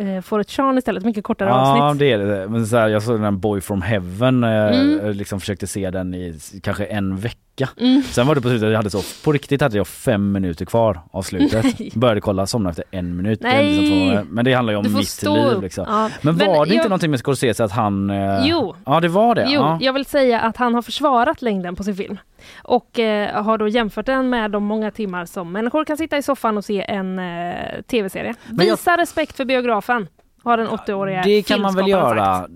uh, 0.00 0.20
Forrest 0.20 0.50
Chan 0.50 0.78
istället, 0.78 1.04
mycket 1.04 1.24
kortare 1.24 1.48
Ja 1.48 1.82
avsnitt. 1.84 1.98
det 1.98 2.12
är 2.12 2.18
det. 2.18 2.48
Men 2.48 2.66
så 2.66 2.76
här, 2.76 2.88
jag 2.88 3.02
såg 3.02 3.14
den 3.14 3.24
här 3.24 3.30
Boy 3.30 3.60
from 3.60 3.82
Heaven, 3.82 4.44
eh, 4.44 4.50
Mm. 4.50 5.10
liksom 5.12 5.40
försökte 5.40 5.66
se 5.66 5.90
den 5.90 6.14
i 6.14 6.38
kanske 6.62 6.84
en 6.84 7.16
vecka. 7.16 7.36
Mm. 7.80 8.02
Sen 8.02 8.26
var 8.26 8.34
det 8.34 8.40
på 8.40 8.48
slutet, 8.48 8.68
jag 8.70 8.76
hade 8.76 8.90
så, 8.90 9.02
på 9.24 9.32
riktigt 9.32 9.60
hade 9.60 9.76
jag 9.76 9.88
fem 9.88 10.32
minuter 10.32 10.64
kvar 10.64 11.00
av 11.10 11.22
slutet. 11.22 11.64
Nej. 11.80 11.90
Började 11.94 12.20
kolla, 12.20 12.46
somnade 12.46 12.70
efter 12.70 12.84
en 12.98 13.16
minut. 13.16 13.40
Nej. 13.42 13.78
Liksom 13.78 14.24
två, 14.24 14.30
men 14.34 14.44
det 14.44 14.52
handlar 14.54 14.72
ju 14.72 14.78
om 14.78 14.94
mitt 14.94 15.08
stå 15.08 15.48
liv 15.50 15.62
liksom. 15.62 15.84
Ja. 15.88 16.10
Men 16.22 16.36
var 16.36 16.46
Men 16.46 16.54
det 16.54 16.62
inte 16.64 16.74
jag- 16.74 16.82
någonting 16.84 17.10
med 17.10 17.20
Scorsese 17.20 17.64
att 17.64 17.72
han... 17.72 18.10
eh, 18.10 18.46
Jo. 18.46 18.74
Ja 18.86 19.00
det 19.00 19.08
var 19.08 19.34
det. 19.34 19.46
Jo, 19.48 19.60
ja. 19.60 19.78
jag 19.80 19.92
vill 19.92 20.04
säga 20.04 20.40
att 20.40 20.56
han 20.56 20.74
har 20.74 20.82
försvarat 20.82 21.42
längden 21.42 21.76
på 21.76 21.82
sin 21.84 21.96
film. 21.96 22.18
Och 22.62 22.98
eh, 22.98 23.44
har 23.44 23.58
då 23.58 23.68
jämfört 23.68 24.06
den 24.06 24.30
med 24.30 24.50
de 24.50 24.64
många 24.64 24.90
timmar 24.90 25.24
som 25.24 25.52
människor 25.52 25.84
kan 25.84 25.96
sitta 25.96 26.16
i 26.18 26.22
soffan 26.22 26.56
och 26.56 26.64
se 26.64 26.82
en 26.82 27.18
eh, 27.18 27.54
tv-serie. 27.90 28.34
Men 28.50 28.66
jag- 28.66 28.76
Visa 28.76 28.96
respekt 28.96 29.36
för 29.36 29.44
biografen, 29.44 30.06
har 30.44 30.56
den 30.56 30.68
80-åriga 30.68 31.22
Det 31.22 31.42
kan 31.42 31.60
man 31.60 31.74
väl 31.74 31.88
göra. 31.88 32.38
sagt. 32.40 32.50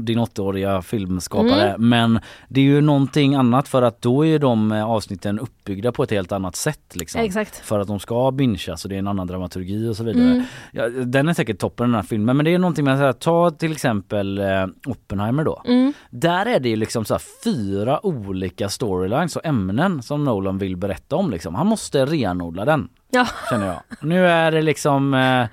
Din 0.00 0.18
80-åriga 0.18 0.82
filmskapare. 0.82 1.68
Mm. 1.68 1.88
Men 1.88 2.20
det 2.48 2.60
är 2.60 2.64
ju 2.64 2.80
någonting 2.80 3.34
annat 3.34 3.68
för 3.68 3.82
att 3.82 4.02
då 4.02 4.26
är 4.26 4.38
de 4.38 4.72
eh, 4.72 4.90
avsnitten 4.90 5.38
uppbyggda 5.38 5.92
på 5.92 6.02
ett 6.02 6.10
helt 6.10 6.32
annat 6.32 6.56
sätt. 6.56 6.96
Liksom. 6.96 7.20
Exakt. 7.20 7.56
För 7.56 7.80
att 7.80 7.88
de 7.88 8.00
ska 8.00 8.30
bingeas 8.30 8.84
och 8.84 8.88
det 8.88 8.94
är 8.94 8.98
en 8.98 9.08
annan 9.08 9.26
dramaturgi 9.26 9.88
och 9.88 9.96
så 9.96 10.04
vidare. 10.04 10.30
Mm. 10.30 10.42
Ja, 10.72 10.88
den 10.88 11.28
är 11.28 11.34
säkert 11.34 11.58
toppen 11.58 11.86
den 11.86 11.94
här 11.94 12.02
filmen 12.02 12.36
men 12.36 12.44
det 12.44 12.54
är 12.54 12.58
någonting 12.58 12.84
med 12.84 13.02
att 13.02 13.20
ta 13.20 13.50
till 13.50 13.72
exempel 13.72 14.38
eh, 14.38 14.66
Oppenheimer 14.86 15.44
då. 15.44 15.62
Mm. 15.64 15.92
Där 16.10 16.46
är 16.46 16.60
det 16.60 16.68
ju 16.68 16.76
liksom 16.76 17.04
så 17.04 17.14
här 17.14 17.22
fyra 17.44 18.06
olika 18.06 18.68
storylines 18.68 19.36
och 19.36 19.46
ämnen 19.46 20.02
som 20.02 20.24
Nolan 20.24 20.58
vill 20.58 20.76
berätta 20.76 21.16
om 21.16 21.30
liksom. 21.30 21.54
Han 21.54 21.66
måste 21.66 22.06
renodla 22.06 22.64
den 22.64 22.88
Ja. 23.10 23.26
känner 23.50 23.66
jag. 23.66 23.80
Nu 24.00 24.26
är 24.26 24.52
det 24.52 24.62
liksom 24.62 25.14
eh, 25.14 25.46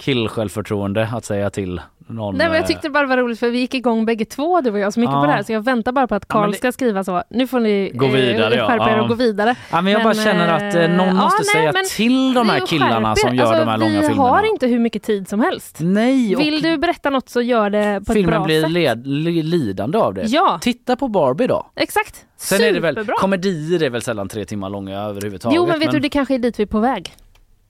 kill-självförtroende 0.00 1.08
att 1.14 1.24
säga 1.24 1.50
till 1.50 1.80
någon. 2.06 2.36
Nej 2.36 2.46
men 2.46 2.54
jag 2.56 2.62
eh, 2.62 2.66
tyckte 2.66 2.90
bara 2.90 3.02
det 3.02 3.08
var 3.08 3.16
roligt 3.16 3.38
för 3.40 3.50
vi 3.50 3.58
gick 3.58 3.74
igång 3.74 4.06
bägge 4.06 4.24
två 4.24 4.60
du 4.60 4.70
och 4.70 4.78
jag 4.78 4.92
så 4.92 5.00
mycket 5.00 5.12
Ja. 5.14 5.20
på 5.20 5.26
det 5.26 5.32
här 5.32 5.42
så 5.42 5.52
jag 5.52 5.64
väntar 5.64 5.92
bara 5.92 6.06
på 6.06 6.14
att 6.14 6.24
Ja, 6.28 6.34
men 6.34 6.42
Carl 6.42 6.50
det- 6.52 6.56
ska 6.58 6.72
skriva 6.72 7.04
så. 7.04 7.22
Nu 7.30 7.46
får 7.46 7.60
ni 7.60 7.90
Gå 7.94 8.06
vidare, 8.06 8.54
ja. 8.54 8.66
skärpa 8.66 8.90
er 8.90 8.96
Ja. 8.96 9.02
och 9.02 9.08
gå 9.08 9.14
vidare. 9.14 9.54
Ja, 9.72 9.80
men 9.80 9.92
jag 9.92 10.02
bara 10.02 10.14
känner 10.14 10.48
att 10.48 10.74
eh, 10.74 10.88
någon 10.90 11.06
ja, 11.06 11.12
måste 11.14 11.38
nej, 11.42 11.44
säga 11.62 11.72
men 11.72 11.84
till 11.96 12.34
de 12.34 12.48
här 12.48 12.60
vi 12.60 12.66
killarna 12.66 13.16
som 13.16 13.30
er. 13.30 13.34
gör 13.34 13.44
alltså, 13.44 13.58
de 13.64 13.70
här 13.70 13.78
långa 13.78 14.00
vi 14.00 14.06
filmerna. 14.08 14.22
har 14.30 14.42
inte 14.52 14.66
hur 14.66 14.78
mycket 14.78 15.02
tid 15.02 15.28
som 15.28 15.40
helst. 15.40 15.76
Nej, 15.80 16.36
och 16.36 16.40
Vill 16.42 16.62
du 16.62 16.76
berätta 16.78 17.10
något 17.10 17.28
så 17.28 17.40
gör 17.42 17.70
det 17.70 18.02
på 18.06 18.12
ett 18.12 18.16
filmen 18.16 18.34
bra 18.34 18.44
blir 18.44 18.60
sätt. 18.62 18.70
led, 18.70 19.06
li, 19.06 19.42
lidande 19.42 19.98
av 19.98 20.14
det. 20.14 20.22
Ja. 20.26 20.58
Titta 20.62 20.96
på 20.96 21.08
Barbie 21.08 21.46
då. 21.46 21.66
Exakt. 21.76 22.24
Sen 22.36 22.62
är 22.64 22.72
det 22.72 22.80
väl, 22.80 22.94
Superbra. 22.94 23.14
komedier 23.18 23.82
är 23.82 23.90
väl 23.90 24.02
sällan 24.02 24.28
tre 24.28 24.44
timmar 24.44 24.70
långa 24.70 25.00
överhuvudtaget. 25.00 25.56
Jo 25.56 25.66
men 25.66 25.78
vet 25.80 25.90
du 25.90 25.98
det 26.00 26.08
kanske 26.08 26.34
är 26.34 26.38
dit 26.38 26.58
vi 26.58 26.62
är 26.62 26.66
på 26.66 26.80
väg. 26.80 27.12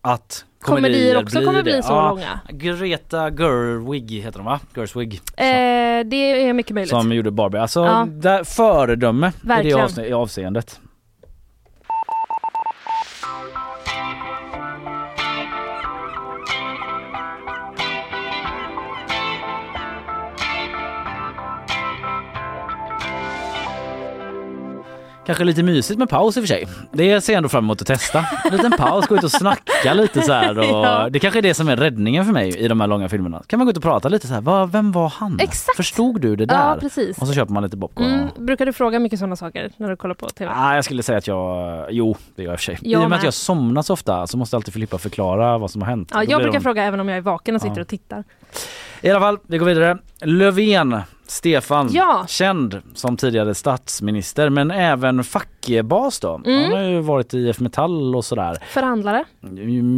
Att 0.03 0.45
komedier 0.63 1.23
också 1.23 1.39
blir 1.39 1.47
kommer 1.47 1.63
bli 1.63 1.73
det. 1.73 1.83
så 1.83 1.93
ja, 1.93 2.09
långa. 2.09 2.41
Greta 2.49 3.31
Gerwig 3.31 4.11
heter 4.11 4.39
de 4.39 4.45
va? 4.47 4.61
Gerwig. 4.75 5.15
Eh, 5.37 5.45
det 6.07 6.17
är 6.49 6.53
mycket 6.53 6.75
möjligt. 6.75 6.91
Som 6.91 7.13
gjorde 7.13 7.31
Barbie. 7.31 7.59
Alltså 7.59 7.81
Ja. 7.85 8.07
där, 8.11 8.45
föredöme 8.45 9.29
i 9.29 9.31
det 9.43 9.49
Verkligen. 9.49 9.79
avse- 9.79 10.13
avseendet. 10.13 10.81
Kanske 25.31 25.45
lite 25.45 25.63
mysigt 25.63 25.99
med 25.99 26.09
paus 26.09 26.37
i 26.37 26.41
och 26.41 26.43
för 26.43 26.49
sig. 26.49 26.69
Det 26.93 27.21
ser 27.21 27.33
jag 27.33 27.37
ändå 27.37 27.49
fram 27.49 27.65
emot 27.65 27.81
att 27.81 27.87
testa. 27.87 28.25
En 28.45 28.53
liten 28.57 28.73
paus, 28.73 29.07
gå 29.07 29.17
ut 29.17 29.25
och 29.25 29.31
snacka 29.31 29.95
lite 29.95 30.23
så 30.23 30.33
här. 30.33 30.59
Och 30.59 30.65
Ja. 30.91 31.09
Det 31.11 31.19
kanske 31.19 31.41
är 31.41 31.43
det 31.43 31.55
som 31.55 31.69
är 31.69 31.77
räddningen 31.77 32.25
för 32.25 32.33
mig 32.33 32.57
i 32.59 32.69
de 32.69 32.81
här 32.81 32.87
långa 32.89 33.09
filmerna. 33.09 33.43
Kan 33.47 33.59
man 33.59 33.67
gå 33.67 33.71
ut 33.71 33.77
och 33.77 33.83
prata 33.83 34.09
lite 34.09 34.27
så 34.27 34.35
här. 34.35 34.41
Vad, 34.41 34.73
vem 34.73 34.93
var 34.93 35.09
han? 35.09 35.39
Exakt. 35.41 35.77
Förstod 35.77 36.21
du 36.21 36.37
det 36.37 36.47
där? 36.47 36.55
Ja 36.55 36.77
precis. 36.81 37.19
Och 37.19 37.27
så 37.27 37.33
köper 37.35 37.53
man 37.53 37.63
lite 37.63 37.77
popcorn. 37.77 38.07
Mm, 38.07 38.29
brukar 38.39 38.67
du 38.67 38.73
fråga 38.73 38.99
mycket 38.99 39.19
sådana 39.19 39.37
saker 39.37 39.71
när 39.77 39.89
du 39.89 39.97
kollar 39.97 40.15
på 40.15 40.29
TV? 40.29 40.53
Ah, 40.57 40.75
jag 40.75 40.85
skulle 40.85 41.03
säga 41.03 41.19
att 41.19 41.27
jag, 41.27 41.87
jo 41.91 42.17
det 42.37 42.43
gör 42.43 42.49
jag 42.51 42.53
i 42.53 42.57
och 42.57 42.61
för 42.61 42.65
sig. 42.65 42.79
I 42.83 42.93
Jag 42.93 42.99
och 42.99 43.03
med 43.03 43.11
med. 43.11 43.19
att 43.19 43.25
jag 43.25 43.35
somnar 43.35 43.83
så 43.83 43.93
ofta 43.93 44.27
så 44.27 44.37
måste 44.39 44.57
alltid 44.57 44.75
Filippa 44.75 44.99
förklara 44.99 45.59
vad 45.59 45.71
som 45.71 45.83
har 45.83 45.89
hänt. 45.89 46.11
Ja, 46.15 46.25
jag 46.25 46.41
brukar 46.43 46.59
de- 46.59 46.63
fråga 46.63 46.85
även 46.85 47.01
om 47.01 47.09
jag 47.09 47.19
är 47.19 47.23
vaken 47.23 47.55
och 47.55 47.61
sitter 47.61 47.77
Ja. 47.77 47.83
och 47.83 47.89
tittar. 47.89 48.25
I 49.01 49.11
alla 49.11 49.21
fall, 49.21 49.39
vi 49.47 49.59
går 49.59 49.67
vidare. 49.67 49.99
Löfven, 50.21 51.01
Stefan, 51.31 51.89
Ja. 51.93 52.25
känd 52.29 52.83
som 52.95 53.17
tidigare 53.17 53.55
statsminister 53.55 54.51
men 54.51 54.71
även 54.71 55.25
fackbas 55.25 56.21
då. 56.21 56.41
Mm. 56.47 56.63
Han 56.63 56.73
har 56.73 56.89
ju 56.89 57.01
varit 57.01 57.35
i 57.35 57.39
IF 57.49 57.61
Metall 57.61 58.17
och 58.17 58.25
sådär. 58.25 58.59
Förhandlare. 58.71 59.25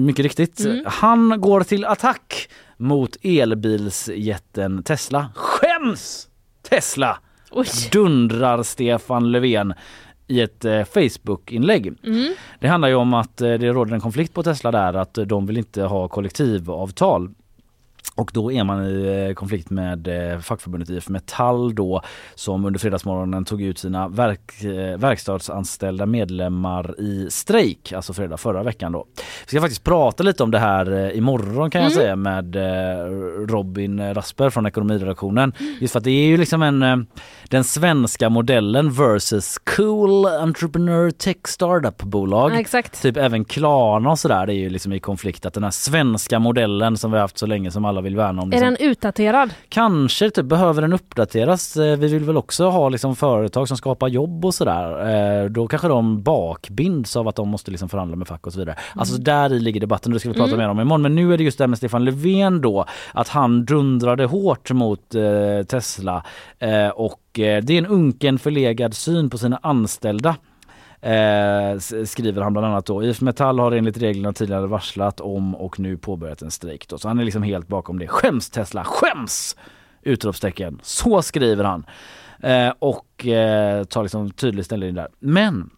Mycket 0.06 0.22
riktigt. 0.22 0.60
Mm. 0.60 0.84
Han 0.86 1.40
går 1.40 1.60
till 1.60 1.84
attack 1.84 2.48
mot 2.76 3.16
elbilsjätten 3.22 4.82
Tesla. 4.82 5.28
Skäms! 5.34 6.28
Tesla! 6.70 7.18
Oj. 7.50 7.66
Dundrar 7.92 8.62
Stefan 8.62 9.32
Löfven 9.32 9.74
i 10.26 10.40
ett 10.40 10.64
eh, 10.64 10.84
Facebook-inlägg. 10.84 11.86
Mm. 12.04 12.34
Det 12.60 12.68
handlar 12.68 12.88
ju 12.88 12.94
om 12.94 13.14
att 13.14 13.40
eh, 13.40 13.52
det 13.52 13.72
råder 13.72 13.94
en 13.94 14.00
konflikt 14.00 14.34
på 14.34 14.42
Tesla 14.42 14.70
där 14.70 14.94
att 14.94 15.14
de 15.26 15.46
vill 15.46 15.56
inte 15.58 15.82
ha 15.82 16.08
kollektivavtal. 16.08 17.30
Och 18.14 18.30
då 18.34 18.52
är 18.52 18.64
man 18.64 18.86
i 18.86 19.26
eh, 19.28 19.34
konflikt 19.34 19.70
med 19.70 20.32
eh, 20.32 20.38
fackförbundet 20.38 20.90
IF 20.90 21.08
Metall 21.08 21.74
då 21.74 22.02
som 22.34 22.64
under 22.64 22.80
fredagsmorgonen 22.80 23.44
tog 23.44 23.62
ut 23.62 23.78
sina 23.78 24.08
verk, 24.08 24.64
eh, 24.64 24.98
verkstadsanställda 24.98 26.06
medlemmar 26.06 27.00
i 27.00 27.26
strejk, 27.30 27.92
alltså 27.92 28.12
fredag 28.12 28.36
förra 28.36 28.62
veckan 28.62 28.92
då. 28.92 29.06
Vi 29.16 29.48
ska 29.48 29.60
faktiskt 29.60 29.84
prata 29.84 30.22
lite 30.22 30.42
om 30.42 30.50
det 30.50 30.58
här 30.58 31.16
imorgon 31.16 31.70
kan 31.70 31.82
jag 31.82 31.92
Mm. 31.92 32.02
säga 32.02 32.16
med 32.16 32.56
Robin 33.50 34.14
Rasper 34.14 34.50
från 34.50 34.66
ekonomiredaktionen. 34.66 35.52
Just 35.80 35.92
för 35.92 35.98
att 36.00 36.04
det 36.04 36.10
är 36.10 36.26
ju 36.26 36.36
liksom 36.36 36.62
en 36.62 37.06
den 37.52 37.64
svenska 37.64 38.28
modellen 38.30 38.92
versus 38.92 39.58
cool 39.76 40.26
entrepreneur 40.26 41.10
tech 41.10 41.36
startup 41.44 42.02
bolag. 42.02 42.52
Ja, 42.52 42.60
exakt. 42.60 43.02
Typ 43.02 43.16
även 43.16 43.44
Klarna 43.44 44.10
och 44.10 44.18
sådär 44.18 44.46
det 44.46 44.54
är 44.54 44.58
ju 44.58 44.70
liksom 44.70 44.92
i 44.92 45.00
konflikt 45.00 45.46
att 45.46 45.54
den 45.54 45.64
här 45.64 45.70
svenska 45.70 46.38
modellen 46.38 46.96
som 46.96 47.10
vi 47.10 47.16
har 47.16 47.22
haft 47.22 47.38
så 47.38 47.46
länge 47.46 47.70
som 47.70 47.84
alla 47.84 48.00
vill 48.00 48.16
värna 48.16 48.42
om. 48.42 48.48
Är 48.48 48.52
Liksom, 48.52 48.74
den 48.80 48.88
utdaterad? 48.90 49.50
Kanske 49.68 50.30
typ 50.30 50.44
behöver 50.46 50.82
den 50.82 50.92
uppdateras. 50.92 51.76
Eh, 51.76 51.96
Vi 51.98 52.08
vill 52.08 52.24
väl 52.24 52.36
också 52.36 52.68
ha 52.68 52.88
liksom 52.88 53.16
företag 53.16 53.68
som 53.68 53.76
skapar 53.76 54.08
jobb 54.08 54.44
och 54.44 54.54
sådär. 54.54 55.42
Eh, 55.44 55.50
Då 55.50 55.66
kanske 55.66 55.88
de 55.88 56.22
bakbinds 56.22 57.16
av 57.16 57.28
att 57.28 57.36
de 57.36 57.48
måste 57.48 57.70
liksom 57.70 57.88
förhandla 57.88 58.16
med 58.16 58.28
fack 58.28 58.46
och 58.46 58.52
så 58.52 58.58
vidare. 58.58 58.76
Alltså 58.94 59.16
där 59.18 59.52
i 59.52 59.60
ligger 59.60 59.80
debatten 59.80 60.12
och 60.12 60.14
det 60.14 60.20
ska 60.20 60.28
vi 60.28 60.34
prata 60.34 60.52
Mm. 60.54 60.58
mer 60.58 60.68
om 60.68 60.80
imorgon. 60.80 61.02
Men 61.02 61.14
nu 61.14 61.32
är 61.34 61.38
det 61.38 61.44
just 61.44 61.58
det 61.58 61.64
här 61.64 61.68
med 61.68 61.78
Stefan 61.78 62.04
Löfven 62.04 62.60
då. 62.60 62.84
Att 63.14 63.28
han 63.28 63.64
dundrade 63.64 64.24
hårt 64.24 64.70
mot 64.70 65.14
eh, 65.14 65.66
Tesla. 65.66 66.24
Eh, 66.58 66.88
och 66.88 67.18
Eh, 67.38 67.64
det 67.64 67.74
är 67.74 67.78
en 67.78 67.86
unken 67.86 68.38
förlegad 68.38 68.94
syn 68.94 69.30
på 69.30 69.38
sina 69.38 69.60
anställda. 69.62 70.36
Eh, 71.00 71.78
skriver 72.04 72.42
han 72.42 72.52
bland 72.52 72.66
annat 72.66 72.86
då. 72.86 73.04
IF 73.04 73.20
Metall 73.20 73.58
har 73.58 73.72
enligt 73.72 73.98
reglerna 73.98 74.32
tidigare 74.32 74.66
varslat 74.66 75.20
om 75.20 75.54
och 75.54 75.80
nu 75.80 75.96
påbörjat 75.96 76.42
en 76.42 76.50
strejk. 76.50 76.88
Då. 76.88 76.98
Så 76.98 77.08
han 77.08 77.18
är 77.18 77.24
liksom 77.24 77.42
helt 77.42 77.68
bakom 77.68 77.98
det. 77.98 78.08
Skäms 78.08 78.50
Tesla, 78.50 78.84
skäms! 78.84 79.56
Utropstecken. 80.02 80.80
Så 80.82 81.22
skriver 81.22 81.64
han. 81.64 81.86
Eh, 82.42 82.72
och 82.78 83.26
eh, 83.26 83.84
tar 83.84 84.02
liksom 84.02 84.30
tydlig 84.30 84.64
ställning 84.64 84.94
där. 84.94 85.08
Men 85.18 85.70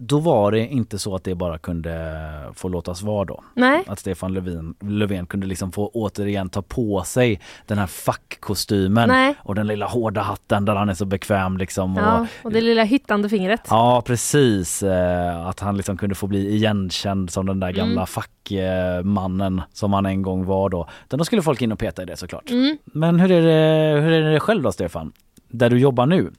då 0.00 0.18
var 0.18 0.52
det 0.52 0.66
inte 0.66 0.98
så 0.98 1.14
att 1.14 1.24
det 1.24 1.34
bara 1.34 1.58
kunde 1.58 2.20
få 2.54 2.68
låtas 2.68 3.02
vara 3.02 3.24
då. 3.24 3.44
Nej. 3.54 3.82
Att 3.86 3.98
Stefan 3.98 4.34
Löfven, 4.34 4.74
Löfven 4.80 5.26
kunde 5.26 5.46
liksom 5.46 5.72
få 5.72 5.88
återigen 5.94 6.48
ta 6.48 6.62
på 6.62 7.02
sig 7.02 7.40
den 7.66 7.78
här 7.78 7.86
fackkostymen 7.86 9.08
Nej. 9.08 9.34
och 9.42 9.54
den 9.54 9.66
lilla 9.66 9.86
hårda 9.86 10.20
hatten 10.22 10.64
där 10.64 10.74
han 10.76 10.88
är 10.88 10.94
så 10.94 11.04
bekväm 11.04 11.56
liksom. 11.56 11.96
Och, 11.96 12.02
Ja, 12.02 12.26
och 12.42 12.52
det 12.52 12.60
lilla 12.60 12.84
hyttande 12.84 13.28
fingret. 13.28 13.60
Ja 13.70 14.02
precis, 14.06 14.82
eh, 14.82 15.46
att 15.46 15.60
han 15.60 15.76
liksom 15.76 15.96
kunde 15.96 16.14
få 16.14 16.26
bli 16.26 16.54
igenkänd 16.54 17.30
som 17.30 17.46
den 17.46 17.60
där 17.60 17.72
gamla 17.72 17.92
Mm. 17.92 18.06
fackmannen 18.06 19.62
som 19.72 19.92
han 19.92 20.06
en 20.06 20.22
gång 20.22 20.44
var 20.44 20.68
då. 20.68 20.88
Utan 21.06 21.18
då 21.18 21.24
skulle 21.24 21.42
folk 21.42 21.62
in 21.62 21.72
och 21.72 21.78
peta 21.78 22.02
i 22.02 22.06
det 22.06 22.16
såklart. 22.16 22.50
Mm. 22.50 22.78
Men 22.84 23.20
hur 23.20 23.30
är 23.30 23.42
det, 23.42 24.00
hur 24.00 24.12
är 24.12 24.32
det 24.32 24.40
själv 24.40 24.62
då 24.62 24.72
Stefan? 24.72 25.12
Där 25.48 25.70
du 25.70 25.78
jobbar 25.78 26.06
nu. 26.06 26.30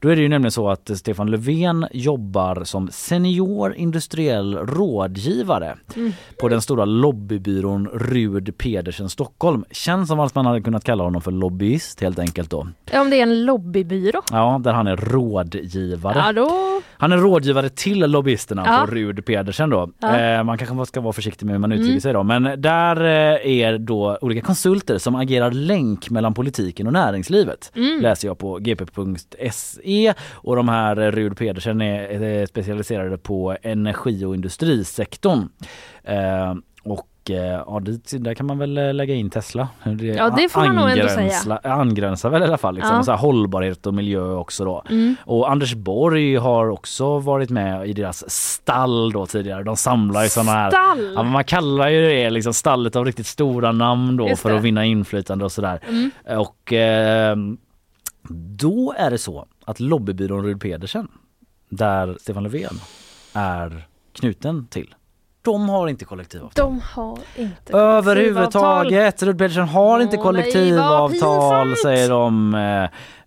Då 0.00 0.08
är 0.08 0.16
det 0.16 0.22
ju 0.22 0.28
nämligen 0.28 0.50
så 0.52 0.68
att 0.70 0.90
Stefan 0.94 1.30
Löfven 1.30 1.86
jobbar 1.92 2.64
som 2.64 2.88
senior 2.92 3.74
industriell 3.74 4.54
rådgivare 4.56 5.74
Mm. 5.96 6.12
på 6.40 6.48
den 6.48 6.62
stora 6.62 6.84
lobbybyrån 6.84 7.86
Rud 7.88 8.58
Pedersen 8.58 9.08
Stockholm. 9.08 9.64
Känns 9.70 10.08
som 10.08 10.20
att 10.20 10.34
man 10.34 10.46
hade 10.46 10.60
kunnat 10.60 10.84
kalla 10.84 11.04
honom 11.04 11.22
för 11.22 11.30
lobbyist 11.30 12.00
helt 12.00 12.18
enkelt 12.18 12.50
då. 12.50 12.68
Ja, 12.92 13.00
Om 13.00 13.10
det 13.10 13.16
är 13.18 13.22
en 13.22 13.44
lobbybyrå. 13.44 14.22
Ja, 14.32 14.60
där 14.64 14.72
han 14.72 14.86
är 14.86 14.96
rådgivare. 14.96 16.18
Ja, 16.26 16.32
då... 16.32 16.50
Han 17.00 17.12
är 17.12 17.16
rådgivare 17.16 17.68
till 17.68 17.98
lobbyisterna 17.98 18.62
Ja. 18.66 18.86
på 18.86 18.94
Rud 18.94 19.24
Pedersen 19.24 19.70
då. 19.70 19.90
Ja. 19.98 20.18
Eh, 20.20 20.44
man 20.44 20.58
kanske 20.58 20.86
ska 20.86 21.00
vara 21.00 21.12
försiktig 21.12 21.46
med 21.46 21.52
hur 21.54 21.60
man 21.60 21.72
uttrycker 21.72 21.88
Mm. 21.90 22.00
sig 22.00 22.12
då. 22.12 22.22
Men 22.22 22.60
där 22.62 22.96
eh, 23.04 23.50
är 23.62 23.78
då 23.78 24.18
olika 24.20 24.40
konsulter 24.40 24.98
som 24.98 25.14
agerar 25.14 25.50
länk 25.50 26.10
mellan 26.10 26.34
politiken 26.34 26.86
och 26.86 26.92
näringslivet. 26.92 27.72
Mm. 27.76 28.00
Läser 28.00 28.28
jag 28.28 28.38
på 28.38 28.47
gp.se 28.56 30.14
och 30.32 30.56
de 30.56 30.68
här 30.68 30.96
eh, 31.00 31.10
Rud 31.10 31.36
Pedersen 31.36 31.80
är 31.80 32.22
eh, 32.22 32.46
specialiserade 32.46 33.18
på 33.18 33.56
energi 33.62 34.24
och 34.24 34.34
industrisektorn. 34.34 35.48
Eh, 36.04 36.54
och 36.82 37.08
ja, 37.30 37.80
dit, 37.82 38.12
där 38.18 38.34
kan 38.34 38.46
man 38.46 38.58
väl 38.58 38.96
lägga 38.96 39.14
in 39.14 39.30
Tesla. 39.30 39.68
Ja, 40.16 40.30
det 40.30 40.48
får 40.48 40.60
man 40.60 40.76
nog 40.76 40.90
ändå 40.90 41.08
säga. 41.08 41.58
Angränsar 41.62 42.30
väl 42.30 42.42
i 42.42 42.44
alla 42.44 42.58
fall. 42.58 42.74
Liksom. 42.74 42.96
Ja. 42.96 43.02
Så 43.02 43.10
här, 43.10 43.18
hållbarhet 43.18 43.86
och 43.86 43.94
miljö 43.94 44.32
också 44.32 44.64
då. 44.64 44.82
Mm. 44.90 45.16
Och 45.24 45.50
Anders 45.50 45.74
Borg 45.74 46.36
har 46.36 46.68
också 46.68 47.18
varit 47.18 47.50
med 47.50 47.88
i 47.88 47.92
deras 47.92 48.30
stall 48.30 49.12
då 49.12 49.26
tidigare. 49.26 49.62
De 49.62 49.76
samlar 49.76 50.22
ju 50.22 50.28
sådana 50.28 50.52
här, 50.52 50.70
Stall? 50.70 51.12
ja, 51.16 51.22
man 51.22 51.44
kallar 51.44 51.88
ju 51.88 52.02
det 52.08 52.30
liksom 52.30 52.54
stallet 52.54 52.96
av 52.96 53.04
riktigt 53.04 53.26
stora 53.26 53.72
namn 53.72 54.16
då 54.16 54.28
Just 54.28 54.42
för 54.42 54.50
det. 54.50 54.56
att 54.56 54.62
vinna 54.62 54.84
inflytande 54.84 55.44
och 55.44 55.52
sådär. 55.52 55.80
Mm. 55.88 56.10
Och 56.40 56.72
eh, 56.72 57.36
då 58.58 58.94
är 58.98 59.10
det 59.10 59.18
så 59.18 59.46
att 59.64 59.80
lobbybyrån 59.80 60.44
Rud 60.44 60.60
Pedersen, 60.60 61.08
där 61.68 62.16
Stefan 62.20 62.42
Löfven 62.42 62.80
är 63.32 63.88
knuten 64.12 64.66
till, 64.66 64.94
de 65.42 65.68
har 65.68 65.88
inte 65.88 66.04
kollektivavtal. 66.04 66.66
De 66.66 66.80
har 66.80 67.18
inte 67.36 67.72
Överhuvudtaget. 67.72 69.22
Rud 69.22 69.38
Pedersen 69.38 69.68
har 69.68 70.00
inte 70.00 70.16
nej, 70.16 70.22
kollektivavtal 70.22 71.68
vad 71.68 71.78
säger 71.78 72.10
de. 72.10 72.54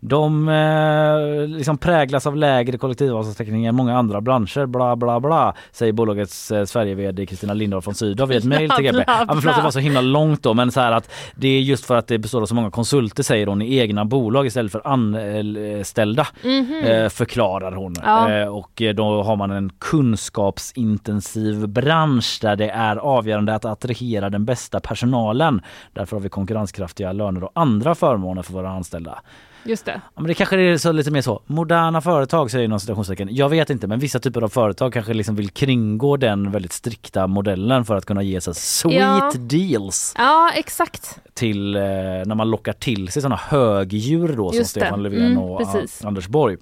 De 0.03 0.49
eh, 0.49 1.47
liksom 1.47 1.77
präglas 1.77 2.27
av 2.27 2.35
lägre 2.35 2.77
kollektivavtalstäckning 2.77 3.65
än 3.65 3.75
många 3.75 3.97
andra 3.97 4.21
branscher. 4.21 4.65
Bla 4.65 4.95
bla 4.95 5.19
bla 5.19 5.53
säger 5.71 5.93
bolagets 5.93 6.51
eh, 6.51 6.65
Sverige-vd 6.65 7.25
Kristina 7.25 7.53
Lindahl 7.53 7.81
från 7.81 7.95
Sydow 7.95 8.31
i 8.31 8.35
ett 8.35 8.43
mejl 8.45 8.69
till 8.69 8.85
GP. 8.85 9.03
Ja, 9.07 9.25
förlåt, 9.27 9.55
det 9.55 9.61
var 9.61 9.71
så 9.71 9.79
himla 9.79 10.01
långt 10.01 10.43
då 10.43 10.53
men 10.53 10.71
så 10.71 10.79
här 10.79 10.91
att 10.91 11.11
det 11.35 11.47
är 11.47 11.59
just 11.61 11.85
för 11.85 11.95
att 11.95 12.07
det 12.07 12.17
består 12.17 12.41
av 12.41 12.45
så 12.45 12.55
många 12.55 12.71
konsulter 12.71 13.23
säger 13.23 13.47
hon 13.47 13.61
i 13.61 13.77
egna 13.77 14.05
bolag 14.05 14.45
istället 14.47 14.71
för 14.71 14.87
anställda 14.87 16.27
Mhm. 16.43 16.83
eh, 16.85 17.09
förklarar 17.09 17.71
hon. 17.71 17.93
Ja. 18.03 18.31
Eh, 18.31 18.47
och 18.47 18.81
eh, 18.81 18.93
då 18.93 19.23
har 19.23 19.35
man 19.35 19.51
en 19.51 19.69
kunskapsintensiv 19.79 21.67
bransch 21.69 22.39
där 22.41 22.55
det 22.55 22.69
är 22.69 22.95
avgörande 22.95 23.55
att 23.55 23.65
attrahera 23.65 24.29
den 24.29 24.45
bästa 24.45 24.79
personalen. 24.79 25.61
Därför 25.93 26.15
har 26.15 26.21
vi 26.21 26.29
konkurrenskraftiga 26.29 27.11
löner 27.11 27.43
och 27.43 27.51
andra 27.55 27.95
förmåner 27.95 28.41
för 28.41 28.53
våra 28.53 28.69
anställda. 28.69 29.19
Just 29.63 29.85
det. 29.85 30.01
Ja, 30.15 30.21
men 30.21 30.27
det 30.27 30.33
kanske 30.33 30.55
är 30.61 30.77
så 30.77 30.91
lite 30.91 31.11
mer 31.11 31.21
så. 31.21 31.41
Moderna 31.45 32.01
företag 32.01 32.51
säger 32.51 32.67
någon 32.67 32.79
citationstecken. 32.79 33.27
Jag 33.31 33.49
vet 33.49 33.69
inte 33.69 33.87
men 33.87 33.99
vissa 33.99 34.19
typer 34.19 34.41
av 34.41 34.49
företag 34.49 34.93
kanske 34.93 35.13
liksom 35.13 35.35
vill 35.35 35.49
kringgå 35.49 36.17
den 36.17 36.51
väldigt 36.51 36.73
strikta 36.73 37.27
modellen 37.27 37.85
för 37.85 37.95
att 37.95 38.05
kunna 38.05 38.23
ge 38.23 38.41
sig 38.41 38.55
sweet 38.55 38.99
Ja. 39.01 39.31
deals 39.35 40.13
Ja, 40.17 40.51
exakt. 40.55 41.19
till 41.33 41.75
eh, 41.75 41.81
när 41.81 42.35
man 42.35 42.49
lockar 42.49 42.73
till 42.73 43.11
sig 43.11 43.21
sådana 43.21 43.39
högdjur 43.47 44.27
då 44.37 44.49
som 44.49 44.57
Just 44.57 44.73
det. 44.75 44.79
Stefan 44.81 45.03
Löfven 45.03 45.25
Mm, 45.25 45.37
och 45.37 45.57
precis. 45.73 46.05
Anders 46.05 46.27
Borg. 46.27 46.57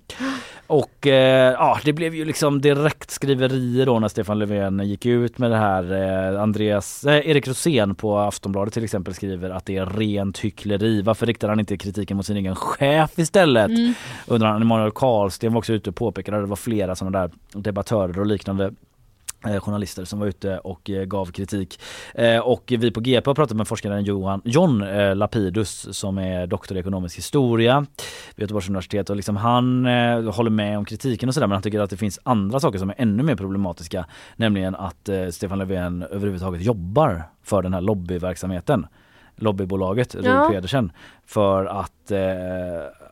Och 0.70 1.08
eh, 1.08 1.54
ja, 1.54 1.80
det 1.84 1.94
blev 1.94 2.16
ju 2.16 2.26
liksom 2.26 2.62
direkt 2.62 3.12
skriverier 3.12 3.86
då 3.86 4.00
när 4.00 4.08
Stefan 4.08 4.40
Löfven 4.40 4.80
gick 4.80 5.06
ut 5.06 5.38
med 5.38 5.52
det 5.52 5.58
här. 5.58 5.92
Eh, 6.34 6.42
Andreas, 6.42 7.04
eh, 7.04 7.30
Erik 7.30 7.48
Rosén 7.48 7.96
på 7.96 8.18
Aftonbladet 8.18 8.74
till 8.74 8.84
exempel 8.84 9.14
skriver 9.14 9.50
att 9.50 9.66
det 9.66 9.78
är 9.78 9.86
rent 9.86 10.40
hyckleri. 10.40 11.02
Varför 11.02 11.26
riktar 11.26 11.50
han 11.50 11.60
inte 11.60 11.78
kritiken 11.78 12.18
mot 12.18 12.26
sin 12.26 12.38
egen 12.38 12.56
chef 12.56 13.20
istället? 13.20 13.70
Mm. 13.70 13.94
Undrar 14.28 14.52
han. 14.52 14.62
Emanuel 14.62 14.92
Karlsten 14.92 15.54
var 15.54 15.58
också 15.58 15.74
ute 15.74 15.90
och 15.90 15.96
påpekade 15.96 16.38
att 16.38 16.44
det 16.44 16.50
var 16.50 16.56
flera 16.56 16.96
sådana 16.96 17.20
där 17.20 17.32
debattörer 17.54 18.20
och 18.20 18.26
liknande 18.26 18.74
Eh, 19.46 19.60
journalister 19.60 20.06
som 20.06 20.20
var 20.20 20.28
ute 20.28 20.58
och 20.58 20.90
eh, 20.90 21.06
gav 21.06 21.32
kritik. 21.32 21.80
Eh, 22.14 22.40
och 22.40 22.74
vi 22.80 22.92
på 22.92 23.00
GP 23.00 23.30
har 23.30 23.36
pratat 23.36 23.58
med 23.58 23.68
forskaren 23.68 24.04
Johan, 24.04 24.42
John 24.46 24.80
Lapidus 25.16 25.98
som 25.98 26.18
är 26.18 26.48
doktor 26.48 26.78
i 26.78 26.80
ekonomisk 26.80 27.18
historia 27.18 27.86
vid 28.36 28.44
Göteborgs 28.44 28.70
universitet 28.70 29.10
och 29.10 29.16
liksom 29.16 29.36
han 29.36 29.86
håller 30.26 30.50
med 30.50 30.78
om 30.78 30.86
kritiken 30.86 31.30
och 31.30 31.34
sådär 31.34 31.48
men 31.48 31.56
han 31.56 31.62
tycker 31.62 31.80
att 31.80 31.90
det 31.90 31.98
finns 31.98 32.20
andra 32.24 32.60
saker 32.60 32.80
som 32.80 32.90
är 32.90 32.96
ännu 32.98 33.24
mer 33.24 33.36
problematiska 33.36 34.06
nämligen 34.36 34.76
att 34.76 35.10
Stefan 35.32 35.58
Löfven 35.58 36.04
överhuvudtaget 36.04 36.62
jobbar 36.62 37.24
för 37.44 37.62
den 37.62 37.74
här 37.74 37.82
lobbyverksamheten 37.82 38.88
lobbybolaget 39.42 40.16
Rud 40.16 40.26
Ja. 40.26 40.50
Pedersen 40.52 40.92
för 41.26 41.66
att, 41.66 42.12
eh, 42.12 42.20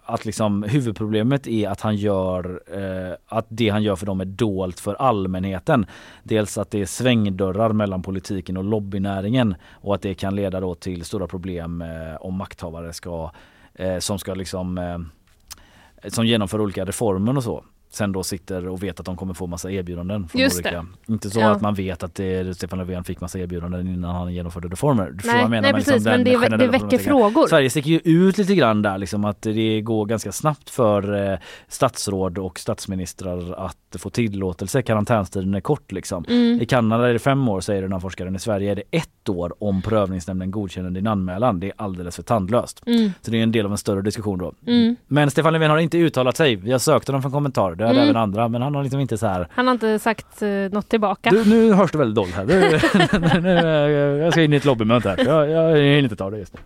att 0.06 0.26
liksom 0.26 0.64
huvudproblemet 0.64 1.48
är 1.48 1.70
att 1.70 1.82
han 1.82 1.96
gör 1.96 2.62
eh, 2.74 3.16
att 3.28 3.46
det 3.50 3.70
han 3.70 3.84
gör 3.84 3.96
för 3.96 4.06
dem 4.06 4.22
är 4.22 4.26
dolt 4.26 4.80
för 4.80 4.96
allmänheten. 4.96 5.86
Dels 6.24 6.58
att 6.58 6.72
det 6.72 6.82
är 6.82 6.86
svängdörrar 6.86 7.74
mellan 7.74 8.02
politiken 8.02 8.58
och 8.58 8.64
lobbynäringen 8.64 9.56
och 9.72 9.96
att 9.96 10.02
det 10.02 10.14
kan 10.14 10.36
leda 10.36 10.60
då 10.60 10.76
till 10.76 11.06
stora 11.06 11.28
problem 11.28 11.82
eh, 11.82 12.16
om 12.20 12.34
makthavare 12.34 12.94
ska 12.94 13.32
eh, 13.74 13.98
som 14.00 14.20
ska 14.20 14.34
liksom 14.34 14.78
eh, 14.78 16.10
som 16.10 16.26
genomför 16.26 16.62
olika 16.62 16.86
reformer 16.86 17.38
och 17.38 17.44
så 17.44 17.64
sen 17.90 18.12
då 18.12 18.24
sitter 18.24 18.68
och 18.68 18.84
vet 18.84 19.00
att 19.00 19.06
de 19.06 19.16
kommer 19.18 19.34
få 19.34 19.48
massa 19.48 19.72
erbjudanden 19.72 20.28
från 20.28 20.42
Just 20.42 20.56
olika. 20.60 20.86
det. 21.08 21.14
Inte 21.14 21.30
så 21.30 21.40
Ja. 21.40 21.50
att 21.50 21.62
man 21.62 21.74
vet 21.74 22.04
att 22.04 22.16
det, 22.16 22.58
Stefan 22.58 22.80
Löfven 22.80 23.04
fick 23.04 23.22
massa 23.22 23.40
erbjudanden 23.40 23.88
innan 23.88 24.16
han 24.16 24.34
genomförde 24.34 24.68
reformer. 24.68 25.12
Du 25.12 25.28
Nej, 25.28 25.50
nej, 25.50 25.62
med 25.62 25.76
liksom 25.76 25.94
precis, 25.94 26.06
men 26.06 26.24
det 26.24 26.58
det 26.58 26.68
väcker 26.68 26.98
frågor. 26.98 27.48
Sverige 27.48 27.70
sticker 27.70 27.90
ju 27.90 28.00
ut 28.04 28.38
lite 28.38 28.56
grann 28.56 28.82
där 28.82 28.98
liksom 28.98 29.26
att 29.26 29.42
det 29.42 29.82
går 29.82 30.06
ganska 30.06 30.32
snabbt 30.32 30.70
för 30.70 31.32
eh, 31.34 31.40
statsråd 31.68 32.38
och 32.38 32.60
statsministrar 32.60 33.54
att 33.66 33.78
få 34.00 34.10
tillåtelse. 34.10 34.82
Karantänstiden 34.82 35.54
är 35.56 35.62
kort 35.62 35.92
liksom. 35.92 36.26
Mm. 36.30 36.62
I 36.62 36.66
Kanada 36.66 37.10
är 37.10 37.14
det 37.14 37.20
fem 37.20 37.50
år 37.50 37.62
säger 37.62 37.82
den 37.82 37.92
här 37.94 38.00
forskaren. 38.00 38.36
I 38.36 38.40
Sverige 38.40 38.72
är 38.72 38.76
det 38.76 38.84
ett 38.92 39.30
år 39.30 39.54
om 39.60 39.82
prövningsnämnden 39.82 40.52
godkänner 40.52 40.90
din 40.90 41.08
anmälan. 41.08 41.60
Det 41.60 41.68
är 41.68 41.74
alldeles 41.78 42.16
för 42.16 42.24
tandlöst. 42.24 42.84
Mm. 42.86 43.12
Så 43.22 43.32
det 43.32 43.38
är 43.40 43.44
en 43.44 43.52
del 43.52 43.66
av 43.66 43.72
en 43.72 43.78
större 43.78 44.02
diskussion 44.02 44.40
då. 44.40 44.54
Mm. 44.68 44.96
Men 45.08 45.32
Stefan 45.32 45.54
Löfven 45.54 45.72
har 45.72 45.78
inte 45.78 45.98
uttalat 45.98 46.38
sig. 46.38 46.56
Vi 46.56 46.72
har 46.72 46.80
sökt 46.80 47.08
honom 47.08 47.22
för 47.22 47.30
en 47.30 47.34
kommentar. 47.34 47.76
Det 47.78 47.84
har 47.84 47.92
Mm. 47.92 48.04
även 48.04 48.16
andra. 48.18 48.48
Men 48.48 48.62
han 48.62 48.76
har 48.76 48.84
liksom 48.84 49.00
inte 49.00 49.18
så 49.18 49.28
här. 49.28 49.48
Han 49.52 49.68
har 49.68 49.74
inte 49.74 50.00
sagt 50.00 50.42
eh, 50.42 50.50
något 50.50 50.90
tillbaka. 50.90 51.30
Du, 51.30 51.46
nu 51.50 51.74
hörs 51.74 51.92
det 51.92 51.98
väldigt 51.98 52.16
dåligt 52.16 52.36
här. 52.36 52.46
Du, 52.46 53.40
nu, 53.42 53.58
eh, 53.58 54.24
jag 54.24 54.32
ska 54.34 54.44
in 54.44 54.54
i 54.54 54.56
ett 54.56 54.66
lobbymöte 54.66 55.10
här. 55.10 55.26
Jag, 55.26 55.50
jag 55.50 55.78
hinner 55.78 55.98
inte 56.04 56.16
ta 56.16 56.30
det 56.30 56.38
just 56.38 56.54
nu. 56.54 56.60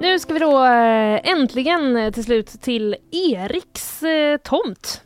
Nu 0.00 0.18
ska 0.18 0.32
vi 0.34 0.38
då 0.40 0.64
eh, 0.64 1.30
äntligen 1.30 1.96
eh, 1.96 2.10
till 2.12 2.24
slut 2.24 2.46
till 2.60 2.96
Eriks 3.10 4.02
tomt. 4.42 5.03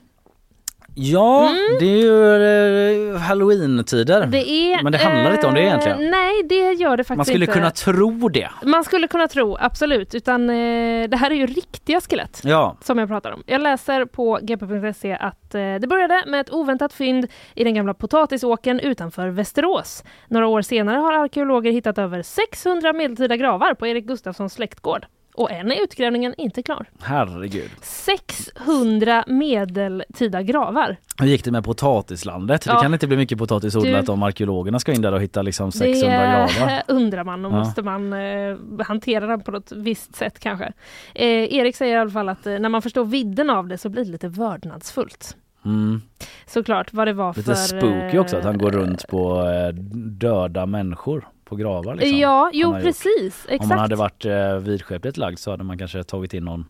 Ja, 1.00 1.50
det 1.80 1.86
är 1.86 1.96
ju 1.96 3.12
eh, 3.14 3.18
halloween-tider. 3.18 4.26
Det 4.26 4.50
är, 4.50 4.82
Men 4.82 4.92
det 4.92 4.98
handlar 4.98 5.34
inte 5.34 5.46
om 5.46 5.54
det 5.54 5.60
eh, 5.60 5.66
egentligen. 5.66 6.10
Nej, 6.10 6.42
det 6.48 6.72
gör 6.72 6.96
det 6.96 7.04
faktiskt 7.04 7.16
Man 7.16 7.24
skulle 7.24 7.44
inte. 7.44 7.52
kunna 7.52 7.70
tro 7.70 8.28
det. 8.28 8.48
Man 8.62 8.84
skulle 8.84 9.08
kunna 9.08 9.28
tro, 9.28 9.56
absolut. 9.60 10.14
Utan 10.14 10.50
eh, 10.50 11.08
det 11.08 11.16
här 11.16 11.30
är 11.30 11.34
ju 11.34 11.46
riktiga 11.46 12.00
skelett. 12.00 12.40
Ja. 12.44 12.76
Som 12.80 12.98
jag 12.98 13.08
pratar 13.08 13.30
om. 13.32 13.42
Jag 13.46 13.60
läser 13.60 14.04
på 14.04 14.38
gp.se 14.42 15.12
att 15.20 15.54
eh, 15.54 15.60
det 15.60 15.86
började 15.88 16.24
med 16.26 16.40
ett 16.40 16.50
oväntat 16.50 16.92
fynd 16.92 17.26
i 17.54 17.64
den 17.64 17.74
gamla 17.74 17.94
potatisåkern 17.94 18.80
utanför 18.80 19.28
Västerås. 19.28 20.04
Några 20.28 20.46
år 20.46 20.62
senare 20.62 20.96
har 20.98 21.12
arkeologer 21.12 21.72
hittat 21.72 21.98
över 21.98 22.22
600 22.22 22.92
medeltida 22.92 23.36
gravar 23.36 23.74
på 23.74 23.86
Erik 23.86 24.04
Gustafssons 24.06 24.52
släktgård. 24.52 25.06
Och 25.39 25.51
än 25.51 25.73
är 25.73 25.82
utgrävningen 25.82 26.35
inte 26.39 26.62
klar. 26.62 26.86
Herregud. 27.02 27.70
600 27.82 29.24
medeltida 29.27 30.43
gravar. 30.43 30.97
Hur 31.20 31.27
gick 31.27 31.44
det 31.44 31.51
med 31.51 31.65
potatislandet? 31.65 32.65
Det 32.65 32.70
Ja. 32.70 32.81
kan 32.82 32.93
inte 32.94 33.06
bli 33.06 33.16
mycket 33.16 33.39
potatisodlat 33.39 34.06
Du- 34.06 34.12
om 34.12 34.23
arkeologerna 34.23 34.78
ska 34.78 34.93
in 34.93 35.02
där 35.02 35.12
och 35.12 35.20
hitta 35.23 35.43
liksom 35.43 35.73
600 35.73 36.19
det 36.47 36.51
gravar. 36.59 36.82
undrar 36.89 37.24
man 37.24 37.44
och 37.44 37.52
Ja. 37.52 37.59
måste 37.59 37.82
man 37.82 38.12
eh, 38.12 38.56
hantera 38.86 39.27
den 39.27 39.40
på 39.40 39.51
något 39.51 39.73
visst 39.73 40.16
sätt 40.16 40.39
kanske. 40.39 40.73
Eh, 41.15 41.55
Erik 41.55 41.77
säger 41.77 41.97
i 41.97 41.98
alla 42.01 42.10
fall 42.10 42.28
att 42.28 42.47
eh, 42.47 42.59
när 42.59 42.69
man 42.69 42.82
förstår 42.82 43.05
vidden 43.05 43.51
av 43.51 43.69
det 43.69 43.78
så 43.78 43.89
blir 43.89 44.05
det 44.05 44.10
lite 44.10 44.28
vördnadsfullt. 44.28 45.36
Mm. 45.65 46.02
Såklart 46.47 46.93
vad 46.93 47.06
det 47.09 47.12
var 47.12 47.35
Lite 47.36 47.43
för... 47.43 47.55
spooky 47.55 48.19
också 48.19 48.36
att 48.36 48.44
han 48.44 48.59
går 48.59 48.74
eh, 48.74 48.78
runt 48.78 49.09
på 49.09 49.43
eh, 49.51 49.74
döda 49.94 50.66
människor 50.66 51.28
på 51.48 51.56
gravar. 51.56 51.94
Liksom. 51.94 52.18
Ja, 52.18 52.50
jo 52.52 52.72
precis. 52.72 53.46
Exakt. 53.48 53.62
Om 53.62 53.68
man 53.68 53.78
hade 53.78 53.96
varit 53.96 54.24
eh, 54.24 54.56
vidskepligt 54.56 55.16
lagd 55.16 55.38
så 55.38 55.50
hade 55.50 55.64
man 55.64 55.78
kanske 55.78 56.04
tagit 56.04 56.34
in 56.34 56.44
någon 56.44 56.66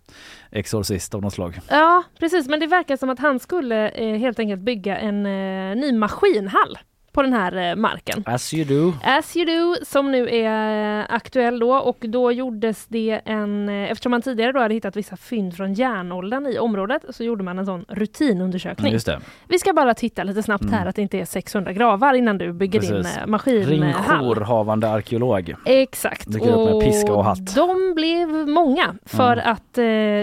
exorcist 0.50 1.14
av 1.14 1.22
något 1.22 1.32
slag. 1.32 1.60
Ja, 1.68 2.02
precis. 2.18 2.48
Men 2.48 2.60
det 2.60 2.66
verkar 2.66 2.96
som 2.96 3.10
att 3.10 3.18
han 3.18 3.38
skulle 3.38 3.88
eh, 3.88 4.16
helt 4.16 4.38
enkelt 4.38 4.60
bygga 4.60 4.98
en 4.98 5.26
eh, 5.26 5.76
ny 5.76 5.92
maskinhall 5.92 6.78
på 7.12 7.22
den 7.22 7.32
här 7.32 7.70
eh, 7.70 7.76
marken. 7.76 8.22
As 8.26 8.55
you 8.55 8.64
do. 8.64 8.93
As 9.05 9.36
you 9.36 9.47
do, 9.47 9.74
som 9.85 10.12
nu 10.12 10.28
är 10.30 10.98
eh, 11.01 11.06
aktuell 11.09 11.59
då 11.59 11.74
och 11.74 11.97
då 12.01 12.32
gjordes 12.32 12.86
det 12.86 13.20
en, 13.24 13.68
eh, 13.68 13.90
eftersom 13.90 14.10
man 14.10 14.22
tidigare 14.22 14.52
då 14.52 14.60
hade 14.60 14.74
hittat 14.74 14.97
vissa 14.97 15.16
fynd 15.16 15.56
från 15.56 15.74
järnåldern 15.74 16.47
i 16.47 16.59
området 16.59 17.02
så 17.10 17.24
gjorde 17.24 17.44
man 17.44 17.59
en 17.59 17.66
sån 17.66 17.85
rutinundersökning. 17.89 18.93
Just 18.93 19.06
det. 19.06 19.20
Vi 19.48 19.59
ska 19.59 19.72
bara 19.72 19.94
titta 19.94 20.22
lite 20.22 20.43
snabbt 20.43 20.64
här 20.70 20.76
Mm. 20.78 20.89
att 20.89 20.97
det 20.97 21.02
inte 21.02 21.18
är 21.18 21.24
600 21.24 21.72
gravar 21.72 22.14
innan 22.14 22.39
du 22.39 22.52
bygger 22.52 22.80
din 22.80 22.90
Precis. 22.90 23.16
Ring 23.18 23.30
maskinhall. 23.30 24.24
jourhavande 24.26 24.89
arkeolog. 24.90 25.55
Exakt. 25.64 26.32
Dyker 26.32 26.52
upp 26.52 26.74
med 26.74 26.85
piska 26.85 27.12
och 27.14 27.24
hatt. 27.24 27.55
De 27.55 27.94
blev 27.94 28.28
många 28.48 28.94
för 29.05 29.32
Mm. 29.32 29.52
att 29.52 29.74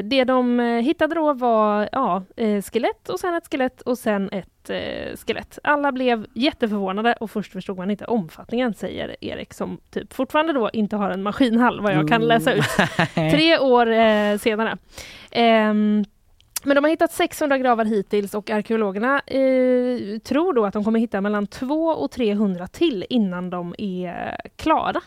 det 0.09 0.23
de 0.23 0.59
hittade 0.59 1.15
då 1.15 1.33
var 1.33 1.89
ja, 1.91 2.23
skelett 2.71 3.09
och 3.09 3.19
sen 3.19 3.33
ett 3.33 3.47
skelett 3.51 3.81
och 3.81 3.97
sen 3.97 4.29
ett 4.31 4.45
eh, 4.69 5.15
skelett. 5.27 5.59
Alla 5.63 5.91
blev 5.91 6.25
jätteförvånade 6.33 7.13
och 7.19 7.31
först 7.31 7.51
förstod 7.51 7.77
man 7.77 7.91
inte 7.91 8.05
omfattningen 8.05 8.73
säger 8.73 9.15
Erik 9.21 9.53
som 9.53 9.77
typ 9.91 10.13
fortfarande 10.13 10.53
då 10.53 10.69
inte 10.73 10.95
har 10.95 11.09
en 11.09 11.23
maskinhall 11.23 11.81
vad 11.81 11.93
jag 11.93 12.07
kan 12.07 12.15
Mm. 12.23 12.27
läsa 12.27 12.53
ut. 12.53 12.65
Tre 13.13 13.59
år 13.59 13.87
eh, 13.91 14.37
senare. 14.37 14.77
Ehm, 15.31 16.05
men 16.63 16.75
de 16.75 16.83
har 16.83 16.89
hittat 16.91 17.11
600 17.11 17.57
gravar 17.57 17.85
hittills 17.85 18.33
och 18.33 18.49
arkeologerna 18.49 19.19
eh, 19.27 20.19
tror 20.23 20.53
då 20.53 20.65
att 20.65 20.73
de 20.73 20.83
kommer 20.83 20.99
hitta 20.99 21.21
mellan 21.21 21.47
200 21.47 21.95
och 21.95 22.11
300 22.11 22.67
till 22.67 23.05
innan 23.09 23.49
de 23.49 23.75
är 23.77 24.37
klara. 24.55 25.01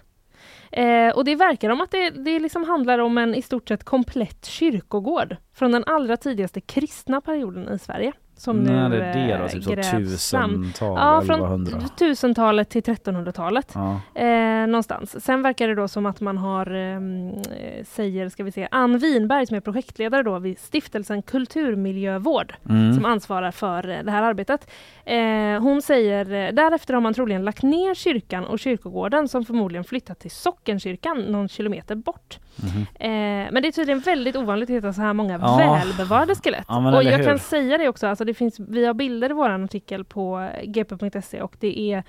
Eh, 0.72 1.09
och 1.16 1.24
det 1.24 1.35
verkar 1.35 1.70
om 1.70 1.80
att 1.80 1.90
det, 1.90 2.10
det 2.10 2.39
liksom 2.39 2.64
handlar 2.64 2.98
om 2.98 3.18
en 3.18 3.35
i 3.35 3.43
stort 3.43 3.68
sett 3.68 3.85
komplett 3.85 4.44
kyrkogård 4.47 5.36
från 5.55 5.72
den 5.72 5.85
allra 5.86 6.16
tidigaste 6.16 6.60
kristna 6.60 7.20
perioden 7.20 7.74
i 7.74 7.78
Sverige. 7.78 8.12
Som 8.39 8.56
nu 8.56 8.70
det 8.98 9.05
är 9.05 9.28
det 9.28 9.36
då, 9.36 9.44
eh, 9.44 9.48
typ 9.48 9.65
så 9.85 9.97
tusental, 9.97 10.97
Ja, 10.98 11.23
från 11.27 11.40
1100. 11.40 11.81
1000-talet 11.98 12.70
till 12.70 12.82
1300-talet. 12.82 13.73
Ja. 13.74 14.01
Eh, 14.23 14.66
någonstans. 14.66 15.24
Sen 15.24 15.43
verkar 15.43 15.69
det 15.69 15.74
då 15.74 15.89
som 15.89 16.06
att 16.06 16.20
man 16.20 16.39
har, 16.39 16.70
ehm, 16.74 17.28
eh, 17.28 17.85
säger, 17.85 18.28
ska 18.28 18.44
vi 18.44 18.52
se, 18.52 18.69
Ann 18.70 18.98
Winberg 18.98 19.47
som 19.47 19.56
är 19.56 19.60
projektledare 19.60 20.23
då 20.23 20.39
vid 20.39 20.59
stiftelsen 20.59 21.23
Kulturmiljövård 21.23 22.55
Mm. 22.69 22.94
som 22.94 23.05
ansvarar 23.05 23.51
för 23.51 23.89
eh, 23.89 23.98
det 24.05 24.10
här 24.10 24.23
arbetet. 24.23 24.70
Eh, 25.05 25.62
hon 25.62 25.82
säger, 25.82 26.24
eh, 26.48 26.55
därefter 26.55 26.94
har 26.94 27.01
man 27.01 27.15
troligen 27.15 27.44
lagt 27.44 27.62
ner 27.62 27.94
kyrkan 27.94 28.44
och 28.44 28.59
kyrkogården 28.59 29.28
som 29.28 29.44
förmodligen 29.44 29.85
flyttat 29.85 30.19
till 30.20 30.31
Sockenkyrkan 30.31 31.19
någon 31.20 31.48
kilometer 31.48 31.94
bort. 31.94 32.39
Mhm. 32.56 32.81
Eh, 32.94 33.09
men 33.52 33.62
det 33.62 33.69
är 33.69 33.73
tydligen 33.73 34.01
väldigt 34.01 34.36
ovanligt 34.36 34.70
att 34.70 34.77
hitta 34.77 34.93
så 34.93 35.01
här 35.01 35.12
många 35.12 35.39
Ja. 35.43 35.81
välbevarade 35.85 36.35
skelett. 36.35 36.65
Ja, 36.69 36.97
och 36.97 37.02
jag 37.02 37.19
hur? 37.19 37.24
kan 37.24 37.39
säga 37.39 37.78
det 37.78 37.89
också, 37.89 38.06
alltså 38.06 38.24
det 38.28 38.34
finns, 38.34 38.60
vi 38.60 38.86
har 38.86 38.94
bilder 38.94 39.30
i 39.30 39.32
vår 39.32 39.50
artikel 39.50 40.05
på 40.05 40.48
gp.se 40.64 41.42
och 41.42 41.56
det 41.60 41.80
är 41.92 42.02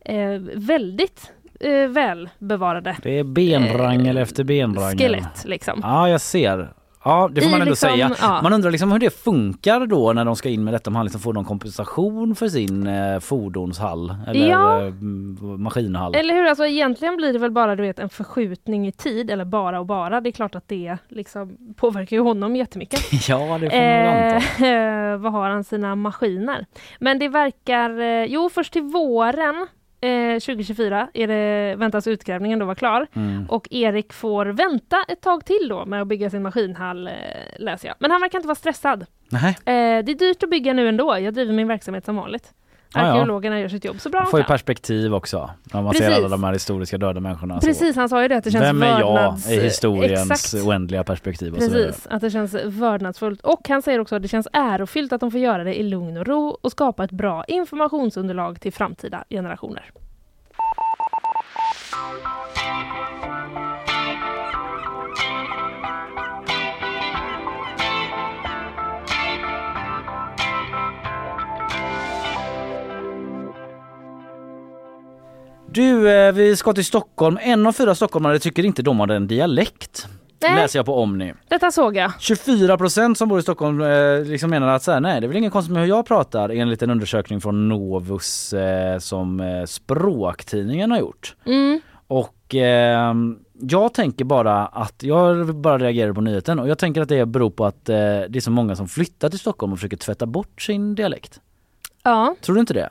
eh, 0.00 0.40
väldigt 0.54 1.32
eh, 1.60 1.88
välbevarade 1.88 2.96
Det 3.02 3.18
är 3.18 3.24
benrangel 3.24 4.16
efter 4.16 4.44
benrangel. 4.44 4.98
skelett. 4.98 5.44
Liksom. 5.44 5.80
Ja, 5.82 6.08
jag 6.08 6.20
ser. 6.20 6.68
Ja, 7.04 7.28
det 7.32 7.40
får 7.40 7.50
man 7.50 7.60
ändå 7.60 7.70
liksom, 7.70 7.88
säga. 7.90 8.10
ja. 8.20 8.40
Man 8.42 8.52
undrar 8.52 8.70
liksom 8.70 8.92
hur 8.92 8.98
det 8.98 9.10
funkar 9.10 9.86
då 9.86 10.12
när 10.12 10.24
de 10.24 10.36
ska 10.36 10.48
in 10.48 10.64
med 10.64 10.74
detta, 10.74 10.90
om 10.90 10.96
han 10.96 11.04
liksom 11.06 11.20
får 11.20 11.32
någon 11.32 11.44
kompensation 11.44 12.34
för 12.34 12.48
sin 12.48 12.86
eh, 12.86 13.18
fordonshall 13.20 14.14
eller 14.26 14.48
Ja. 14.48 14.82
eh, 14.86 14.92
maskinhall. 15.58 16.14
Eller 16.14 16.34
hur, 16.34 16.44
alltså 16.44 16.66
egentligen 16.66 17.16
blir 17.16 17.32
det 17.32 17.38
väl 17.38 17.50
bara 17.50 17.76
du 17.76 17.82
vet, 17.82 17.98
en 17.98 18.08
förskjutning 18.08 18.86
i 18.88 18.92
tid, 18.92 19.30
eller 19.30 19.44
bara 19.44 19.80
och 19.80 19.86
bara. 19.86 20.20
Det 20.20 20.28
är 20.28 20.32
klart 20.32 20.54
att 20.54 20.68
det 20.68 20.96
liksom 21.08 21.56
påverkar 21.76 22.16
ju 22.16 22.22
honom 22.22 22.56
jättemycket. 22.56 23.00
ja, 23.28 23.58
det 23.60 23.70
får 23.70 23.76
man. 24.04 25.12
Eh, 25.14 25.18
vad 25.18 25.32
har 25.32 25.50
han 25.50 25.64
sina 25.64 25.94
maskiner? 25.94 26.66
Men 27.00 27.18
det 27.18 27.28
verkar, 27.28 28.00
eh, 28.00 28.24
jo 28.24 28.50
först 28.54 28.72
till 28.72 28.82
våren 28.82 29.66
eh, 30.00 30.32
2024 30.40 31.08
är 31.14 31.26
det, 31.26 31.76
väntas 31.76 32.06
utgrävningen 32.06 32.58
då 32.58 32.64
vara 32.64 32.74
klar. 32.74 33.06
Mm. 33.14 33.46
Och 33.48 33.68
Erik 33.70 34.12
får 34.12 34.46
vänta 34.46 35.04
ett 35.08 35.20
tag 35.20 35.44
till 35.44 35.68
då 35.68 35.86
med 35.86 36.02
att 36.02 36.08
bygga 36.08 36.30
sin 36.30 36.42
maskinhall, 36.42 37.06
eh, 37.06 37.12
läser 37.58 37.88
jag. 37.88 37.96
Men 37.98 38.10
han 38.10 38.20
verkar 38.20 38.38
inte 38.38 38.48
vara 38.48 38.54
stressad. 38.54 39.06
Nej. 39.28 39.50
Eh, 39.50 40.04
det 40.04 40.12
är 40.12 40.18
dyrt 40.18 40.42
att 40.42 40.50
bygga 40.50 40.72
nu 40.72 40.88
ändå. 40.88 41.18
Jag 41.18 41.34
driver 41.34 41.52
min 41.52 41.68
verksamhet 41.68 42.04
som 42.04 42.16
vanligt. 42.16 42.52
Ja, 42.94 43.00
ja. 43.00 43.06
Arkeologerna 43.12 43.60
gör 43.60 43.68
sitt 43.68 43.84
jobb 43.84 44.00
så 44.00 44.08
bra 44.10 44.20
de 44.20 44.30
får 44.30 44.40
ju 44.40 44.44
perspektiv 44.46 45.14
också. 45.14 45.50
När 45.72 45.82
man 45.82 45.94
ser 45.94 46.10
alla 46.10 46.28
de 46.28 46.44
här 46.44 46.52
historiska 46.52 46.98
döda 46.98 47.20
människorna. 47.20 47.60
så- 47.60 47.66
Precis, 47.66 47.96
han 47.96 48.08
sa 48.08 48.22
ju 48.22 48.28
det 48.28 48.36
att 48.36 48.44
det 48.44 48.50
känns 48.50 48.64
Vem 48.64 48.82
är 48.82 49.00
jag 49.00 49.38
i 49.50 49.60
historiens 49.60 50.30
Exakt. 50.30 50.64
oändliga 50.66 51.04
perspektiv 51.04 51.54
och 51.54 51.62
så. 51.62 51.70
Precis, 51.70 52.06
att 52.10 52.20
det 52.20 52.30
känns 52.30 52.54
vördnadsfullt. 52.64 53.40
Och 53.40 53.68
han 53.68 53.82
säger 53.82 53.98
också 54.00 54.16
att 54.16 54.22
det 54.22 54.28
känns 54.28 54.48
ärofyllt 54.52 55.12
att 55.12 55.20
de 55.20 55.30
får 55.30 55.40
göra 55.40 55.64
det 55.64 55.74
i 55.80 55.82
lugn 55.82 56.16
och 56.16 56.26
ro 56.26 56.58
och 56.62 56.70
skapa 56.72 57.04
ett 57.04 57.10
bra 57.12 57.44
informationsunderlag 57.48 58.60
till 58.60 58.72
framtida 58.72 59.24
generationer. 59.30 59.90
Du, 75.72 76.10
eh, 76.10 76.32
vi 76.32 76.56
ska 76.56 76.72
till 76.72 76.84
Stockholm. 76.84 77.38
En 77.42 77.66
av 77.66 77.72
fyra 77.72 77.94
stockholmare 77.94 78.38
tycker 78.38 78.64
inte 78.64 78.82
de 78.82 79.00
har 79.00 79.08
en 79.08 79.26
dialekt. 79.26 80.08
Nej. 80.42 80.54
Läser 80.54 80.78
jag 80.78 80.86
på 80.86 80.94
Omni. 81.02 81.34
Detta 81.48 81.70
såg 81.70 81.96
jag. 81.96 82.12
24 82.18 82.78
procent 82.78 83.18
som 83.18 83.28
bor 83.28 83.38
i 83.38 83.42
Stockholm 83.42 83.80
eh, 83.80 84.24
liksom 84.24 84.50
menar 84.50 84.68
att 84.68 84.82
så 84.82 84.92
här, 84.92 85.00
nej 85.00 85.20
det 85.20 85.26
är 85.26 85.28
väl 85.28 85.36
inget 85.36 85.52
konstigt 85.52 85.72
med 85.72 85.82
hur 85.82 85.88
jag 85.88 86.06
pratar 86.06 86.48
enligt 86.48 86.82
en 86.82 86.90
undersökning 86.90 87.40
från 87.40 87.68
Novus 87.68 88.52
eh, 88.52 88.98
som 88.98 89.40
eh, 89.40 89.64
språktidningen 89.64 90.90
har 90.90 90.98
gjort. 90.98 91.36
Mm. 91.46 91.80
Och 92.06 92.54
eh, 92.54 93.14
jag 93.60 93.94
tänker 93.94 94.24
bara 94.24 94.66
att, 94.66 95.02
jag 95.02 95.54
bara 95.56 95.78
reagerar 95.78 96.12
på 96.12 96.20
nyheten 96.20 96.58
och 96.58 96.68
jag 96.68 96.78
tänker 96.78 97.00
att 97.00 97.08
det 97.08 97.26
beror 97.26 97.50
på 97.50 97.66
att 97.66 97.88
eh, 97.88 97.94
det 97.96 98.36
är 98.36 98.40
så 98.40 98.50
många 98.50 98.76
som 98.76 98.88
flyttar 98.88 99.28
till 99.28 99.38
Stockholm 99.38 99.72
och 99.72 99.78
försöker 99.78 99.96
tvätta 99.96 100.26
bort 100.26 100.62
sin 100.62 100.94
dialekt. 100.94 101.40
Ja. 102.02 102.34
Tror 102.42 102.54
du 102.54 102.60
inte 102.60 102.74
det? 102.74 102.90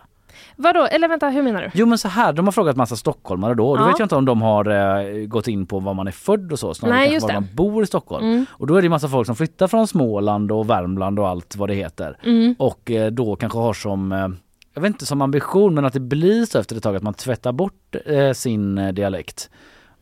Vadå, 0.60 0.86
eller 0.86 1.08
vänta, 1.08 1.30
hur 1.30 1.42
menar 1.44 1.62
du? 1.62 1.70
Jo 1.74 1.86
men 1.86 1.98
så 1.98 2.08
här, 2.08 2.34
de 2.34 2.46
har 2.48 2.52
frågat 2.52 2.76
massa 2.76 2.96
stockholmare 2.96 3.54
då 3.54 3.70
och 3.70 3.78
då 3.78 3.84
Ja. 3.84 3.88
vet 3.88 4.00
jag 4.00 4.06
inte 4.06 4.16
om 4.16 4.26
de 4.26 4.42
har 4.42 4.66
eh, 5.00 5.26
gått 5.28 5.48
in 5.48 5.66
på 5.66 5.80
var 5.80 5.94
man 5.94 6.08
är 6.08 6.12
född 6.12 6.52
och 6.52 6.60
så, 6.60 6.74
snarare 6.74 6.96
Nej, 6.98 7.14
just 7.14 7.24
var 7.24 7.30
det. 7.30 7.34
man 7.40 7.50
bor 7.54 7.84
i 7.84 7.88
Stockholm. 7.88 8.26
Mm. 8.26 8.46
Och 8.52 8.68
då 8.68 8.76
är 8.76 8.82
det 8.82 8.90
massa 8.90 9.08
folk 9.08 9.26
som 9.26 9.36
flyttar 9.36 9.68
från 9.68 9.88
Småland 9.88 10.52
och 10.52 10.70
Värmland 10.70 11.20
och 11.20 11.28
allt 11.28 11.56
vad 11.56 11.70
det 11.70 11.76
heter. 11.76 12.18
Mm. 12.24 12.56
Och 12.60 12.92
eh, 12.92 13.12
då 13.12 13.36
kanske 13.36 13.58
har 13.60 13.74
som, 13.74 14.12
eh, 14.12 14.28
jag 14.74 14.82
vet 14.82 14.88
inte 14.90 15.06
som 15.06 15.22
ambition 15.22 15.74
men 15.74 15.86
att 15.86 15.94
det 15.94 16.00
blir 16.00 16.46
så 16.46 16.60
efter 16.60 16.76
ett 16.76 16.84
tag 16.84 16.96
att 16.96 17.04
man 17.04 17.14
tvättar 17.14 17.52
bort 17.52 17.96
eh, 18.06 18.32
sin 18.32 18.78
eh, 18.78 18.94
dialekt. 18.94 19.50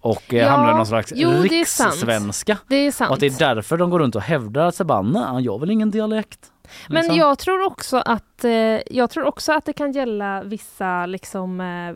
Och 0.01 0.33
eh, 0.33 0.39
Ja, 0.39 0.49
hamnar 0.49 0.71
i 0.71 0.75
någon 0.75 0.85
slags 0.85 1.13
jo, 1.15 1.29
det 1.29 1.35
är 1.61 1.65
sant. 1.65 1.91
rikssvenska. 1.93 2.57
Det 2.67 2.75
är 2.75 2.91
sant. 2.91 3.09
Och 3.09 3.13
att 3.13 3.19
det 3.19 3.25
är 3.41 3.55
därför 3.55 3.77
de 3.77 3.89
går 3.89 3.99
runt 3.99 4.15
och 4.15 4.21
hävdar 4.21 4.65
att 4.65 4.79
jag 4.79 5.51
har 5.51 5.59
väl 5.59 5.71
ingen 5.71 5.91
dialekt. 5.91 6.39
Men 6.89 6.97
liksom. 6.97 7.15
jag 7.17 7.39
tror 7.39 7.65
också 7.65 7.97
att 7.97 8.43
eh, 8.43 8.51
jag 8.95 9.09
tror 9.09 9.23
också 9.23 9.51
att 9.53 9.65
det 9.65 9.73
kan 9.73 9.91
gälla 9.91 10.43
vissa 10.43 11.05
liksom 11.05 11.61
eh, 11.61 11.95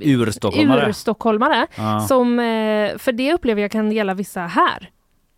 Urstockholmare. 0.00 0.88
urstockholmare 0.88 1.66
Ja. 1.76 2.00
som, 2.00 2.38
eh, 2.40 2.98
för 2.98 3.12
det 3.12 3.32
upplever 3.32 3.62
jag 3.62 3.70
kan 3.70 3.92
gälla 3.92 4.14
vissa 4.14 4.40
här. 4.40 4.90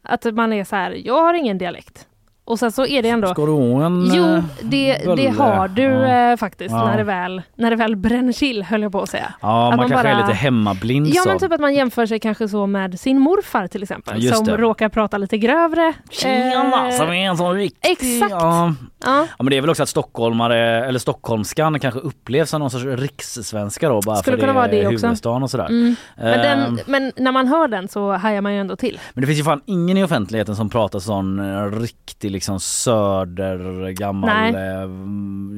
Att 0.02 0.24
man 0.34 0.52
är 0.52 0.64
så 0.64 0.76
här, 0.76 0.90
jag 1.04 1.20
har 1.22 1.34
ingen 1.34 1.58
dialekt. 1.58 2.06
Och 2.44 2.58
sen 2.58 2.72
så 2.72 2.86
är 2.86 3.02
det 3.02 3.08
ändå 3.08 3.28
Ska 3.28 3.46
du 3.46 3.52
ha 3.52 3.86
en 3.86 4.10
Jo, 4.14 4.24
eh, 4.24 4.44
det, 4.62 4.98
det 5.16 5.28
har 5.28 5.68
du 5.68 5.82
Ja. 5.82 6.30
eh, 6.32 6.36
faktiskt 6.36 6.70
Ja. 6.70 6.84
när, 6.86 6.96
det 6.96 7.04
väl, 7.04 7.42
när 7.56 7.70
det 7.70 7.76
väl 7.76 7.96
bränner 7.96 8.32
till 8.32 8.62
höll 8.62 8.82
jag 8.82 8.92
på 8.92 9.00
att 9.02 9.08
säga. 9.08 9.34
Ja, 9.40 9.70
Att 9.72 9.76
man, 9.76 9.88
kanske 9.90 10.08
är 10.08 10.16
lite 10.20 10.32
hemmablind 10.32 11.06
Ja 11.06 11.22
så. 11.22 11.28
men 11.28 11.38
typ 11.38 11.52
att 11.52 11.60
man 11.60 11.74
jämför 11.74 12.06
sig 12.06 12.20
kanske 12.20 12.48
så 12.48 12.66
med 12.66 13.00
sin 13.00 13.18
morfar 13.18 13.66
till 13.66 13.82
exempel. 13.82 14.22
Just 14.22 14.36
som 14.36 14.46
det. 14.46 14.56
råkar 14.56 14.88
prata 14.88 15.18
lite 15.18 15.38
grövre. 15.38 15.92
Tjena, 16.10 16.88
Eh, 16.88 16.96
som 16.96 17.08
är 17.08 17.14
en 17.28 17.36
sån 17.36 17.54
riktig... 17.54 17.90
Exakt. 17.90 18.30
Ja. 18.32 18.74
Ja. 19.04 19.26
men 19.38 19.46
det 19.46 19.56
är 19.56 19.60
väl 19.60 19.70
också 19.70 19.82
att 19.82 19.88
stockholmare, 19.88 20.84
eller 20.86 20.98
stockholmskan 20.98 21.80
kanske 21.80 22.00
upplevs 22.00 22.50
som 22.50 22.60
någon 22.60 22.70
sorts 22.70 22.84
rikssvenska 22.84 23.88
då 23.88 24.00
bara 24.00 24.16
Skulle 24.16 24.36
för 24.36 24.40
kunna 24.40 24.52
det 24.52 24.56
vara 24.58 24.68
det 24.68 24.88
huvudstaden 24.88 25.42
och 25.42 25.50
sådär. 25.50 25.66
Mm. 25.66 25.96
Men, 26.16 26.38
den, 26.38 26.58
Ehm, 26.62 26.78
men 26.86 27.12
när 27.16 27.32
man 27.32 27.48
hör 27.48 27.68
den 27.68 27.88
så 27.88 28.12
hajar 28.12 28.40
man 28.40 28.54
ju 28.54 28.60
ändå 28.60 28.76
till. 28.76 29.00
men 29.14 29.20
det 29.20 29.26
finns 29.26 29.38
ju 29.40 29.44
fan 29.44 29.60
ingen 29.66 29.96
i 29.96 30.04
offentligheten 30.04 30.56
som 30.56 30.70
pratar 30.70 30.98
sån 30.98 31.38
eh, 31.38 31.80
riktig 31.80 32.31
liksom 32.32 32.60
söder 32.60 33.90
gammal, 33.90 34.30
Nej. 34.30 34.54
eh, 34.54 34.88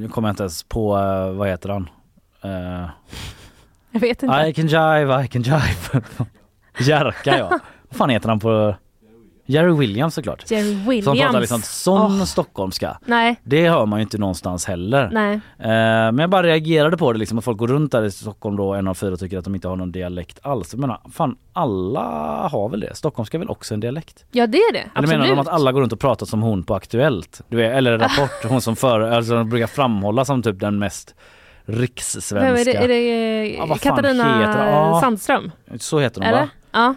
jag 0.02 0.10
kommer 0.10 0.30
inte 0.30 0.42
ens 0.42 0.62
på, 0.62 0.96
eh, 0.98 1.30
vad 1.32 1.48
heter 1.48 1.68
han? 1.68 1.88
Eh, 2.42 2.88
Jag 3.90 4.00
vet 4.00 4.22
inte. 4.22 4.36
I 4.46 4.54
can 4.54 4.66
jive, 4.66 5.24
I 5.24 5.28
can 5.28 5.42
jive. 5.42 6.02
Jerka 6.78 7.38
ja. 7.38 7.48
vad 7.88 7.98
fan 7.98 8.10
heter 8.10 8.28
han 8.28 8.40
på 8.40 8.74
Jerry 9.46 9.72
Williams 9.72 10.14
såklart. 10.14 10.50
Jerry 10.50 10.74
Williams. 10.74 11.04
Som 11.04 11.16
pratar 11.16 11.40
liksom 11.40 11.62
sån 11.62 12.20
Åh. 12.20 12.24
stockholmska. 12.24 12.98
Nej. 13.04 13.40
Det 13.42 13.68
hör 13.68 13.86
man 13.86 13.98
ju 13.98 14.02
inte 14.02 14.18
någonstans 14.18 14.66
heller. 14.66 15.10
Nej. 15.12 15.34
Eh, 15.58 15.68
men 16.12 16.18
jag 16.18 16.30
bara 16.30 16.42
reagerade 16.42 16.96
på 16.96 17.12
det 17.12 17.18
liksom 17.18 17.38
att 17.38 17.44
folk 17.44 17.58
går 17.58 17.68
runt 17.68 17.92
där 17.92 18.02
i 18.04 18.10
Stockholm 18.10 18.56
då 18.56 18.74
en 18.74 18.88
av 18.88 18.94
fyra 18.94 19.16
tycker 19.16 19.38
att 19.38 19.44
de 19.44 19.54
inte 19.54 19.68
har 19.68 19.76
någon 19.76 19.92
dialekt 19.92 20.38
alls. 20.42 20.72
Jag 20.72 20.80
menar, 20.80 21.00
fan 21.12 21.36
alla 21.52 22.00
har 22.52 22.68
väl 22.68 22.80
det? 22.80 22.94
Stockholmska 22.94 23.36
är 23.36 23.38
väl 23.38 23.50
också 23.50 23.74
en 23.74 23.80
dialekt? 23.80 24.24
Ja 24.32 24.46
det 24.46 24.58
är 24.58 24.72
det, 24.72 24.78
Eller 24.78 24.90
absolut. 24.94 25.10
menar 25.20 25.26
de 25.26 25.38
att 25.38 25.48
alla 25.48 25.72
går 25.72 25.80
runt 25.80 25.92
och 25.92 26.00
pratar 26.00 26.26
som 26.26 26.42
hon 26.42 26.64
på 26.64 26.74
Aktuellt? 26.74 27.40
Du 27.48 27.56
vet, 27.56 27.72
eller 27.76 27.98
Rapport, 27.98 28.44
hon 28.48 28.60
som 28.60 28.76
för, 28.76 29.00
alltså 29.00 29.44
brukar 29.44 29.66
framhålla 29.66 30.24
som 30.24 30.42
typ 30.42 30.60
den 30.60 30.78
mest 30.78 31.14
rikssvenska. 31.66 32.34
Vem 32.34 32.56
är 32.56 32.64
det? 32.64 32.74
Är 32.76 32.88
det 32.88 33.56
vad 33.58 33.68
fan 33.68 33.96
Katarina 33.96 34.38
heter? 34.38 34.70
Ja. 34.70 35.00
Sandström? 35.00 35.50
Så 35.78 35.98
heter 35.98 36.20
hon 36.20 36.28
Eller? 36.28 36.40
va? 36.40 36.48
Ja. 36.72 36.94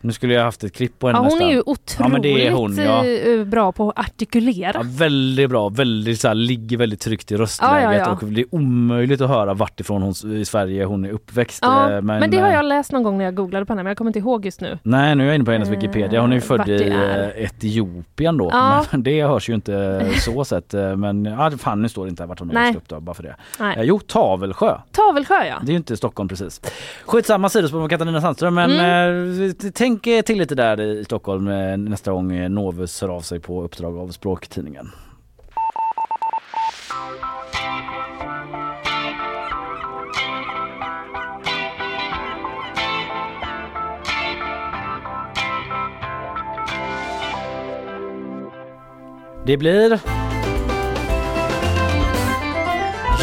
Nu 0.00 0.12
skulle 0.12 0.34
jag 0.34 0.42
haft 0.44 0.64
ett 0.64 0.72
klipp 0.74 0.98
på 0.98 1.06
henne 1.06 1.18
ja, 1.18 1.22
hon 1.22 1.26
nästan. 1.28 1.48
är 1.48 1.52
ju 1.52 1.60
otroligt 1.66 1.98
Ja 1.98 2.08
men 2.08 2.52
hon 2.54 2.76
ja. 2.76 3.04
eh, 3.06 3.44
bra 3.44 3.72
på 3.72 3.90
att 3.90 3.98
artikulera. 3.98 4.70
Ja, 4.74 4.80
väldigt 4.84 5.50
bra, 5.50 5.68
väldigt 5.68 6.20
så 6.20 6.28
här, 6.28 6.34
ligger 6.34 6.76
väldigt 6.76 7.00
tryggt 7.00 7.32
i 7.32 7.36
röstläget 7.36 7.82
Ja, 7.82 7.92
ja, 7.92 7.98
ja. 7.98 8.18
och 8.22 8.24
det 8.24 8.40
är 8.40 8.46
omöjligt 8.54 9.20
att 9.20 9.28
höra 9.28 9.54
vart 9.54 9.80
ifrån 9.80 10.02
hon 10.02 10.32
i 10.36 10.44
Sverige 10.44 10.84
hon 10.84 11.04
är 11.04 11.10
uppväxt. 11.10 11.58
Ja, 11.62 11.92
eh, 11.92 12.02
men, 12.02 12.30
det 12.30 12.38
har 12.38 12.48
eh, 12.48 12.54
jag 12.54 12.64
läst 12.64 12.92
någon 12.92 13.02
gång 13.02 13.18
när 13.18 13.24
jag 13.24 13.34
googlade 13.34 13.66
på 13.66 13.72
henne 13.72 13.82
men 13.82 13.90
jag 13.90 13.96
kommer 13.98 14.08
inte 14.08 14.18
ihåg 14.18 14.44
just 14.44 14.60
nu. 14.60 14.78
Nej 14.82 15.14
nu 15.14 15.22
är 15.22 15.26
jag 15.26 15.34
inne 15.34 15.44
på 15.44 15.50
hennes 15.52 15.68
Wikipedia. 15.68 16.20
Hon 16.20 16.30
är 16.30 16.36
ju 16.36 16.40
född 16.40 16.68
i 16.68 16.82
är. 16.82 17.32
Etiopien 17.36 18.36
då. 18.36 18.48
Ja. 18.52 18.84
Men 18.90 19.02
det 19.08 19.22
hörs 19.22 19.48
ju 19.48 19.54
inte 19.54 20.06
så 20.20 20.44
sett. 20.44 20.72
Men 20.96 21.24
ja, 21.24 21.50
fan 21.50 21.82
nu 21.82 21.88
står 21.88 22.04
det 22.04 22.10
inte 22.10 22.26
vart 22.26 22.38
hon 22.38 22.50
är 22.50 22.54
växt 22.54 22.76
upp 22.76 22.88
då, 22.88 23.00
bara 23.00 23.14
för 23.14 23.22
det. 23.22 23.36
Nej. 23.60 23.76
Jo, 23.82 24.00
Tavelsjö. 24.00 24.78
Tavelsjö 24.92 25.44
ja. 25.44 25.58
Det 25.62 25.68
är 25.68 25.72
ju 25.72 25.76
inte 25.76 25.96
Stockholm 25.96 26.28
precis. 26.28 26.60
Skitsamma 27.06 27.48
sidospår 27.48 27.80
med 27.80 27.90
Katarina 27.90 28.20
Sandström 28.20 28.54
men 28.54 28.68
Mm. 28.70 29.50
eh, 29.64 29.70
tänk 29.88 30.06
eh, 30.06 30.22
till 30.22 30.38
lite 30.38 30.54
där 30.54 30.80
i 30.80 31.04
Stockholm 31.04 31.48
eh, 31.48 31.76
nästa 31.76 32.12
gång 32.12 32.32
eh, 32.32 32.50
Novus 32.50 33.00
hör 33.00 33.08
av 33.08 33.20
sig 33.20 33.40
på 33.40 33.62
uppdrag 33.62 33.98
av 33.98 34.08
Språktidningen. 34.08 34.90
Det 49.46 49.56
blir... 49.56 50.00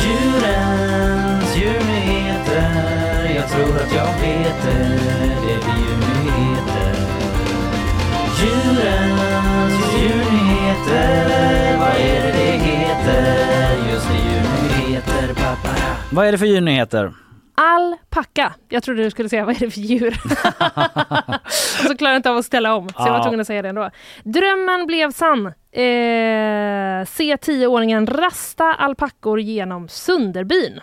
Djurens 0.04 1.58
djurnyheter 1.58 3.36
Jag 3.36 3.50
tror 3.50 3.76
att 3.76 3.96
jag 3.96 4.06
vet 4.22 4.64
det 4.64 4.80
Det 5.48 5.58
blir 5.64 5.78
djurnyheter 5.78 6.55
Djurens 8.86 9.94
djurnyheter 9.98 11.78
Vad 11.80 11.90
är 11.90 12.24
det 12.24 12.32
det 12.32 12.58
heter? 12.58 13.92
Just 13.92 14.08
det, 14.08 14.18
djurnyheter 14.18 15.34
pappa. 15.34 15.76
Vad 16.12 16.28
är 16.28 16.32
det 16.32 16.38
för 16.38 16.46
djurnyheter? 16.46 17.14
Alpacka. 17.56 18.54
Jag 18.70 18.84
trodde 18.84 19.04
du 19.04 19.12
skulle 19.12 19.30
säga 19.30 19.46
vad 19.46 19.56
är 19.56 19.60
det 19.60 19.72
för 19.72 19.82
djur? 19.82 20.08
och 21.84 21.90
så 21.90 21.98
klarade 21.98 22.14
jag 22.14 22.20
inte 22.20 22.30
av 22.30 22.38
att 22.38 22.46
ställa 22.46 22.76
om 22.76 22.90
så 22.90 22.96
jag 22.98 23.12
var 23.12 23.24
tvungen 23.24 23.40
att 23.40 23.48
säga 23.48 23.62
det 23.62 23.70
ändå. 23.70 23.90
Drömmen 24.24 24.88
blev 24.88 25.12
sann. 25.12 25.46
Eh, 25.72 27.06
se 27.06 27.38
tioåringen 27.38 28.08
rasta 28.08 28.74
alpackor 28.74 29.40
genom 29.40 29.88
Sunderbyn. 29.88 30.80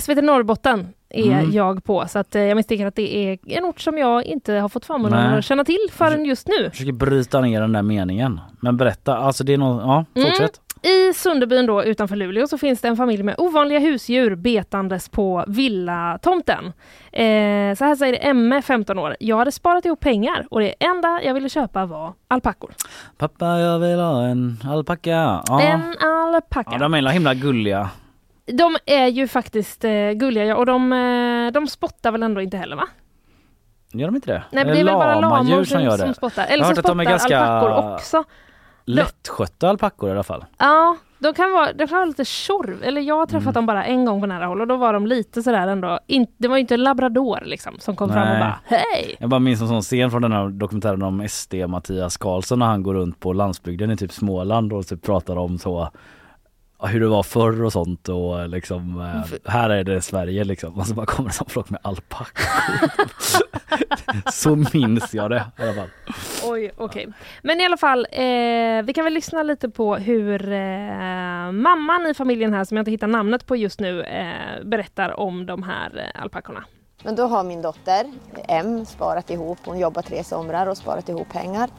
SVT 0.00 0.24
Norrbotten 0.24 0.88
är 1.20 1.38
Mm. 1.38 1.52
jag 1.52 1.84
på 1.84 2.04
så 2.08 2.18
att 2.18 2.34
eh, 2.34 2.42
jag 2.42 2.56
misstänker 2.56 2.86
att 2.86 2.94
det 2.94 3.16
är 3.16 3.38
en 3.46 3.64
ort 3.64 3.80
som 3.80 3.98
jag 3.98 4.24
inte 4.24 4.52
har 4.54 4.68
fått 4.68 4.84
förmånen 4.86 5.34
att 5.34 5.44
känna 5.44 5.64
till 5.64 5.86
förrän 5.92 6.24
just 6.24 6.48
nu. 6.48 6.54
Jag 6.62 6.72
försöker 6.72 6.92
bryta 6.92 7.40
ner 7.40 7.60
den 7.60 7.72
där 7.72 7.82
meningen. 7.82 8.40
Men 8.60 8.76
berätta, 8.76 9.16
alltså 9.16 9.44
det 9.44 9.52
är 9.52 9.58
någon, 9.58 9.78
ja 9.88 10.04
Mm. 10.14 10.28
fortsätt. 10.28 10.60
I 10.82 11.12
Sunderbyn 11.14 11.66
då 11.66 11.84
utanför 11.84 12.16
Luleå 12.16 12.46
så 12.46 12.58
finns 12.58 12.80
det 12.80 12.88
en 12.88 12.96
familj 12.96 13.22
med 13.22 13.34
ovanliga 13.38 13.78
husdjur 13.78 14.34
betandes 14.34 15.08
på 15.08 15.44
villatomten. 15.48 16.64
Eh, 17.12 17.74
så 17.76 17.84
här 17.84 17.96
säger 17.96 18.18
Emme, 18.30 18.62
15 18.62 18.98
år. 18.98 19.16
Jag 19.20 19.36
hade 19.36 19.52
sparat 19.52 19.84
ihop 19.84 20.00
pengar 20.00 20.46
och 20.50 20.60
det 20.60 20.74
enda 20.80 21.22
jag 21.22 21.34
ville 21.34 21.48
köpa 21.48 21.86
var 21.86 22.12
alpackor. 22.28 22.70
Pappa 23.18 23.46
jag 23.58 23.78
vill 23.78 23.98
ha 23.98 24.22
en 24.26 24.56
alpacka. 24.64 25.42
Ja. 25.46 25.60
En 25.60 25.82
alpacka. 26.08 26.70
ja, 26.72 26.78
de 26.78 26.94
är 26.94 27.08
himla 27.08 27.34
gulliga. 27.34 27.90
De 28.52 28.76
är 28.86 29.06
ju 29.06 29.28
faktiskt 29.28 29.84
eh, 29.84 30.10
gulliga 30.12 30.56
och 30.56 30.66
de, 30.66 30.92
eh, 30.92 31.52
de 31.52 31.66
spottar 31.66 32.12
väl 32.12 32.22
ändå 32.22 32.40
inte 32.40 32.56
heller 32.56 32.76
va? 32.76 32.88
Gör 33.92 34.06
de 34.06 34.14
inte 34.16 34.32
det? 34.32 34.42
Nej, 34.52 34.64
det 34.64 34.70
är 34.70 34.84
väl 34.84 34.94
bara 34.94 35.20
lamor 35.20 35.64
som, 35.64 35.82
gör 35.82 35.96
som 35.96 36.08
det. 36.08 36.14
spottar. 36.14 36.42
Jag 36.42 36.52
Eller 36.52 36.70
är 36.70 36.74
spottar 36.74 37.04
ganska 37.04 37.38
alpackor 37.38 37.94
också. 37.94 38.24
lättskötta 38.84 39.68
alpackor 39.68 40.08
i 40.08 40.12
alla 40.12 40.22
fall. 40.22 40.44
Ja, 40.58 40.96
de 41.18 41.34
kan 41.34 41.52
vara, 41.52 41.72
de 41.72 41.86
kan 41.86 41.96
vara 41.96 42.04
lite 42.06 42.24
tjorv. 42.24 42.82
Eller 42.82 43.00
jag 43.00 43.14
har 43.16 43.26
träffat 43.26 43.42
Mm. 43.42 43.52
dem 43.54 43.66
bara 43.66 43.84
en 43.84 44.04
gång 44.04 44.20
på 44.20 44.26
nära 44.26 44.46
håll 44.46 44.60
och 44.60 44.66
då 44.66 44.76
var 44.76 44.92
de 44.92 45.06
lite 45.06 45.42
sådär 45.42 45.68
ändå. 45.68 45.98
In, 46.06 46.26
det 46.38 46.48
var 46.48 46.56
ju 46.56 46.60
inte 46.60 46.74
en 46.74 46.82
labrador 46.82 47.40
liksom 47.44 47.74
som 47.78 47.96
kom 47.96 48.08
fram 48.08 48.22
och 48.22 48.28
Nej. 48.28 48.38
bara 48.40 48.60
hej! 48.64 49.16
Jag 49.18 49.28
bara 49.30 49.40
minns 49.40 49.60
en 49.60 49.68
sån 49.68 49.82
scen 49.82 50.10
från 50.10 50.22
den 50.22 50.32
här 50.32 50.48
dokumentären 50.48 51.02
om 51.02 51.28
SD 51.28 51.54
Mattias 51.68 52.16
Karlsson 52.16 52.58
när 52.58 52.66
han 52.66 52.82
går 52.82 52.94
runt 52.94 53.20
på 53.20 53.32
landsbygden 53.32 53.90
i 53.90 53.96
typ 53.96 54.12
Småland 54.12 54.72
och 54.72 54.86
typ 54.86 55.02
pratar 55.02 55.36
om 55.36 55.58
så 55.58 55.90
hur 56.78 57.00
det 57.00 57.08
var 57.08 57.22
förr 57.22 57.64
och 57.64 57.72
sånt 57.72 58.08
och 58.08 58.48
liksom 58.48 59.00
eh, 59.00 59.50
här 59.50 59.70
är 59.70 59.84
det 59.84 60.02
Sverige 60.02 60.44
liksom 60.44 60.74
och 60.74 60.86
så 60.86 60.94
bara 60.94 61.06
kommer 61.06 61.28
det 61.28 61.34
som 61.34 61.46
folk 61.48 61.70
med 61.70 61.80
alpackor. 61.82 62.46
så 64.32 64.56
minns 64.56 65.14
jag 65.14 65.30
det 65.30 65.44
i 65.58 65.62
alla 65.62 65.74
fall. 65.74 65.88
Oj, 66.44 66.72
okej. 66.76 67.08
Men 67.42 67.60
i 67.60 67.64
alla 67.64 67.76
fall, 67.76 68.06
eh, 68.12 68.82
vi 68.84 68.92
kan 68.94 69.04
väl 69.04 69.12
lyssna 69.12 69.42
lite 69.42 69.68
på 69.68 69.96
hur 69.96 70.52
eh, 70.52 71.52
mamman 71.52 72.06
i 72.10 72.14
familjen 72.14 72.54
här, 72.54 72.64
som 72.64 72.76
jag 72.76 72.82
inte 72.82 72.90
hittar 72.90 73.06
namnet 73.06 73.46
på 73.46 73.56
just 73.56 73.80
nu, 73.80 74.02
eh, 74.02 74.64
berättar 74.64 75.20
om 75.20 75.46
de 75.46 75.62
här 75.62 76.10
eh, 76.14 76.22
alpackorna. 76.22 76.64
Men 77.04 77.16
då 77.16 77.26
har 77.26 77.44
min 77.44 77.62
dotter 77.62 78.12
M 78.48 78.86
sparat 78.86 79.30
ihop, 79.30 79.58
hon 79.64 79.78
jobbar 79.78 80.02
tre 80.02 80.24
somrar 80.24 80.66
och 80.66 80.76
sparat 80.76 81.08
ihop 81.08 81.28
pengar. 81.32 81.70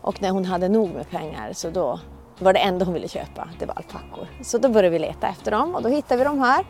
Och 0.00 0.22
när 0.22 0.30
hon 0.30 0.44
hade 0.44 0.68
nog 0.68 0.94
med 0.94 1.10
pengar 1.10 1.52
så 1.52 1.70
då 1.70 2.00
var 2.38 2.52
det 2.52 2.58
enda 2.58 2.84
hon 2.84 2.94
ville 2.94 3.08
köpa, 3.08 3.48
det 3.58 3.66
var 3.66 3.74
alpackor. 3.74 4.26
Så 4.42 4.58
då 4.58 4.68
började 4.68 4.90
vi 4.90 4.98
leta 4.98 5.28
efter 5.28 5.50
dem 5.50 5.74
och 5.74 5.82
då 5.82 5.88
hittade 5.88 6.18
vi 6.18 6.24
de 6.24 6.40
här. 6.40 6.64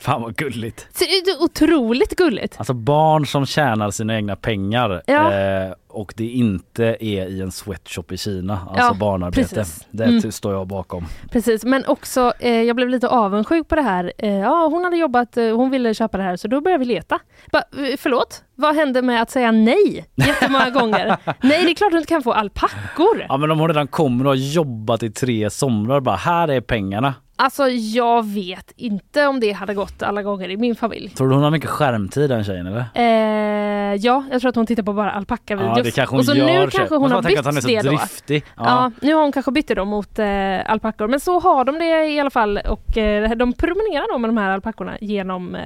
Fan 0.00 0.22
vad 0.22 0.36
gulligt. 0.36 0.86
Så 0.92 1.04
det 1.04 1.30
är 1.30 1.42
otroligt 1.42 2.16
gulligt. 2.16 2.54
Alltså 2.58 2.74
barn 2.74 3.26
som 3.26 3.46
tjänar 3.46 3.90
sina 3.90 4.14
egna 4.16 4.36
pengar 4.36 5.02
Ja. 5.06 5.32
eh, 5.34 5.72
och 5.88 6.14
det 6.16 6.24
inte 6.28 6.84
är 6.84 7.26
i 7.26 7.40
en 7.40 7.52
sweatshop 7.52 8.12
i 8.12 8.16
Kina, 8.16 8.60
alltså 8.68 8.82
Ja, 8.86 8.94
barnarbete. 8.94 9.54
precis. 9.54 9.86
Det 9.90 10.04
Mm. 10.04 10.32
står 10.32 10.52
jag 10.52 10.66
bakom. 10.66 11.04
Precis, 11.32 11.64
men 11.64 11.84
också, 11.86 12.32
eh, 12.40 12.62
jag 12.62 12.76
blev 12.76 12.88
lite 12.88 13.08
avundsjuk 13.08 13.68
på 13.68 13.74
det 13.76 13.82
här. 13.82 14.12
Eh, 14.18 14.34
ja, 14.34 14.66
hon 14.70 14.84
hade 14.84 14.96
jobbat, 14.96 15.36
eh, 15.36 15.56
hon 15.56 15.70
ville 15.70 15.94
köpa 15.94 16.16
det 16.18 16.22
här, 16.24 16.36
så 16.36 16.48
då 16.48 16.60
började 16.60 16.78
vi 16.84 16.94
leta. 16.94 17.18
Ba, 17.52 17.58
eh, 17.58 17.64
förlåt, 17.98 18.42
vad 18.54 18.74
hände 18.76 19.02
med 19.02 19.22
att 19.22 19.30
säga 19.30 19.52
nej 19.52 20.06
jättemånga 20.16 20.70
gånger? 20.70 21.06
Nej, 21.40 21.64
det 21.64 21.70
är 21.70 21.74
klart 21.74 21.90
du 21.90 21.96
inte 21.98 22.08
kan 22.08 22.22
få 22.22 22.32
alpackor. 22.32 23.26
Ja 23.28 23.36
men 23.36 23.50
om 23.50 23.58
hon 23.58 23.68
redan 23.68 23.86
kommer 23.88 24.24
och 24.24 24.30
har 24.30 24.36
jobbat 24.36 25.02
i 25.02 25.10
tre 25.10 25.50
somrar 25.50 26.00
bara 26.00 26.16
här 26.16 26.48
är 26.48 26.60
pengarna. 26.60 27.14
Alltså, 27.40 27.68
jag 27.68 28.26
vet 28.26 28.72
inte 28.76 29.26
om 29.26 29.40
det 29.40 29.52
hade 29.52 29.74
gått 29.74 30.02
alla 30.02 30.22
gånger 30.22 30.48
i 30.50 30.56
min 30.56 30.74
familj. 30.76 31.08
Tror 31.08 31.28
du 31.28 31.34
hon 31.34 31.44
har 31.44 31.50
mycket 31.50 31.70
skärmtid 31.70 32.30
den 32.30 32.44
tjejen 32.44 32.66
eller? 32.66 32.84
Eh, 32.94 33.94
ja, 33.94 34.24
jag 34.32 34.40
tror 34.40 34.48
att 34.48 34.56
hon 34.56 34.66
tittar 34.66 34.82
på 34.82 34.92
bara 34.92 35.10
alpackavideos. 35.10 35.76
Ja 35.78 35.82
det 35.82 35.90
kanske 35.90 36.12
hon 36.14 36.18
och 36.20 36.24
så 36.26 36.34
gör. 36.34 36.46
nu 36.46 36.52
tjej. 36.52 36.70
kanske 36.70 36.94
hon 36.94 37.00
Man 37.00 37.10
får 37.10 37.14
har 37.16 37.22
bytt 37.22 37.38
att 37.38 37.44
hon 37.46 37.56
är 37.56 37.60
så 37.60 37.68
det 37.68 37.82
då. 37.82 37.88
driftig. 37.88 38.44
Ja. 38.56 38.62
Ja. 38.66 38.92
nu 39.02 39.14
har 39.14 39.22
hon 39.22 39.32
kanske 39.32 39.52
bytt 39.52 39.68
det 39.68 39.74
då 39.74 39.84
mot 39.84 40.18
eh, 40.18 40.70
alpackor. 40.70 41.08
Men 41.08 41.20
så 41.20 41.40
har 41.40 41.64
de 41.64 41.78
det 41.78 42.06
i 42.08 42.20
alla 42.20 42.30
fall 42.30 42.60
och 42.68 42.98
eh, 42.98 43.30
de 43.30 43.52
promenerar 43.52 44.12
då 44.12 44.18
med 44.18 44.28
de 44.30 44.36
här 44.36 44.50
alpackorna 44.50 44.98
genom 45.00 45.54
eh, 45.54 45.62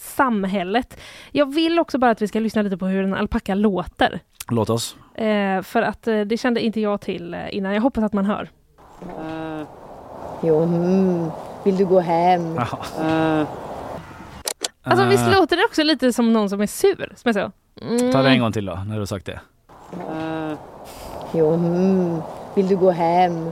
samhället. 0.00 1.00
Jag 1.30 1.54
vill 1.54 1.78
också 1.78 1.98
bara 1.98 2.10
att 2.10 2.22
vi 2.22 2.28
ska 2.28 2.40
lyssna 2.40 2.62
lite 2.62 2.76
på 2.76 2.86
hur 2.86 3.04
en 3.04 3.14
alpacka 3.14 3.54
låter. 3.54 4.20
Låt 4.50 4.70
oss. 4.70 4.96
Eh, 5.14 5.62
för 5.62 5.82
att 5.82 6.06
eh, 6.08 6.20
det 6.20 6.36
kände 6.36 6.60
inte 6.60 6.80
jag 6.80 7.00
till 7.00 7.34
eh, 7.34 7.40
innan. 7.56 7.74
Jag 7.74 7.82
hoppas 7.82 8.04
att 8.04 8.12
man 8.12 8.24
hör. 8.26 8.48
Jo, 10.42 10.62
mm, 10.62 11.30
vill 11.64 11.76
du 11.76 11.86
gå 11.86 12.00
hem? 12.00 12.58
Alltså 14.84 15.04
visst 15.04 15.26
Eh, 15.26 15.40
låter 15.40 15.56
det 15.56 15.64
också 15.64 15.82
lite 15.82 16.12
som 16.12 16.32
någon 16.32 16.50
som 16.50 16.60
är 16.60 16.66
sur? 16.66 17.12
Som 17.16 17.28
är 17.28 17.32
så. 17.32 17.52
Mm. 17.82 18.12
Ta 18.12 18.22
det 18.22 18.28
en 18.28 18.40
gång 18.40 18.52
till 18.52 18.64
då 18.66 18.74
när 18.86 18.94
du 18.94 19.00
har 19.00 19.06
sagt 19.06 19.26
det. 19.26 19.40
Jo, 21.32 21.54
mm, 21.54 22.22
vill 22.54 22.68
du 22.68 22.76
gå 22.76 22.90
hem? 22.90 23.50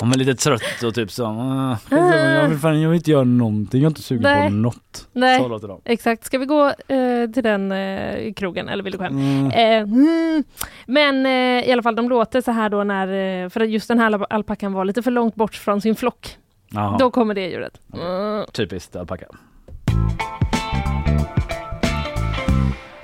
Hon 0.00 0.12
är 0.12 0.16
lite 0.16 0.34
trött 0.34 0.82
och 0.84 0.94
typ 0.94 1.10
så. 1.10 1.26
"Ah, 1.26 1.76
Jag 1.90 2.48
vill, 2.48 2.58
fan, 2.58 2.80
jag 2.80 2.88
vill 2.90 2.96
inte 2.96 3.10
göra 3.10 3.24
någonting, 3.24 3.80
jag 3.82 3.86
är 3.86 3.90
inte 3.90 4.02
sugen 4.02 4.22
Nej. 4.22 4.48
på 4.48 4.54
något. 4.54 5.08
Nej, 5.12 5.40
Så 5.40 5.48
låter 5.48 5.68
de. 5.68 5.80
exakt. 5.84 6.24
Ska 6.24 6.38
vi 6.38 6.46
gå 6.46 6.66
eh, 6.66 7.30
till 7.34 7.42
den 7.42 7.72
eh, 7.72 8.32
krogen 8.32 8.68
eller 8.68 8.82
vill 8.82 8.92
du 8.92 9.02
hem? 9.02 9.18
Mm. 9.18 9.46
Eh, 9.46 9.92
mm. 9.92 10.44
Men 10.86 11.26
eh, 11.26 11.68
i 11.68 11.72
alla 11.72 11.82
fall, 11.82 11.94
de 11.96 12.08
låter 12.08 12.40
så 12.40 12.50
här 12.50 12.68
då 12.68 12.84
när, 12.84 13.42
eh, 13.44 13.48
för 13.48 13.60
just 13.60 13.88
den 13.88 13.98
här 13.98 14.32
alpackan 14.32 14.72
var 14.72 14.84
lite 14.84 15.02
för 15.02 15.10
långt 15.10 15.34
bort 15.34 15.54
från 15.54 15.80
sin 15.80 15.96
flock. 15.96 16.36
Jaha. 16.70 16.96
Då 16.98 17.10
kommer 17.10 17.34
det 17.34 17.48
ljudet. 17.48 17.80
Mm. 17.94 18.44
Typiskt 18.52 18.96
alpacka. 18.96 19.26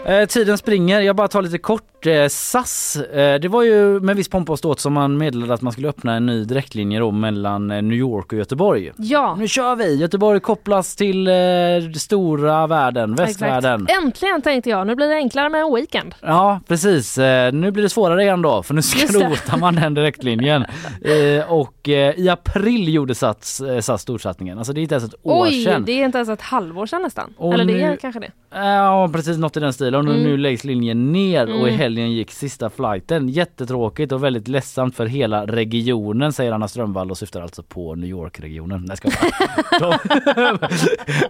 Eh, 0.09 0.27
tiden 0.27 0.59
springer. 0.59 1.01
Jag 1.01 1.17
bara 1.17 1.29
tar 1.29 1.43
lite 1.43 1.59
kort. 1.59 2.07
Eh, 2.07 2.29
SAS, 2.29 2.97
eh, 2.97 3.41
det 3.41 3.49
var 3.49 3.63
ju 3.63 4.01
med 4.01 4.17
viss 4.17 4.29
pompa 4.29 4.53
och 4.53 4.59
ståt 4.59 4.81
som 4.81 4.93
man 4.93 5.19
meddelade 5.19 5.55
att 5.55 5.63
man 5.63 5.73
skulle 5.73 5.89
öppna 5.89 6.15
en 6.15 6.27
ny 6.27 6.45
direktlinje 6.45 6.99
då 7.01 7.11
mellan 7.11 7.71
eh, 7.71 7.83
New 7.83 7.99
York 7.99 8.33
och 8.33 8.39
Göteborg. 8.39 8.93
Ja, 8.97 9.35
Nu 9.39 9.49
kör 9.49 9.77
vi! 9.77 9.95
Göteborg 9.97 10.41
kopplas 10.41 10.97
till 10.97 11.29
eh, 11.29 11.35
stora 11.97 12.67
världen, 12.67 13.15
västvärlden. 13.15 13.83
exakt. 13.83 14.03
Äntligen 14.05 14.43
tänkte 14.43 14.71
jag. 14.71 14.87
Nu 14.87 14.95
blir 14.95 15.09
det 15.09 15.15
enklare 15.15 15.49
med 15.49 15.61
en 15.61 15.75
weekend. 15.75 16.15
Ja 16.23 16.61
precis, 16.69 17.19
nu 17.53 17.71
blir 17.71 17.83
det 17.83 17.89
svårare 17.89 18.23
igen 18.23 18.43
då 18.43 18.63
för 18.63 18.75
nu 18.75 18.81
det. 18.81 18.87
skrotar 18.87 19.57
man 19.59 19.75
den 19.75 19.95
direktlinjen. 19.95 20.65
Och 21.49 21.89
i 22.17 22.29
april 22.29 22.95
gjorde 22.95 23.15
SAS, 23.15 23.63
SAS 23.81 24.03
storsatsningen, 24.03 24.59
alltså 24.59 24.73
det 24.73 24.81
är 24.81 24.83
inte 24.83 24.95
ens 24.95 25.05
ett 25.09 25.15
år 25.23 25.45
Oj, 25.47 25.65
sedan. 25.65 25.85
det 25.85 25.93
är 25.93 26.05
inte 26.05 26.19
ens 26.19 26.29
ett 26.29 26.41
halvår 26.43 26.87
sedan 26.87 27.03
nästan. 27.03 27.35
Och 27.39 27.55
Eller 27.55 27.65
det 27.65 27.73
nu- 27.73 27.81
är 27.81 27.97
kanske 27.97 28.21
det. 28.21 28.31
Ja 28.51 29.11
precis, 29.13 29.39
något 29.39 29.57
i 29.57 29.61
den 29.61 29.73
stilen. 29.73 29.95
Och 29.95 30.05
nu, 30.05 30.11
Mm. 30.11 30.23
nu 30.23 30.37
läggs 30.37 30.65
linjen 30.65 31.13
ner 31.13 31.43
och 31.47 31.67
i 31.69 31.71
Mm. 31.71 31.75
helgen 31.79 32.13
gick 32.13 32.31
sista 32.31 32.71
flighten. 32.71 33.29
Jättetråkigt 33.29 34.13
och 34.13 34.25
väldigt 34.25 34.49
ledsamt 34.49 34.97
för 34.97 35.07
hela 35.07 35.47
regionen 35.47 36.33
säger 36.33 36.53
Anna 36.53 36.69
Strömvall 36.69 37.11
och 37.11 37.19
syftar 37.19 37.41
alltså 37.43 37.63
på 37.63 37.95
New 37.95 38.11
York-regionen. 38.11 38.85
Nej, 38.89 38.97
ska 38.97 39.09
jag 39.81 39.99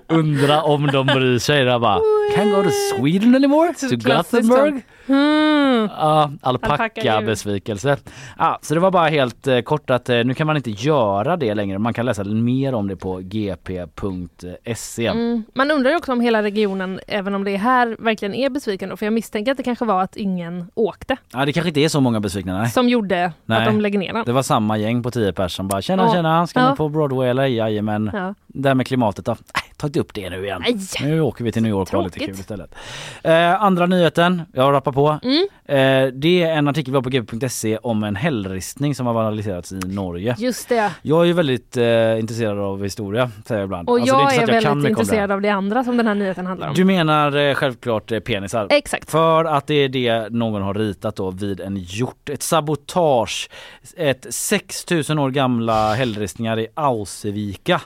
Undra 0.18 0.62
om 0.62 0.86
de 0.86 1.06
bryr 1.06 1.38
sig. 1.38 1.62
Jag 1.64 1.80
bara, 1.80 2.01
can 2.34 2.51
go 2.51 2.62
to 2.62 2.70
Sweden 2.70 3.34
anymore? 3.34 3.74
To 3.74 3.97
Gothenburg? 3.97 4.82
Mm. 5.09 5.89
Ja, 5.99 6.31
Alpacka 6.41 6.73
alpacka 6.73 7.19
djur. 7.20 7.27
besvikelse. 7.27 7.97
Ja, 8.39 8.59
så 8.62 8.74
det 8.74 8.81
var 8.81 8.91
bara 8.91 9.09
helt 9.09 9.47
eh, 9.47 9.61
kort 9.61 9.91
att 9.91 10.09
eh, 10.09 10.24
nu 10.24 10.35
kan 10.35 10.47
man 10.47 10.57
inte 10.57 10.70
göra 10.70 11.37
det 11.37 11.55
längre. 11.55 11.78
Man 11.78 11.95
kan 11.95 12.07
läsa 12.07 12.24
mer 12.24 12.74
om 12.74 12.89
det 12.89 12.97
på 12.97 13.16
gp.se. 13.20 15.07
Mm. 15.07 15.43
Man 15.55 15.70
undrar 15.70 15.91
ju 15.91 15.97
också 15.97 16.12
om 16.12 16.20
hela 16.20 16.43
regionen, 16.43 17.01
även 17.07 17.35
om 17.35 17.45
det 17.45 17.51
är 17.51 17.59
här, 17.59 17.97
verkligen 17.99 18.35
är 18.35 18.51
besviken. 18.51 18.89
då, 18.89 18.97
För 18.97 19.07
jag 19.07 19.12
misstänker 19.12 19.51
att 19.53 19.57
det 19.57 19.62
kanske 19.62 19.85
var 19.85 20.03
att 20.03 20.16
ingen 20.16 20.70
åkte 20.74 21.16
Ja, 21.33 21.45
det 21.45 21.53
kanske 21.53 21.69
inte 21.69 21.81
är 21.81 21.89
så 21.89 22.01
många 22.01 22.20
besvikna. 22.20 22.59
Nej. 22.59 22.70
som 22.70 22.89
gjorde 22.89 23.33
Nej. 23.45 23.59
att 23.59 23.65
de 23.66 23.81
lägger 23.81 23.99
ner 23.99 24.12
den. 24.12 24.24
Det 24.27 24.33
var 24.33 24.43
samma 24.43 24.77
gäng 24.78 25.03
på 25.03 25.11
10 25.11 25.33
pers 25.33 25.53
som 25.57 25.69
bara 25.69 25.83
tjena 25.83 26.03
Ja. 26.03 26.12
tjena, 26.12 26.47
ska 26.47 26.61
Ja. 26.61 26.70
ni 26.70 26.77
på 26.77 26.89
Broadway 26.89 27.28
eller? 27.28 27.45
Jajamän. 27.47 28.11
Ja. 28.12 28.35
Det 28.57 28.69
här 28.69 28.74
med 28.74 28.87
klimatet 28.87 29.24
då? 29.24 29.37
Nej, 29.55 29.73
ta 29.77 29.87
inte 29.87 30.01
upp 30.01 30.15
det 30.15 30.31
nu 30.31 30.45
igen. 30.45 30.62
Nej. 30.65 30.77
Nu 31.03 31.20
åker 31.20 31.45
vi 31.45 31.53
till 31.53 31.62
New 31.62 31.70
York 31.70 31.89
och 31.89 31.95
har 31.95 32.05
lite 32.05 32.19
kul 32.19 32.35
istället. 32.35 32.74
Eh, 33.23 33.62
andra 33.62 33.87
nyheten, 33.87 34.43
jag 34.53 34.73
rappar 34.73 34.93
på. 34.93 35.19
Mm. 35.23 35.47
Eh, 35.65 36.12
det 36.12 36.43
är 36.43 36.53
en 36.53 36.69
artikel 36.69 36.93
vi 36.93 36.97
har 36.97 37.03
på 37.03 37.11
gp.se 37.11 37.78
om 37.78 38.05
en 38.05 38.16
hällristning 38.16 38.95
som 38.95 39.07
har 39.07 39.15
vandaliserats 39.15 39.73
i 39.73 39.78
Norge. 39.78 40.35
Just 40.39 40.69
det. 40.69 40.93
Jag 41.03 41.20
är 41.20 41.24
ju 41.24 41.33
väldigt 41.33 41.77
eh, 41.77 42.19
intresserad 42.19 42.59
av 42.59 42.83
historia, 42.83 43.31
säger 43.47 43.61
jag 43.61 43.66
ibland. 43.66 43.89
Och 43.89 44.01
Alltså, 44.01 44.15
jag 44.15 44.35
är 44.35 44.43
att 44.57 44.62
kan 44.62 44.83
väldigt 44.83 44.91
intresserad 44.91 45.31
av 45.31 45.41
det 45.41 45.49
andra 45.51 45.85
som 45.85 45.97
den 45.97 46.07
här 46.07 46.15
nyheten 46.15 46.47
handlar 46.47 46.69
om. 46.69 46.74
Du 46.74 46.85
menar 46.85 47.37
eh, 47.37 47.55
självklart 47.55 48.12
eh, 48.12 48.20
penisar? 48.20 48.66
Exakt. 48.70 49.11
För 49.11 49.45
att 49.45 49.66
det 49.66 49.74
är 49.74 49.89
det 49.89 50.28
någon 50.33 50.62
har 50.62 50.74
ritat 50.74 51.16
då 51.16 51.31
vid 51.31 51.61
en 51.61 51.77
hjort. 51.77 52.28
Ett 52.28 52.43
sabotage. 52.43 53.49
Ett 53.97 54.27
6000 54.31 55.19
år 55.19 55.31
gamla 55.31 55.95
hällristningar 55.95 56.59
i 56.59 56.66
Ausevika. 56.74 57.81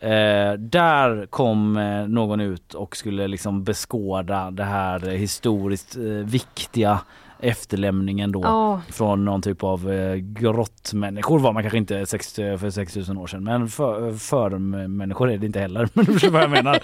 Eh, 0.00 0.52
där 0.52 1.26
kom 1.26 1.76
eh, 1.76 2.08
någon 2.08 2.40
ut 2.40 2.74
och 2.74 2.96
skulle 2.96 3.28
liksom 3.28 3.64
beskåda 3.64 4.50
det 4.50 4.64
här 4.64 5.08
eh, 5.08 5.14
historiskt 5.14 5.96
eh, 5.96 6.02
viktiga 6.02 7.00
efterlämningen 7.40 8.32
då 8.32 8.40
Ja. 8.44 8.80
från 8.88 9.24
någon 9.24 9.42
typ 9.42 9.64
av 9.64 9.92
eh, 9.92 10.14
grottmänniskor 10.14 11.38
var 11.38 11.52
man 11.52 11.62
kanske 11.62 11.78
inte 11.78 12.06
sex, 12.06 12.32
för 12.34 12.70
6000 12.70 13.18
år 13.18 13.26
sedan 13.26 13.44
men 13.44 13.68
för, 13.68 14.12
för 14.12 14.50
människor 14.88 15.30
är 15.30 15.38
det 15.38 15.46
inte 15.46 15.60
heller. 15.60 15.88
Men 15.94 16.04
du 16.04 16.12
förstår 16.12 16.30
vad 16.30 16.42
jag 16.42 16.50
menar. 16.50 16.78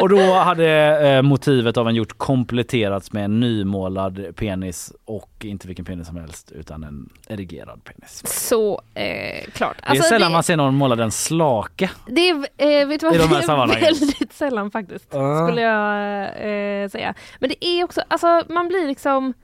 Och 0.00 0.08
då 0.08 0.32
hade 0.34 0.68
eh, 1.08 1.22
motivet 1.22 1.76
av 1.76 1.88
en 1.88 1.94
hjort 1.94 2.18
kompletterats 2.18 3.12
med 3.12 3.24
en 3.24 3.40
nymålad 3.40 4.36
penis 4.36 4.92
och 5.04 5.30
inte 5.44 5.66
vilken 5.66 5.84
penis 5.84 6.06
som 6.06 6.16
helst 6.16 6.52
utan 6.52 6.84
en 6.84 7.08
erigerad 7.28 7.84
penis. 7.84 8.22
Så 8.26 8.80
eh, 8.94 9.44
klart. 9.52 9.76
det 9.92 9.98
är 9.98 10.02
sällan 10.02 10.30
det, 10.30 10.32
man 10.32 10.42
ser 10.42 10.56
någon 10.56 10.74
måla 10.74 10.96
den 10.96 11.10
slake. 11.10 11.90
det 12.06 12.28
är, 12.30 12.34
eh, 12.36 12.88
vet 12.88 13.00
du 13.00 13.06
vad? 13.06 13.14
i 13.14 13.18
de 13.18 13.24
här 13.24 13.34
Det 13.34 13.36
är 13.36 13.42
sammanhangen. 13.42 13.82
väldigt 13.84 14.32
sällan 14.32 14.70
faktiskt. 14.70 15.08
Ja. 15.12 15.46
Skulle 15.46 15.60
jag 15.60 16.26
eh, 16.82 16.88
säga. 16.88 17.14
Men 17.38 17.48
det 17.50 17.66
är 17.66 17.84
också, 17.84 18.00
alltså 18.08 18.42
man 18.48 18.68
blir 18.68 18.86
liksom 18.86 19.34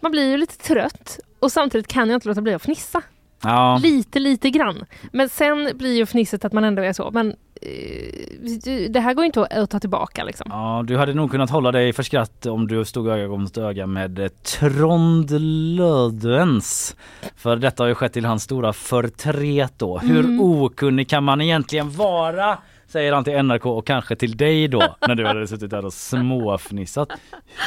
man 0.00 0.10
blir 0.12 0.30
ju 0.30 0.36
lite 0.36 0.56
trött 0.56 1.18
och 1.40 1.52
samtidigt 1.52 1.88
kan 1.88 2.08
jag 2.08 2.16
inte 2.16 2.28
låta 2.28 2.40
bli 2.40 2.54
att 2.54 2.62
fnissa. 2.62 3.02
Ja. 3.42 3.80
Lite, 3.82 4.18
lite 4.18 4.50
grann. 4.50 4.84
Men 5.12 5.28
sen 5.28 5.70
blir 5.74 5.96
ju 5.96 6.06
fnisset 6.06 6.44
att 6.44 6.52
man 6.52 6.64
ändå 6.64 6.82
är 6.82 6.92
så. 6.92 7.10
Men 7.10 7.28
eh, 7.62 8.90
det 8.90 9.00
här 9.00 9.14
går 9.14 9.22
ju 9.24 9.26
inte 9.26 9.44
att, 9.44 9.70
ta 9.70 9.80
tillbaka 9.80 10.24
liksom. 10.24 10.46
Ja, 10.50 10.84
du 10.86 10.96
hade 10.96 11.14
nog 11.14 11.30
kunnat 11.30 11.50
hålla 11.50 11.72
dig 11.72 11.92
för 11.92 12.02
skratt 12.02 12.46
om 12.46 12.66
du 12.66 12.84
stod 12.84 13.08
öga 13.08 13.28
mot 13.28 13.58
öga 13.58 13.86
med 13.86 14.18
eh, 14.18 14.28
Trond 14.28 15.30
Lödvens. 15.76 16.96
För 17.36 17.56
detta 17.56 17.82
har 17.82 17.88
ju 17.88 17.94
skett 17.94 18.12
till 18.12 18.24
hans 18.24 18.42
stora 18.42 18.72
förtret 18.72 19.72
då. 19.76 19.98
Hur 19.98 20.24
Mm. 20.24 20.40
okunnig 20.40 21.08
kan 21.08 21.24
man 21.24 21.40
egentligen 21.40 21.90
vara? 21.90 22.58
Säger 22.88 23.12
han 23.12 23.24
till 23.24 23.42
NRK 23.42 23.66
och 23.66 23.86
kanske 23.86 24.16
till 24.16 24.36
dig 24.36 24.68
då 24.68 24.96
när 25.08 25.14
du 25.14 25.26
hade 25.26 25.46
suttit 25.46 25.70
där 25.70 25.84
och 25.84 25.92
småfnissat. 25.92 27.08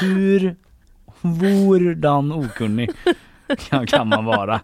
Hur 0.01 0.55
vordan 1.21 2.31
okunnig 2.31 2.89
kan, 3.87 4.07
man 4.07 4.25
vara? 4.25 4.61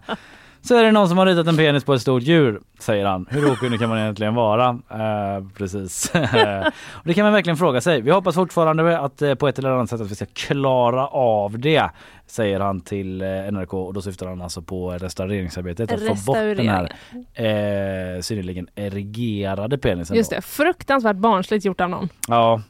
Så 0.60 0.76
är 0.76 0.84
det 0.84 0.92
någon 0.92 1.08
som 1.08 1.18
har 1.18 1.26
ritat 1.26 1.46
en 1.46 1.56
penis 1.56 1.84
på 1.84 1.94
ett 1.94 2.00
stort 2.00 2.22
djur, 2.22 2.60
säger 2.78 3.06
han. 3.06 3.26
Hur 3.30 3.52
okunnig 3.52 3.80
kan 3.80 3.88
man 3.88 3.98
egentligen 3.98 4.34
vara? 4.34 4.68
Eh, 4.90 5.44
precis. 5.56 6.12
och 6.92 7.04
det 7.04 7.14
kan 7.14 7.24
man 7.24 7.32
verkligen 7.32 7.56
fråga 7.56 7.80
sig. 7.80 8.00
Vi 8.00 8.10
hoppas 8.10 8.34
fortfarande 8.34 8.98
att 8.98 9.22
eh, 9.22 9.34
på 9.34 9.48
ett 9.48 9.58
eller 9.58 9.70
annat 9.70 9.90
sätt 9.90 10.00
att 10.00 10.10
vi 10.10 10.14
ska 10.14 10.26
klara 10.26 11.06
av 11.06 11.58
det, 11.58 11.90
säger 12.26 12.60
han 12.60 12.80
till 12.80 13.22
eh, 13.22 13.28
NRK 13.28 13.74
och 13.74 13.94
då 13.94 14.02
syftar 14.02 14.26
han 14.26 14.42
alltså 14.42 14.62
på 14.62 14.90
restaureringsarbetet. 14.90 15.92
Att 15.92 16.06
få 16.06 16.14
bort 16.26 16.36
den 16.36 16.68
här 16.68 16.84
eh, 17.34 18.20
synnerligen 18.20 18.68
erigerade 18.74 19.78
penisen. 19.78 20.16
Just 20.16 20.30
det, 20.30 20.42
fruktansvärt 20.42 21.16
barnsligt 21.16 21.64
gjort 21.64 21.80
av 21.80 21.90
någon. 21.90 22.08
Ja, 22.28 22.62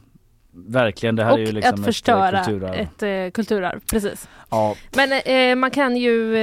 verkligen. 0.51 1.15
Det 1.15 1.23
här 1.23 1.31
och 1.31 1.39
är 1.39 1.45
ju 1.45 1.51
liksom 1.51 1.73
att 1.79 1.85
förstöra 1.85 2.39
ett 2.39 2.47
eh, 2.47 2.51
kulturarv. 2.51 2.73
ett 2.73 3.03
eh, 3.27 3.31
kulturarv. 3.31 3.79
Precis. 3.91 4.27
Ja. 4.49 4.75
Men 4.95 5.11
eh, 5.51 5.55
man 5.55 5.71
kan 5.71 5.97
ju, 5.97 6.35
eh, 6.35 6.41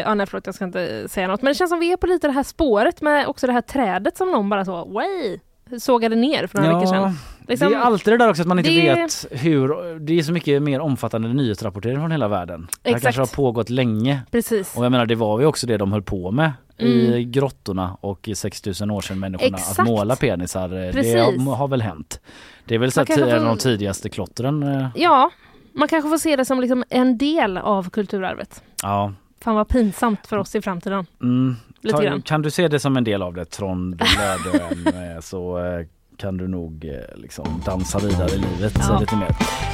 ja 0.00 0.14
nej 0.14 0.26
förlåt 0.26 0.46
jag 0.46 0.54
ska 0.54 0.64
inte 0.64 1.08
säga 1.08 1.28
något, 1.28 1.42
men 1.42 1.50
det 1.50 1.54
känns 1.54 1.70
som 1.70 1.80
vi 1.80 1.92
är 1.92 1.96
på 1.96 2.06
lite 2.06 2.26
det 2.26 2.32
här 2.32 2.42
spåret 2.42 3.02
med 3.02 3.26
också 3.26 3.46
det 3.46 3.52
här 3.52 3.60
trädet 3.60 4.16
som 4.16 4.30
någon 4.30 4.48
bara 4.48 4.64
så, 4.64 4.84
way, 4.84 5.38
sågade 5.80 6.16
ner 6.16 6.46
för 6.46 6.58
några 6.58 6.70
Ja, 6.72 6.78
veckor 6.78 6.92
sedan. 6.92 7.12
Liksom, 7.48 7.68
det 7.70 7.74
är 7.76 7.80
alltid 7.80 8.12
det 8.14 8.18
där 8.18 8.30
också 8.30 8.42
att 8.42 8.48
man 8.48 8.58
inte 8.58 8.70
det- 8.70 8.94
vet 8.94 9.26
hur, 9.30 9.98
det 9.98 10.18
är 10.18 10.22
så 10.22 10.32
mycket 10.32 10.62
mer 10.62 10.80
omfattande 10.80 11.28
nyhetsrapportering 11.28 11.96
från 11.96 12.10
hela 12.10 12.28
världen. 12.28 12.68
Det 12.82 12.90
här 12.90 12.96
Exakt. 12.96 13.16
kanske 13.16 13.20
har 13.38 13.44
pågått 13.44 13.70
länge. 13.70 14.20
Precis. 14.30 14.76
Och 14.76 14.84
jag 14.84 14.92
menar 14.92 15.06
det 15.06 15.14
var 15.14 15.40
ju 15.40 15.46
också 15.46 15.66
det 15.66 15.76
de 15.76 15.92
höll 15.92 16.02
på 16.02 16.30
med 16.30 16.52
i 16.78 17.06
Mm. 17.16 17.32
grottorna 17.32 17.96
och 18.00 18.28
i 18.28 18.34
6000 18.34 18.90
år 18.90 19.00
sedan 19.00 19.18
människorna 19.20 19.56
Exakt. 19.56 19.78
att 19.78 19.86
måla 19.86 20.16
penisar. 20.16 20.68
Det 20.68 20.92
Precis. 20.92 21.14
har, 21.14 21.56
har 21.56 21.68
väl 21.68 21.82
hänt. 21.82 22.20
Det 22.64 22.74
är 22.74 22.78
väl 22.78 22.92
så 22.92 23.00
en 23.08 23.32
av 23.38 23.44
de 23.44 23.58
tidigaste 23.58 24.08
klottren. 24.08 24.62
eh, 24.62 24.86
Ja, 24.94 25.30
man 25.72 25.88
kanske 25.88 26.10
får 26.10 26.18
se 26.18 26.36
det 26.36 26.44
som 26.44 26.60
liksom 26.60 26.84
en 26.90 27.18
del 27.18 27.58
av 27.58 27.90
kulturarvet. 27.90 28.62
Ja. 28.82 29.12
Fan 29.40 29.54
vad 29.54 29.68
pinsamt 29.68 30.26
för 30.26 30.36
oss 30.38 30.54
i 30.54 30.62
framtiden. 30.62 31.06
Mm. 31.22 31.56
Ta, 31.90 32.20
kan 32.24 32.42
du 32.42 32.50
se 32.50 32.68
det 32.68 32.78
som 32.80 32.96
en 32.96 33.04
del 33.04 33.22
av 33.22 33.34
det 33.34 33.44
Trond 33.44 34.02
Lödön 34.18 34.86
eh, 35.14 35.20
så 35.20 35.58
eh, 35.58 35.86
kan 36.18 36.36
du 36.36 36.48
nog 36.48 36.84
eh, 36.84 37.20
liksom 37.22 37.62
dansa 37.66 37.98
vidare 37.98 38.28
i 38.30 38.38
livet 38.38 38.72
Ja. 38.88 38.98
lite 39.00 39.16
mer. 39.16 39.28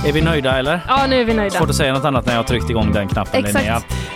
Är 0.07 0.13
vi 0.13 0.23
nöjda 0.23 0.59
eller? 0.59 0.81
Ja, 0.89 1.07
nu 1.09 1.21
är 1.21 1.25
vi 1.25 1.35
nöjda. 1.35 1.59
Svårt 1.59 1.69
att 1.71 1.75
säga 1.77 1.93
något 1.93 2.05
annat 2.05 2.27
när 2.27 2.33
jag 2.33 2.39
har 2.39 2.45
tryckt 2.45 2.71
igång 2.71 2.93
den 2.93 3.09
knappen 3.09 3.45
Exakt. 3.45 3.65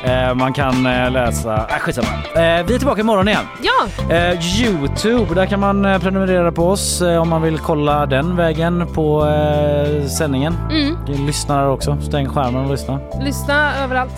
Linnea. 0.05 0.29
Eh, 0.29 0.35
man 0.35 0.53
kan 0.53 0.87
eh, 0.87 1.11
läsa, 1.11 1.55
äh, 1.57 1.79
skitsamma. 1.79 2.09
Eh, 2.35 2.41
vi 2.67 2.75
är 2.75 2.79
tillbaka 2.79 3.01
imorgon 3.01 3.29
igen. 3.29 3.45
Ja! 3.63 4.15
Eh, 4.15 4.61
Youtube, 4.63 5.35
där 5.35 5.47
kan 5.47 5.61
man 5.61 6.01
prenumerera 6.01 6.53
på 6.53 6.69
oss 6.69 7.01
om 7.01 7.29
man 7.29 7.43
vill 7.43 7.59
kolla 7.59 8.07
den 8.07 8.37
vägen 8.37 8.87
på 8.95 9.27
sändningen. 10.19 10.55
Mm. 10.71 10.97
Lyssnar 11.27 11.69
också, 11.69 11.97
stäng 12.01 12.29
skärmen 12.29 12.65
och 12.65 12.71
lyssna. 12.71 13.01
Lyssna 13.21 13.85
överallt. 13.85 14.13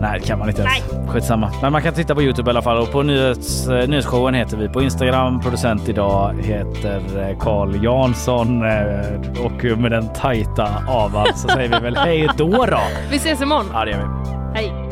Nej 0.00 0.20
det 0.20 0.26
kan 0.26 0.38
man 0.38 0.48
inte 0.48 0.62
ens. 0.62 0.84
Skitsamma. 1.08 1.52
Men 1.62 1.72
man 1.72 1.82
kan 1.82 1.94
titta 1.94 2.14
på 2.14 2.22
Youtube 2.22 2.48
i 2.48 2.50
alla 2.50 2.62
fall 2.62 2.78
och 2.78 2.92
på 2.92 3.02
nyhets, 3.02 3.68
eh, 3.68 3.88
nyhetsshowen 3.88 4.34
heter 4.34 4.56
vi 4.56 4.68
på 4.68 4.82
Instagram. 4.82 5.40
Producent 5.40 5.88
idag 5.88 6.34
heter 6.42 7.28
eh, 7.28 7.38
Carl 7.38 7.84
Jansson 7.84 8.62
eh, 8.62 9.44
och 9.44 9.78
med 9.78 9.90
den 9.90 10.08
tajta 10.12 10.68
avan 10.88 11.26
så 11.34 11.48
säger 11.48 11.68
vi 11.68 11.84
väl 11.84 11.96
hej 11.96 12.28
då 12.36 12.66
då. 12.66 12.80
Vi 13.10 13.16
ses 13.16 13.42
imorgon. 13.42 13.66
Ja 13.72 13.84
det 13.84 13.90
gör 13.90 13.98
vi. 13.98 14.60
Hej! 14.60 14.89